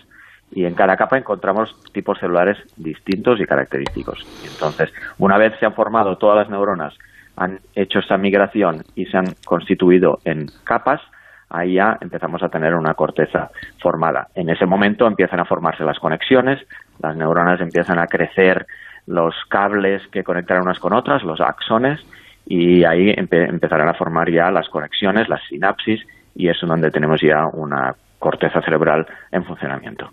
y 0.52 0.66
en 0.66 0.76
cada 0.76 0.96
capa 0.96 1.18
encontramos 1.18 1.76
tipos 1.92 2.20
celulares 2.20 2.58
distintos 2.78 3.40
y 3.40 3.46
característicos. 3.46 4.26
Entonces, 4.46 4.94
una 5.18 5.38
vez 5.38 5.54
se 5.60 5.66
han 5.66 5.74
formado 5.74 6.18
todas 6.18 6.38
las 6.38 6.50
neuronas, 6.50 6.98
han 7.36 7.60
hecho 7.76 8.00
esa 8.00 8.18
migración 8.18 8.84
y 8.96 9.06
se 9.06 9.18
han 9.18 9.34
constituido 9.46 10.20
en 10.26 10.48
capas, 10.64 11.02
ahí 11.50 11.74
ya 11.76 11.98
empezamos 12.02 12.42
a 12.44 12.50
tener 12.50 12.76
una 12.76 12.94
corteza 12.94 13.52
formada. 13.82 14.28
En 14.36 14.50
ese 14.50 14.66
momento 14.66 15.06
empiezan 15.06 15.40
a 15.40 15.46
formarse 15.46 15.84
las 15.84 16.00
conexiones, 16.00 16.60
las 17.00 17.16
neuronas 17.16 17.62
empiezan 17.62 18.00
a 18.00 18.08
crecer 18.08 18.66
los 19.06 19.36
cables 19.50 20.02
que 20.12 20.24
conectan 20.24 20.62
unas 20.62 20.80
con 20.80 20.94
otras, 20.94 21.24
los 21.24 21.40
axones, 21.40 22.00
y 22.46 22.84
ahí 22.86 23.14
empezarán 23.16 23.90
a 23.90 23.94
formar 23.94 24.32
ya 24.32 24.50
las 24.52 24.70
conexiones, 24.70 25.28
las 25.28 25.44
sinapsis, 25.48 26.06
y 26.36 26.48
es 26.50 26.58
donde 26.62 26.92
tenemos 26.92 27.22
ya 27.22 27.46
una 27.48 27.96
corteza 28.20 28.62
cerebral 28.62 29.06
en 29.32 29.44
funcionamiento. 29.44 30.10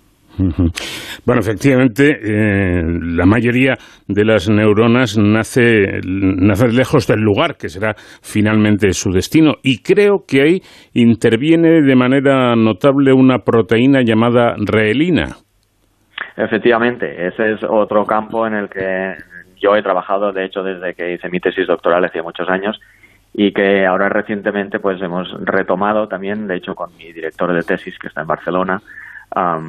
Bueno, 1.24 1.40
efectivamente, 1.40 2.10
eh, 2.10 2.82
la 2.82 3.24
mayoría 3.24 3.74
de 4.08 4.24
las 4.24 4.50
neuronas 4.50 5.16
nace, 5.16 6.00
nace 6.04 6.68
lejos 6.68 7.06
del 7.06 7.20
lugar, 7.20 7.56
que 7.56 7.68
será 7.68 7.94
finalmente 7.96 8.92
su 8.92 9.10
destino. 9.10 9.54
Y 9.62 9.82
creo 9.82 10.24
que 10.26 10.42
ahí 10.42 10.60
interviene 10.92 11.82
de 11.82 11.96
manera 11.96 12.56
notable 12.56 13.12
una 13.12 13.38
proteína 13.38 14.02
llamada 14.02 14.56
reelina. 14.58 15.36
Efectivamente, 16.36 17.28
ese 17.28 17.52
es 17.52 17.60
otro 17.68 18.04
campo 18.04 18.46
en 18.46 18.54
el 18.54 18.68
que 18.68 19.14
yo 19.62 19.76
he 19.76 19.82
trabajado, 19.82 20.32
de 20.32 20.44
hecho, 20.44 20.62
desde 20.62 20.94
que 20.94 21.14
hice 21.14 21.28
mi 21.28 21.38
tesis 21.38 21.66
doctoral 21.66 22.04
hace 22.04 22.20
muchos 22.22 22.48
años 22.48 22.78
y 23.34 23.52
que 23.52 23.84
ahora 23.84 24.08
recientemente 24.08 24.78
pues 24.78 25.02
hemos 25.02 25.28
retomado 25.44 26.06
también, 26.06 26.46
de 26.46 26.56
hecho, 26.56 26.74
con 26.74 26.96
mi 26.96 27.12
director 27.12 27.52
de 27.52 27.62
tesis 27.62 27.98
que 27.98 28.06
está 28.06 28.20
en 28.20 28.28
Barcelona, 28.28 28.80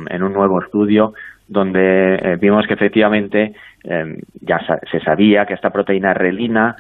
en 0.10 0.22
un 0.22 0.32
nuevo 0.32 0.62
estudio 0.62 1.14
donde 1.48 2.16
eh, 2.16 2.38
vimos 2.40 2.68
que 2.68 2.76
efectivamente 2.76 3.56
em, 3.84 4.18
ya 4.42 4.60
se 4.92 5.00
sabía 5.00 5.46
que 5.46 5.56
esta 5.56 5.72
proteína 5.72 6.14
relina 6.14 6.76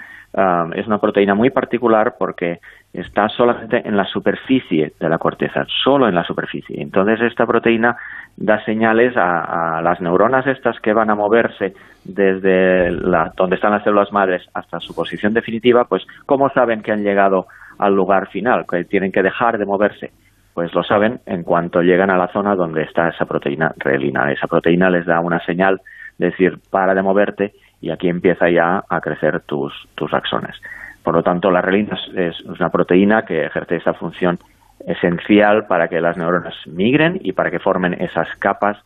es 0.73 0.85
una 0.85 0.97
proteína 0.97 1.33
muy 1.33 1.49
particular 1.49 2.15
porque 2.19 2.59
está 2.91 3.29
solamente 3.29 3.81
en 3.87 3.95
la 3.95 4.03
superficie 4.05 4.91
de 4.99 5.09
la 5.09 5.17
corteza, 5.17 5.65
solo 5.83 6.09
en 6.09 6.15
la 6.15 6.25
superficie. 6.25 6.81
Entonces 6.81 7.21
esta 7.21 7.45
proteína 7.45 7.95
da 8.35 8.63
señales 8.65 9.15
a, 9.15 9.77
a 9.77 9.81
las 9.81 10.01
neuronas 10.01 10.45
estas 10.47 10.79
que 10.81 10.93
van 10.93 11.09
a 11.09 11.15
moverse 11.15 11.73
desde 12.03 12.91
la, 12.91 13.31
donde 13.37 13.55
están 13.55 13.71
las 13.71 13.83
células 13.83 14.11
madres 14.11 14.45
hasta 14.53 14.79
su 14.81 14.93
posición 14.93 15.33
definitiva, 15.33 15.85
pues 15.85 16.05
cómo 16.25 16.49
saben 16.49 16.81
que 16.81 16.91
han 16.91 17.03
llegado 17.03 17.47
al 17.77 17.95
lugar 17.95 18.27
final, 18.27 18.65
que 18.69 18.83
tienen 18.83 19.11
que 19.11 19.23
dejar 19.23 19.57
de 19.57 19.65
moverse 19.65 20.11
pues 20.55 20.73
lo 20.73 20.83
saben 20.83 21.19
en 21.25 21.43
cuanto 21.43 21.81
llegan 21.81 22.09
a 22.09 22.17
la 22.17 22.29
zona 22.29 22.55
donde 22.55 22.83
está 22.83 23.09
esa 23.09 23.25
proteína 23.25 23.73
relina. 23.75 24.31
Esa 24.31 24.47
proteína 24.47 24.89
les 24.89 25.05
da 25.05 25.19
una 25.19 25.43
señal 25.45 25.81
de 26.17 26.27
decir, 26.27 26.59
para 26.71 26.95
de 26.95 27.01
moverte 27.01 27.53
y 27.81 27.91
aquí 27.91 28.09
empieza 28.09 28.49
ya 28.49 28.83
a 28.89 29.01
crecer 29.01 29.41
tus, 29.41 29.73
tus 29.95 30.13
axones. 30.13 30.55
Por 31.03 31.15
lo 31.15 31.23
tanto, 31.23 31.51
la 31.51 31.61
relina 31.61 31.97
es 32.15 32.41
una 32.41 32.69
proteína 32.69 33.23
que 33.23 33.45
ejerce 33.45 33.75
esa 33.75 33.93
función 33.93 34.39
esencial 34.85 35.67
para 35.67 35.87
que 35.87 36.01
las 36.01 36.17
neuronas 36.17 36.55
migren 36.67 37.19
y 37.21 37.33
para 37.33 37.51
que 37.51 37.59
formen 37.59 37.93
esas 37.93 38.27
capas 38.39 38.77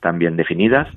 tan 0.00 0.18
bien 0.18 0.36
definidas 0.36 0.88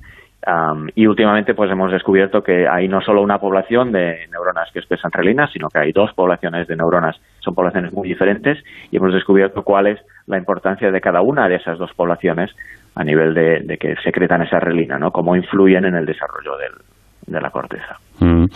y 0.94 1.06
últimamente 1.06 1.54
pues 1.54 1.70
hemos 1.70 1.92
descubierto 1.92 2.42
que 2.42 2.66
hay 2.66 2.88
no 2.88 3.02
solo 3.02 3.20
una 3.20 3.38
población 3.38 3.92
de 3.92 4.26
neuronas 4.30 4.70
que 4.72 4.78
expresan 4.78 5.12
relina, 5.12 5.46
sino 5.48 5.68
que 5.68 5.78
hay 5.78 5.92
dos 5.92 6.12
poblaciones 6.14 6.66
de 6.66 6.76
neuronas, 6.76 7.20
son 7.40 7.54
poblaciones 7.54 7.92
muy 7.92 8.08
diferentes 8.08 8.58
y 8.90 8.96
hemos 8.96 9.12
descubierto 9.12 9.62
cuál 9.62 9.88
es 9.88 10.00
la 10.26 10.38
importancia 10.38 10.90
de 10.90 11.00
cada 11.00 11.20
una 11.20 11.48
de 11.48 11.56
esas 11.56 11.78
dos 11.78 11.92
poblaciones 11.94 12.50
a 12.94 13.04
nivel 13.04 13.34
de, 13.34 13.76
que 13.78 13.96
secretan 14.02 14.42
esa 14.42 14.58
relina, 14.58 14.98
¿no? 14.98 15.12
Cómo 15.12 15.36
influyen 15.36 15.84
en 15.84 15.94
el 15.94 16.06
desarrollo 16.06 16.56
de 17.26 17.40
la 17.40 17.50
corteza. 17.50 17.98
Mm. 18.20 18.46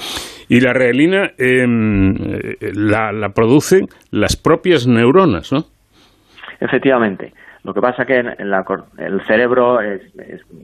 Y 0.49 0.61
la 0.61 0.73
relina 0.73 1.31
em, 1.39 2.15
la, 2.75 3.13
la 3.13 3.31
producen 3.31 3.87
las 4.11 4.37
propias 4.37 4.87
neuronas, 4.87 5.53
¿no? 5.53 5.65
Efectivamente. 6.61 7.33
Lo 7.65 7.73
que 7.73 7.81
pasa 7.81 8.05
que 8.05 8.19
en 8.19 8.29
el 8.29 9.21
cerebro 9.23 9.81
es, 9.81 10.03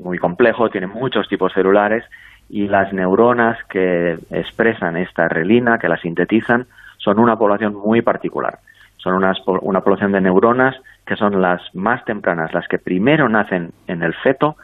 muy 0.03 0.19
complejo, 0.19 0.69
tiene 0.69 0.87
muchos 0.87 1.29
tipos 1.29 1.53
celulares 1.55 2.05
y 2.51 2.69
las 2.69 2.93
neuronas 2.93 3.57
que 3.71 4.19
expresan 4.31 4.99
esta 4.99 5.27
relina, 5.29 5.79
que 5.79 5.89
la 5.89 5.97
sintetizan, 5.97 6.67
son 6.99 7.19
una 7.19 7.37
población 7.37 7.75
muy 7.75 8.03
particular. 8.03 8.59
Son 8.99 9.15
una 9.15 9.81
población 9.81 10.13
de 10.13 10.21
neuronas 10.21 10.77
que 11.07 11.17
son 11.17 11.41
las 11.41 11.63
más 11.75 12.05
tempranas, 12.05 12.53
las 12.53 12.69
que 12.69 12.79
primero 12.79 13.31
nacen 13.31 13.71
en 13.87 14.03
el 14.03 14.13
feto, 14.13 14.57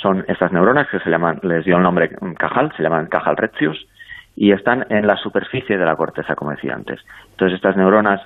son 0.00 0.24
estas 0.28 0.52
neuronas 0.52 0.88
que 0.88 1.00
se 1.00 1.10
llaman, 1.10 1.40
les 1.42 1.64
dio 1.64 1.76
el 1.76 1.82
nombre 1.82 2.10
cajal, 2.38 2.72
se 2.76 2.82
llaman 2.82 3.06
cajal 3.06 3.36
retius, 3.36 3.86
y 4.36 4.52
están 4.52 4.86
en 4.88 5.06
la 5.06 5.16
superficie 5.16 5.76
de 5.76 5.84
la 5.84 5.96
corteza, 5.96 6.36
como 6.36 6.52
decía 6.52 6.74
antes. 6.74 7.00
Entonces, 7.30 7.56
estas 7.56 7.76
neuronas 7.76 8.20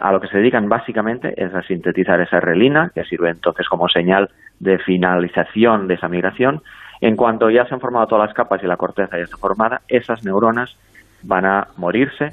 a 0.00 0.12
lo 0.12 0.20
que 0.20 0.28
se 0.28 0.38
dedican 0.38 0.68
básicamente 0.68 1.32
es 1.42 1.54
a 1.54 1.62
sintetizar 1.62 2.20
esa 2.20 2.40
relina, 2.40 2.90
que 2.94 3.04
sirve 3.04 3.30
entonces 3.30 3.66
como 3.68 3.88
señal 3.88 4.28
de 4.60 4.78
finalización 4.78 5.88
de 5.88 5.94
esa 5.94 6.08
migración. 6.08 6.62
En 7.00 7.16
cuanto 7.16 7.48
ya 7.48 7.66
se 7.66 7.74
han 7.74 7.80
formado 7.80 8.06
todas 8.06 8.26
las 8.26 8.34
capas 8.34 8.62
y 8.62 8.66
la 8.66 8.76
corteza 8.76 9.16
ya 9.16 9.24
está 9.24 9.38
formada, 9.38 9.80
esas 9.88 10.24
neuronas 10.24 10.76
van 11.22 11.46
a 11.46 11.68
morirse 11.78 12.32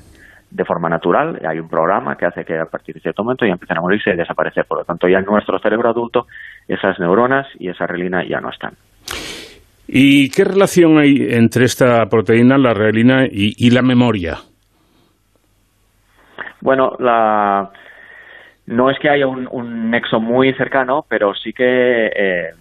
de 0.52 0.66
forma 0.66 0.88
natural. 0.88 1.40
Hay 1.48 1.60
un 1.60 1.68
programa 1.68 2.16
que 2.16 2.26
hace 2.26 2.46
que 2.46 2.58
a 2.58 2.66
partir 2.66 2.96
de 2.96 3.02
cierto 3.02 3.24
momento 3.24 3.46
ya 3.46 3.54
empiecen 3.54 3.78
a 3.78 3.82
morirse 3.82 4.12
y 4.12 4.16
desaparecer. 4.16 4.66
Por 4.66 4.80
lo 4.80 4.86
tanto, 4.86 5.08
ya 5.08 5.20
en 5.20 5.26
nuestro 5.26 5.58
cerebro 5.60 5.90
adulto 5.90 6.28
esas 6.68 7.00
neuronas 7.00 7.48
y 7.60 7.70
esa 7.70 7.88
relina 7.88 8.24
ya 8.28 8.40
no 8.40 8.50
están. 8.50 8.74
¿Y 9.88 10.30
qué 10.30 10.44
relación 10.44 10.98
hay 10.98 11.16
entre 11.30 11.66
esta 11.66 12.06
proteína, 12.06 12.58
la 12.58 12.74
relina, 12.74 13.26
y 13.30 13.70
la 13.70 13.82
memoria? 13.82 14.38
Bueno, 16.64 16.96
la... 17.00 17.72
no 18.68 18.90
es 18.90 18.98
que 18.98 19.10
haya 19.10 19.28
un, 19.28 19.92
nexo 19.92 20.22
muy 20.22 20.54
cercano, 20.54 21.06
pero 21.10 21.34
sí 21.36 21.52
que 21.52 22.08
eh, 22.08 22.52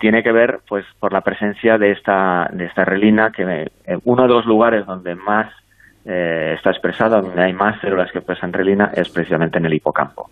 tiene 0.00 0.24
que 0.24 0.32
ver 0.32 0.58
pues 0.68 0.84
por 0.98 1.12
la 1.12 1.20
presencia 1.20 1.78
de 1.78 1.92
esta, 1.92 2.48
de 2.52 2.64
esta 2.64 2.84
relina, 2.84 3.30
que 3.30 3.44
eh, 3.44 3.98
uno 4.04 4.22
de 4.22 4.28
los 4.28 4.44
lugares 4.44 4.84
donde 4.86 5.14
más 5.14 5.52
eh, 6.04 6.54
está 6.56 6.70
expresada, 6.70 7.20
donde 7.20 7.44
hay 7.44 7.52
más 7.52 7.80
células 7.80 8.10
que 8.10 8.18
expresan 8.18 8.52
relina, 8.52 8.90
es 8.92 9.08
precisamente 9.08 9.58
en 9.58 9.66
el 9.66 9.74
hipocampo. 9.74 10.30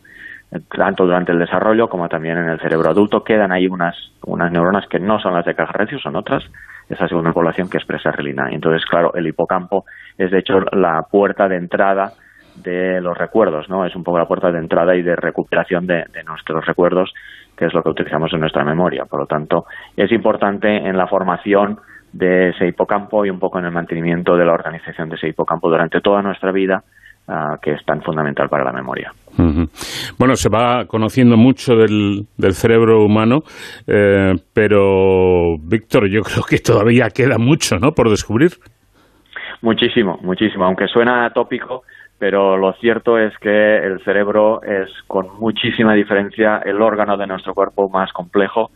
Tanto 0.69 1.05
durante 1.05 1.33
el 1.33 1.39
desarrollo 1.39 1.89
como 1.89 2.09
también 2.09 2.37
en 2.37 2.51
el 2.51 2.61
cerebro 2.61 2.91
adulto 2.91 3.25
quedan 3.25 3.53
ahí 3.53 3.67
unas, 3.67 3.97
unas 4.27 4.53
neuronas 4.53 4.87
que 4.87 4.99
no 4.99 5.19
son 5.19 5.33
las 5.33 5.47
de 5.47 5.55
Cajarrecio, 5.55 5.99
son 5.99 6.17
otras, 6.17 6.45
esa 6.91 7.09
segunda 7.09 7.33
población 7.33 7.71
que 7.71 7.79
expresa 7.79 8.11
relina. 8.11 8.51
Entonces, 8.51 8.85
claro, 8.85 9.15
el 9.15 9.27
hipocampo 9.27 9.87
es 10.19 10.31
de 10.31 10.41
hecho 10.41 10.61
la 10.73 11.07
puerta 11.11 11.49
de 11.49 11.57
entrada 11.57 12.13
de 12.57 13.01
los 13.01 13.17
recuerdos, 13.17 13.71
¿no? 13.71 13.87
Es 13.87 13.97
un 13.97 14.05
poco 14.05 14.19
la 14.19 14.27
puerta 14.27 14.53
de 14.53 14.59
entrada 14.59 14.95
y 14.95 15.03
de 15.03 15.17
recuperación 15.17 15.87
de, 15.87 16.05
nuestros 16.27 16.67
recuerdos, 16.67 17.13
que 17.57 17.67
es 17.67 17.73
lo 17.73 17.83
que 17.83 17.89
utilizamos 17.89 18.33
en 18.35 18.41
nuestra 18.41 18.65
memoria. 18.65 19.07
Por 19.07 19.21
lo 19.21 19.27
tanto, 19.27 19.65
es 19.97 20.13
importante 20.13 20.69
en 20.69 20.97
la 20.99 21.07
formación 21.07 21.81
de 22.13 22.51
ese 22.51 22.67
hipocampo 22.67 23.25
y 23.25 23.31
un 23.31 23.39
poco 23.39 23.59
en 23.59 23.65
el 23.65 23.73
mantenimiento 23.73 24.37
de 24.37 24.45
la 24.45 24.53
organización 24.53 25.09
de 25.09 25.17
ese 25.17 25.29
hipocampo 25.29 25.71
durante 25.71 26.03
toda 26.03 26.21
nuestra 26.21 26.53
vida, 26.53 26.85
ah, 27.29 27.57
que 27.61 27.73
es 27.73 27.85
tan 27.85 28.03
fundamental 28.03 28.49
para 28.49 28.65
la 28.65 28.73
memoria. 28.73 29.13
Bueno, 30.19 30.37
se 30.37 30.51
va 30.51 30.85
conociendo 30.87 31.37
mucho 31.37 31.75
del, 31.75 32.27
cerebro 32.53 33.05
humano, 33.05 33.41
eh, 33.87 34.35
pero 34.53 35.57
Víctor, 35.59 36.09
yo 36.11 36.21
creo 36.23 36.45
que 36.49 36.59
todavía 36.59 37.09
queda 37.09 37.39
mucho, 37.39 37.79
¿no? 37.79 37.93
Por 37.93 38.11
descubrir. 38.11 38.51
Muchísimo, 39.63 40.19
muchísimo. 40.23 40.65
Aunque 40.65 40.87
suena 40.89 41.31
tópico, 41.31 41.83
pero 42.19 42.57
lo 42.57 42.73
cierto 42.75 43.19
es 43.19 43.37
que 43.39 43.79
el 43.79 44.01
cerebro 44.05 44.63
es 44.63 44.91
con 45.07 45.39
muchísima 45.39 45.95
diferencia 45.95 46.61
el 46.65 46.83
órgano 46.83 47.17
de 47.17 47.27
nuestro 47.27 47.55
cuerpo 47.55 47.89
más 47.89 48.13
complejo 48.13 48.71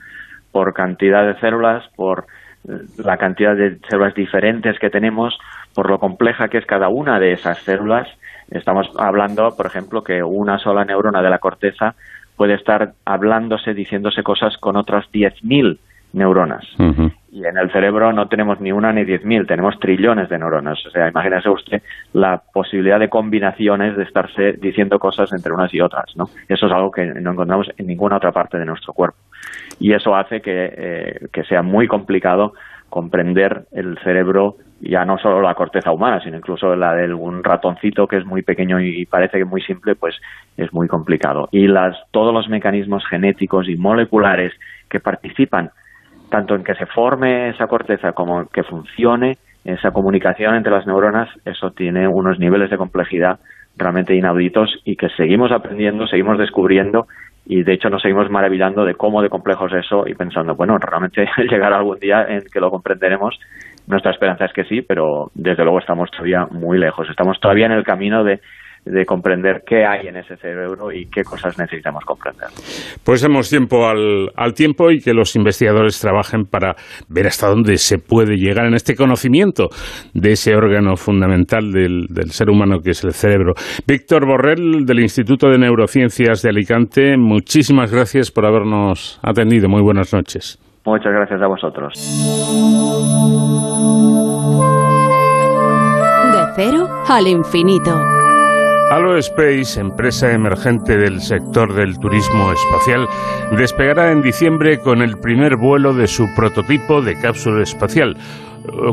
por 0.53 0.73
cantidad 0.73 1.27
de 1.27 1.39
células, 1.39 1.85
por 1.97 2.27
la 2.99 3.17
cantidad 3.17 3.55
de 3.55 3.79
células 3.89 4.15
diferentes 4.15 4.79
que 4.79 4.91
tenemos, 4.91 5.39
por 5.75 5.91
lo 5.91 5.99
compleja 5.99 6.49
que 6.49 6.59
es 6.59 6.67
cada 6.67 6.89
una 6.89 7.21
de 7.21 7.33
esas 7.33 7.59
células, 7.59 8.09
estamos 8.51 8.91
hablando, 8.99 9.55
por 9.57 9.67
ejemplo, 9.67 10.03
que 10.03 10.23
una 10.23 10.59
sola 10.59 10.85
neurona 10.85 11.23
de 11.23 11.31
la 11.31 11.39
corteza 11.39 11.95
puede 12.37 12.55
estar 12.55 12.93
hablándose, 13.05 13.75
diciéndose 13.75 14.23
cosas 14.23 14.57
con 14.59 14.77
otras 14.77 15.07
10.000 15.13 15.79
neuronas. 16.13 16.65
Y 17.31 17.45
en 17.45 17.59
el 17.59 17.71
cerebro 17.71 18.13
no 18.13 18.29
tenemos 18.29 18.61
ni 18.61 18.73
una 18.73 18.93
ni 18.93 19.03
10.000, 19.03 19.47
tenemos 19.47 19.79
trillones 19.79 20.29
de 20.31 20.39
neuronas. 20.39 20.79
O 20.87 20.91
sea, 20.91 21.09
imagínese 21.09 21.51
usted 21.51 21.83
la 22.15 22.43
posibilidad 22.53 22.99
de 22.99 23.11
combinaciones 23.11 23.97
de 23.97 24.05
estarse 24.05 24.55
diciendo 24.55 24.99
cosas 24.99 25.33
entre 25.33 25.53
unas 25.53 25.73
y 25.75 25.81
otras, 25.81 26.17
¿no? 26.17 26.25
Eso 26.49 26.67
es 26.67 26.73
algo 26.73 26.91
que 26.91 27.05
no 27.05 27.33
encontramos 27.33 27.71
en 27.77 27.87
ninguna 27.87 28.17
otra 28.17 28.33
parte 28.33 28.59
de 28.59 28.65
nuestro 28.65 28.95
cuerpo. 28.95 29.19
Y 29.79 29.93
eso 29.93 30.17
hace 30.17 30.41
que, 30.41 30.73
eh, 30.77 31.27
que 31.31 31.45
sea 31.45 31.63
muy 31.63 31.87
complicado 31.87 32.55
comprender 32.89 33.65
el 33.73 33.99
cerebro, 34.03 34.57
ya 34.81 35.05
no 35.05 35.19
solo 35.19 35.41
la 35.41 35.55
corteza 35.55 35.93
humana, 35.93 36.21
sino 36.21 36.37
incluso 36.37 36.75
la 36.77 36.95
de 36.95 37.13
un 37.13 37.43
ratoncito 37.43 38.07
que 38.07 38.19
es 38.19 38.25
muy 38.25 38.43
pequeño 38.43 38.81
y 38.81 39.07
parece 39.07 39.39
que 39.39 39.45
muy 39.45 39.63
simple, 39.63 39.95
pues 39.95 40.17
es 40.57 40.73
muy 40.73 40.89
complicado. 40.89 41.49
Y 41.51 41.67
las, 41.67 41.97
todos 42.11 42.33
los 42.33 42.49
mecanismos 42.49 43.05
genéticos 43.09 43.69
y 43.69 43.77
moleculares 43.77 44.53
que 44.89 45.01
participan 45.01 45.71
tanto 46.31 46.55
en 46.55 46.65
que 46.65 46.75
se 46.75 46.87
forme 46.87 47.51
esa 47.51 47.67
corteza 47.67 48.13
como 48.13 48.41
en 48.41 48.49
que 48.53 48.63
funcione 48.65 49.39
esa 49.65 49.91
comunicación 49.91 50.55
entre 50.55 50.73
las 50.73 50.87
neuronas, 50.87 51.29
eso 51.45 51.73
tiene 51.73 52.07
unos 52.07 52.39
niveles 52.39 52.71
de 52.71 52.77
complejidad 52.77 53.41
realmente 53.77 54.15
inauditos 54.15 54.81
y 54.85 54.97
que 54.97 55.09
seguimos 55.11 55.53
aprendiendo, 55.53 56.07
seguimos 56.07 56.39
descubriendo 56.39 57.07
y 57.47 57.63
de 57.63 57.75
hecho 57.75 57.89
nos 57.89 58.03
seguimos 58.03 58.29
maravillando 58.29 58.85
de 58.85 58.95
cómo 58.95 59.23
de 59.23 59.29
complejo 59.29 59.67
es 59.67 59.85
eso 59.85 60.05
y 60.07 60.15
pensando, 60.15 60.57
bueno, 60.57 60.77
realmente 60.79 61.27
llegará 61.51 61.79
algún 61.79 61.99
día 61.99 62.27
en 62.29 62.43
que 62.53 62.61
lo 62.61 62.71
comprenderemos. 62.71 63.39
Nuestra 63.87 64.11
esperanza 64.11 64.47
es 64.47 64.53
que 64.53 64.65
sí, 64.65 64.83
pero 64.83 65.31
desde 65.35 65.63
luego 65.63 65.79
estamos 65.79 66.11
todavía 66.11 66.47
muy 66.51 66.77
lejos. 66.77 67.09
Estamos 67.09 67.39
todavía 67.39 67.67
en 67.67 67.73
el 67.73 67.85
camino 67.85 68.25
de 68.25 68.41
de 68.87 69.05
comprender 69.05 69.63
qué 69.67 69.85
hay 69.85 70.07
en 70.07 70.17
ese 70.17 70.37
cerebro 70.37 70.93
y 70.93 71.07
qué 71.07 71.23
cosas 71.25 71.59
necesitamos 71.59 72.05
comprender. 72.05 72.49
Pues 73.05 73.21
demos 73.21 73.51
tiempo 73.51 73.89
al, 73.89 74.31
al, 74.37 74.55
tiempo 74.55 74.93
y 74.93 75.01
que 75.01 75.13
los 75.13 75.35
investigadores 75.35 76.01
trabajen 76.01 76.45
para 76.45 76.77
ver 77.09 77.27
hasta 77.27 77.49
dónde 77.49 77.77
se 77.79 77.99
puede 77.99 78.37
llegar 78.37 78.67
en 78.67 78.75
este 78.75 78.95
conocimiento 78.95 79.69
de 80.15 80.33
ese 80.33 80.55
órgano 80.55 80.97
fundamental 80.97 81.73
del, 81.73 82.07
del 82.09 82.31
ser 82.31 82.49
humano 82.49 82.79
que 82.79 82.91
es 82.91 83.03
el 83.03 83.13
cerebro. 83.13 83.55
Víctor 83.87 84.25
Borrell, 84.25 84.87
del 84.87 85.01
Instituto 85.01 85.49
de 85.49 85.59
Neurociencias 85.59 86.43
de 86.43 86.51
Alicante, 86.51 87.17
muchísimas 87.17 87.93
gracias 87.93 88.31
por 88.31 88.47
habernos 88.47 89.19
atendido. 89.23 89.69
Muy 89.69 89.83
buenas 89.83 90.15
noches. 90.15 90.61
Muchas 90.85 91.13
gracias 91.13 91.43
a 91.43 91.47
vosotros. 91.49 91.95
De 96.33 96.43
cero 96.55 96.87
al 97.09 97.27
infinito. 97.27 98.26
Space, 99.19 99.81
empresa 99.81 100.33
emergente 100.33 100.97
del 100.97 101.21
sector 101.21 101.75
del 101.75 101.99
turismo 101.99 102.53
espacial, 102.53 103.09
despegará 103.59 104.13
en 104.13 104.23
diciembre 104.23 104.79
con 104.79 105.03
el 105.03 105.19
primer 105.19 105.57
vuelo 105.57 105.93
de 105.93 106.07
su 106.07 106.27
prototipo 106.37 107.03
de 107.03 107.19
cápsula 107.19 107.63
espacial, 107.63 108.17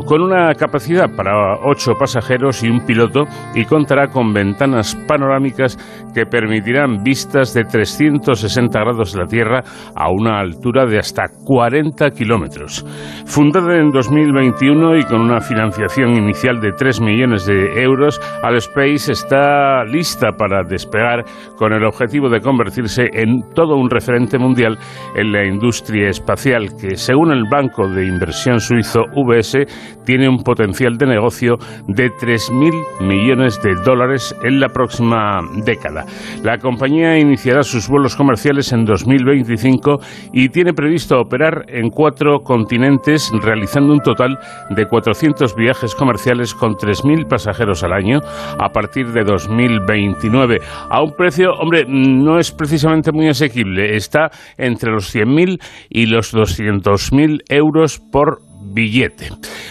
con 0.06 0.22
una 0.22 0.54
capacidad 0.54 1.14
para 1.14 1.58
ocho 1.64 1.92
pasajeros 1.98 2.62
y 2.62 2.68
un 2.68 2.80
piloto 2.80 3.24
y 3.54 3.64
contará 3.64 4.08
con 4.08 4.32
ventanas 4.32 4.96
panorámicas 5.06 5.76
que 6.14 6.26
permitirán 6.26 7.02
vistas 7.02 7.54
de 7.54 7.64
360 7.64 8.78
grados 8.78 9.12
de 9.12 9.20
la 9.20 9.26
Tierra 9.26 9.62
a 9.94 10.10
una 10.10 10.40
altura 10.40 10.86
de 10.86 10.98
hasta 10.98 11.24
40 11.44 12.10
kilómetros. 12.10 12.84
Fundada 13.26 13.76
en 13.76 13.90
2021 13.90 14.98
y 14.98 15.04
con 15.04 15.20
una 15.20 15.40
financiación 15.40 16.14
inicial 16.14 16.60
de 16.60 16.72
3 16.72 17.00
millones 17.00 17.46
de 17.46 17.82
euros, 17.82 18.20
Space 18.54 19.12
está 19.12 19.84
lista 19.84 20.32
para 20.32 20.62
despegar 20.62 21.24
con 21.56 21.72
el 21.72 21.84
objetivo 21.84 22.28
de 22.28 22.40
convertirse 22.40 23.08
en 23.12 23.42
todo 23.54 23.76
un 23.76 23.90
referente 23.90 24.38
mundial 24.38 24.78
en 25.16 25.32
la 25.32 25.44
industria 25.44 26.08
espacial 26.08 26.76
que, 26.80 26.96
según 26.96 27.32
el 27.32 27.44
banco 27.50 27.88
de 27.88 28.06
inversión 28.06 28.60
suizo 28.60 29.02
VS, 29.14 29.63
tiene 30.04 30.28
un 30.28 30.42
potencial 30.42 30.96
de 30.96 31.06
negocio 31.06 31.56
de 31.88 32.10
3.000 32.10 33.00
millones 33.00 33.60
de 33.62 33.74
dólares 33.84 34.34
en 34.42 34.60
la 34.60 34.68
próxima 34.68 35.40
década. 35.64 36.04
La 36.42 36.58
compañía 36.58 37.18
iniciará 37.18 37.62
sus 37.62 37.88
vuelos 37.88 38.16
comerciales 38.16 38.72
en 38.72 38.84
2025 38.84 39.98
y 40.32 40.48
tiene 40.48 40.72
previsto 40.72 41.18
operar 41.18 41.64
en 41.68 41.90
cuatro 41.90 42.40
continentes, 42.40 43.32
realizando 43.42 43.92
un 43.92 44.00
total 44.00 44.38
de 44.70 44.86
400 44.86 45.54
viajes 45.56 45.94
comerciales 45.94 46.54
con 46.54 46.74
3.000 46.74 47.28
pasajeros 47.28 47.82
al 47.84 47.92
año 47.92 48.20
a 48.58 48.70
partir 48.70 49.12
de 49.12 49.24
2029, 49.24 50.58
a 50.90 51.02
un 51.02 51.12
precio, 51.12 51.52
hombre, 51.52 51.84
no 51.88 52.38
es 52.38 52.52
precisamente 52.52 53.12
muy 53.12 53.28
asequible, 53.28 53.96
está 53.96 54.30
entre 54.56 54.92
los 54.92 55.14
100.000 55.14 55.60
y 55.88 56.06
los 56.06 56.34
200.000 56.34 57.42
euros 57.48 58.00
por 58.10 58.38
billete. 58.74 59.28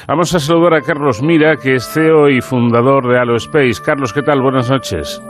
Vamos 0.07 0.33
a 0.33 0.39
saludar 0.39 0.75
a 0.75 0.81
Carlos 0.81 1.21
Mira, 1.21 1.57
que 1.57 1.75
es 1.75 1.85
CEO 1.93 2.29
y 2.29 2.41
fundador 2.41 3.07
de 3.07 3.19
Aerospace. 3.19 3.81
Carlos, 3.85 4.13
¿qué 4.13 4.21
tal? 4.21 4.41
Buenas 4.41 4.71
noches. 4.71 5.21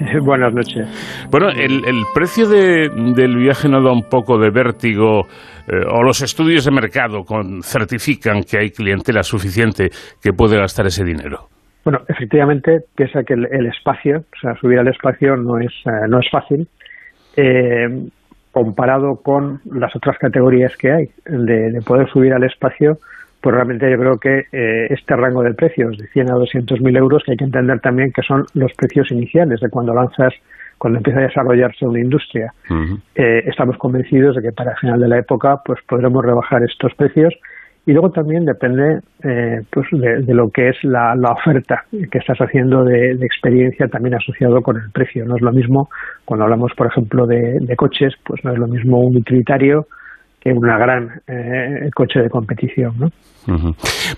Buenas 0.22 0.52
noches. 0.52 1.28
Bueno, 1.30 1.50
el, 1.50 1.80
precio 2.14 2.48
del 2.48 3.36
viaje 3.36 3.68
no 3.68 3.82
da 3.82 3.92
un 3.92 4.08
poco 4.08 4.38
de 4.38 4.50
vértigo, 4.50 5.26
eh, 5.68 5.84
o 5.88 6.02
los 6.02 6.22
estudios 6.22 6.64
de 6.64 6.70
mercado 6.72 7.24
certifican 7.62 8.42
que 8.42 8.58
hay 8.58 8.70
clientela 8.70 9.22
suficiente 9.22 9.90
que 10.22 10.32
puede 10.32 10.58
gastar 10.58 10.86
ese 10.86 11.04
dinero. 11.04 11.48
Bueno, 11.84 12.00
efectivamente, 12.08 12.80
piensa 12.96 13.22
que 13.24 13.34
el, 13.34 13.66
espacio, 13.66 14.20
o 14.20 14.40
sea, 14.40 14.54
subir 14.58 14.78
al 14.78 14.88
espacio 14.88 15.36
no 15.36 15.58
es, 15.58 15.72
eh, 15.84 16.08
no 16.08 16.18
es 16.18 16.26
fácil. 16.30 16.66
Eh, 17.36 18.08
comparado 18.54 19.16
con 19.16 19.60
las 19.64 19.94
otras 19.96 20.16
categorías 20.16 20.76
que 20.76 20.92
hay, 20.92 21.06
de, 21.26 21.82
poder 21.84 22.08
subir 22.08 22.32
al 22.32 22.44
espacio, 22.44 22.98
pues 23.40 23.54
realmente 23.54 23.90
yo 23.90 23.98
creo 23.98 24.18
que 24.18 24.46
eh, 24.52 24.86
este 24.90 25.16
rango 25.16 25.42
de 25.42 25.52
precios 25.52 25.98
de 25.98 26.06
100 26.06 26.30
a 26.30 26.34
200 26.34 26.80
mil 26.80 26.96
euros, 26.96 27.22
que 27.24 27.32
hay 27.32 27.36
que 27.36 27.44
entender 27.44 27.80
también 27.80 28.12
que 28.12 28.22
son 28.22 28.46
los 28.54 28.72
precios 28.74 29.10
iniciales 29.10 29.60
de 29.60 29.68
cuando 29.68 29.92
lanzas, 29.92 30.32
cuando 30.78 30.98
empieza 30.98 31.18
a 31.18 31.24
desarrollarse 31.24 31.84
una 31.84 32.00
industria. 32.00 32.54
Eh, 33.16 33.42
estamos 33.46 33.76
convencidos 33.76 34.36
de 34.36 34.42
que 34.42 34.52
para 34.52 34.70
el 34.70 34.78
final 34.78 35.00
de 35.00 35.08
la 35.08 35.18
época 35.18 35.60
pues 35.64 35.80
podremos 35.88 36.24
rebajar 36.24 36.62
estos 36.62 36.94
precios 36.94 37.34
y 37.86 37.92
luego 37.92 38.10
también 38.10 38.46
depende 38.46 39.00
eh, 39.22 39.60
pues 39.70 39.86
de, 39.92 40.34
lo 40.34 40.48
que 40.50 40.70
es 40.70 40.76
la, 40.84 41.14
oferta 41.30 41.84
que 41.90 42.18
estás 42.18 42.38
haciendo 42.38 42.82
de, 42.82 43.12
experiencia 43.20 43.86
también 43.88 44.14
asociado 44.14 44.62
con 44.62 44.76
el 44.76 44.90
precio. 44.90 45.24
No 45.26 45.36
es 45.36 45.42
lo 45.42 45.52
mismo 45.52 45.88
cuando 46.24 46.44
hablamos, 46.44 46.72
por 46.76 46.86
ejemplo, 46.86 47.26
de, 47.26 47.60
coches, 47.76 48.14
pues 48.24 48.42
no 48.44 48.52
es 48.52 48.58
lo 48.58 48.66
mismo 48.66 49.00
un 49.00 49.16
utilitario 49.16 49.86
que 50.40 50.50
una 50.50 50.78
gran 50.78 51.08
eh, 51.26 51.90
coche 51.94 52.20
de 52.20 52.30
competición. 52.30 52.94
¿no? 52.98 53.08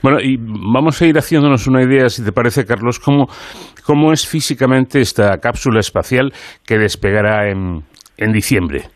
Bueno, 0.02 0.18
y 0.20 0.36
vamos 0.38 1.00
a 1.02 1.06
ir 1.06 1.16
haciéndonos 1.16 1.66
una 1.66 1.82
idea, 1.82 2.08
si 2.08 2.24
te 2.24 2.32
parece, 2.32 2.64
Carlos, 2.64 3.00
cómo, 3.00 3.26
cómo 3.84 4.12
es 4.12 4.28
físicamente 4.28 5.00
esta 5.00 5.38
cápsula 5.38 5.80
espacial 5.80 6.32
que 6.64 6.78
despegará 6.78 7.48
en, 7.48 7.82
en 8.16 8.32
diciembre. 8.32 8.95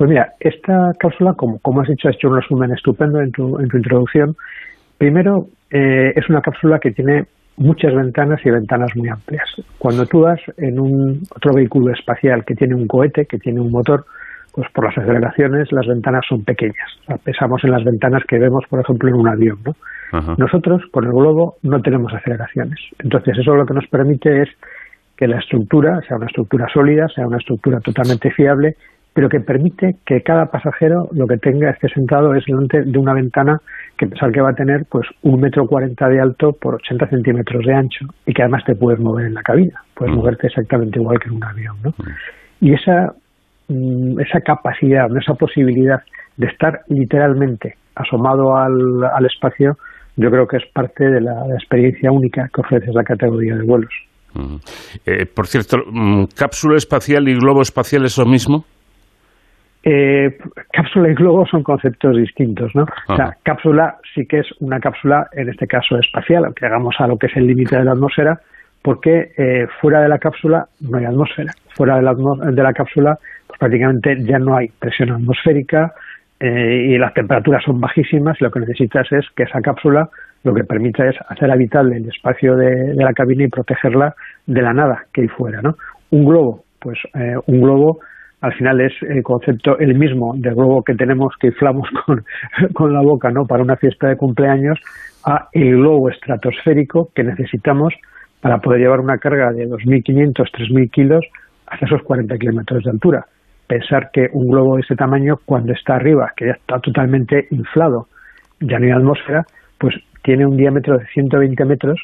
Pues 0.00 0.08
mira, 0.08 0.32
esta 0.40 0.92
cápsula, 0.98 1.34
como, 1.34 1.58
como 1.58 1.82
has 1.82 1.88
dicho, 1.88 2.08
has 2.08 2.14
hecho 2.14 2.30
un 2.30 2.36
resumen 2.36 2.72
estupendo 2.72 3.20
en 3.20 3.30
tu, 3.32 3.58
en 3.58 3.68
tu 3.68 3.76
introducción. 3.76 4.34
Primero, 4.96 5.48
eh, 5.70 6.14
es 6.16 6.26
una 6.30 6.40
cápsula 6.40 6.78
que 6.78 6.90
tiene 6.92 7.24
muchas 7.58 7.94
ventanas 7.94 8.40
y 8.42 8.50
ventanas 8.50 8.96
muy 8.96 9.10
amplias. 9.10 9.44
Cuando 9.78 10.06
tú 10.06 10.22
vas 10.22 10.40
en 10.56 10.80
un 10.80 11.20
otro 11.36 11.52
vehículo 11.54 11.92
espacial 11.92 12.46
que 12.46 12.54
tiene 12.54 12.76
un 12.76 12.86
cohete, 12.86 13.26
que 13.26 13.36
tiene 13.36 13.60
un 13.60 13.70
motor, 13.70 14.06
pues 14.54 14.70
por 14.72 14.86
las 14.86 14.96
aceleraciones 14.96 15.70
las 15.70 15.86
ventanas 15.86 16.24
son 16.26 16.44
pequeñas. 16.44 16.88
pensamos 17.22 17.62
en 17.64 17.70
las 17.70 17.84
ventanas 17.84 18.22
que 18.26 18.38
vemos, 18.38 18.64
por 18.70 18.80
ejemplo, 18.80 19.10
en 19.10 19.16
un 19.16 19.28
avión. 19.28 19.58
¿no? 19.66 20.34
Nosotros, 20.38 20.80
con 20.92 21.04
el 21.04 21.12
globo, 21.12 21.56
no 21.62 21.78
tenemos 21.82 22.10
aceleraciones. 22.14 22.78
Entonces, 23.00 23.36
eso 23.36 23.54
lo 23.54 23.66
que 23.66 23.74
nos 23.74 23.86
permite 23.88 24.44
es 24.44 24.48
que 25.18 25.26
la 25.26 25.40
estructura 25.40 26.00
sea 26.08 26.16
una 26.16 26.24
estructura 26.24 26.68
sólida, 26.72 27.06
sea 27.14 27.26
una 27.26 27.36
estructura 27.36 27.80
totalmente 27.80 28.30
fiable 28.30 28.76
pero 29.12 29.28
que 29.28 29.40
permite 29.40 29.96
que 30.06 30.22
cada 30.22 30.46
pasajero 30.46 31.08
lo 31.12 31.26
que 31.26 31.36
tenga 31.36 31.70
esté 31.70 31.88
sentado 31.88 32.34
es 32.34 32.44
delante 32.46 32.82
de 32.82 32.98
una 32.98 33.12
ventana 33.12 33.60
que 33.98 34.06
pensar 34.06 34.32
que 34.32 34.40
va 34.40 34.50
a 34.50 34.54
tener 34.54 34.84
pues 34.88 35.06
un 35.22 35.40
metro 35.40 35.66
cuarenta 35.66 36.08
de 36.08 36.20
alto 36.20 36.52
por 36.52 36.76
80 36.76 37.08
centímetros 37.08 37.64
de 37.66 37.74
ancho 37.74 38.06
y 38.26 38.32
que 38.32 38.42
además 38.42 38.64
te 38.64 38.74
puedes 38.74 39.00
mover 39.00 39.26
en 39.26 39.34
la 39.34 39.42
cabina, 39.42 39.82
puedes 39.94 40.14
mm. 40.14 40.18
moverte 40.18 40.46
exactamente 40.46 40.98
igual 40.98 41.18
que 41.18 41.28
en 41.28 41.34
un 41.36 41.44
avión, 41.44 41.76
¿no? 41.82 41.90
Mm. 41.90 42.64
Y 42.64 42.74
esa 42.74 43.12
mm, 43.68 44.20
esa 44.20 44.40
capacidad, 44.40 45.06
esa 45.16 45.34
posibilidad 45.34 46.02
de 46.36 46.46
estar 46.46 46.80
literalmente 46.88 47.74
asomado 47.94 48.56
al, 48.56 49.04
al 49.04 49.26
espacio, 49.26 49.76
yo 50.16 50.30
creo 50.30 50.46
que 50.46 50.58
es 50.58 50.64
parte 50.72 51.04
de 51.04 51.20
la, 51.20 51.46
experiencia 51.54 52.10
única 52.10 52.48
que 52.52 52.60
ofrece 52.60 52.92
la 52.92 53.02
categoría 53.02 53.56
de 53.56 53.64
vuelos. 53.64 53.92
Eh, 55.06 55.26
por 55.26 55.46
cierto, 55.46 55.78
¿cápsula 56.36 56.76
espacial 56.76 57.28
y 57.28 57.34
globo 57.34 57.62
espacial 57.62 58.04
es 58.04 58.16
lo 58.16 58.26
mismo? 58.26 58.64
Eh, 59.82 60.36
cápsula 60.72 61.10
y 61.10 61.14
globo 61.14 61.46
son 61.46 61.62
conceptos 61.62 62.16
distintos, 62.16 62.74
¿no? 62.74 62.84
O 63.08 63.16
sea, 63.16 63.36
cápsula 63.42 63.96
sí 64.14 64.26
que 64.26 64.40
es 64.40 64.46
una 64.60 64.78
cápsula, 64.78 65.28
en 65.32 65.48
este 65.48 65.66
caso 65.66 65.98
espacial, 65.98 66.44
aunque 66.44 66.66
hagamos 66.66 66.94
a 66.98 67.06
lo 67.06 67.16
que 67.16 67.28
es 67.28 67.36
el 67.36 67.46
límite 67.46 67.78
de 67.78 67.84
la 67.84 67.92
atmósfera, 67.92 68.40
porque 68.82 69.32
eh, 69.36 69.66
fuera 69.80 70.00
de 70.02 70.08
la 70.08 70.18
cápsula 70.18 70.66
no 70.80 70.98
hay 70.98 71.06
atmósfera. 71.06 71.52
Fuera 71.74 71.96
de 71.96 72.02
la, 72.02 72.14
de 72.14 72.62
la 72.62 72.72
cápsula 72.72 73.18
pues 73.46 73.58
prácticamente 73.58 74.16
ya 74.22 74.38
no 74.38 74.56
hay 74.56 74.68
presión 74.78 75.12
atmosférica 75.12 75.92
eh, 76.38 76.86
y 76.88 76.98
las 76.98 77.12
temperaturas 77.14 77.62
son 77.64 77.80
bajísimas 77.80 78.36
y 78.40 78.44
lo 78.44 78.50
que 78.50 78.60
necesitas 78.60 79.10
es 79.12 79.26
que 79.36 79.42
esa 79.44 79.60
cápsula 79.60 80.08
lo 80.42 80.54
que 80.54 80.64
permita 80.64 81.06
es 81.06 81.16
hacer 81.28 81.50
habitable 81.50 81.96
el 81.96 82.08
espacio 82.08 82.56
de, 82.56 82.94
la 82.94 83.12
cabina 83.12 83.44
y 83.44 83.48
protegerla 83.48 84.14
de 84.46 84.62
la 84.62 84.72
nada 84.72 85.04
que 85.12 85.22
hay 85.22 85.28
fuera, 85.28 85.60
¿no? 85.60 85.76
Un 86.10 86.24
globo, 86.24 86.64
pues 86.78 86.98
eh, 87.14 87.36
un 87.46 87.60
globo 87.60 88.00
al 88.40 88.54
final 88.54 88.80
es 88.80 88.92
el 89.02 89.22
concepto 89.22 89.78
el 89.78 89.98
mismo 89.98 90.34
del 90.36 90.54
globo 90.54 90.82
que 90.82 90.94
tenemos 90.94 91.34
que 91.38 91.48
inflamos 91.48 91.88
con, 92.06 92.24
con 92.72 92.92
la 92.92 93.00
boca, 93.00 93.30
¿no? 93.30 93.46
Para 93.46 93.62
una 93.62 93.76
fiesta 93.76 94.08
de 94.08 94.16
cumpleaños 94.16 94.78
a 95.24 95.48
el 95.52 95.76
globo 95.76 96.08
estratosférico 96.08 97.10
que 97.14 97.22
necesitamos 97.22 97.94
para 98.40 98.58
poder 98.58 98.80
llevar 98.80 99.00
una 99.00 99.18
carga 99.18 99.52
de 99.52 99.68
2.500, 99.68 100.34
3.000 100.34 100.90
kilos 100.90 101.26
hasta 101.66 101.86
esos 101.86 102.02
40 102.02 102.36
kilómetros 102.38 102.84
de 102.84 102.90
altura. 102.90 103.26
Pensar 103.66 104.10
que 104.12 104.28
un 104.32 104.48
globo 104.48 104.76
de 104.76 104.82
ese 104.82 104.96
tamaño, 104.96 105.36
cuando 105.44 105.72
está 105.72 105.96
arriba, 105.96 106.32
que 106.36 106.46
ya 106.46 106.52
está 106.52 106.80
totalmente 106.80 107.46
inflado, 107.50 108.08
ya 108.60 108.78
no 108.78 108.86
hay 108.86 108.92
atmósfera, 108.92 109.44
pues 109.78 109.94
tiene 110.22 110.46
un 110.46 110.56
diámetro 110.56 110.98
de 110.98 111.06
120 111.06 111.64
metros, 111.66 112.00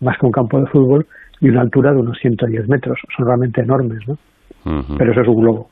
más 0.00 0.16
que 0.18 0.26
un 0.26 0.32
campo 0.32 0.60
de 0.60 0.66
fútbol, 0.66 1.06
y 1.40 1.48
una 1.48 1.62
altura 1.62 1.92
de 1.92 1.98
unos 1.98 2.18
110 2.18 2.68
metros. 2.68 2.98
Son 3.16 3.26
realmente 3.26 3.60
enormes, 3.60 4.06
¿no? 4.06 4.16
Pero 4.64 5.12
eso 5.12 5.20
es 5.22 5.28
un 5.28 5.40
globo. 5.42 5.68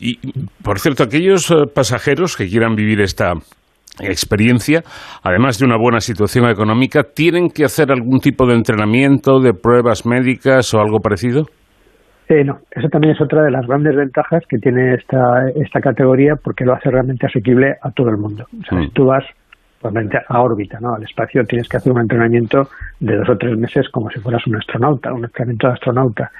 Y, 0.00 0.18
por 0.62 0.78
cierto, 0.78 1.04
aquellos 1.04 1.50
eh, 1.50 1.64
pasajeros 1.74 2.36
que 2.36 2.46
quieran 2.46 2.74
vivir 2.74 3.00
esta 3.00 3.32
experiencia, 4.00 4.82
además 5.22 5.58
de 5.58 5.66
una 5.66 5.76
buena 5.76 6.00
situación 6.00 6.48
económica, 6.48 7.02
¿tienen 7.02 7.48
que 7.48 7.64
hacer 7.64 7.90
algún 7.90 8.20
tipo 8.20 8.46
de 8.46 8.54
entrenamiento, 8.54 9.40
de 9.40 9.54
pruebas 9.54 10.06
médicas 10.06 10.72
o 10.74 10.80
algo 10.80 11.00
parecido? 11.00 11.46
Eh, 12.28 12.44
no, 12.44 12.58
eso 12.70 12.88
también 12.88 13.14
es 13.14 13.22
otra 13.22 13.42
de 13.42 13.50
las 13.50 13.66
grandes 13.66 13.96
ventajas 13.96 14.44
que 14.48 14.58
tiene 14.58 14.94
esta, 14.94 15.48
esta 15.56 15.80
categoría 15.80 16.34
porque 16.36 16.64
lo 16.64 16.74
hace 16.74 16.90
realmente 16.90 17.26
asequible 17.26 17.76
a 17.82 17.90
todo 17.90 18.10
el 18.10 18.18
mundo. 18.18 18.44
O 18.52 18.64
sea, 18.68 18.78
si 18.78 18.88
mm. 18.88 18.90
tú 18.92 19.06
vas 19.06 19.24
realmente 19.82 20.18
a 20.28 20.40
órbita, 20.42 20.78
¿no? 20.80 20.94
Al 20.94 21.02
espacio 21.04 21.42
tienes 21.44 21.68
que 21.68 21.78
hacer 21.78 21.92
un 21.92 22.00
entrenamiento 22.00 22.68
de 23.00 23.16
dos 23.16 23.30
o 23.30 23.36
tres 23.36 23.56
meses 23.56 23.88
como 23.90 24.10
si 24.10 24.20
fueras 24.20 24.46
un 24.46 24.56
astronauta, 24.56 25.12
un 25.12 25.24
entrenamiento 25.24 25.68
de 25.68 25.72
astronauta. 25.72 26.30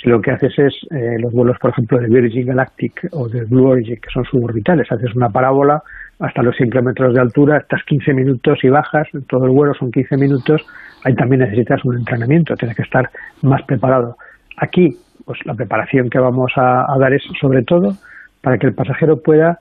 Si 0.00 0.08
lo 0.08 0.20
que 0.20 0.30
haces 0.30 0.56
es 0.58 0.74
eh, 0.90 1.16
los 1.18 1.32
vuelos, 1.32 1.58
por 1.58 1.70
ejemplo, 1.70 1.98
de 1.98 2.06
Virgin 2.06 2.46
Galactic 2.46 3.08
o 3.12 3.28
de 3.28 3.44
Blue 3.44 3.68
Origin, 3.68 3.96
que 3.96 4.10
son 4.10 4.24
suborbitales, 4.24 4.90
haces 4.92 5.14
una 5.16 5.28
parábola 5.28 5.82
hasta 6.20 6.42
los 6.42 6.56
100 6.56 6.70
kilómetros 6.70 7.14
de 7.14 7.20
altura, 7.20 7.58
estás 7.58 7.82
15 7.84 8.12
minutos 8.12 8.58
y 8.62 8.68
bajas, 8.68 9.08
todo 9.28 9.44
el 9.46 9.50
vuelo 9.50 9.74
son 9.74 9.90
15 9.90 10.16
minutos, 10.16 10.64
ahí 11.04 11.14
también 11.14 11.40
necesitas 11.40 11.84
un 11.84 11.96
entrenamiento, 11.96 12.54
tienes 12.56 12.76
que 12.76 12.82
estar 12.82 13.08
más 13.42 13.62
preparado. 13.62 14.16
Aquí, 14.56 14.96
pues 15.24 15.38
la 15.44 15.54
preparación 15.54 16.10
que 16.10 16.18
vamos 16.18 16.52
a, 16.56 16.86
dar 16.98 17.12
es 17.12 17.22
sobre 17.40 17.62
todo 17.62 17.94
para 18.40 18.58
que 18.58 18.66
el 18.66 18.74
pasajero 18.74 19.20
pueda 19.20 19.60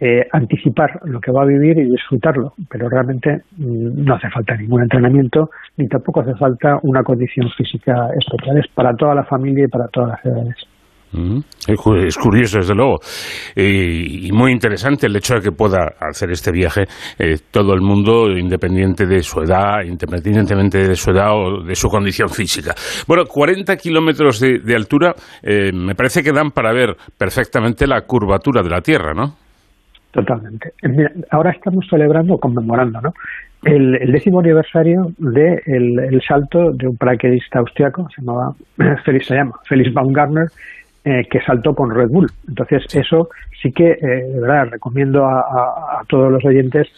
eh, 0.00 0.26
anticipar 0.32 1.00
lo 1.04 1.20
que 1.20 1.30
va 1.30 1.42
a 1.42 1.46
vivir 1.46 1.78
y 1.78 1.90
disfrutarlo, 1.90 2.54
pero 2.70 2.88
realmente 2.88 3.42
mm, 3.56 4.04
no 4.04 4.14
hace 4.14 4.30
falta 4.30 4.56
ningún 4.56 4.82
entrenamiento 4.82 5.50
ni 5.76 5.88
tampoco 5.88 6.20
hace 6.20 6.34
falta 6.34 6.78
una 6.82 7.02
condición 7.02 7.48
física 7.56 8.08
especial, 8.18 8.58
es 8.58 8.66
para 8.74 8.94
toda 8.94 9.14
la 9.14 9.24
familia 9.24 9.64
y 9.64 9.68
para 9.68 9.88
todas 9.88 10.10
las 10.10 10.24
edades. 10.24 10.56
Es 11.66 12.16
curioso, 12.16 12.58
desde 12.58 12.74
luego, 12.74 12.98
y 13.56 14.30
muy 14.32 14.52
interesante 14.52 15.08
el 15.08 15.16
hecho 15.16 15.34
de 15.34 15.40
que 15.40 15.50
pueda 15.50 15.94
hacer 15.98 16.30
este 16.30 16.52
viaje 16.52 16.84
eh, 17.18 17.36
todo 17.50 17.74
el 17.74 17.80
mundo, 17.80 18.30
independiente 18.30 19.06
de 19.06 19.20
su 19.20 19.40
edad, 19.40 19.82
independientemente 19.84 20.78
de 20.78 20.94
su 20.94 21.10
edad 21.10 21.32
o 21.32 21.64
de 21.64 21.74
su 21.74 21.88
condición 21.88 22.28
física. 22.28 22.74
Bueno, 23.08 23.24
40 23.24 23.76
kilómetros 23.76 24.38
de, 24.38 24.76
altura 24.76 25.14
eh, 25.42 25.72
me 25.72 25.96
parece 25.96 26.22
que 26.22 26.32
dan 26.32 26.52
para 26.52 26.72
ver 26.72 26.96
perfectamente 27.18 27.88
la 27.88 28.02
curvatura 28.02 28.62
de 28.62 28.70
la 28.70 28.80
Tierra, 28.80 29.12
¿no? 29.12 29.49
Totalmente. 30.12 30.72
Eh, 30.82 31.08
ahora 31.30 31.50
estamos 31.50 31.86
celebrando, 31.88 32.38
conmemorando, 32.38 33.00
¿no? 33.00 33.14
El, 33.62 33.92
décimo 34.10 34.40
aniversario 34.40 35.12
del 35.18 35.96
de 35.96 36.06
el 36.06 36.22
salto 36.22 36.72
de 36.72 36.88
un 36.88 36.96
paracaidista 36.96 37.58
austriaco, 37.58 38.08
se 38.14 38.22
llamaba 38.22 38.54
Felix, 39.04 39.26
se 39.26 39.34
llama 39.34 39.52
Felix 39.68 39.92
Baumgartner, 39.92 40.48
eh, 41.04 41.26
que 41.30 41.40
saltó 41.40 41.74
con 41.74 41.94
Red 41.94 42.08
Bull. 42.08 42.30
Entonces, 42.48 42.84
eso 42.94 43.28
sí 43.62 43.70
que, 43.72 43.92
eh, 43.92 43.98
de 44.00 44.40
verdad, 44.40 44.68
recomiendo 44.70 45.24
a, 45.26 46.02
todos 46.08 46.32
los 46.32 46.44
oyentes 46.44 46.88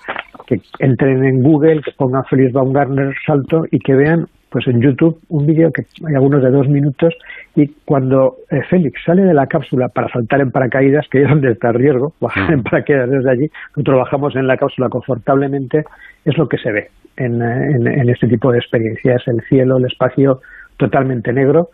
que 0.47 0.61
entren 0.79 1.25
en 1.25 1.43
Google, 1.43 1.83
que 1.83 1.93
pongan 1.93 2.25
Felix 2.25 2.53
Baumgartner 2.53 3.15
salto 3.27 3.65
y 3.71 3.79
que 3.79 3.95
vean 3.95 4.27
pues 4.53 4.67
en 4.69 4.81
YouTube 4.81 5.19
un 5.31 5.47
vídeo 5.47 5.73
que 5.73 5.83
hay 6.07 6.15
algunos 6.15 6.43
de 6.43 6.51
dos 6.51 6.69
minutos 6.69 7.15
y 7.57 7.69
cuando 7.85 8.37
eh, 8.51 8.61
Félix 8.69 9.03
sale 9.05 9.23
de 9.23 9.33
la 9.33 9.47
cápsula 9.47 9.89
para 9.89 10.09
saltar 10.13 10.43
en 10.43 10.51
paracaídas, 10.51 11.07
que 11.11 11.23
es 11.23 11.29
donde 11.29 11.53
está 11.53 11.71
el 11.71 11.75
riesgo, 11.75 12.13
bajar 12.21 12.53
en 12.53 12.63
paracaídas 12.63 13.11
desde 13.11 13.31
allí, 13.31 13.51
nosotros 13.77 13.99
bajamos 14.01 14.37
en 14.37 14.47
la 14.47 14.57
cápsula 14.57 14.89
confortablemente, 14.91 15.85
es 16.25 16.37
lo 16.37 16.49
que 16.49 16.59
se 16.59 16.71
ve 16.71 16.89
en, 17.17 17.41
en, 17.43 17.87
en 17.87 18.09
este 18.11 18.29
tipo 18.29 18.53
de 18.53 18.59
experiencias, 18.59 19.23
el 19.27 19.41
cielo, 19.49 19.79
el 19.79 19.87
espacio 19.87 20.41
totalmente 20.77 21.33
negro, 21.33 21.71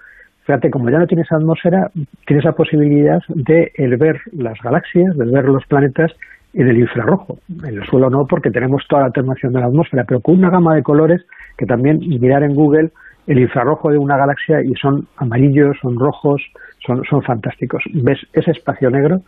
fíjate, 0.49 0.71
como 0.71 0.89
ya 0.89 0.99
no 0.99 1.07
tienes 1.07 1.31
atmósfera, 1.31 1.91
tienes 2.27 2.45
la 2.45 2.53
posibilidad 2.53 3.21
de 3.29 3.71
el 3.75 3.97
ver 3.97 4.21
las 4.33 4.59
galaxias, 4.63 5.17
de 5.17 5.27
ver 5.27 5.45
los 5.45 5.67
planetas 5.67 6.13
en 6.55 6.69
el 6.69 6.79
infrarrojo. 6.79 7.39
En 7.65 7.79
el 7.79 7.85
suelo 7.85 8.11
no, 8.11 8.27
porque 8.27 8.51
tenemos 8.51 8.83
toda 8.89 9.03
la 9.03 9.09
atenuación 9.09 9.53
de 9.53 9.61
la 9.61 9.67
atmósfera, 9.67 10.05
pero 10.07 10.21
con 10.21 10.39
una 10.39 10.51
gama 10.51 10.75
de 10.75 10.83
colores 10.83 11.25
que 11.57 11.67
también 11.67 11.99
mirar 11.99 12.43
en 12.43 12.55
Google 12.55 12.91
el 13.27 13.39
infrarrojo 13.41 13.91
de 13.91 13.99
una 13.99 14.17
galaxia 14.17 14.63
y 14.63 14.73
son 14.75 15.07
amarillos, 15.17 15.77
son 15.83 15.99
rojos, 15.99 16.43
son, 16.87 17.03
son 17.05 17.23
fantásticos. 17.23 17.83
Ves 17.93 18.19
ese 18.33 18.53
espacio 18.53 18.91
negro, 18.91 19.21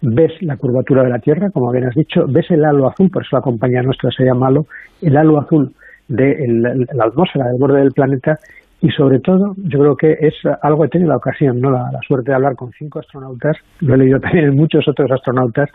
ves 0.00 0.32
la 0.40 0.56
curvatura 0.56 1.02
de 1.02 1.10
la 1.10 1.18
Tierra, 1.18 1.50
como 1.50 1.72
bien 1.72 1.86
has 1.86 1.94
dicho, 1.94 2.26
ves 2.28 2.50
el 2.50 2.64
halo 2.64 2.88
azul, 2.88 3.10
por 3.10 3.22
eso 3.22 3.36
la 3.36 3.42
compañía 3.42 3.82
nuestra 3.82 4.10
se 4.10 4.24
llama 4.24 4.46
halo, 4.46 4.66
el 5.02 5.16
halo 5.16 5.38
azul 5.38 5.72
de 6.06 6.86
la 6.94 7.04
atmósfera 7.04 7.46
del 7.46 7.58
borde 7.58 7.80
del 7.80 7.92
planeta 7.92 8.38
y 8.80 8.90
sobre 8.90 9.18
todo 9.18 9.54
yo 9.56 9.78
creo 9.80 9.96
que 9.96 10.12
es 10.20 10.34
algo 10.62 10.82
que 10.82 10.86
he 10.86 10.90
tenido 10.90 11.10
la 11.10 11.16
ocasión, 11.16 11.60
no 11.60 11.70
la, 11.70 11.90
suerte 12.06 12.30
de 12.30 12.36
hablar 12.36 12.54
con 12.54 12.70
cinco 12.72 13.00
astronautas, 13.00 13.56
lo 13.80 13.94
he 13.94 13.98
leído 13.98 14.20
también 14.20 14.46
en 14.46 14.56
muchos 14.56 14.86
otros 14.86 15.10
astronautas, 15.10 15.68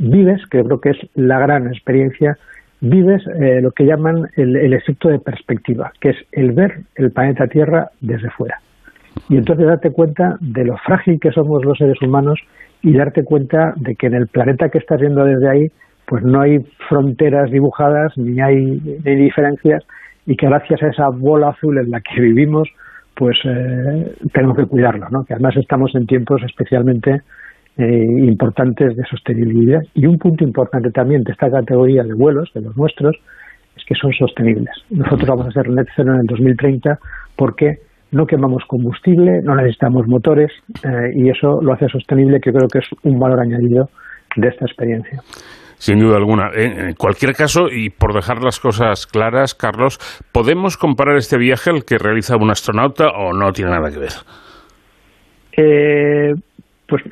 vives, 0.00 0.40
que 0.50 0.64
creo 0.64 0.80
que 0.80 0.90
es 0.90 0.98
la 1.14 1.38
gran 1.38 1.68
experiencia, 1.68 2.36
vives 2.80 3.22
eh, 3.38 3.60
lo 3.60 3.70
que 3.72 3.84
llaman 3.84 4.28
el, 4.36 4.72
efecto 4.72 5.08
de 5.08 5.18
perspectiva, 5.18 5.92
que 6.00 6.10
es 6.10 6.16
el 6.32 6.52
ver 6.52 6.80
el 6.96 7.12
planeta 7.12 7.46
Tierra 7.46 7.90
desde 8.00 8.30
fuera. 8.30 8.58
Y 9.28 9.36
entonces 9.36 9.66
darte 9.66 9.90
cuenta 9.90 10.36
de 10.40 10.64
lo 10.64 10.76
frágil 10.78 11.20
que 11.20 11.32
somos 11.32 11.64
los 11.64 11.76
seres 11.76 12.00
humanos 12.00 12.40
y 12.82 12.94
darte 12.94 13.24
cuenta 13.24 13.74
de 13.76 13.94
que 13.94 14.06
en 14.06 14.14
el 14.14 14.28
planeta 14.28 14.70
que 14.70 14.78
estás 14.78 15.00
viendo 15.00 15.24
desde 15.24 15.48
ahí, 15.48 15.70
pues 16.06 16.24
no 16.24 16.40
hay 16.40 16.60
fronteras 16.88 17.50
dibujadas, 17.50 18.16
ni 18.16 18.40
hay, 18.40 18.80
ni 19.04 19.14
diferencias, 19.16 19.84
y 20.24 20.36
que 20.36 20.46
gracias 20.46 20.82
a 20.82 20.88
esa 20.88 21.08
bola 21.08 21.50
azul 21.50 21.76
en 21.76 21.90
la 21.90 22.00
que 22.00 22.20
vivimos, 22.20 22.68
pues 23.14 23.36
eh, 23.44 24.14
tenemos 24.32 24.56
que 24.56 24.64
cuidarlo, 24.64 25.08
¿no? 25.10 25.24
que 25.24 25.34
además 25.34 25.56
estamos 25.56 25.94
en 25.94 26.06
tiempos 26.06 26.42
especialmente 26.42 27.20
eh, 27.80 28.04
importantes 28.28 28.96
de 28.96 29.02
sostenibilidad. 29.04 29.80
Y 29.94 30.06
un 30.06 30.18
punto 30.18 30.44
importante 30.44 30.90
también 30.90 31.22
de 31.22 31.32
esta 31.32 31.50
categoría 31.50 32.02
de 32.02 32.14
vuelos, 32.14 32.50
de 32.54 32.60
los 32.60 32.76
nuestros, 32.76 33.16
es 33.76 33.84
que 33.86 33.94
son 33.94 34.12
sostenibles. 34.12 34.74
Nosotros 34.90 35.28
vamos 35.28 35.46
a 35.46 35.50
ser 35.50 35.68
net 35.70 35.86
cero 35.96 36.12
en 36.14 36.20
el 36.20 36.26
2030 36.26 36.98
porque 37.36 37.78
no 38.12 38.26
quemamos 38.26 38.64
combustible, 38.66 39.40
no 39.42 39.54
necesitamos 39.54 40.06
motores 40.06 40.50
eh, 40.84 41.12
y 41.14 41.30
eso 41.30 41.60
lo 41.62 41.72
hace 41.72 41.88
sostenible, 41.88 42.40
que 42.40 42.52
creo 42.52 42.68
que 42.68 42.80
es 42.80 42.86
un 43.04 43.18
valor 43.18 43.40
añadido 43.40 43.88
de 44.36 44.48
esta 44.48 44.66
experiencia 44.66 45.20
sin 45.80 45.98
duda 45.98 46.18
alguna. 46.18 46.50
En 46.54 46.92
cualquier 46.92 47.32
caso, 47.32 47.68
y 47.70 47.88
por 47.88 48.12
dejar 48.12 48.42
las 48.42 48.60
cosas 48.60 49.06
claras, 49.06 49.54
Carlos, 49.54 49.98
¿podemos 50.30 50.76
comparar 50.76 51.16
este 51.16 51.38
viaje 51.38 51.70
al 51.70 51.84
que 51.84 51.96
realiza 51.96 52.36
un 52.36 52.50
astronauta 52.50 53.08
o 53.08 53.32
no 53.32 53.50
tiene 53.52 53.70
nada 53.70 53.90
que 53.90 53.98
ver? 53.98 54.12
Eh, 55.56 56.34
pues 56.86 57.02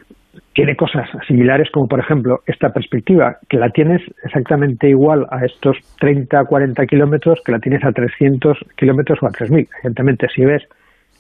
tiene 0.59 0.75
cosas 0.75 1.09
similares 1.29 1.71
como 1.71 1.87
por 1.87 2.01
ejemplo 2.01 2.41
esta 2.45 2.71
perspectiva 2.71 3.37
que 3.49 3.59
la 3.59 3.71
tienes 3.71 4.03
exactamente 4.25 4.89
igual 4.89 5.25
a 5.31 5.45
estos 5.45 5.77
30 6.01 6.47
40 6.47 6.85
kilómetros 6.87 7.41
que 7.45 7.53
la 7.53 7.61
tienes 7.61 7.85
a 7.85 7.93
300 7.93 8.59
kilómetros 8.77 9.23
o 9.23 9.27
a 9.29 9.31
3000 9.31 9.69
evidentemente 9.77 10.27
si 10.35 10.45
ves 10.45 10.65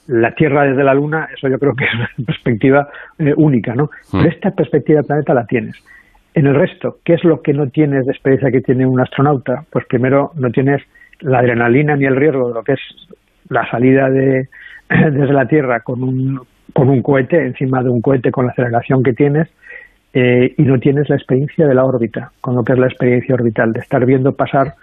la 0.08 0.34
Tierra 0.34 0.64
desde 0.64 0.82
la 0.82 0.92
Luna 0.92 1.28
eso 1.32 1.46
yo 1.46 1.56
creo 1.60 1.72
que 1.76 1.84
es 1.84 1.94
una 1.94 2.10
perspectiva 2.26 2.88
eh, 3.20 3.32
única 3.36 3.76
¿no? 3.76 3.84
Mm. 3.84 4.18
Pero 4.18 4.28
esta 4.28 4.50
perspectiva 4.50 4.96
del 4.96 5.06
planeta 5.06 5.34
la 5.34 5.46
tienes 5.46 5.84
en 6.34 6.48
el 6.48 6.56
resto, 6.56 6.96
¿qué 7.04 7.14
es 7.14 7.22
lo 7.22 7.40
que 7.40 7.52
no 7.52 7.68
tienes 7.68 8.06
de 8.06 8.12
experiencia 8.12 8.50
que 8.50 8.60
tiene 8.60 8.86
un 8.86 9.00
astronauta? 9.00 9.64
Pues 9.70 9.86
primero 9.86 10.32
no 10.34 10.50
tienes 10.50 10.82
la 11.20 11.38
adrenalina 11.38 11.94
ni 11.94 12.06
el 12.06 12.16
riesgo 12.16 12.48
de 12.48 12.54
lo 12.54 12.64
que 12.64 12.72
es 12.72 12.80
la 13.48 13.68
salida 13.70 14.10
de, 14.10 14.48
desde 14.88 15.32
la 15.32 15.46
Tierra 15.46 15.80
con 15.80 16.02
un, 16.02 16.40
con 16.72 16.88
un 16.88 17.02
cohete, 17.02 17.44
encima 17.44 17.82
de 17.82 17.90
un 17.90 18.00
cohete 18.00 18.30
con 18.30 18.46
la 18.46 18.52
aceleración 18.52 19.02
que 19.02 19.12
tienes. 19.12 19.48
eh, 20.14 20.54
y 20.56 20.62
no 20.62 20.78
tienes 20.78 21.08
la 21.08 21.16
experiencia 21.16 21.66
de 21.66 21.74
la 21.74 21.84
órbita, 21.84 22.32
con 22.40 22.54
lo 22.56 22.64
que 22.64 22.72
es 22.72 22.78
la 22.78 22.86
experiencia 22.86 23.34
orbital, 23.34 23.72
de 23.72 23.80
estar 23.80 24.04
viendo 24.06 24.32
pasar 24.32 24.74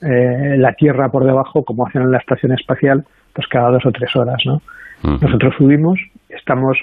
eh, 0.00 0.56
la 0.56 0.72
Tierra 0.74 1.08
por 1.08 1.24
debajo, 1.24 1.64
como 1.64 1.86
hacen 1.86 2.02
en 2.02 2.12
la 2.12 2.18
estación 2.18 2.52
espacial, 2.52 3.04
pues 3.34 3.46
cada 3.48 3.70
dos 3.70 3.84
o 3.86 3.90
tres 3.90 4.14
horas, 4.16 4.38
¿no? 4.46 4.62
Nosotros 5.02 5.54
subimos, 5.56 6.00
estamos 6.28 6.76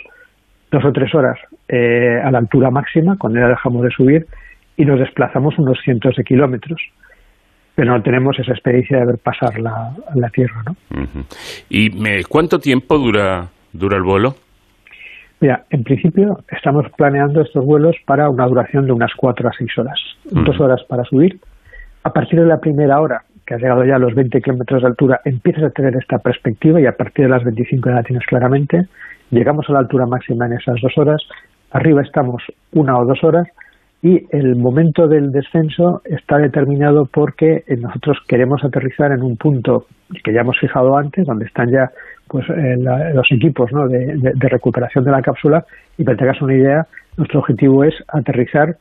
dos 0.72 0.86
o 0.86 0.92
tres 0.94 1.14
horas 1.14 1.38
eh, 1.68 2.18
a 2.24 2.32
la 2.32 2.38
altura 2.38 2.70
máxima, 2.72 3.18
cuando 3.18 3.40
ya 3.40 3.48
dejamos 3.48 3.84
de 3.84 3.90
subir, 3.90 4.26
y 4.78 4.86
nos 4.86 5.00
desplazamos 5.00 5.58
unos 5.58 5.80
cientos 5.84 6.16
de 6.16 6.24
kilómetros. 6.24 6.82
Pero 7.76 7.92
no 7.92 8.02
tenemos 8.02 8.40
esa 8.40 8.54
experiencia 8.54 9.00
de 9.00 9.06
ver 9.06 9.18
pasar 9.18 9.60
la, 9.60 9.92
la 10.16 10.30
Tierra, 10.30 10.64
¿no? 10.66 10.76
¿Y 11.70 11.90
me, 11.90 12.24
cuánto 12.24 12.60
tiempo 12.60 12.98
dura, 12.98 13.48
dura 13.74 13.98
el 13.98 14.04
vuelo? 14.04 14.36
Mira, 15.42 15.66
en 15.70 15.84
principio 15.84 16.40
estamos 16.50 16.86
planeando 16.98 17.42
estos 17.42 17.66
vuelos 17.66 17.96
para 18.06 18.30
una 18.30 18.48
duración 18.48 18.86
de 18.86 18.94
unas 18.94 19.14
cuatro 19.16 19.50
a 19.50 19.54
seis 19.54 19.78
horas. 19.78 20.00
Dos 20.32 20.60
horas 20.60 20.82
para 20.88 21.04
subir. 21.04 21.40
A 22.04 22.12
partir 22.14 22.40
de 22.40 22.46
la 22.46 22.60
primera 22.60 23.00
hora, 23.02 23.24
que 23.46 23.56
has 23.56 23.62
llegado 23.62 23.84
ya 23.84 23.96
a 23.96 24.00
los 24.00 24.16
20 24.16 24.42
kilómetros 24.42 24.82
de 24.82 24.88
altura, 24.88 25.22
empiezas 25.26 25.64
a 25.64 25.70
tener 25.70 25.96
esta 25.96 26.20
perspectiva 26.20 26.80
y 26.80 26.86
a 26.86 26.94
partir 26.94 27.26
de 27.26 27.32
las 27.32 27.44
25 27.44 27.90
ya 27.90 27.96
la 27.96 28.04
tienes 28.04 28.26
claramente. 28.26 28.88
Llegamos 29.32 29.70
a 29.70 29.74
la 29.74 29.80
altura 29.80 30.06
máxima 30.06 30.46
en 30.46 30.54
esas 30.54 30.80
dos 30.82 30.98
horas. 30.98 31.22
Arriba 31.72 32.02
estamos 32.02 32.42
una 32.74 32.98
o 32.98 33.06
dos 33.06 33.24
horas 33.24 33.48
y 34.02 34.24
el 34.30 34.56
momento 34.56 35.08
del 35.08 35.32
descenso 35.32 36.02
está 36.06 36.38
determinado 36.38 37.08
porque 37.12 37.64
nosotros 37.80 38.20
queremos 38.28 38.64
aterrizar 38.64 39.12
en 39.12 39.24
un 39.24 39.36
punto 39.36 39.88
que 40.24 40.32
ya 40.32 40.42
hemos 40.42 40.60
fijado 40.60 40.96
antes, 40.96 41.26
donde 41.26 41.46
están 41.46 41.72
ya 41.72 41.90
pues 42.28 42.46
eh, 42.50 42.76
la- 42.80 43.14
los 43.14 43.28
equipos 43.32 43.72
¿no? 43.72 43.88
de, 43.88 44.00
de- 44.18 44.32
de 44.36 44.50
recuperación 44.50 45.04
de 45.04 45.12
la 45.12 45.22
cápsula 45.22 45.64
y 45.98 46.04
para 46.04 46.16
que 46.18 46.24
te 46.24 46.30
hagas 46.30 46.42
una 46.42 46.54
idea, 46.56 46.88
nuestro 47.18 47.40
objetivo 47.40 47.84
es 47.84 47.94
aterrizar 48.08 48.76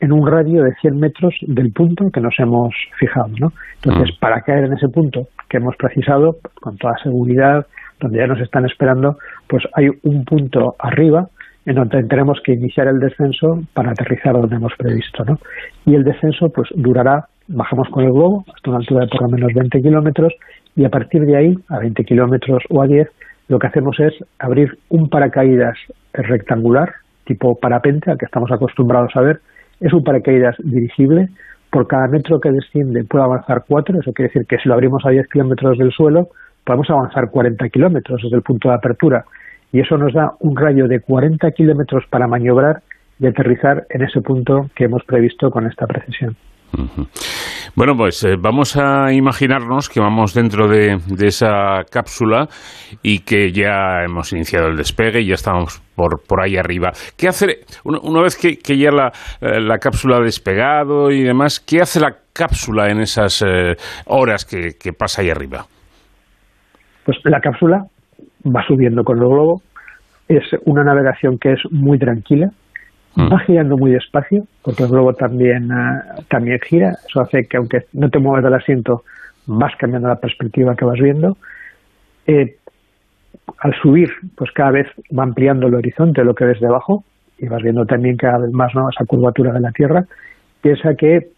en 0.00 0.12
un 0.12 0.26
radio 0.26 0.62
de 0.62 0.72
100 0.80 0.98
metros 0.98 1.34
del 1.42 1.72
punto 1.72 2.10
que 2.10 2.20
nos 2.20 2.34
hemos 2.38 2.74
fijado. 2.98 3.28
¿no? 3.38 3.52
Entonces, 3.84 4.16
para 4.18 4.40
caer 4.40 4.64
en 4.64 4.72
ese 4.72 4.88
punto 4.88 5.28
que 5.48 5.58
hemos 5.58 5.76
precisado, 5.76 6.36
con 6.60 6.76
toda 6.78 6.94
seguridad, 7.02 7.66
donde 8.00 8.18
ya 8.18 8.26
nos 8.26 8.40
están 8.40 8.64
esperando, 8.64 9.16
pues 9.46 9.62
hay 9.74 9.88
un 10.04 10.24
punto 10.24 10.74
arriba 10.78 11.28
en 11.66 11.74
donde 11.74 12.02
tenemos 12.04 12.40
que 12.42 12.52
iniciar 12.54 12.86
el 12.88 12.98
descenso 12.98 13.60
para 13.74 13.90
aterrizar 13.90 14.32
donde 14.32 14.56
hemos 14.56 14.72
previsto. 14.78 15.22
¿no? 15.26 15.38
Y 15.84 15.94
el 15.94 16.04
descenso 16.04 16.48
pues 16.48 16.68
durará, 16.74 17.26
bajamos 17.48 17.86
con 17.90 18.04
el 18.04 18.12
globo 18.12 18.44
hasta 18.54 18.70
una 18.70 18.78
altura 18.78 19.04
de 19.04 19.10
por 19.10 19.22
lo 19.22 19.28
menos 19.28 19.52
20 19.52 19.82
kilómetros 19.82 20.32
y 20.76 20.84
a 20.84 20.90
partir 20.90 21.24
de 21.26 21.36
ahí, 21.36 21.58
a 21.68 21.78
20 21.78 22.04
kilómetros 22.04 22.62
o 22.68 22.82
a 22.82 22.86
10, 22.86 23.08
lo 23.48 23.58
que 23.58 23.66
hacemos 23.66 23.98
es 23.98 24.14
abrir 24.38 24.78
un 24.88 25.08
paracaídas 25.08 25.76
rectangular, 26.12 26.92
tipo 27.24 27.58
parapente, 27.58 28.10
al 28.10 28.18
que 28.18 28.26
estamos 28.26 28.50
acostumbrados 28.52 29.10
a 29.16 29.20
ver. 29.20 29.40
Es 29.80 29.92
un 29.92 30.04
paracaídas 30.04 30.56
dirigible. 30.62 31.28
Por 31.70 31.86
cada 31.86 32.06
metro 32.08 32.40
que 32.40 32.50
desciende 32.50 33.04
puede 33.04 33.24
avanzar 33.24 33.64
4, 33.66 34.00
eso 34.00 34.12
quiere 34.12 34.28
decir 34.28 34.46
que 34.46 34.58
si 34.58 34.68
lo 34.68 34.74
abrimos 34.74 35.04
a 35.04 35.10
10 35.10 35.26
kilómetros 35.28 35.78
del 35.78 35.92
suelo, 35.92 36.28
podemos 36.64 36.88
avanzar 36.90 37.30
40 37.30 37.68
kilómetros 37.68 38.22
desde 38.22 38.36
el 38.36 38.42
punto 38.42 38.68
de 38.68 38.74
apertura. 38.74 39.24
Y 39.72 39.80
eso 39.80 39.96
nos 39.96 40.12
da 40.12 40.32
un 40.40 40.56
rayo 40.56 40.88
de 40.88 41.00
40 41.00 41.50
kilómetros 41.52 42.04
para 42.10 42.26
maniobrar 42.26 42.82
y 43.18 43.26
aterrizar 43.26 43.86
en 43.90 44.02
ese 44.02 44.20
punto 44.20 44.70
que 44.74 44.84
hemos 44.84 45.04
previsto 45.04 45.50
con 45.50 45.66
esta 45.66 45.86
precisión. 45.86 46.36
Bueno, 47.76 47.94
pues 47.96 48.24
eh, 48.24 48.36
vamos 48.38 48.76
a 48.76 49.12
imaginarnos 49.12 49.88
que 49.88 50.00
vamos 50.00 50.34
dentro 50.34 50.68
de, 50.68 50.98
esa 51.20 51.82
cápsula 51.90 52.48
y 53.02 53.20
que 53.20 53.52
ya 53.52 54.02
hemos 54.04 54.32
iniciado 54.32 54.68
el 54.68 54.76
despegue 54.76 55.20
y 55.20 55.28
ya 55.28 55.34
estamos 55.34 55.80
por, 55.94 56.22
por 56.26 56.42
ahí 56.42 56.56
arriba. 56.56 56.90
¿Qué 57.16 57.28
hace, 57.28 57.60
una, 57.84 57.98
una 58.02 58.22
vez 58.22 58.36
que, 58.36 58.56
que 58.56 58.76
ya 58.76 58.90
la, 58.90 59.12
eh, 59.40 59.60
la 59.60 59.78
cápsula 59.78 60.16
ha 60.16 60.20
despegado 60.20 61.10
y 61.10 61.22
demás, 61.22 61.60
qué 61.60 61.80
hace 61.80 62.00
la 62.00 62.16
cápsula 62.32 62.90
en 62.90 63.00
esas 63.00 63.42
eh, 63.42 63.76
horas 64.06 64.44
que, 64.44 64.72
que 64.80 64.92
pasa 64.92 65.22
ahí 65.22 65.30
arriba? 65.30 65.64
Pues 67.04 67.18
la 67.24 67.40
cápsula 67.40 67.84
va 68.44 68.64
subiendo 68.66 69.04
con 69.04 69.18
el 69.18 69.24
globo. 69.24 69.62
Es 70.28 70.44
una 70.64 70.84
navegación 70.84 71.38
que 71.38 71.52
es 71.52 71.60
muy 71.70 71.98
tranquila. 71.98 72.50
Va 73.28 73.38
girando 73.40 73.76
muy 73.76 73.92
despacio, 73.92 74.44
porque 74.62 74.84
el 74.84 74.90
globo 74.90 75.14
también, 75.14 75.70
ah, 75.72 76.02
también 76.28 76.58
gira. 76.60 76.96
Eso 77.08 77.20
hace 77.20 77.46
que, 77.46 77.56
aunque 77.56 77.84
no 77.92 78.08
te 78.08 78.18
muevas 78.18 78.44
del 78.44 78.54
asiento, 78.54 79.04
vas 79.46 79.74
cambiando 79.76 80.08
la 80.08 80.20
perspectiva 80.20 80.76
que 80.76 80.84
vas 80.84 80.98
viendo. 80.98 81.36
Eh, 82.26 82.56
al 83.58 83.74
subir, 83.82 84.10
pues 84.36 84.50
cada 84.52 84.70
vez 84.70 84.86
va 85.16 85.24
ampliando 85.24 85.66
el 85.66 85.74
horizonte, 85.74 86.24
lo 86.24 86.34
que 86.34 86.44
ves 86.44 86.60
debajo, 86.60 87.04
y 87.38 87.48
vas 87.48 87.62
viendo 87.62 87.86
también 87.86 88.16
cada 88.16 88.38
vez 88.38 88.52
más 88.52 88.74
¿no? 88.74 88.88
esa 88.88 89.04
curvatura 89.04 89.52
de 89.52 89.60
la 89.60 89.72
Tierra. 89.72 90.04
Piensa 90.60 90.94
que 90.94 91.16
eh, 91.16 91.30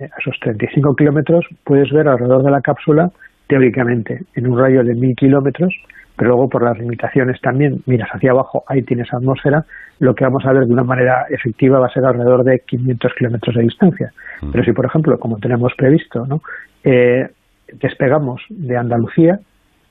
a 0.00 0.20
esos 0.20 0.38
35 0.40 0.94
kilómetros 0.94 1.46
puedes 1.64 1.90
ver 1.90 2.08
alrededor 2.08 2.42
de 2.42 2.50
la 2.50 2.60
cápsula, 2.60 3.10
teóricamente, 3.48 4.22
en 4.34 4.46
un 4.46 4.58
radio 4.58 4.84
de 4.84 4.94
1000 4.94 5.16
kilómetros, 5.16 5.74
pero 6.18 6.30
luego 6.30 6.48
por 6.48 6.64
las 6.64 6.76
limitaciones 6.78 7.40
también, 7.40 7.80
miras 7.86 8.10
hacia 8.10 8.32
abajo, 8.32 8.64
ahí 8.66 8.82
tienes 8.82 9.12
atmósfera, 9.14 9.64
lo 10.00 10.14
que 10.14 10.24
vamos 10.24 10.44
a 10.44 10.52
ver 10.52 10.66
de 10.66 10.72
una 10.72 10.82
manera 10.82 11.26
efectiva 11.30 11.78
va 11.78 11.86
a 11.86 11.92
ser 11.92 12.04
alrededor 12.04 12.44
de 12.44 12.60
500 12.66 13.12
kilómetros 13.14 13.54
de 13.54 13.62
distancia. 13.62 14.12
Pero 14.52 14.64
si, 14.64 14.72
por 14.72 14.86
ejemplo, 14.86 15.18
como 15.18 15.38
tenemos 15.38 15.72
previsto, 15.76 16.26
¿no? 16.26 16.42
Eh, 16.82 17.28
despegamos 17.80 18.42
de 18.50 18.76
Andalucía, 18.76 19.38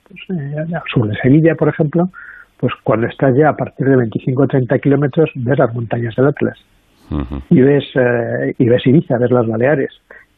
pues, 0.06 0.38
eh, 0.38 0.56
al 0.58 0.82
sur 0.92 1.08
de 1.08 1.16
Sevilla, 1.16 1.54
por 1.54 1.68
ejemplo, 1.68 2.10
pues 2.58 2.72
cuando 2.82 3.06
estás 3.06 3.34
ya 3.36 3.50
a 3.50 3.56
partir 3.56 3.86
de 3.86 3.96
25 3.96 4.42
o 4.42 4.46
30 4.46 4.78
kilómetros 4.78 5.30
ves 5.34 5.58
las 5.58 5.72
montañas 5.74 6.14
del 6.16 6.26
Atlas 6.26 6.58
y 7.48 7.60
ves 7.60 7.84
eh, 7.94 8.54
y 8.58 8.68
ves 8.68 8.86
Ibiza, 8.86 9.16
ves 9.18 9.30
las 9.30 9.46
Baleares 9.46 9.92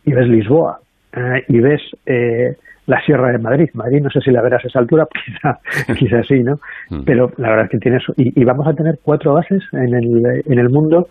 y 0.04 0.12
ves 0.12 0.28
Lisboa 0.28 0.78
eh, 1.12 1.44
y 1.48 1.58
ves 1.60 1.80
eh, 2.06 2.56
la 2.90 3.00
Sierra 3.02 3.30
de 3.30 3.38
Madrid. 3.38 3.70
Madrid 3.74 4.00
no 4.02 4.10
sé 4.10 4.20
si 4.20 4.30
la 4.30 4.42
verás 4.42 4.64
a 4.64 4.68
esa 4.68 4.80
altura, 4.80 5.06
quizá, 5.24 5.58
quizá 5.94 6.22
sí, 6.24 6.42
¿no? 6.42 6.58
Pero 7.04 7.30
la 7.36 7.50
verdad 7.50 7.64
es 7.66 7.70
que 7.70 7.78
tienes 7.78 8.02
y, 8.16 8.40
y 8.40 8.44
vamos 8.44 8.66
a 8.66 8.74
tener 8.74 8.98
cuatro 9.02 9.34
bases 9.34 9.62
en 9.72 9.94
el 9.94 10.42
en 10.44 10.58
el 10.58 10.68
mundo. 10.68 11.06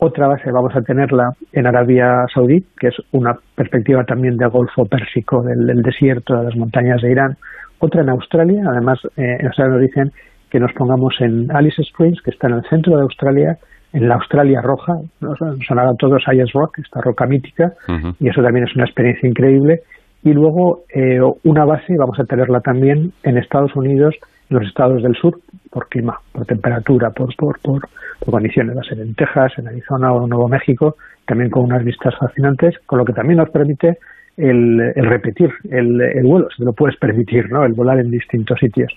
Otra 0.00 0.28
base 0.28 0.50
vamos 0.52 0.74
a 0.76 0.82
tenerla 0.82 1.30
en 1.52 1.66
Arabia 1.66 2.24
Saudí, 2.32 2.64
que 2.78 2.88
es 2.88 2.94
una 3.10 3.36
perspectiva 3.56 4.04
también 4.04 4.36
del 4.36 4.48
Golfo 4.48 4.86
Pérsico, 4.86 5.42
del, 5.42 5.66
del 5.66 5.82
desierto, 5.82 6.36
de 6.36 6.44
las 6.44 6.56
montañas 6.56 7.02
de 7.02 7.10
Irán. 7.10 7.36
Otra 7.80 8.02
en 8.02 8.08
Australia, 8.08 8.62
además 8.70 9.00
eh, 9.16 9.36
en 9.40 9.46
Australia 9.46 9.74
nos 9.74 9.82
dicen 9.82 10.12
que 10.50 10.60
nos 10.60 10.72
pongamos 10.72 11.14
en 11.20 11.50
Alice 11.50 11.82
Springs, 11.82 12.22
que 12.22 12.30
está 12.30 12.46
en 12.46 12.54
el 12.54 12.62
centro 12.70 12.96
de 12.96 13.02
Australia, 13.02 13.58
en 13.92 14.08
la 14.08 14.14
Australia 14.14 14.60
roja, 14.62 14.94
nos 15.20 15.38
sonará 15.66 15.90
a 15.90 15.94
todos 15.94 16.22
Ayers 16.26 16.52
Rock, 16.52 16.78
esta 16.78 17.00
roca 17.00 17.26
mítica, 17.26 17.72
y 18.20 18.28
eso 18.28 18.42
también 18.42 18.66
es 18.66 18.74
una 18.74 18.84
experiencia 18.84 19.28
increíble. 19.28 19.80
Y 20.28 20.34
luego 20.34 20.82
eh, 20.94 21.20
una 21.44 21.64
base 21.64 21.94
vamos 21.98 22.20
a 22.20 22.24
tenerla 22.24 22.60
también 22.60 23.12
en 23.22 23.38
Estados 23.38 23.74
Unidos, 23.74 24.14
en 24.50 24.58
los 24.58 24.68
estados 24.68 25.02
del 25.02 25.14
sur, 25.16 25.40
por 25.70 25.88
clima, 25.88 26.18
por 26.32 26.44
temperatura, 26.44 27.08
por, 27.16 27.34
por, 27.34 27.58
por, 27.60 27.88
por 28.18 28.30
condiciones. 28.32 28.76
Va 28.76 28.82
a 28.82 28.84
ser 28.84 29.00
en 29.00 29.14
Texas, 29.14 29.52
en 29.56 29.68
Arizona 29.68 30.12
o 30.12 30.24
en 30.24 30.28
Nuevo 30.28 30.46
México, 30.46 30.96
también 31.26 31.48
con 31.48 31.64
unas 31.64 31.82
vistas 31.82 32.12
fascinantes, 32.20 32.74
con 32.84 32.98
lo 32.98 33.06
que 33.06 33.14
también 33.14 33.38
nos 33.38 33.48
permite 33.48 33.96
el, 34.36 34.78
el 34.94 35.06
repetir 35.06 35.48
el, 35.70 35.98
el 35.98 36.26
vuelo, 36.26 36.46
si 36.50 36.58
te 36.58 36.64
lo 36.66 36.74
puedes 36.74 36.98
permitir, 36.98 37.50
¿no? 37.50 37.64
el 37.64 37.72
volar 37.72 37.98
en 37.98 38.10
distintos 38.10 38.58
sitios. 38.58 38.92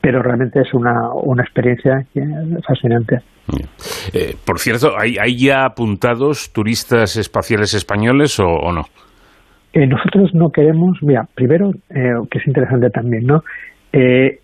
Pero 0.00 0.20
realmente 0.22 0.60
es 0.60 0.74
una, 0.74 1.12
una 1.12 1.42
experiencia 1.42 2.04
fascinante. 2.66 3.18
Eh, 4.12 4.34
por 4.44 4.58
cierto, 4.60 4.92
¿hay, 4.96 5.16
¿hay 5.18 5.36
ya 5.36 5.64
apuntados 5.64 6.52
turistas 6.52 7.16
espaciales 7.16 7.74
españoles 7.74 8.38
o, 8.40 8.46
o 8.46 8.72
no? 8.72 8.82
Eh, 9.76 9.86
nosotros 9.86 10.32
no 10.32 10.50
queremos, 10.50 10.96
mira, 11.02 11.28
primero, 11.34 11.70
eh, 11.90 12.14
que 12.30 12.38
es 12.38 12.46
interesante 12.46 12.88
también, 12.88 13.26
¿no? 13.26 13.44
Eh, 13.92 14.40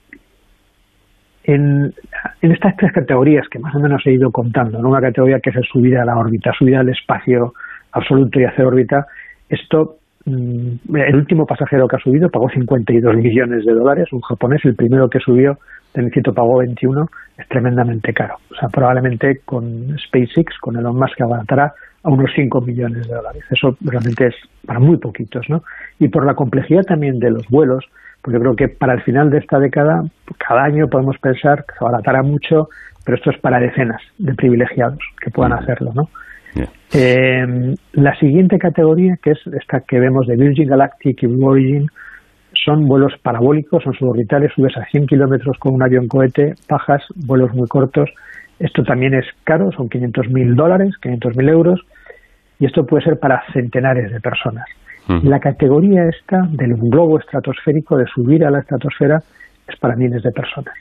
en, 1.45 1.95
en 2.43 2.53
estas 2.53 2.77
tres 2.77 2.93
categorías 2.93 3.49
que 3.49 3.59
más 3.59 3.75
o 3.75 3.79
menos 3.79 4.03
he 4.05 4.13
ido 4.13 4.31
contando, 4.31 4.79
¿no? 4.79 4.91
una 4.91 5.01
categoría 5.01 5.41
que 5.41 5.49
es 5.49 5.57
el 5.57 5.65
subida 5.65 6.03
a 6.03 6.05
la 6.05 6.19
órbita, 6.19 6.53
subida 6.53 6.81
al 6.81 6.91
espacio 6.91 7.55
absoluto 7.93 8.41
y 8.41 8.45
hacer 8.45 8.67
órbita, 8.67 9.07
esto, 9.49 9.97
el 10.25 11.17
último 11.17 11.47
pasajero 11.47 11.89
que 11.89 11.97
ha 11.97 11.99
subido 11.99 12.29
pagó 12.29 12.49
52 12.49 13.17
millones 13.17 13.65
de 13.65 13.73
dólares, 13.73 14.13
un 14.13 14.21
japonés, 14.21 14.65
el 14.65 14.77
primero 14.77 15.09
que 15.09 15.19
subió, 15.19 15.59
Tencito 15.93 16.33
pagó 16.33 16.59
21, 16.59 17.07
es 17.39 17.49
tremendamente 17.49 18.13
caro. 18.13 18.37
O 18.51 18.55
sea, 18.55 18.69
probablemente 18.69 19.41
con 19.45 19.97
SpaceX, 19.99 20.59
con 20.61 20.77
Elon 20.77 20.97
Musk, 20.97 21.21
abaratará 21.21 21.73
a 22.03 22.11
unos 22.11 22.31
5 22.35 22.61
millones 22.63 23.07
de 23.07 23.15
dólares. 23.15 23.45
Eso 23.51 23.77
realmente 23.81 24.29
es 24.29 24.35
para 24.67 24.81
muy 24.81 24.97
poquitos, 24.97 25.49
¿no? 25.49 25.63
Y 25.99 26.09
por 26.09 26.27
la 26.27 26.35
complejidad 26.35 26.83
también 26.83 27.19
de 27.19 27.31
los 27.31 27.47
vuelos, 27.49 27.85
pues 28.23 28.35
yo 28.35 28.41
creo 28.41 28.57
que 28.57 28.69
para 28.69 28.95
el 28.95 29.03
final 29.03 29.31
de 29.31 29.39
esta 29.39 29.59
década, 29.59 30.03
cada 30.39 30.65
año 30.65 30.89
podemos 30.89 31.19
pensar 31.19 31.65
que 31.67 31.75
se 31.79 31.85
abaratará 31.85 32.23
mucho, 32.23 32.69
pero 33.05 33.17
esto 33.17 33.31
es 33.31 33.39
para 33.39 33.61
decenas 33.61 34.01
de 34.19 34.35
privilegiados 34.35 35.01
que 35.21 35.31
puedan 35.31 35.53
hacerlo, 35.53 35.93
¿no? 35.95 36.09
Eh, 36.93 37.75
la 37.93 38.15
siguiente 38.19 38.59
categoría, 38.59 39.17
que 39.23 39.31
es 39.31 39.39
esta 39.59 39.81
que 39.81 39.99
vemos 39.99 40.27
de 40.27 40.37
Virgin 40.37 40.69
Galactic 40.69 41.23
y 41.23 41.27
Blue 41.27 41.47
Origin, 41.47 41.87
son 42.65 42.87
vuelos 42.87 43.15
parabólicos, 43.23 43.83
son 43.83 43.95
suborbitales, 43.95 44.53
subes 44.55 44.77
a 44.77 44.85
100 44.85 45.07
kilómetros 45.07 45.57
con 45.59 45.75
un 45.75 45.83
avión 45.83 46.07
cohete, 46.07 46.55
bajas, 46.69 47.03
vuelos 47.15 47.53
muy 47.55 47.67
cortos. 47.67 48.11
Esto 48.59 48.85
también 48.85 49.15
es 49.15 49.25
caro, 49.45 49.73
son 49.73 49.89
500.000 49.89 50.55
dólares, 50.55 50.91
500.000 51.03 51.51
euros, 51.51 51.81
y 52.59 52.67
esto 52.67 52.85
puede 52.87 53.03
ser 53.05 53.19
para 53.19 53.43
centenares 53.53 54.13
de 54.13 54.21
personas. 54.21 54.67
La 55.25 55.41
categoría 55.41 56.09
esta 56.09 56.47
del 56.51 56.75
globo 56.77 57.19
estratosférico, 57.19 57.97
de 57.97 58.07
subir 58.07 58.45
a 58.45 58.51
la 58.51 58.61
estratosfera, 58.61 59.21
es 59.67 59.77
para 59.81 59.97
miles 59.97 60.23
de 60.23 60.31
personas. 60.31 60.75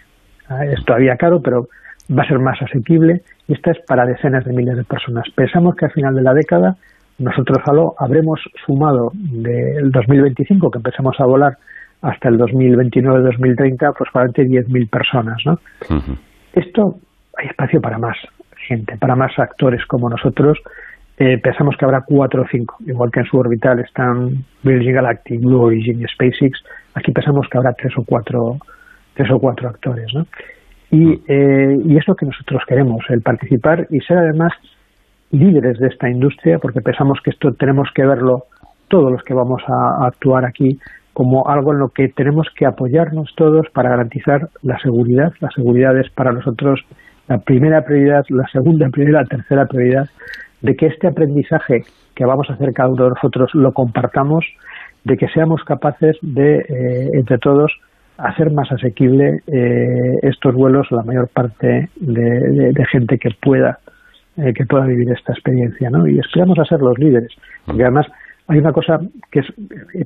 Ah, 0.48 0.64
Es 0.64 0.85
todavía 0.85 1.15
caro, 1.15 1.41
pero 1.41 1.68
va 2.15 2.23
a 2.23 2.27
ser 2.27 2.38
más 2.38 2.61
asequible 2.61 3.22
y 3.52 3.53
esta 3.53 3.72
es 3.72 3.80
para 3.86 4.06
decenas 4.06 4.45
de 4.45 4.53
miles 4.53 4.78
de 4.78 4.86
personas. 4.86 5.26
Pensamos 5.36 5.76
que 5.76 5.84
al 5.84 5.91
final 5.91 6.15
de 6.15 6.22
la 6.22 6.34
década 6.34 6.78
nosotros 7.19 7.57
habremos 7.99 8.40
sumado 8.65 9.11
del 9.14 9.91
2025, 9.91 10.72
que 10.72 10.78
empezamos 10.78 11.19
a 11.19 11.26
volar, 11.26 11.57
hasta 12.02 12.30
el 12.30 12.40
2029-2030, 12.40 13.90
aproximadamente 13.90 14.44
10.000 14.44 14.90
personas. 14.90 15.38
¿no? 15.45 15.60
Esto 16.53 16.95
hay 17.38 17.48
espacio 17.48 17.82
para 17.82 17.98
más 17.98 18.15
gente, 18.56 18.95
para 18.98 19.18
más 19.18 19.38
actores 19.38 19.86
como 19.86 20.10
nosotros. 20.10 20.57
Eh, 21.18 21.38
pensamos 21.38 21.76
que 21.78 21.84
habrá 21.84 22.06
cuatro 22.07 22.44
o 22.44 22.45
cinco, 22.49 22.78
igual 22.88 23.11
que 23.11 23.19
en 23.19 23.26
su 23.26 23.38
orbital 23.38 23.80
están 23.80 24.45
Virgin 24.64 24.94
Galactic, 24.94 25.41
Blue 25.41 25.61
Origin 25.61 26.02
y 26.02 26.06
SpaceX. 26.07 26.64
Aquí 26.94 27.11
pensamos 27.11 27.49
que 27.52 27.57
habrá 27.57 27.73
tres 27.73 27.91
o 27.98 28.06
cuatro, 28.06 28.60
tres 29.14 29.30
o 29.30 29.40
cuatro 29.40 29.68
actores. 29.68 30.07
¿no? 30.14 30.26
Y, 30.92 31.22
eh, 31.28 31.78
y 31.86 31.98
es 31.98 32.08
lo 32.08 32.16
que 32.16 32.26
nosotros 32.26 32.64
queremos, 32.68 33.04
el 33.10 33.22
participar 33.22 33.88
y 33.90 34.00
ser 34.02 34.18
además 34.18 34.52
líderes 35.32 35.80
de 35.80 35.88
esta 35.88 36.10
industria, 36.10 36.60
porque 36.60 36.82
pensamos 36.82 37.20
que 37.24 37.32
esto 37.32 37.54
tenemos 37.54 37.90
que 37.96 38.06
verlo 38.06 38.44
todos 38.90 39.10
los 39.10 39.24
que 39.24 39.34
vamos 39.34 39.62
a, 39.68 40.04
a 40.04 40.08
actuar 40.08 40.46
aquí 40.46 40.78
como 41.14 41.48
algo 41.48 41.74
en 41.74 41.80
lo 41.80 41.90
que 41.90 42.10
tenemos 42.10 42.48
que 42.56 42.66
apoyarnos 42.66 43.34
todos 43.36 43.68
para 43.74 43.90
garantizar 43.90 44.50
la 44.62 44.78
seguridad. 44.80 45.32
La 45.40 45.50
seguridad 45.50 45.98
es 45.98 46.10
para 46.12 46.32
nosotros 46.32 46.82
la 47.28 47.38
primera 47.38 47.84
prioridad, 47.84 48.24
la 48.30 48.48
segunda 48.48 48.90
prioridad, 48.90 49.22
la 49.22 49.38
tercera 49.38 49.66
prioridad, 49.66 50.10
de 50.62 50.76
que 50.76 50.88
este 50.88 51.08
aprendizaje 51.08 51.84
que 52.16 52.26
vamos 52.26 52.50
a 52.50 52.54
hacer 52.54 52.74
cada 52.74 52.90
uno 52.90 53.04
de 53.06 53.10
nosotros 53.12 53.50
lo 53.54 53.72
compartamos, 53.74 54.46
de 55.04 55.18
que 55.18 55.28
seamos 55.30 55.64
capaces 55.64 56.18
de, 56.22 56.60
eh, 56.60 57.10
entre 57.14 57.38
todos, 57.38 57.72
hacer 58.22 58.52
más 58.52 58.72
asequible 58.72 59.41
eh, 59.48 60.19
estos 60.22 60.53
vuelos 60.53 60.88
a 60.91 60.95
la 60.95 61.03
mayor 61.03 61.27
parte 61.30 61.89
de, 61.95 62.85
gente 62.91 63.18
que 63.18 63.30
pueda 63.41 63.80
eh, 64.38 64.53
que 64.53 64.65
pueda 64.65 64.85
vivir 64.85 65.11
esta 65.11 65.34
experiencia, 65.34 65.89
¿no? 65.89 66.07
Y 66.07 66.18
esperamos 66.19 66.57
a 66.60 66.65
ser 66.65 66.80
los 66.80 66.98
líderes, 66.98 67.31
porque 67.65 67.84
además 67.84 68.07
hay 68.48 68.60
una 68.60 68.72
cosa 68.72 68.99
que 69.31 69.39
es, 69.39 69.45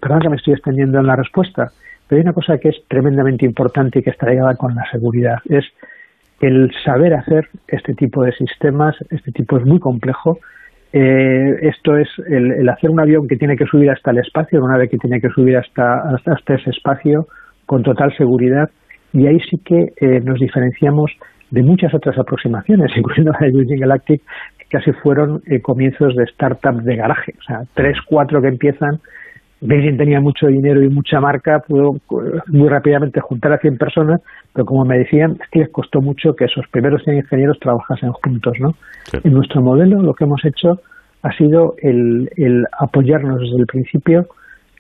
perdón 0.01 0.19
que 0.21 0.29
me 0.29 0.35
estoy 0.35 0.53
extendiendo 0.53 0.99
en 0.99 1.07
la 1.07 1.15
respuesta, 1.15 1.69
pero 2.07 2.19
hay 2.19 2.23
una 2.23 2.33
cosa 2.33 2.57
que 2.57 2.69
es 2.69 2.75
tremendamente 2.87 3.45
importante 3.45 3.99
y 3.99 4.03
que 4.03 4.09
está 4.09 4.29
ligada 4.29 4.55
con 4.55 4.73
la 4.75 4.83
seguridad, 4.91 5.37
es 5.49 5.65
el 6.41 6.71
saber 6.83 7.13
hacer 7.13 7.47
este 7.67 7.93
tipo 7.93 8.23
de 8.23 8.31
sistemas, 8.33 8.95
este 9.09 9.31
tipo 9.31 9.57
es 9.57 9.65
muy 9.65 9.79
complejo. 9.79 10.39
Eh, 10.91 11.57
esto 11.61 11.97
es 11.97 12.07
el, 12.27 12.51
el 12.51 12.69
hacer 12.69 12.89
un 12.89 12.99
avión 12.99 13.27
que 13.27 13.35
tiene 13.35 13.57
que 13.57 13.65
subir 13.65 13.89
hasta 13.89 14.11
el 14.11 14.19
espacio, 14.19 14.63
una 14.63 14.77
vez 14.77 14.89
que 14.89 14.97
tiene 14.97 15.19
que 15.19 15.29
subir 15.29 15.57
hasta, 15.57 16.09
hasta, 16.13 16.33
hasta 16.33 16.55
ese 16.55 16.69
espacio 16.69 17.27
con 17.65 17.83
total 17.83 18.15
seguridad. 18.17 18.69
Y 19.13 19.27
ahí 19.27 19.39
sí 19.49 19.57
que 19.63 19.93
eh, 19.99 20.21
nos 20.23 20.39
diferenciamos 20.39 21.11
de 21.51 21.63
muchas 21.63 21.93
otras 21.93 22.17
aproximaciones, 22.17 22.91
incluyendo 22.97 23.31
la 23.31 23.45
de 23.45 23.51
Virgin 23.51 23.79
Galactic, 23.79 24.21
que 24.57 24.65
casi 24.69 24.91
fueron 24.91 25.41
eh, 25.47 25.61
comienzos 25.61 26.15
de 26.15 26.25
startups 26.27 26.83
de 26.83 26.95
garaje. 26.95 27.33
O 27.39 27.43
sea, 27.43 27.61
tres, 27.73 27.97
cuatro 28.07 28.41
que 28.41 28.49
empiezan 28.49 28.99
Virgin 29.61 29.97
tenía 29.97 30.19
mucho 30.19 30.47
dinero 30.47 30.83
y 30.83 30.89
mucha 30.89 31.19
marca, 31.19 31.59
pudo 31.59 31.95
eh, 31.95 32.39
muy 32.47 32.67
rápidamente 32.67 33.19
juntar 33.21 33.53
a 33.53 33.57
100 33.57 33.77
personas, 33.77 34.21
pero 34.53 34.65
como 34.65 34.85
me 34.85 34.97
decían, 34.97 35.37
es 35.41 35.49
que 35.49 35.59
les 35.59 35.69
costó 35.69 36.01
mucho 36.01 36.35
que 36.35 36.45
esos 36.45 36.67
primeros 36.67 37.03
100 37.03 37.17
ingenieros 37.17 37.59
trabajasen 37.59 38.11
juntos, 38.11 38.53
¿no? 38.59 38.75
En 39.23 39.33
nuestro 39.33 39.61
modelo 39.61 40.01
lo 40.01 40.13
que 40.13 40.25
hemos 40.25 40.43
hecho 40.45 40.79
ha 41.23 41.31
sido 41.37 41.75
el, 41.81 42.29
el 42.35 42.65
apoyarnos 42.79 43.41
desde 43.41 43.57
el 43.57 43.65
principio 43.65 44.27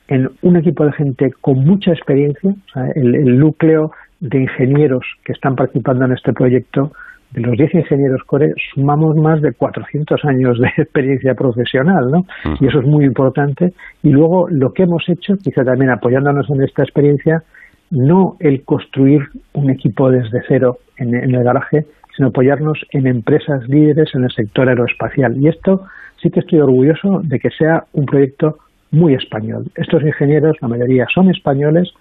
en 0.07 0.29
un 0.41 0.55
equipo 0.55 0.85
de 0.85 0.91
gente 0.93 1.31
con 1.41 1.65
mucha 1.65 1.91
experiencia, 1.91 2.51
o 2.51 2.71
sea, 2.71 2.87
el, 2.95 3.15
el 3.15 3.39
núcleo 3.39 3.91
de 4.19 4.41
ingenieros 4.41 5.05
que 5.23 5.33
están 5.33 5.55
participando 5.55 6.05
en 6.05 6.13
este 6.13 6.33
proyecto, 6.33 6.91
de 7.31 7.41
los 7.41 7.57
10 7.57 7.73
ingenieros 7.75 8.23
core, 8.23 8.53
sumamos 8.73 9.15
más 9.17 9.41
de 9.41 9.51
400 9.51 10.23
años 10.25 10.59
de 10.59 10.67
experiencia 10.77 11.33
profesional, 11.33 12.09
¿no? 12.09 12.25
Y 12.59 12.67
eso 12.67 12.79
es 12.79 12.85
muy 12.85 13.05
importante. 13.05 13.73
Y 14.03 14.09
luego 14.09 14.47
lo 14.49 14.71
que 14.71 14.83
hemos 14.83 15.03
hecho, 15.09 15.35
quizá 15.37 15.63
también 15.63 15.91
apoyándonos 15.91 16.49
en 16.49 16.63
esta 16.63 16.83
experiencia, 16.83 17.43
no 17.91 18.37
el 18.39 18.63
construir 18.63 19.21
un 19.53 19.69
equipo 19.69 20.09
desde 20.09 20.41
cero 20.47 20.77
en, 20.97 21.13
en 21.13 21.35
el 21.35 21.43
garaje, 21.43 21.85
sino 22.15 22.29
apoyarnos 22.29 22.79
en 22.91 23.07
empresas 23.07 23.67
líderes 23.67 24.15
en 24.15 24.23
el 24.23 24.31
sector 24.31 24.69
aeroespacial. 24.69 25.35
Y 25.37 25.49
esto 25.49 25.83
sí 26.21 26.29
que 26.29 26.39
estoy 26.39 26.59
orgulloso 26.59 27.21
de 27.23 27.39
que 27.39 27.49
sea 27.49 27.83
un 27.93 28.05
proyecto 28.05 28.59
muy 28.91 29.13
español. 29.13 29.65
Estos 29.75 30.03
ingenieros, 30.03 30.55
la 30.61 30.67
mayoría 30.67 31.05
son 31.13 31.29
españoles, 31.29 31.91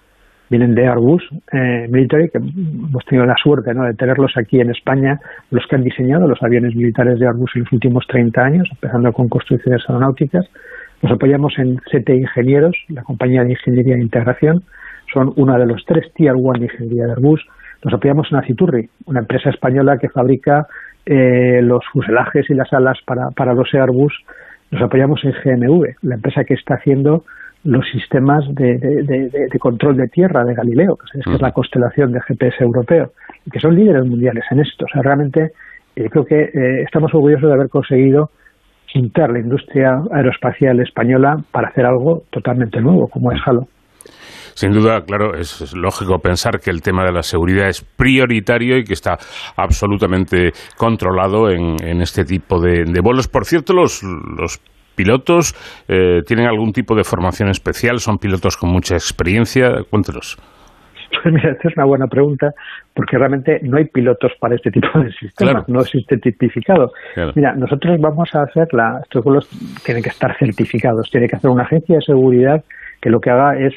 vienen 0.49 0.75
de 0.75 0.87
Airbus 0.87 1.23
eh, 1.51 1.87
Military, 1.89 2.29
que 2.29 2.37
hemos 2.37 3.03
tenido 3.05 3.25
la 3.25 3.35
suerte 3.41 3.73
¿no? 3.73 3.83
de 3.85 3.93
tenerlos 3.93 4.33
aquí 4.37 4.59
en 4.59 4.69
España, 4.69 5.19
los 5.51 5.65
que 5.67 5.75
han 5.75 5.83
diseñado 5.83 6.27
los 6.27 6.41
aviones 6.43 6.75
militares 6.75 7.19
de 7.19 7.27
Airbus 7.27 7.51
en 7.55 7.63
los 7.63 7.71
últimos 7.73 8.05
30 8.07 8.41
años, 8.41 8.67
empezando 8.71 9.11
con 9.11 9.27
construcciones 9.27 9.81
aeronáuticas. 9.87 10.45
Nos 11.01 11.11
apoyamos 11.11 11.53
en 11.57 11.77
CT 11.77 12.09
Ingenieros, 12.09 12.75
la 12.89 13.03
compañía 13.03 13.43
de 13.43 13.51
ingeniería 13.51 13.95
e 13.95 14.01
integración, 14.01 14.63
son 15.13 15.33
una 15.37 15.57
de 15.57 15.65
los 15.65 15.83
tres 15.85 16.11
Tier 16.13 16.33
1 16.35 16.59
de 16.59 16.65
ingeniería 16.65 17.05
de 17.05 17.11
Airbus. 17.11 17.45
Nos 17.83 17.93
apoyamos 17.93 18.27
en 18.31 18.37
Aciturri, 18.37 18.89
una 19.05 19.19
empresa 19.19 19.49
española 19.49 19.97
que 19.99 20.09
fabrica 20.09 20.65
eh, 21.05 21.61
los 21.61 21.83
fuselajes 21.91 22.49
y 22.49 22.55
las 22.55 22.71
alas 22.73 22.97
para, 23.05 23.29
para 23.31 23.53
los 23.53 23.71
Airbus. 23.73 24.13
Nos 24.75 24.83
apoyamos 24.83 25.23
en 25.23 25.31
GMV, 25.31 25.95
la 26.01 26.15
empresa 26.15 26.43
que 26.43 26.53
está 26.53 26.75
haciendo 26.75 27.23
los 27.63 27.83
sistemas 27.89 28.43
de, 28.53 28.77
de- 28.77 29.03
de- 29.03 29.29
de- 29.29 29.47
de 29.51 29.59
control 29.59 29.95
de 29.97 30.07
tierra 30.09 30.43
de 30.43 30.53
Galileo, 30.53 30.97
que, 30.97 31.19
es, 31.19 31.41
la 31.41 31.51
constelación 31.51 32.11
de 32.11 32.19
GPS 32.21 32.61
europeo, 32.63 33.11
y 33.45 33.49
que 33.51 33.59
son 33.59 33.73
líderes 33.75 34.05
mundiales 34.05 34.43
en 34.51 34.59
esto. 34.59 34.85
O 34.85 34.87
sea, 34.91 35.01
realmente 35.01 35.51
eh, 35.95 36.09
creo 36.09 36.25
que 36.25 36.41
eh, 36.41 36.81
estamos 36.83 37.13
orgullosos 37.13 37.47
de 37.49 37.53
haber 37.55 37.69
conseguido 37.69 38.29
juntar 38.93 39.31
la 39.31 39.39
industria 39.39 40.01
aeroespacial 40.11 40.79
española 40.81 41.37
para 41.51 41.69
hacer 41.69 41.85
algo 41.85 42.23
totalmente 42.29 42.79
nuevo, 42.81 43.07
como 43.07 43.31
es 43.31 43.39
Halo. 43.45 43.67
Sin 44.53 44.71
duda, 44.71 45.01
claro, 45.01 45.35
es, 45.35 45.59
es 45.61 45.73
lógico 45.75 46.17
pensar 46.19 46.59
que 46.59 46.71
el 46.71 46.81
tema 46.81 47.03
de 47.03 47.11
la 47.11 47.23
seguridad 47.23 47.67
es 47.67 47.81
prioritario 47.83 48.77
y 48.77 48.83
que 48.85 48.93
está 48.93 49.17
absolutamente 49.57 50.51
controlado 50.77 51.49
en, 51.49 51.75
en 51.83 52.01
este 52.01 52.23
tipo 52.23 52.61
de, 52.61 52.85
de 52.85 53.01
vuelos. 53.01 53.27
Por 53.27 53.45
cierto, 53.45 53.73
los, 53.73 54.01
los 54.03 54.61
pilotos 54.95 55.53
eh, 55.89 56.21
tienen 56.25 56.47
algún 56.47 56.71
tipo 56.71 56.95
de 56.95 57.03
formación 57.03 57.49
especial, 57.49 57.99
son 57.99 58.17
pilotos 58.17 58.55
con 58.55 58.69
mucha 58.71 58.95
experiencia. 58.95 59.69
Cuéntenos. 59.89 60.37
Pues 61.21 61.33
mira, 61.33 61.51
esta 61.51 61.69
es 61.69 61.77
una 61.77 61.85
buena 61.85 62.07
pregunta, 62.07 62.51
porque 62.93 63.17
realmente 63.17 63.59
no 63.61 63.77
hay 63.77 63.85
pilotos 63.85 64.31
para 64.39 64.55
este 64.55 64.71
tipo 64.71 64.87
de 64.99 65.11
sistemas, 65.11 65.53
Claro. 65.53 65.65
no 65.67 65.81
existe 65.81 66.17
tipificado. 66.17 66.91
Claro. 67.13 67.31
Mira, 67.35 67.53
nosotros 67.55 67.97
vamos 67.99 68.29
a 68.33 68.43
hacer, 68.43 68.67
la, 68.73 68.99
estos 69.03 69.23
vuelos 69.23 69.47
tienen 69.85 70.01
que 70.03 70.09
estar 70.09 70.35
certificados, 70.37 71.09
tiene 71.11 71.27
que 71.27 71.35
hacer 71.35 71.49
una 71.49 71.63
agencia 71.63 71.95
de 71.97 72.01
seguridad 72.01 72.63
que 73.01 73.09
lo 73.09 73.19
que 73.19 73.29
haga 73.29 73.57
es 73.59 73.73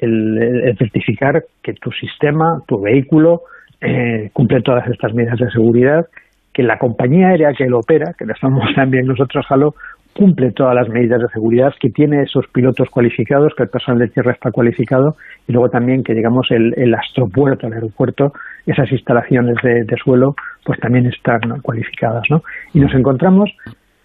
el, 0.00 0.76
certificar 0.78 1.44
que 1.62 1.74
tu 1.74 1.90
sistema, 1.92 2.62
tu 2.66 2.80
vehículo, 2.80 3.42
eh, 3.80 4.30
cumple 4.32 4.60
todas 4.62 4.86
estas 4.88 5.14
medidas 5.14 5.38
de 5.38 5.50
seguridad, 5.50 6.06
que 6.52 6.62
la 6.62 6.78
compañía 6.78 7.28
aérea 7.28 7.52
que 7.52 7.66
lo 7.66 7.78
opera, 7.78 8.14
que 8.18 8.26
le 8.26 8.34
somos 8.34 8.64
también 8.74 9.06
nosotros, 9.06 9.46
Halo, 9.48 9.74
cumple 10.12 10.50
todas 10.52 10.74
las 10.74 10.88
medidas 10.88 11.20
de 11.20 11.28
seguridad, 11.28 11.72
que 11.80 11.90
tiene 11.90 12.22
esos 12.22 12.46
pilotos 12.48 12.88
cualificados, 12.90 13.54
que 13.56 13.62
el 13.62 13.68
personal 13.68 14.00
de 14.00 14.08
tierra 14.08 14.32
está 14.32 14.50
cualificado, 14.50 15.16
y 15.46 15.52
luego 15.52 15.68
también 15.68 16.02
que, 16.02 16.14
digamos, 16.14 16.48
el, 16.50 16.94
astropuerto, 16.94 17.66
el 17.66 17.74
aeropuerto, 17.74 18.32
esas 18.66 18.90
instalaciones 18.90 19.56
de, 19.62 19.96
suelo, 20.02 20.34
pues 20.64 20.78
también 20.80 21.06
están 21.06 21.40
cualificadas, 21.62 22.24
¿no? 22.28 22.42
Y 22.74 22.80
nos 22.80 22.92
encontramos 22.94 23.50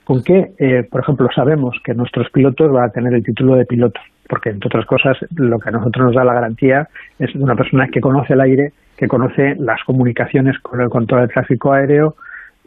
con 0.04 0.24
que, 0.24 0.52
eh, 0.60 0.84
por 0.90 1.02
ejemplo, 1.02 1.28
sabemos 1.34 1.76
que 1.84 1.96
nuestros 1.96 2.30
pilotos 2.30 2.72
van 2.72 2.90
a 2.90 2.92
tener 2.92 3.14
el 3.14 3.24
título 3.24 3.56
de 3.56 3.66
piloto, 3.66 4.00
porque, 4.28 4.50
entre 4.50 4.68
otras 4.68 4.86
cosas, 4.86 5.18
lo 5.36 5.60
que 5.60 5.70
a 5.70 5.72
nosotros 5.72 6.08
nos 6.08 6.16
da 6.16 6.24
la 6.24 6.34
garantía 6.34 6.88
es 7.20 7.34
de 7.34 7.44
una 7.44 7.56
persona 7.56 7.88
que 7.88 8.02
conoce 8.02 8.34
el 8.34 8.42
aire, 8.42 8.74
que 8.98 9.08
conoce 9.08 9.56
las 9.60 9.84
comunicaciones 9.84 10.58
con 10.60 10.82
el 10.82 10.90
control 10.90 11.22
del 11.22 11.30
tráfico 11.30 11.74
aéreo, 11.74 12.16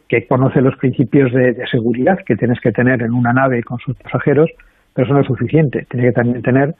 que 0.07 0.25
conoce 0.27 0.61
los 0.61 0.75
principios 0.77 1.31
de, 1.31 1.53
de 1.53 1.67
seguridad 1.67 2.17
que 2.25 2.35
tienes 2.35 2.59
que 2.59 2.71
tener 2.71 3.01
en 3.01 3.13
una 3.13 3.33
nave 3.33 3.61
con 3.63 3.77
sus 3.79 3.95
pasajeros, 3.97 4.49
pero 4.93 5.05
eso 5.05 5.13
no 5.13 5.21
es 5.21 5.27
suficiente. 5.27 5.85
Tiene 5.89 6.07
que 6.07 6.13
también 6.13 6.41
tener 6.41 6.75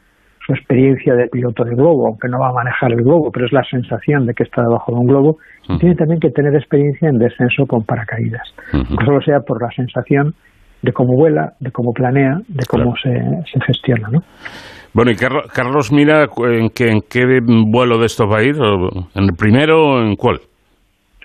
su 0.46 0.54
experiencia 0.54 1.14
de 1.14 1.28
piloto 1.28 1.64
de 1.64 1.76
globo, 1.76 2.08
aunque 2.08 2.28
no 2.28 2.40
va 2.40 2.50
a 2.50 2.54
manejar 2.54 2.92
el 2.92 3.04
globo, 3.04 3.32
pero 3.32 3.46
es 3.46 3.52
la 3.52 3.64
sensación 3.64 4.26
de 4.26 4.34
que 4.34 4.44
está 4.44 4.64
debajo 4.64 4.92
de 4.92 5.00
un 5.00 5.08
globo. 5.08 5.38
Y 5.68 5.78
tiene 5.78 5.96
también 5.96 6.20
que 6.20 6.32
tener 6.32 6.56
experiencia 6.56 7.10
en 7.10 7.20
descenso 7.20 7.68
con 7.68 7.84
paracaídas. 7.84 8.54
Aunque 8.74 9.06
solo 9.06 9.22
sea 9.22 9.42
por 9.42 9.62
la 9.62 9.70
sensación 9.72 10.34
de 10.82 10.94
cómo 10.94 11.16
vuela, 11.16 11.54
de 11.60 11.72
cómo 11.72 11.92
planea, 11.94 12.40
de 12.48 12.66
cómo 12.66 12.96
se, 12.96 13.12
se 13.52 13.60
gestiona, 13.66 14.10
¿no? 14.10 14.20
Bueno, 14.94 15.12
y 15.12 15.16
Carlos, 15.16 15.92
mira 15.92 16.24
en 16.24 16.70
qué, 16.70 16.90
en 16.90 17.02
qué 17.02 17.40
vuelo 17.68 18.00
de 18.00 18.08
estos 18.08 18.28
va 18.28 18.40
a 18.40 18.44
ir, 18.44 18.56
¿en 18.56 19.24
el 19.24 19.36
primero 19.38 19.86
o 19.86 20.02
en 20.02 20.16
cuál? 20.16 20.40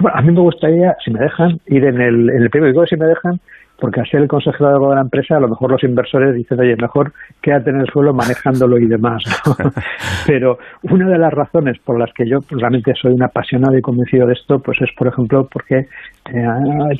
Bueno, 0.01 0.19
a 0.19 0.23
mí 0.23 0.33
me 0.33 0.41
gustaría, 0.41 0.95
si 1.03 1.11
me 1.11 1.21
dejan, 1.21 1.59
ir 1.67 1.85
en 1.85 2.01
el, 2.01 2.31
en 2.31 2.43
el 2.43 2.51
primer 2.51 2.75
si 2.87 2.97
me 2.97 3.07
dejan, 3.07 3.41
porque 3.79 4.01
al 4.01 4.07
ser 4.07 4.23
el 4.23 4.29
consejero 4.29 4.89
de 4.89 4.95
la 4.95 5.01
empresa, 5.01 5.37
a 5.37 5.41
lo 5.41 5.49
mejor 5.49 5.71
los 5.71 5.83
inversores 5.83 6.35
dicen, 6.35 6.61
oye, 6.61 6.77
mejor 6.77 7.13
quédate 7.43 7.71
en 7.71 7.81
el 7.81 7.87
suelo 7.87 8.13
manejándolo 8.13 8.79
y 8.79 8.87
demás. 8.87 9.23
Pero 10.27 10.59
una 10.83 11.09
de 11.09 11.19
las 11.19 11.33
razones 11.33 11.79
por 11.85 11.99
las 11.99 12.13
que 12.13 12.29
yo 12.29 12.39
realmente 12.51 12.93
soy 13.01 13.13
un 13.13 13.23
apasionado 13.23 13.77
y 13.77 13.83
convencido 13.83 14.27
de 14.27 14.35
esto, 14.35 14.59
pues 14.59 14.81
es, 14.81 14.91
por 14.97 15.09
ejemplo, 15.09 15.49
porque 15.51 15.87
eh, 16.33 16.47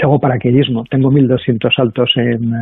hago 0.03 0.19
paracaidismo. 0.19 0.85
Tengo 0.85 1.11
1.200 1.11 1.75
saltos 1.75 2.13
en, 2.17 2.53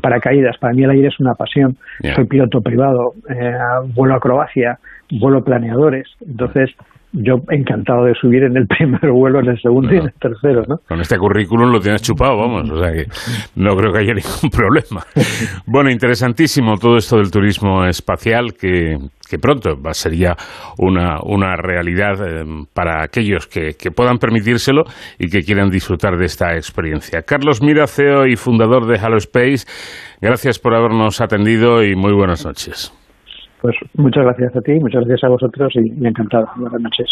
paracaídas. 0.00 0.56
Para 0.58 0.72
mí 0.72 0.82
el 0.82 0.90
aire 0.90 1.08
es 1.08 1.20
una 1.20 1.34
pasión. 1.34 1.76
Soy 2.14 2.24
piloto 2.24 2.60
privado, 2.60 3.14
eh, 3.28 3.52
vuelo 3.94 4.14
acrobacia, 4.14 4.78
vuelo 5.10 5.44
planeadores. 5.44 6.08
Entonces, 6.26 6.70
yo 7.16 7.36
encantado 7.50 8.04
de 8.04 8.14
subir 8.14 8.44
en 8.44 8.56
el 8.56 8.66
primer 8.78 9.10
vuelo, 9.10 9.40
en 9.40 9.48
el 9.48 9.60
segundo 9.60 9.92
y 9.92 9.98
en 9.98 10.04
el 10.04 10.12
tercero, 10.14 10.62
¿no? 10.68 10.76
Con 10.86 11.00
este 11.00 11.18
currículum 11.18 11.70
lo 11.70 11.80
tienes 11.80 12.02
chupado, 12.02 12.36
vamos, 12.36 12.70
o 12.70 12.78
sea 12.78 12.92
que 12.92 13.04
no 13.56 13.74
creo 13.76 13.92
que 13.92 13.98
haya 14.00 14.14
ningún 14.14 14.50
problema. 14.52 15.02
Bueno, 15.66 15.90
interesantísimo 15.90 16.76
todo 16.76 16.96
esto 16.96 17.16
del 17.16 17.30
turismo 17.30 17.84
espacial 17.86 18.54
que, 18.58 18.96
que 19.28 19.38
pronto 19.38 19.80
va, 19.80 19.94
sería 19.94 20.36
una, 20.78 21.18
una 21.22 21.56
realidad 21.56 22.14
eh, 22.26 22.44
para 22.72 23.02
aquellos 23.02 23.46
que, 23.46 23.74
que, 23.78 23.90
puedan 23.90 24.18
permitírselo 24.18 24.84
y 25.18 25.28
que 25.28 25.42
quieran 25.42 25.70
disfrutar 25.70 26.16
de 26.16 26.26
esta 26.26 26.54
experiencia. 26.54 27.22
Carlos 27.22 27.62
Mira, 27.62 27.86
CEO 27.86 28.26
y 28.26 28.36
fundador 28.36 28.86
de 28.86 28.98
Halo 28.98 29.16
Space, 29.16 29.66
gracias 30.20 30.58
por 30.58 30.74
habernos 30.74 31.20
atendido 31.20 31.82
y 31.82 31.94
muy 31.94 32.12
buenas 32.12 32.44
noches. 32.44 32.92
Pues 33.66 33.78
muchas 33.94 34.22
gracias 34.22 34.54
a 34.54 34.60
ti, 34.60 34.74
muchas 34.78 35.04
gracias 35.04 35.24
a 35.24 35.28
vosotros 35.28 35.72
y, 35.74 36.06
encantado. 36.06 36.46
Buenas 36.54 36.80
noches. 36.82 37.08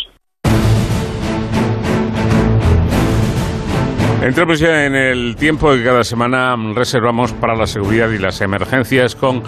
Entramos 4.23 4.61
ya 4.61 4.87
en 4.87 4.95
el 4.95 5.35
tiempo 5.35 5.73
que 5.73 5.83
cada 5.83 6.05
semana 6.05 6.55
reservamos 6.73 7.33
para 7.33 7.57
la 7.57 7.67
seguridad 7.67 8.09
y 8.11 8.19
las 8.19 8.41
emergencias 8.41 9.17
con 9.17 9.43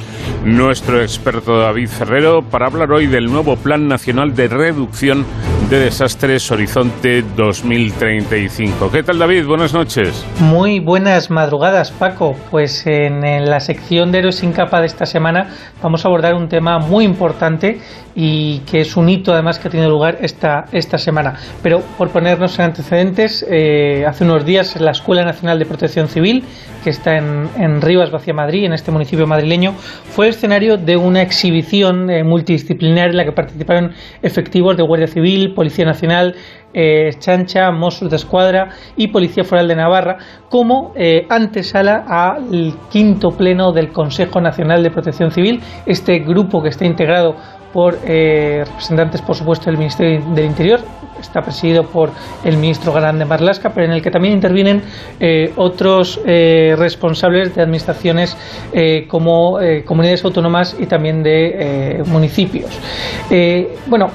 nuestro 0.45 1.01
experto 1.01 1.61
David 1.61 1.87
Ferrero 1.87 2.43
para 2.43 2.67
hablar 2.67 2.91
hoy 2.91 3.07
del 3.07 3.27
nuevo 3.27 3.55
Plan 3.55 3.87
Nacional 3.87 4.35
de 4.35 4.49
Reducción 4.49 5.25
de 5.71 5.81
Desastres 5.81 6.49
Horizonte 6.53 7.25
2035. 7.37 8.91
¿Qué 8.91 9.03
tal 9.03 9.19
David? 9.19 9.47
Buenas 9.47 9.75
noches. 9.75 10.25
Muy 10.39 10.79
buenas 10.79 11.29
madrugadas 11.31 11.91
Paco. 11.91 12.37
Pues 12.51 12.87
en, 12.87 13.21
la 13.45 13.59
sección 13.59 14.13
de 14.13 14.21
Héroes 14.21 14.37
sin 14.37 14.53
capa 14.53 14.81
de 14.81 14.87
esta 14.87 15.07
semana 15.07 15.49
vamos 15.83 16.05
a 16.05 16.09
abordar 16.09 16.35
un 16.35 16.49
tema 16.49 16.79
muy 16.79 17.05
importante 17.05 17.81
y 18.15 18.61
que 18.61 18.81
es 18.81 18.97
un 18.97 19.09
hito 19.09 19.33
además 19.33 19.59
que 19.59 19.69
ha 19.69 19.71
tenido 19.71 19.91
lugar 19.91 20.19
esta, 20.21 20.67
esta 20.73 20.99
semana. 20.99 21.35
Pero 21.63 21.81
por 21.99 22.11
ponernos 22.11 22.59
en 22.59 22.67
antecedentes, 22.67 23.45
eh, 23.49 24.05
hace 24.07 24.25
unos 24.25 24.45
días 24.45 24.81
la 24.81 24.93
Escuela 24.93 25.25
Nacional 25.25 25.59
de 25.59 25.67
Protección 25.67 26.09
Civil, 26.09 26.45
que 26.83 26.91
está 26.91 27.19
en, 27.19 27.49
en 27.59 27.83
Rivas, 27.83 28.11
Vacia 28.11 28.33
Madrid, 28.33 28.65
en 28.65 28.73
este 28.73 28.91
municipio 28.91 29.27
madrileño, 29.27 29.73
fue 29.73 30.27
el 30.27 30.31
escenario 30.31 30.79
de 30.79 30.97
una 30.97 31.21
exhibición 31.21 32.09
eh, 32.09 32.25
multidisciplinar 32.25 33.11
en 33.11 33.17
la 33.19 33.25
que 33.25 33.33
participaron 33.33 33.93
efectivos 34.23 34.77
de 34.79 34.83
Guardia 34.83 35.09
Civil, 35.09 35.53
Policía 35.57 35.85
Nacional, 35.85 36.37
eh, 36.73 37.11
Chancha, 37.19 37.73
Mossos 37.73 38.09
de 38.09 38.17
Escuadra 38.17 38.69
y 38.97 39.09
Policía 39.09 39.43
Foral 39.43 39.67
de 39.67 39.75
Navarra 39.75 40.19
como 40.49 40.93
antesala 41.29 42.05
al 42.07 42.75
quinto 42.91 43.31
pleno 43.31 43.73
del 43.73 43.91
Consejo 43.91 44.41
Nacional 44.41 44.85
de 44.85 44.91
Protección 44.91 45.33
Civil, 45.33 45.61
este 45.87 46.21
grupo 46.21 46.63
que 46.63 46.69
está 46.69 46.85
integrado 46.87 47.35
por 47.77 47.99
eh, 48.07 48.65
representantes, 48.67 49.21
por 49.21 49.37
supuesto, 49.37 49.67
del 49.67 49.77
Ministerio 49.77 50.25
del 50.35 50.47
Interior, 50.47 50.81
está 51.21 51.43
presidido 51.43 51.85
por 51.85 52.09
el 52.43 52.57
ministro 52.57 52.91
Galán 52.91 53.19
de 53.19 53.27
Marlasca, 53.27 53.69
pero 53.69 53.85
en 53.85 53.93
el 53.93 54.01
que 54.01 54.11
también 54.11 54.33
intervienen 54.33 54.81
eh, 55.21 55.53
otros 55.57 56.19
eh, 56.25 56.75
responsables 56.79 57.55
de 57.55 57.61
administraciones 57.61 58.35
como 59.09 59.59
comunidades 59.85 60.25
autónomas 60.25 60.75
y 60.79 60.87
también 60.87 61.23
de 61.23 62.03
municipios. 62.07 62.71
bueno, 63.87 64.07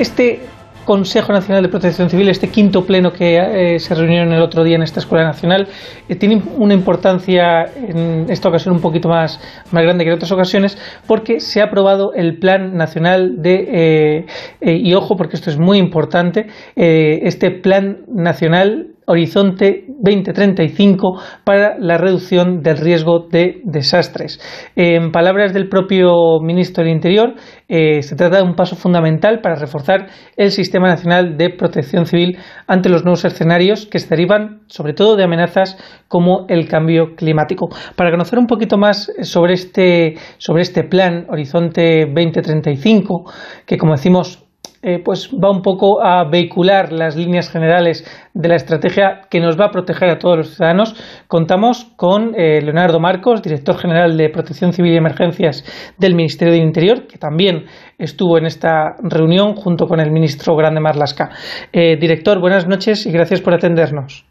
este 0.00 0.40
Consejo 0.84 1.32
Nacional 1.32 1.62
de 1.62 1.68
Protección 1.68 2.08
Civil, 2.08 2.30
este 2.30 2.48
quinto 2.48 2.86
pleno 2.86 3.12
que 3.12 3.36
eh, 3.36 3.78
se 3.78 3.94
reunieron 3.94 4.32
el 4.32 4.40
otro 4.40 4.64
día 4.64 4.76
en 4.76 4.82
esta 4.82 4.98
Escuela 4.98 5.24
Nacional, 5.24 5.68
eh, 6.08 6.16
tiene 6.16 6.42
una 6.56 6.72
importancia 6.72 7.66
en 7.76 8.26
esta 8.30 8.48
ocasión 8.48 8.74
un 8.74 8.80
poquito 8.80 9.08
más, 9.08 9.38
más 9.70 9.82
grande 9.82 10.04
que 10.04 10.10
en 10.10 10.16
otras 10.16 10.32
ocasiones, 10.32 10.78
porque 11.06 11.38
se 11.40 11.60
ha 11.60 11.64
aprobado 11.64 12.14
el 12.14 12.38
Plan 12.38 12.76
Nacional 12.76 13.42
de, 13.42 14.24
eh, 14.60 14.76
y 14.78 14.94
ojo, 14.94 15.16
porque 15.16 15.36
esto 15.36 15.50
es 15.50 15.58
muy 15.58 15.76
importante, 15.76 16.46
este 16.74 17.50
Plan 17.50 17.98
Nacional 18.08 18.94
Horizonte 19.10 19.86
2035 19.88 21.20
para 21.42 21.76
la 21.78 21.98
reducción 21.98 22.62
del 22.62 22.78
riesgo 22.78 23.26
de 23.28 23.60
desastres. 23.64 24.40
En 24.76 25.10
palabras 25.10 25.52
del 25.52 25.68
propio 25.68 26.40
ministro 26.40 26.84
del 26.84 26.92
Interior, 26.92 27.34
eh, 27.68 28.02
se 28.02 28.14
trata 28.14 28.36
de 28.36 28.44
un 28.44 28.54
paso 28.54 28.76
fundamental 28.76 29.40
para 29.40 29.56
reforzar 29.56 30.06
el 30.36 30.52
Sistema 30.52 30.86
Nacional 30.86 31.36
de 31.36 31.50
Protección 31.50 32.06
Civil 32.06 32.38
ante 32.68 32.88
los 32.88 33.02
nuevos 33.02 33.24
escenarios 33.24 33.86
que 33.86 33.98
se 33.98 34.08
derivan 34.08 34.60
sobre 34.68 34.92
todo 34.92 35.16
de 35.16 35.24
amenazas 35.24 35.76
como 36.06 36.46
el 36.48 36.68
cambio 36.68 37.16
climático. 37.16 37.68
Para 37.96 38.12
conocer 38.12 38.38
un 38.38 38.46
poquito 38.46 38.78
más 38.78 39.12
sobre 39.22 39.54
este, 39.54 40.14
sobre 40.38 40.62
este 40.62 40.84
plan 40.84 41.26
Horizonte 41.28 42.06
2035, 42.06 43.32
que 43.66 43.76
como 43.76 43.92
decimos 43.92 44.49
eh, 44.82 44.98
pues 45.04 45.30
va 45.32 45.50
un 45.50 45.60
poco 45.60 46.02
a 46.02 46.24
vehicular 46.24 46.90
las 46.90 47.14
líneas 47.14 47.50
generales 47.50 48.02
de 48.32 48.48
la 48.48 48.56
estrategia 48.56 49.22
que 49.28 49.38
nos 49.38 49.60
va 49.60 49.66
a 49.66 49.70
proteger 49.70 50.08
a 50.08 50.18
todos 50.18 50.38
los 50.38 50.56
ciudadanos. 50.56 50.94
Contamos 51.28 51.92
con 51.96 52.34
eh, 52.34 52.62
Leonardo 52.62 52.98
Marcos, 52.98 53.42
director 53.42 53.76
general 53.76 54.16
de 54.16 54.30
Protección 54.30 54.72
Civil 54.72 54.94
y 54.94 54.96
Emergencias 54.96 55.64
del 55.98 56.14
Ministerio 56.14 56.54
del 56.54 56.62
Interior, 56.62 57.06
que 57.06 57.18
también 57.18 57.66
estuvo 57.98 58.38
en 58.38 58.46
esta 58.46 58.96
reunión 59.02 59.54
junto 59.54 59.86
con 59.86 60.00
el 60.00 60.10
ministro 60.10 60.56
Grande 60.56 60.80
Marlasca. 60.80 61.28
Eh, 61.72 61.96
director, 62.00 62.40
buenas 62.40 62.66
noches 62.66 63.04
y 63.04 63.12
gracias 63.12 63.42
por 63.42 63.52
atendernos. 63.52 64.24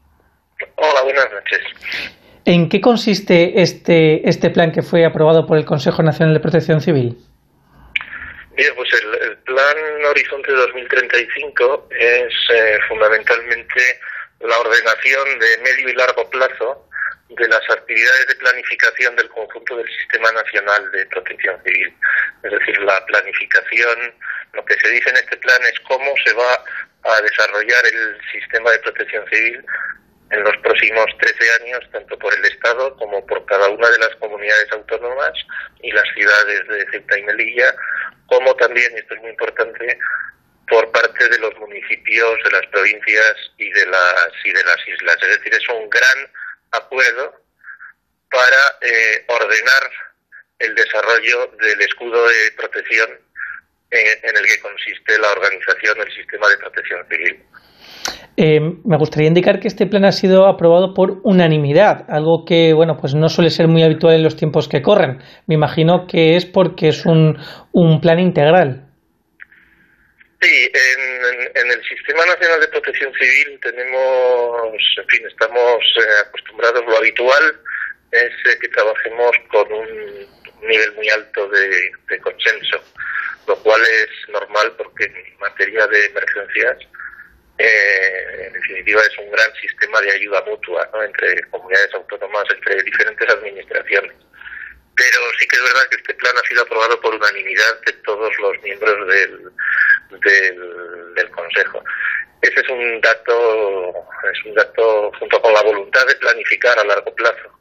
Hola, 0.77 1.03
buenas 1.03 1.27
noches. 1.31 1.59
¿En 2.45 2.69
qué 2.69 2.81
consiste 2.81 3.61
este, 3.61 4.27
este 4.27 4.49
plan 4.49 4.71
que 4.71 4.81
fue 4.81 5.05
aprobado 5.05 5.45
por 5.45 5.57
el 5.57 5.65
Consejo 5.65 6.01
Nacional 6.01 6.34
de 6.34 6.39
Protección 6.39 6.80
Civil? 6.80 7.17
Bien, 8.60 8.76
pues 8.76 8.90
el, 8.91 9.38
plan 9.45 9.77
Horizonte 10.03 10.52
2035 10.52 11.88
es 11.91 12.34
eh, 12.53 12.77
fundamentalmente 12.90 14.02
la 14.41 14.60
ordenación 14.60 15.40
de 15.40 15.57
medio 15.60 15.88
y 15.88 15.94
largo 15.94 16.30
plazo 16.30 16.86
de 17.30 17.48
las 17.48 17.61
actividades 17.69 18.27
de 18.27 18.36
planificación 18.36 19.15
del 19.15 19.30
conjunto 19.30 19.77
del 19.77 19.88
Sistema 19.88 20.30
Nacional 20.34 20.91
de 20.91 21.06
Protección 21.06 21.56
Civil. 21.64 21.95
Es 22.44 22.52
decir, 22.52 22.77
la 22.81 23.06
planificación, 23.06 24.14
lo 24.52 24.65
que 24.65 24.76
se 24.77 24.90
dice 24.90 25.10
en 25.10 25.15
este 25.15 25.38
plan 25.38 25.64
es 25.64 25.80
cómo 25.88 26.14
se 26.26 26.34
va 26.34 27.15
a 27.15 27.22
desarrollar 27.22 27.86
el 27.94 28.19
sistema 28.30 28.72
de 28.72 28.80
protección 28.80 29.26
civil 29.30 29.64
en 30.31 30.44
los 30.44 30.57
próximos 30.57 31.06
13 31.18 31.64
años, 31.64 31.80
tanto 31.94 32.19
por 32.19 32.34
el 32.34 32.44
Estado 32.44 32.94
como 32.98 33.26
por 33.26 33.45
cada 33.45 33.69
una 33.69 33.90
de 33.90 33.99
las 33.99 34.14
comunidades 34.18 34.69
autónomas 34.73 35.31
y 35.81 35.94
las 35.94 36.07
ciudades 36.14 36.68
de 36.68 36.86
Ceuta 36.91 37.18
y 37.18 37.23
Melilla, 37.23 37.73
como 38.30 38.56
también, 38.56 38.91
y 38.93 38.99
esto 38.99 39.15
es 39.15 39.22
muy 39.22 39.31
importante, 39.31 39.97
por 40.69 40.91
parte 40.91 41.27
de 41.27 41.39
los 41.39 41.56
municipios, 41.57 42.38
de 42.43 42.51
las 42.51 42.65
provincias 42.68 43.35
y 43.57 43.69
de 43.72 43.85
las, 43.88 44.31
y 44.43 44.51
de 44.51 44.64
las 44.64 44.88
islas. 44.88 45.18
Es 45.22 45.38
decir, 45.38 45.53
es 45.53 45.69
un 45.69 45.89
gran 45.89 46.31
acuerdo 46.72 47.41
para 48.30 48.77
eh, 48.81 49.26
ordenar 49.27 49.91
el 50.60 50.76
desarrollo 50.76 51.47
del 51.60 51.81
escudo 51.81 52.27
de 52.27 52.51
protección 52.57 53.19
eh, 53.91 54.19
en 54.22 54.38
el 54.38 54.45
que 54.45 54.60
consiste 54.60 55.18
la 55.18 55.31
organización 55.31 55.97
del 55.97 56.14
sistema 56.14 56.47
de 56.49 56.57
protección 56.57 57.07
civil. 57.10 57.43
Eh, 58.41 58.61
me 58.85 58.97
gustaría 58.97 59.27
indicar 59.27 59.59
que 59.59 59.67
este 59.67 59.85
plan 59.85 60.05
ha 60.05 60.13
sido 60.13 60.47
aprobado 60.47 60.93
por 60.93 61.19
unanimidad, 61.23 62.05
algo 62.07 62.45
que 62.45 62.71
bueno 62.71 62.95
pues 62.95 63.13
no 63.13 63.27
suele 63.27 63.49
ser 63.49 63.67
muy 63.67 63.84
habitual 63.84 64.15
en 64.15 64.23
los 64.23 64.38
tiempos 64.38 64.69
que 64.69 64.81
corren. 64.81 65.19
Me 65.45 65.55
imagino 65.55 66.07
que 66.07 66.38
es 66.38 66.45
porque 66.45 66.88
es 66.88 67.05
un, 67.05 67.38
un 67.73 67.99
plan 67.99 68.17
integral. 68.17 68.85
Sí, 70.41 70.71
en, 70.73 71.69
el 71.69 71.84
Sistema 71.84 72.26
Nacional 72.26 72.61
de 72.61 72.69
Protección 72.69 73.11
Civil 73.13 73.59
tenemos, 73.61 74.73
en 74.97 75.07
fin, 75.07 75.27
estamos 75.27 75.84
eh, 75.97 76.26
acostumbrados, 76.26 76.85
lo 76.85 76.97
habitual 76.97 77.59
es 78.11 78.31
eh, 78.45 78.57
que 78.61 78.69
trabajemos 78.69 79.31
con 79.51 79.71
un 79.71 80.27
nivel 80.61 80.93
muy 80.95 81.09
alto 81.09 81.45
de, 81.49 81.69
de 82.09 82.19
consenso, 82.21 82.81
lo 83.47 83.55
cual 83.57 83.81
es 83.81 84.30
normal 84.30 84.73
porque 84.77 85.05
en 85.05 85.38
materia 85.39 85.85
de 85.88 86.05
emergencias 86.05 86.77
eh, 87.60 88.45
en 88.48 88.53
definitiva 88.53 89.02
es 89.02 89.18
un 89.18 89.30
gran 89.31 89.53
sistema 89.56 89.99
de 89.99 90.11
ayuda 90.11 90.41
mutua 90.48 90.90
entre 91.06 91.41
comunidades 91.49 91.94
autónomas, 91.94 92.45
entre 92.56 92.81
diferentes 92.84 93.30
administraciones. 93.30 94.15
Pero 94.95 95.19
sí 95.38 95.45
que 95.45 95.57
es 95.57 95.64
verdad 95.64 95.90
que 95.90 95.98
este 95.98 96.14
plan 96.14 96.34
ha 96.38 96.48
sido 96.48 96.61
aprobado 96.61 96.99
por 97.02 97.14
unanimidad 97.14 97.81
de 97.86 97.94
todos 98.06 98.31
los 98.40 98.61
miembros 98.64 99.07
del, 99.07 99.52
del, 101.15 101.30
Consejo. 101.31 101.84
Ese 102.41 102.61
es 102.61 102.69
un 102.69 103.02
dato, 103.02 103.94
es 104.34 104.45
un 104.45 104.53
dato 104.53 105.11
junto 105.19 105.41
con 105.41 105.53
la 105.53 105.61
voluntad 105.61 106.06
de 106.07 106.15
planificar 106.15 106.80
a 106.80 106.86
largo 106.86 107.14
plazo. 107.14 107.60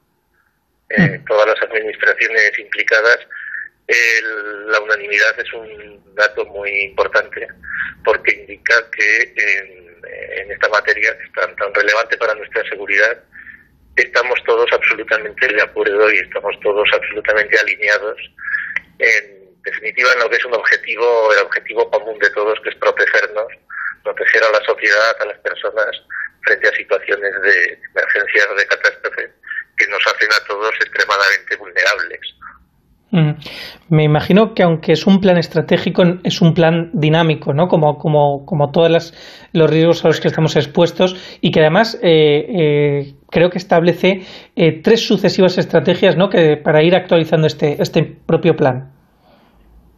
Eh, 0.91 1.21
todas 1.27 1.47
las 1.47 1.63
administraciones 1.63 2.57
implicadas, 2.59 3.19
la 4.67 4.81
unanimidad 4.81 5.39
es 5.41 5.53
un 5.53 6.15
dato 6.15 6.45
muy 6.47 6.71
importante 6.83 7.49
porque 8.05 8.33
indica 8.33 8.75
que 8.91 9.88
en 10.05 10.51
esta 10.51 10.69
materia 10.69 11.17
que 11.17 11.25
es 11.25 11.33
tan, 11.33 11.55
tan 11.57 11.75
relevante 11.75 12.17
para 12.17 12.35
nuestra 12.35 12.63
seguridad, 12.69 13.23
estamos 13.97 14.39
todos 14.45 14.67
absolutamente 14.73 15.49
de 15.49 15.63
acuerdo 15.63 16.11
y 16.11 16.19
estamos 16.19 16.59
todos 16.61 16.89
absolutamente 16.93 17.59
alineados 17.59 18.19
en 18.99 19.39
definitiva 19.63 20.13
en 20.13 20.21
lo 20.21 20.31
que 20.31 20.37
es 20.37 20.45
un 20.45 20.55
objetivo, 20.55 21.33
el 21.33 21.45
objetivo 21.45 21.91
común 21.91 22.19
de 22.19 22.31
todos, 22.31 22.59
que 22.61 22.71
es 22.71 22.77
protegernos, 22.77 23.49
proteger 24.03 24.45
a 24.45 24.53
la 24.53 24.65
sociedad, 24.65 25.17
a 25.21 25.27
las 25.27 25.39
personas 25.39 25.91
frente 26.43 26.69
a 26.69 26.73
situaciones 26.73 27.43
de 27.43 27.79
emergencias 27.95 28.47
o 28.51 28.55
de 28.55 28.67
catástrofes 28.67 29.31
que 29.77 29.87
nos 29.89 30.07
hacen 30.07 30.29
a 30.33 30.47
todos 30.47 30.75
extremadamente 30.81 31.57
vulnerables. 31.57 32.21
Mm. 33.11 33.31
Me 33.89 34.05
imagino 34.05 34.55
que 34.55 34.63
aunque 34.63 34.93
es 34.93 35.07
un 35.07 35.21
plan 35.21 35.39
estratégico, 35.39 36.03
es 36.25 36.43
un 36.43 36.55
plan 36.55 36.91
dinámico, 36.93 37.55
¿no? 37.55 37.69
Como, 37.69 37.99
como, 37.99 38.45
como 38.45 38.71
todos 38.71 39.15
los 39.53 39.71
riesgos 39.71 40.05
a 40.05 40.09
los 40.09 40.21
que 40.21 40.29
estamos 40.29 40.57
expuestos 40.57 41.17
y 41.41 41.51
que 41.51 41.61
además 41.61 41.99
eh, 42.03 42.47
eh, 42.49 43.15
creo 43.31 43.51
que 43.51 43.59
establece 43.59 44.27
eh, 44.57 44.81
tres 44.83 45.07
sucesivas 45.07 45.57
estrategias, 45.57 46.17
¿no? 46.17 46.29
Que 46.29 46.57
para 46.59 46.83
ir 46.83 46.95
actualizando 46.95 47.47
este, 47.47 47.81
este 47.81 48.03
propio 48.03 48.57
plan. 48.57 48.93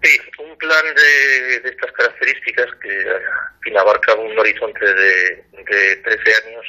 Sí, 0.02 0.16
un 0.38 0.56
plan 0.56 0.84
de, 0.94 1.68
estas 1.68 1.90
características 1.92 2.66
que, 2.80 3.76
abarca 3.76 4.14
un 4.14 4.36
horizonte 4.38 4.84
de, 4.84 5.44
de 5.52 5.96
13 6.02 6.18
años 6.44 6.66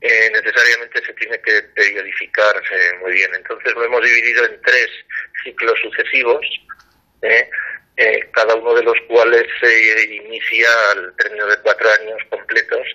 eh, 0.00 0.30
necesariamente 0.30 1.04
se 1.04 1.12
tiene 1.14 1.40
que 1.40 1.62
periodificar 1.74 2.54
muy 3.00 3.12
bien. 3.12 3.34
Entonces 3.34 3.72
lo 3.74 3.84
hemos 3.84 4.02
dividido 4.02 4.44
en 4.44 4.60
tres 4.62 4.88
ciclos 5.46 5.78
sucesivos, 5.80 6.44
¿eh? 7.22 7.48
Eh, 7.96 8.28
cada 8.32 8.54
uno 8.56 8.74
de 8.74 8.82
los 8.82 8.96
cuales 9.08 9.46
se 9.58 10.04
inicia 10.14 10.68
al 10.92 11.16
término 11.16 11.46
de 11.46 11.56
cuatro 11.62 11.88
años 12.00 12.20
completos. 12.28 12.86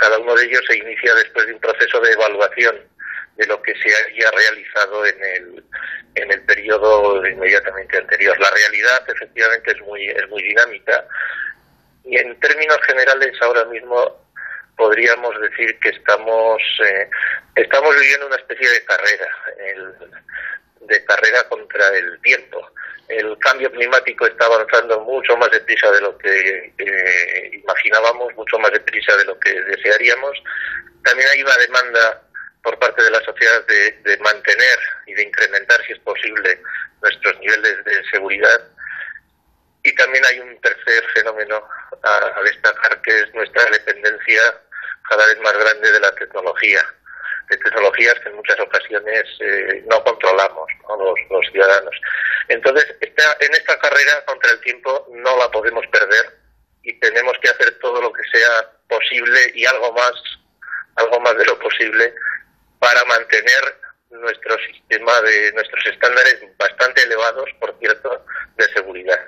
cada 0.00 0.18
uno 0.18 0.34
de 0.34 0.46
ellos 0.46 0.62
se 0.66 0.78
inicia 0.78 1.14
después 1.14 1.46
de 1.46 1.52
un 1.52 1.60
proceso 1.60 2.00
de 2.00 2.12
evaluación 2.12 2.80
de 3.36 3.46
lo 3.46 3.60
que 3.60 3.74
se 3.74 3.88
haya 3.88 4.30
realizado 4.30 5.04
en 5.04 5.24
el, 5.24 5.64
en 6.14 6.32
el 6.32 6.42
periodo 6.44 7.26
inmediatamente 7.26 7.98
anterior. 7.98 8.38
La 8.40 8.50
realidad 8.50 9.04
efectivamente 9.08 9.72
es 9.72 9.80
muy, 9.82 10.06
es 10.06 10.28
muy 10.30 10.42
dinámica 10.42 11.06
y 12.04 12.18
en 12.18 12.38
términos 12.40 12.78
generales 12.86 13.36
ahora 13.42 13.64
mismo 13.66 14.22
podríamos 14.76 15.38
decir 15.40 15.78
que 15.78 15.90
estamos 15.90 16.62
eh, 16.84 17.10
estamos 17.54 17.94
viviendo 17.94 18.26
una 18.26 18.36
especie 18.36 18.68
de 18.68 18.84
carrera 18.84 19.28
de 20.86 21.04
carrera 21.04 21.48
contra 21.48 21.88
el 21.96 22.20
tiempo 22.20 22.72
el 23.12 23.38
cambio 23.38 23.70
climático 23.70 24.26
está 24.26 24.46
avanzando 24.46 25.00
mucho 25.00 25.36
más 25.36 25.50
deprisa 25.50 25.90
de 25.90 26.00
lo 26.00 26.16
que 26.18 26.72
eh, 26.78 27.50
imaginábamos 27.52 28.34
mucho 28.34 28.58
más 28.58 28.72
deprisa 28.72 29.16
de 29.16 29.24
lo 29.24 29.38
que 29.38 29.52
desearíamos. 29.52 30.42
También 31.04 31.28
hay 31.32 31.42
una 31.42 31.56
demanda 31.58 32.22
por 32.62 32.78
parte 32.78 33.02
de 33.02 33.10
la 33.10 33.20
sociedad 33.22 33.66
de, 33.66 34.16
mantener 34.18 34.78
y 35.06 35.14
de 35.14 35.24
incrementar 35.24 35.84
si 35.84 35.92
es 35.92 35.98
posible 36.00 36.60
nuestros 37.02 37.38
niveles 37.40 37.84
de 37.84 38.04
seguridad. 38.10 38.68
Y 39.82 39.92
también 39.96 40.24
hay 40.30 40.40
un 40.40 40.60
tercer 40.60 41.04
fenómeno 41.12 41.62
a, 42.02 42.42
destacar 42.44 43.02
que 43.02 43.14
es 43.14 43.34
nuestra 43.34 43.64
dependencia 43.72 44.40
cada 45.08 45.26
vez 45.26 45.38
más 45.40 45.58
grande 45.58 45.90
de 45.90 46.00
la 46.00 46.14
tecnología, 46.14 46.80
tecnologías 47.58 48.14
que 48.20 48.28
en 48.28 48.36
muchas 48.36 48.58
ocasiones 48.60 49.24
eh, 49.40 49.84
no 49.90 50.02
controlamos 50.04 50.68
Los, 51.30 51.50
ciudadanos. 51.50 51.94
Entonces, 52.48 52.94
esta, 53.00 53.36
en 53.40 53.52
esta 53.52 53.78
carrera 53.78 54.24
contra 54.26 54.50
el 54.52 54.60
tiempo 54.60 55.06
no 55.10 55.36
la 55.38 55.50
podemos 55.50 55.86
perder 55.88 56.38
y 56.82 56.98
tenemos 56.98 57.34
que 57.40 57.50
hacer 57.50 57.78
todo 57.80 58.00
lo 58.00 58.12
que 58.12 58.22
sea 58.32 58.70
posible 58.88 59.52
y 59.54 59.64
algo 59.66 59.92
más, 59.92 60.12
algo 60.96 61.20
más 61.20 61.36
de 61.36 61.44
lo 61.46 61.58
posible 61.58 62.14
para 62.78 63.04
mantener 63.04 63.76
nuestro 64.10 64.56
sistema 64.58 65.20
de 65.22 65.52
nuestros 65.52 65.86
estándares 65.86 66.42
bastante 66.58 67.02
elevados, 67.02 67.48
por 67.60 67.76
cierto, 67.78 68.24
de 68.56 68.64
seguridad. 68.74 69.20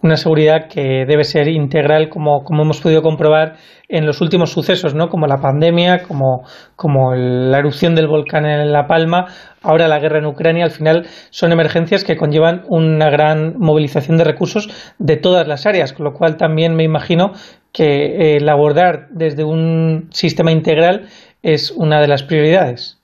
Una 0.00 0.16
seguridad 0.16 0.68
que 0.68 1.04
debe 1.06 1.24
ser 1.24 1.48
integral, 1.48 2.08
como, 2.08 2.44
como 2.44 2.62
hemos 2.62 2.80
podido 2.80 3.02
comprobar 3.02 3.56
en 3.88 4.06
los 4.06 4.20
últimos 4.20 4.52
sucesos, 4.52 4.94
¿no? 4.94 5.08
como 5.08 5.26
la 5.26 5.40
pandemia, 5.40 6.02
como, 6.02 6.46
como 6.76 7.14
la 7.14 7.58
erupción 7.58 7.94
del 7.94 8.06
volcán 8.06 8.46
en 8.46 8.70
La 8.70 8.86
Palma, 8.86 9.26
ahora 9.62 9.88
la 9.88 9.98
guerra 9.98 10.18
en 10.18 10.26
Ucrania. 10.26 10.64
Al 10.64 10.70
final 10.70 11.08
son 11.30 11.52
emergencias 11.52 12.04
que 12.04 12.16
conllevan 12.16 12.64
una 12.68 13.10
gran 13.10 13.58
movilización 13.58 14.18
de 14.18 14.24
recursos 14.24 14.68
de 14.98 15.16
todas 15.16 15.48
las 15.48 15.66
áreas, 15.66 15.92
con 15.92 16.04
lo 16.04 16.12
cual 16.12 16.36
también 16.36 16.76
me 16.76 16.84
imagino 16.84 17.32
que 17.72 17.84
eh, 17.84 18.36
el 18.36 18.48
abordar 18.48 19.08
desde 19.10 19.42
un 19.42 20.10
sistema 20.12 20.52
integral 20.52 21.08
es 21.42 21.70
una 21.70 22.00
de 22.00 22.08
las 22.08 22.22
prioridades. 22.22 22.98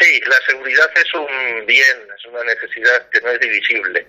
Sí, 0.00 0.20
la 0.26 0.36
seguridad 0.46 0.86
es 0.94 1.14
un 1.14 1.66
bien, 1.66 1.96
es 2.16 2.26
una 2.32 2.44
necesidad 2.44 3.08
que 3.10 3.20
no 3.20 3.30
es 3.30 3.40
divisible 3.40 4.06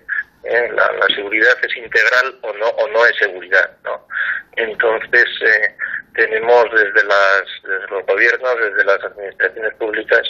¿eh? 0.49 0.69
la, 0.73 1.07
seguridad 1.15 1.55
es 1.61 1.77
integral 1.77 2.39
o 2.41 2.53
no 2.53 2.67
o 2.67 2.87
no 2.89 3.05
es 3.05 3.15
seguridad 3.17 3.69
no 3.83 4.07
entonces 4.55 5.25
eh, 5.41 5.75
tenemos 6.15 6.65
desde 6.71 7.03
las 7.07 7.89
los 7.89 8.05
gobiernos 8.05 8.55
desde 8.59 8.83
las 8.83 9.03
administraciones 9.03 9.73
públicas 9.75 10.21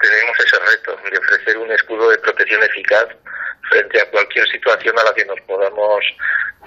tenemos 0.00 0.38
ese 0.38 0.58
reto 0.58 0.98
de 1.10 1.18
ofrecer 1.18 1.58
un 1.58 1.72
escudo 1.72 2.10
de 2.10 2.18
protección 2.18 2.62
eficaz 2.62 3.06
frente 3.70 4.00
a 4.00 4.10
cualquier 4.10 4.46
situación 4.48 4.98
a 4.98 5.04
la 5.04 5.14
que 5.14 5.24
nos 5.24 5.40
podamos 5.42 6.04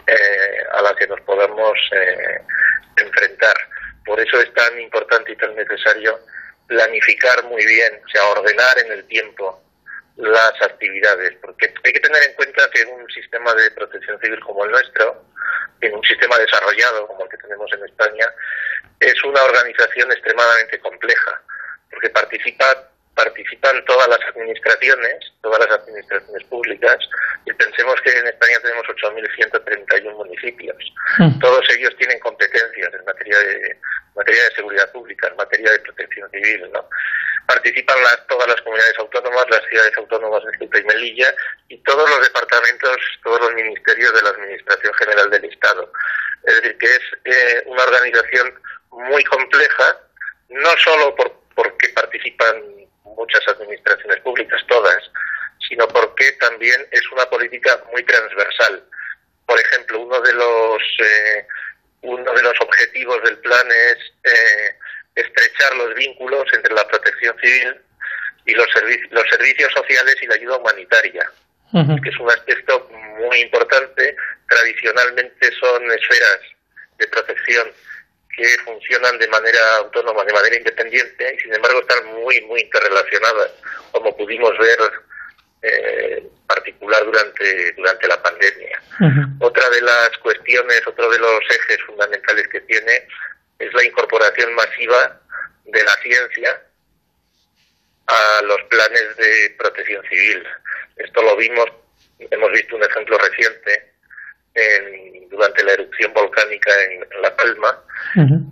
eh, 0.07 0.63
a 0.71 0.81
la 0.81 0.95
que 0.95 1.07
nos 1.07 1.21
podamos 1.21 1.77
enfrentar 2.97 3.55
por 4.05 4.19
eso 4.19 4.41
es 4.41 4.53
tan 4.53 4.79
importante 4.79 5.31
y 5.33 5.35
tan 5.35 5.55
necesario 5.55 6.19
planificar 6.67 7.43
muy 7.45 7.65
bien 7.65 8.01
o 8.03 8.09
sea 8.09 8.25
ordenar 8.29 8.79
en 8.79 8.91
el 8.93 9.07
tiempo 9.07 9.66
las 10.17 10.53
actividades, 10.61 11.35
porque 11.41 11.73
hay 11.83 11.93
que 11.93 11.99
tener 11.99 12.23
en 12.23 12.33
cuenta 12.35 12.69
que 12.71 12.81
en 12.81 12.89
un 12.89 13.09
sistema 13.09 13.53
de 13.53 13.71
protección 13.71 14.19
civil 14.19 14.39
como 14.39 14.65
el 14.65 14.71
nuestro, 14.71 15.23
en 15.81 15.93
un 15.93 16.03
sistema 16.03 16.37
desarrollado 16.37 17.07
como 17.07 17.23
el 17.23 17.29
que 17.29 17.37
tenemos 17.37 17.71
en 17.73 17.85
España, 17.85 18.25
es 18.99 19.23
una 19.23 19.41
organización 19.43 20.11
extremadamente 20.11 20.79
compleja, 20.79 21.41
porque 21.91 22.09
participa 22.09 22.65
participan 23.17 23.83
todas 23.85 24.07
las 24.07 24.19
administraciones, 24.29 25.33
todas 25.41 25.59
las 25.59 25.79
administraciones 25.79 26.43
públicas, 26.43 26.97
y 27.45 27.53
pensemos 27.53 27.95
que 28.03 28.11
en 28.11 28.27
España 28.27 28.59
tenemos 28.61 28.85
8.131 28.85 30.15
municipios. 30.15 30.77
Hmm. 31.17 31.39
Todos 31.39 31.65
ellos 31.75 31.95
tienen 31.97 32.19
competencias 32.19 32.93
en 32.93 33.05
materia 33.05 33.39
de, 33.39 33.75
materia 34.15 34.43
de 34.43 34.55
seguridad 34.55 34.91
pública, 34.91 35.29
en 35.29 35.35
materia 35.35 35.71
de 35.71 35.79
protección 35.79 36.29
civil, 36.29 36.69
¿no? 36.71 36.87
Participan 37.45 38.01
las, 38.03 38.25
todas 38.27 38.47
las 38.47 38.61
comunidades 38.61 38.97
autónomas, 38.99 39.45
las 39.49 39.61
ciudades 39.69 39.97
autónomas 39.97 40.43
de 40.43 40.57
Ceuta 40.57 40.79
y 40.79 40.83
Melilla, 40.83 41.33
y 41.69 41.77
todos 41.83 42.09
los 42.09 42.21
departamentos, 42.21 42.97
todos 43.23 43.39
los 43.41 43.53
ministerios 43.53 44.13
de 44.13 44.21
la 44.21 44.29
Administración 44.29 44.93
General 44.95 45.29
del 45.29 45.45
Estado. 45.45 45.91
Es 46.43 46.55
decir, 46.55 46.77
que 46.77 46.85
es 46.85 47.01
eh, 47.25 47.63
una 47.65 47.83
organización 47.83 48.53
muy 48.91 49.23
compleja, 49.25 49.97
no 50.49 50.69
solo 50.83 51.15
por, 51.15 51.31
porque 51.55 51.89
participan 51.89 52.63
muchas 53.03 53.47
administraciones 53.47 54.19
públicas, 54.21 54.61
todas, 54.67 55.11
sino 55.67 55.87
porque 55.87 56.31
también 56.33 56.87
es 56.91 57.01
una 57.11 57.25
política 57.25 57.83
muy 57.91 58.03
transversal. 58.03 58.83
Por 59.45 59.59
ejemplo, 59.59 60.01
uno 60.01 60.19
de 60.21 60.33
los 60.33 60.81
eh, 60.99 61.47
uno 62.01 62.33
de 62.33 62.41
los 62.41 62.53
objetivos 62.61 63.21
del 63.23 63.37
plan 63.39 63.67
es 63.71 63.97
eh, 64.23 64.75
estrechar 65.17 65.75
los 65.75 65.93
vínculos 65.95 66.45
entre 66.53 66.73
la 66.73 66.87
protección 66.87 67.35
civil 67.39 67.75
y 68.45 68.53
los, 68.53 68.67
los 69.09 69.23
servicios 69.29 69.71
sociales 69.73 70.15
y 70.21 70.27
la 70.27 70.35
ayuda 70.35 70.57
humanitaria, 70.57 71.29
que 71.71 72.09
es 72.09 72.19
un 72.19 72.29
aspecto 72.29 72.89
muy 72.89 73.41
importante. 73.41 74.15
Tradicionalmente 74.47 75.51
son 75.59 75.91
esferas 75.91 76.39
de 76.97 77.07
protección 77.07 77.67
que 78.35 78.47
funcionan 78.63 79.17
de 79.17 79.27
manera 79.27 79.59
autónoma, 79.79 80.23
de 80.23 80.33
manera 80.33 80.55
independiente, 80.55 81.35
y 81.35 81.39
sin 81.39 81.53
embargo 81.53 81.81
están 81.81 82.05
muy, 82.13 82.39
muy 82.41 82.61
interrelacionadas, 82.61 83.51
como 83.91 84.15
pudimos 84.15 84.55
ver 84.59 84.79
eh, 85.63 86.17
en 86.19 86.47
particular 86.47 87.03
durante, 87.03 87.71
durante 87.73 88.07
la 88.07 88.21
pandemia. 88.21 88.81
Otra 89.39 89.69
de 89.69 89.81
las 89.81 90.09
cuestiones, 90.19 90.81
otro 90.87 91.09
de 91.09 91.19
los 91.19 91.39
ejes 91.49 91.81
fundamentales 91.85 92.47
que 92.47 92.61
tiene 92.61 93.07
es 93.59 93.73
la 93.73 93.83
incorporación 93.83 94.53
masiva 94.53 95.21
de 95.65 95.83
la 95.83 95.93
ciencia 96.01 96.61
a 98.07 98.41
los 98.43 98.61
planes 98.69 99.17
de 99.17 99.55
protección 99.57 100.03
civil. 100.09 100.43
Esto 100.97 101.21
lo 101.21 101.35
vimos, 101.35 101.65
hemos 102.19 102.51
visto 102.51 102.75
un 102.75 102.83
ejemplo 102.83 103.17
reciente 103.17 103.93
en- 104.55 105.29
durante 105.29 105.63
la 105.63 105.73
erupción 105.73 106.13
volcánica 106.13 106.71
en 106.85 107.05
La 107.21 107.35
Palma, 107.35 107.83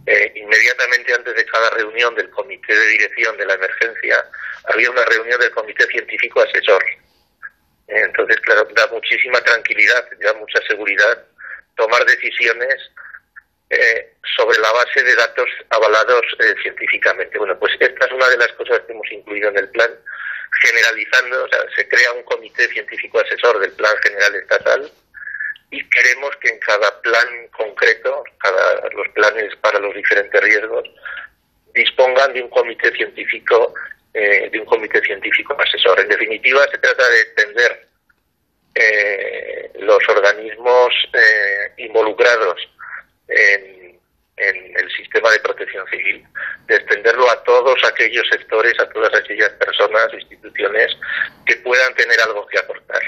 eh, 0.06 0.32
inmediatamente 0.36 1.14
antes 1.14 1.36
de 1.36 1.46
cada 1.46 1.70
reunión 1.72 2.14
del 2.16 2.30
comité 2.30 2.76
de 2.76 2.88
dirección 2.88 3.38
de 3.38 3.46
la 3.46 3.54
emergencia, 3.54 4.24
había 4.66 4.92
una 4.92 5.06
reunión 5.06 5.40
del 5.40 5.52
comité 5.52 5.86
científico 5.88 6.42
asesor. 6.42 6.84
Eh, 7.88 8.02
Entonces, 8.04 8.38
claro, 8.42 8.68
da 8.76 8.88
muchísima 8.88 9.40
tranquilidad, 9.42 10.10
da 10.20 10.34
mucha 10.34 10.60
seguridad 10.68 11.24
tomar 11.78 12.04
decisiones 12.06 12.76
eh, 13.70 14.14
sobre 14.38 14.60
la 14.60 14.72
base 14.72 15.02
de 15.02 15.16
datos 15.16 15.50
avalados 15.72 16.22
eh, 16.40 16.54
científicamente. 16.62 17.38
Bueno, 17.40 17.58
pues 17.58 17.74
esta 17.80 18.06
es 18.06 18.12
una 18.12 18.28
de 18.30 18.38
las 18.38 18.52
cosas 18.54 18.82
que 18.86 18.94
hemos 18.94 19.12
incluido 19.12 19.50
en 19.50 19.58
el 19.58 19.70
plan, 19.70 19.90
generalizando, 20.62 21.44
o 21.44 21.48
sea, 21.50 21.60
se 21.76 21.88
crea 21.88 22.12
un 22.14 22.24
comité 22.24 22.68
científico 22.68 23.20
asesor 23.20 23.60
del 23.60 23.72
plan 23.72 23.96
general 24.04 24.36
estatal 24.36 24.92
y 25.72 25.90
queremos 25.90 26.30
que 26.38 26.50
en 26.50 26.60
cada 26.60 27.02
plan 27.02 27.48
concreto, 27.58 28.24
cada 28.38 28.88
los 28.90 29.10
planes 29.10 29.56
para 29.62 29.80
los 29.80 29.96
diferentes 29.96 30.42
riesgos, 30.42 30.88
dispongan 31.74 32.34
de 32.34 32.44
un 32.44 32.50
comité 32.50 32.92
científico 32.96 33.74
eh, 34.14 34.48
de 34.52 34.60
un 34.60 34.66
comité 34.66 35.02
científico 35.02 35.58
asesor. 35.60 36.00
En 36.00 36.10
definitiva, 36.10 36.64
se 36.72 36.78
trata 36.78 37.10
de 37.10 37.22
extender 37.22 37.88
eh, 38.76 39.72
los 39.80 40.00
organismos 40.08 40.94
involucrados 41.78 42.62
en, 43.28 43.96
el 44.38 44.92
sistema 44.92 45.32
de 45.32 45.40
protección 45.40 45.86
civil, 45.88 46.22
de 46.68 46.76
extenderlo 46.76 47.30
a 47.32 47.42
todos 47.44 47.76
aquellos 47.90 48.26
sectores, 48.30 48.74
a 48.80 48.90
todas 48.90 49.14
aquellas 49.16 49.50
personas, 49.52 50.08
instituciones 50.14 50.98
que 51.46 51.56
puedan 51.58 51.94
tener 51.96 52.18
algo 52.26 52.46
que 52.48 52.60
aportar. 52.60 53.02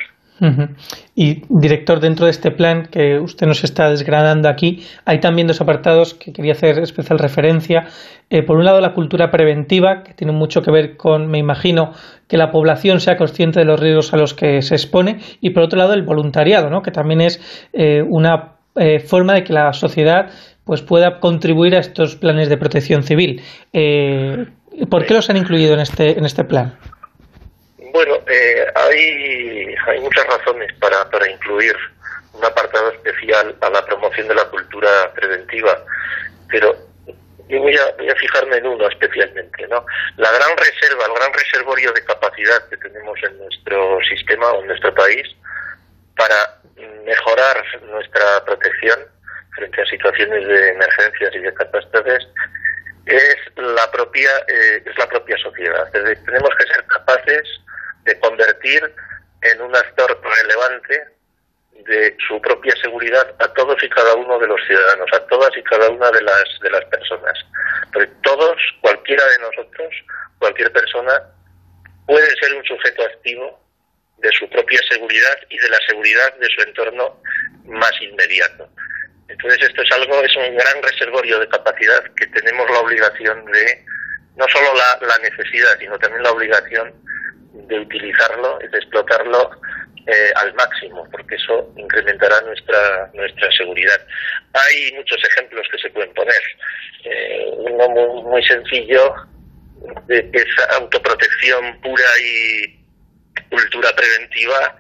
Y 1.15 1.41
director, 1.49 1.99
dentro 1.99 2.26
de 2.26 2.31
este 2.31 2.52
plan 2.52 2.88
que 2.91 3.19
usted 3.19 3.48
nos 3.48 3.64
está 3.64 3.89
desgranando 3.89 4.48
aquí, 4.49 4.85
hay 5.03 5.19
también 5.19 5.48
dos 5.48 5.61
apartados 5.61 6.14
que 6.14 6.31
quería 6.31 6.52
hacer 6.52 6.77
especial 6.80 7.18
referencia. 7.18 7.88
Eh, 8.30 8.44
por 8.44 8.57
un 8.57 8.65
lado, 8.65 8.80
la 8.80 8.94
cultura 8.94 9.31
preventiva, 9.31 10.03
que 10.03 10.14
tiene 10.14 10.34
mucho 10.34 10.61
que 10.61 10.72
ver 10.72 10.95
con, 10.95 11.27
me 11.27 11.39
imagino, 11.39 11.94
que 12.27 12.38
la 12.38 12.52
población 12.52 12.99
sea 12.99 13.18
consciente 13.18 13.60
de 13.60 13.65
los 13.65 13.80
riesgos 13.80 14.14
a 14.14 14.18
los 14.18 14.34
que 14.34 14.61
se 14.61 14.76
expone. 14.76 15.19
Y 15.41 15.52
por 15.52 15.64
otro 15.64 15.80
lado, 15.80 15.94
el 15.94 16.03
voluntariado, 16.03 16.69
¿no? 16.69 16.81
que 16.81 16.91
también 16.91 17.22
es 17.22 17.41
eh, 17.73 18.03
una 18.07 18.56
eh, 18.80 18.99
forma 18.99 19.34
de 19.34 19.44
que 19.44 19.54
la 19.54 19.74
sociedad 19.74 20.32
pues, 20.66 20.82
pueda 20.82 21.20
contribuir 21.20 21.76
a 21.76 21.80
estos 21.80 22.16
planes 22.16 22.49
de 22.49 22.58
protección 22.58 23.04
civil. 23.04 23.44
Eh, 23.74 24.45
¿Por 24.90 25.06
qué 25.06 25.14
los 25.14 25.30
han 25.30 25.38
incluido 25.38 25.74
en 25.74 25.80
este, 25.80 26.18
en 26.18 26.26
este 26.26 26.44
plan? 26.44 26.78
Bueno, 27.94 28.16
eh, 28.28 28.66
hay, 28.76 29.76
hay 29.88 29.99
muchas 30.02 30.26
razones 30.28 30.72
para, 30.80 31.10
para 31.10 31.30
incluir 31.32 31.76
un 32.34 32.45
apartado 32.45 32.91
especial 32.91 33.56
a 33.62 33.70
la 33.70 33.84
promoción 33.86 34.28
de 34.28 34.36
la 34.36 34.45
cultura 34.45 34.90
preventiva, 35.16 35.84
pero 36.49 36.76
yo 37.49 37.62
voy 37.62 37.76
a, 37.76 37.95
voy 37.98 38.10
a 38.10 38.16
fijarme 38.16 38.58
en 38.58 38.68
uno 38.68 38.88
especialmente, 38.88 39.68
¿no? 39.68 39.86
La 40.18 40.30
gran 40.32 40.58
reserva, 40.58 41.06
el 41.06 41.14
gran 41.14 41.34
reservorio 41.34 41.91
de 41.94 42.04
capacidad 42.04 42.68
que 42.70 42.78
tenemos 42.78 43.18
en 43.24 43.38
nuestro 43.38 43.99
sistema 44.10 44.52
o 44.52 44.62
en 44.62 44.68
nuestro 44.68 44.94
país 44.94 45.26
para 46.18 46.60
mejorar 47.06 47.64
nuestra 47.84 48.45
protección 48.45 48.99
frente 49.56 49.82
a 49.82 49.86
situaciones 49.86 50.48
de 50.48 50.70
emergencias 50.70 51.34
y 51.34 51.40
de 51.40 51.54
catástrofes 51.54 52.28
es 53.06 53.36
la 53.56 53.90
propia 53.91 54.30
eh, 54.48 54.84
es 54.86 54.98
la 54.98 55.08
propia 55.08 55.38
sociedad. 55.38 55.88
Es 55.95 56.04
decir, 56.04 56.26
tenemos 56.26 56.49
que 56.58 56.74
ser 56.74 56.86
capaces 56.86 57.44
de 58.04 58.20
convertir 58.20 58.94
en 59.41 59.62
un 59.62 59.76
actor 59.76 60.22
relevante 60.22 61.08
de 61.86 62.16
su 62.28 62.41
propia 62.41 62.74
seguridad 62.82 63.36
a 63.40 63.54
todos 63.54 63.82
y 63.82 63.90
cada 63.90 64.16
uno 64.16 64.38
de 64.40 64.48
los 64.48 64.60
ciudadanos, 64.68 65.08
a 65.14 65.26
todas 65.28 65.56
y 65.56 65.64
cada 65.64 65.90
una 65.90 66.12
de 66.12 66.22
las 66.22 66.60
de 66.62 66.70
las 66.70 66.86
personas. 66.86 67.34
Porque 67.94 68.12
todos, 68.24 68.56
cualquiera 68.82 69.24
de 69.26 69.40
nosotros, 69.40 69.94
cualquier 70.40 70.72
persona 70.72 71.22
puede 72.06 72.28
ser 72.41 72.56
un 72.56 72.64
sujeto 72.66 73.04
activo 73.04 73.66
de 74.18 74.30
su 74.31 74.49
propia 74.49 74.80
seguridad 74.89 75.38
y 75.49 75.57
de 75.57 75.69
la 75.69 75.77
seguridad 75.88 76.34
de 76.38 76.48
su 76.48 76.61
entorno 76.61 77.22
más 77.65 77.91
inmediato. 78.02 78.69
Entonces 79.27 79.61
esto 79.61 79.81
es 79.81 79.91
algo, 79.91 80.23
es 80.23 80.35
un 80.35 80.56
gran 80.56 80.81
reservorio 80.81 81.39
de 81.39 81.49
capacidad 81.49 82.03
que 82.15 82.27
tenemos 82.27 82.69
la 82.72 82.80
obligación 82.80 83.45
de, 83.45 83.85
no 84.35 84.45
solo 84.48 84.69
la, 84.73 85.07
la 85.07 85.18
necesidad, 85.18 85.77
sino 85.80 85.98
también 85.99 86.23
la 86.23 86.31
obligación 86.31 86.94
de 87.53 87.80
utilizarlo 87.80 88.60
y 88.64 88.68
de 88.69 88.77
explotarlo 88.77 89.52
eh, 90.07 90.31
al 90.41 90.53
máximo, 90.53 91.06
porque 91.11 91.35
eso 91.35 91.73
incrementará 91.76 92.39
nuestra 92.41 93.11
nuestra 93.14 93.52
seguridad. 93.52 93.99
Hay 94.53 94.94
muchos 94.94 95.18
ejemplos 95.31 95.68
que 95.69 95.77
se 95.80 95.89
pueden 95.89 96.14
poner. 96.14 96.41
Eh, 97.03 97.45
uno 97.57 97.89
muy, 97.89 98.23
muy 98.23 98.44
sencillo 98.48 99.14
de 100.07 100.30
esa 100.31 100.77
autoprotección 100.77 101.81
pura 101.81 102.06
y 102.23 102.86
cultura 103.49 103.95
preventiva 103.95 104.76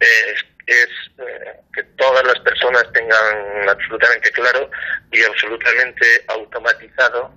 es, 0.00 0.44
es 0.66 0.88
eh, 1.18 1.52
que 1.74 1.82
todas 1.96 2.24
las 2.26 2.38
personas 2.40 2.84
tengan 2.92 3.68
absolutamente 3.68 4.30
claro 4.32 4.70
y 5.12 5.22
absolutamente 5.22 6.06
automatizado 6.28 7.32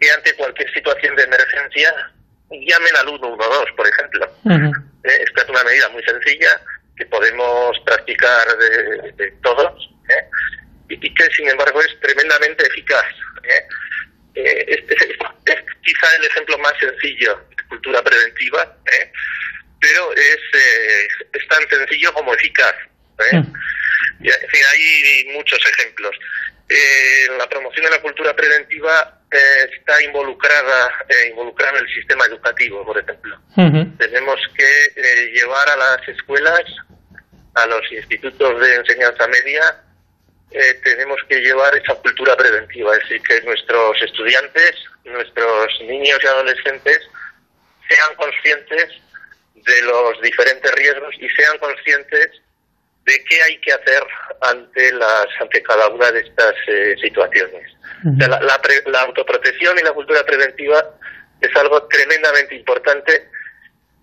que 0.00 0.10
ante 0.10 0.34
cualquier 0.34 0.72
situación 0.72 1.16
de 1.16 1.22
emergencia 1.22 2.12
llamen 2.50 2.96
al 3.00 3.08
112, 3.08 3.72
por 3.76 3.88
ejemplo. 3.88 4.26
Eh, 4.46 5.22
esta 5.24 5.42
es 5.42 5.48
una 5.48 5.64
medida 5.64 5.88
muy 5.90 6.02
sencilla 6.04 6.60
que 6.96 7.06
podemos 7.06 7.78
practicar 7.84 8.46
de, 8.58 9.12
de 9.12 9.30
todos 9.42 9.90
¿eh? 10.08 10.28
y, 10.88 11.06
y 11.06 11.14
que, 11.14 11.24
sin 11.30 11.48
embargo, 11.48 11.80
es 11.80 12.00
tremendamente 12.00 12.66
eficaz. 12.66 13.04
¿eh? 13.44 13.66
Eh, 14.36 14.64
este 14.68 14.94
es, 14.94 15.02
es 15.02 15.64
quizá 15.82 16.16
el 16.18 16.24
ejemplo 16.24 16.58
más 16.58 16.74
sencillo 16.78 17.40
de 17.56 17.62
cultura 17.68 18.02
preventiva, 18.02 18.76
¿eh? 18.92 19.12
Pero 19.80 20.12
es, 20.14 20.38
eh, 20.54 21.08
es 21.32 21.48
tan 21.48 21.68
sencillo 21.68 22.12
como 22.12 22.34
eficaz. 22.34 22.74
¿eh? 23.32 23.42
Y, 24.20 24.28
en 24.28 24.48
fin, 24.48 24.60
hay 24.72 25.24
muchos 25.34 25.58
ejemplos. 25.74 26.16
Eh, 26.68 27.28
la 27.38 27.48
promoción 27.48 27.84
de 27.84 27.90
la 27.90 28.02
cultura 28.02 28.34
preventiva 28.34 29.20
eh, 29.30 29.70
está 29.78 30.02
involucrada, 30.02 31.04
eh, 31.08 31.28
involucrada 31.30 31.78
en 31.78 31.84
el 31.86 31.94
sistema 31.94 32.24
educativo, 32.26 32.84
por 32.84 32.98
ejemplo. 32.98 33.38
Tenemos 33.98 34.40
que 34.56 35.30
llevar 35.32 35.68
a 35.68 35.76
las 35.76 36.08
escuelas, 36.08 36.64
a 37.54 37.66
los 37.66 37.92
institutos 37.92 38.60
de 38.60 38.74
enseñanza 38.74 39.26
media, 39.28 39.82
eh, 40.50 40.74
tenemos 40.84 41.18
que 41.28 41.40
llevar 41.40 41.76
esa 41.76 41.94
cultura 41.96 42.36
preventiva, 42.36 42.94
es 42.94 43.00
decir, 43.00 43.20
que 43.22 43.40
nuestros 43.42 44.00
estudiantes, 44.00 44.76
nuestros 45.04 45.80
niños 45.82 46.18
y 46.22 46.26
adolescentes 46.26 47.00
sean 47.88 48.14
conscientes 48.14 48.86
de 49.66 49.82
los 49.82 50.20
diferentes 50.22 50.72
riesgos 50.72 51.14
y 51.18 51.28
sean 51.30 51.58
conscientes 51.58 52.30
de 53.04 53.12
qué 53.28 53.36
hay 53.42 53.58
que 53.60 53.72
hacer 53.72 54.02
ante 54.50 54.92
las 54.92 55.26
ante 55.40 55.62
cada 55.62 55.88
una 55.88 56.10
de 56.10 56.20
estas 56.20 56.54
eh, 56.68 56.94
situaciones. 57.00 57.66
O 58.04 58.16
sea, 58.18 58.28
la, 58.28 58.40
la 58.40 58.58
pre- 58.58 58.82
la 58.90 59.02
autoprotección 59.02 59.76
y 59.80 59.84
la 59.84 59.92
cultura 59.92 60.22
preventiva 60.24 60.82
es 61.40 61.50
algo 61.56 61.86
tremendamente 61.88 62.54
importante 62.56 63.28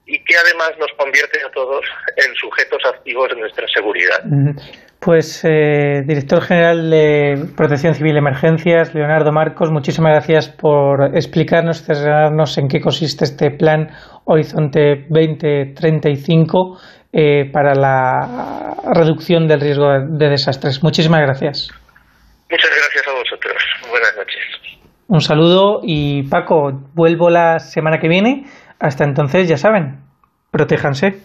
y 0.05 0.21
que 0.23 0.35
además 0.35 0.71
nos 0.79 0.91
convierte 0.97 1.39
a 1.45 1.51
todos 1.51 1.85
en 2.17 2.35
sujetos 2.35 2.81
activos 2.85 3.29
de 3.29 3.35
nuestra 3.35 3.65
seguridad. 3.73 4.19
Pues, 4.99 5.43
eh, 5.43 6.03
director 6.05 6.41
general 6.41 6.89
de 6.89 7.45
Protección 7.55 7.95
Civil 7.95 8.15
y 8.15 8.17
Emergencias, 8.19 8.93
Leonardo 8.93 9.31
Marcos, 9.31 9.71
muchísimas 9.71 10.11
gracias 10.11 10.49
por 10.49 11.15
explicarnos, 11.15 11.87
desgranarnos 11.87 12.57
en 12.57 12.67
qué 12.67 12.79
consiste 12.81 13.25
este 13.25 13.51
plan 13.51 13.91
Horizonte 14.25 15.05
2035 15.09 16.77
eh, 17.11 17.49
para 17.51 17.75
la 17.75 18.75
reducción 18.93 19.47
del 19.47 19.61
riesgo 19.61 19.87
de 19.99 20.29
desastres. 20.29 20.81
Muchísimas 20.81 21.21
gracias. 21.21 21.69
Muchas 22.49 22.69
gracias 22.69 23.07
a 23.07 23.11
vosotros. 23.11 23.63
Buenas 23.89 24.15
noches. 24.17 24.43
Un 25.07 25.21
saludo 25.21 25.81
y 25.83 26.23
Paco, 26.23 26.71
vuelvo 26.93 27.29
la 27.29 27.59
semana 27.59 27.99
que 27.99 28.07
viene. 28.07 28.45
Hasta 28.79 29.03
entonces, 29.03 29.47
ya 29.47 29.57
saben, 29.57 29.99
protéjanse. 30.51 31.21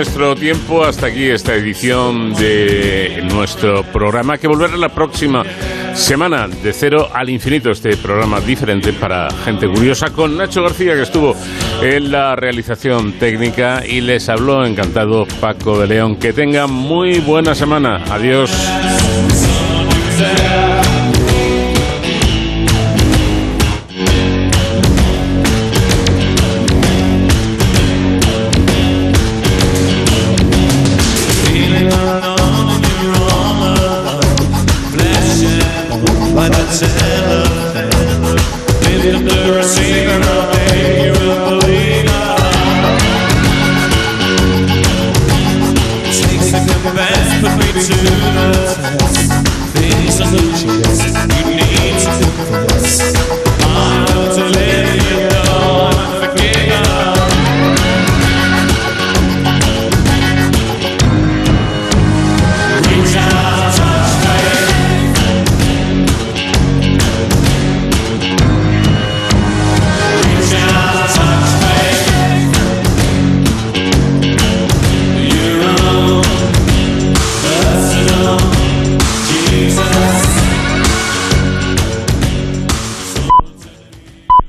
Nuestro 0.00 0.34
tiempo. 0.34 0.82
Hasta 0.82 1.08
aquí 1.08 1.28
esta 1.28 1.54
edición 1.54 2.32
de 2.32 3.22
nuestro 3.30 3.82
programa 3.82 4.38
que 4.38 4.48
volverá 4.48 4.74
la 4.78 4.88
próxima 4.88 5.44
semana 5.92 6.48
de 6.48 6.72
cero 6.72 7.10
al 7.12 7.28
infinito. 7.28 7.70
Este 7.70 7.98
programa 7.98 8.40
diferente 8.40 8.94
para 8.94 9.28
gente 9.44 9.68
curiosa 9.68 10.08
con 10.08 10.38
Nacho 10.38 10.62
García 10.62 10.94
que 10.94 11.02
estuvo 11.02 11.36
en 11.82 12.10
la 12.10 12.34
realización 12.34 13.12
técnica 13.18 13.82
y 13.86 14.00
les 14.00 14.30
habló 14.30 14.64
encantado 14.64 15.26
Paco 15.38 15.78
de 15.78 15.88
León. 15.88 16.16
Que 16.16 16.32
tengan 16.32 16.72
muy 16.72 17.18
buena 17.18 17.54
semana. 17.54 18.02
Adiós 18.10 18.50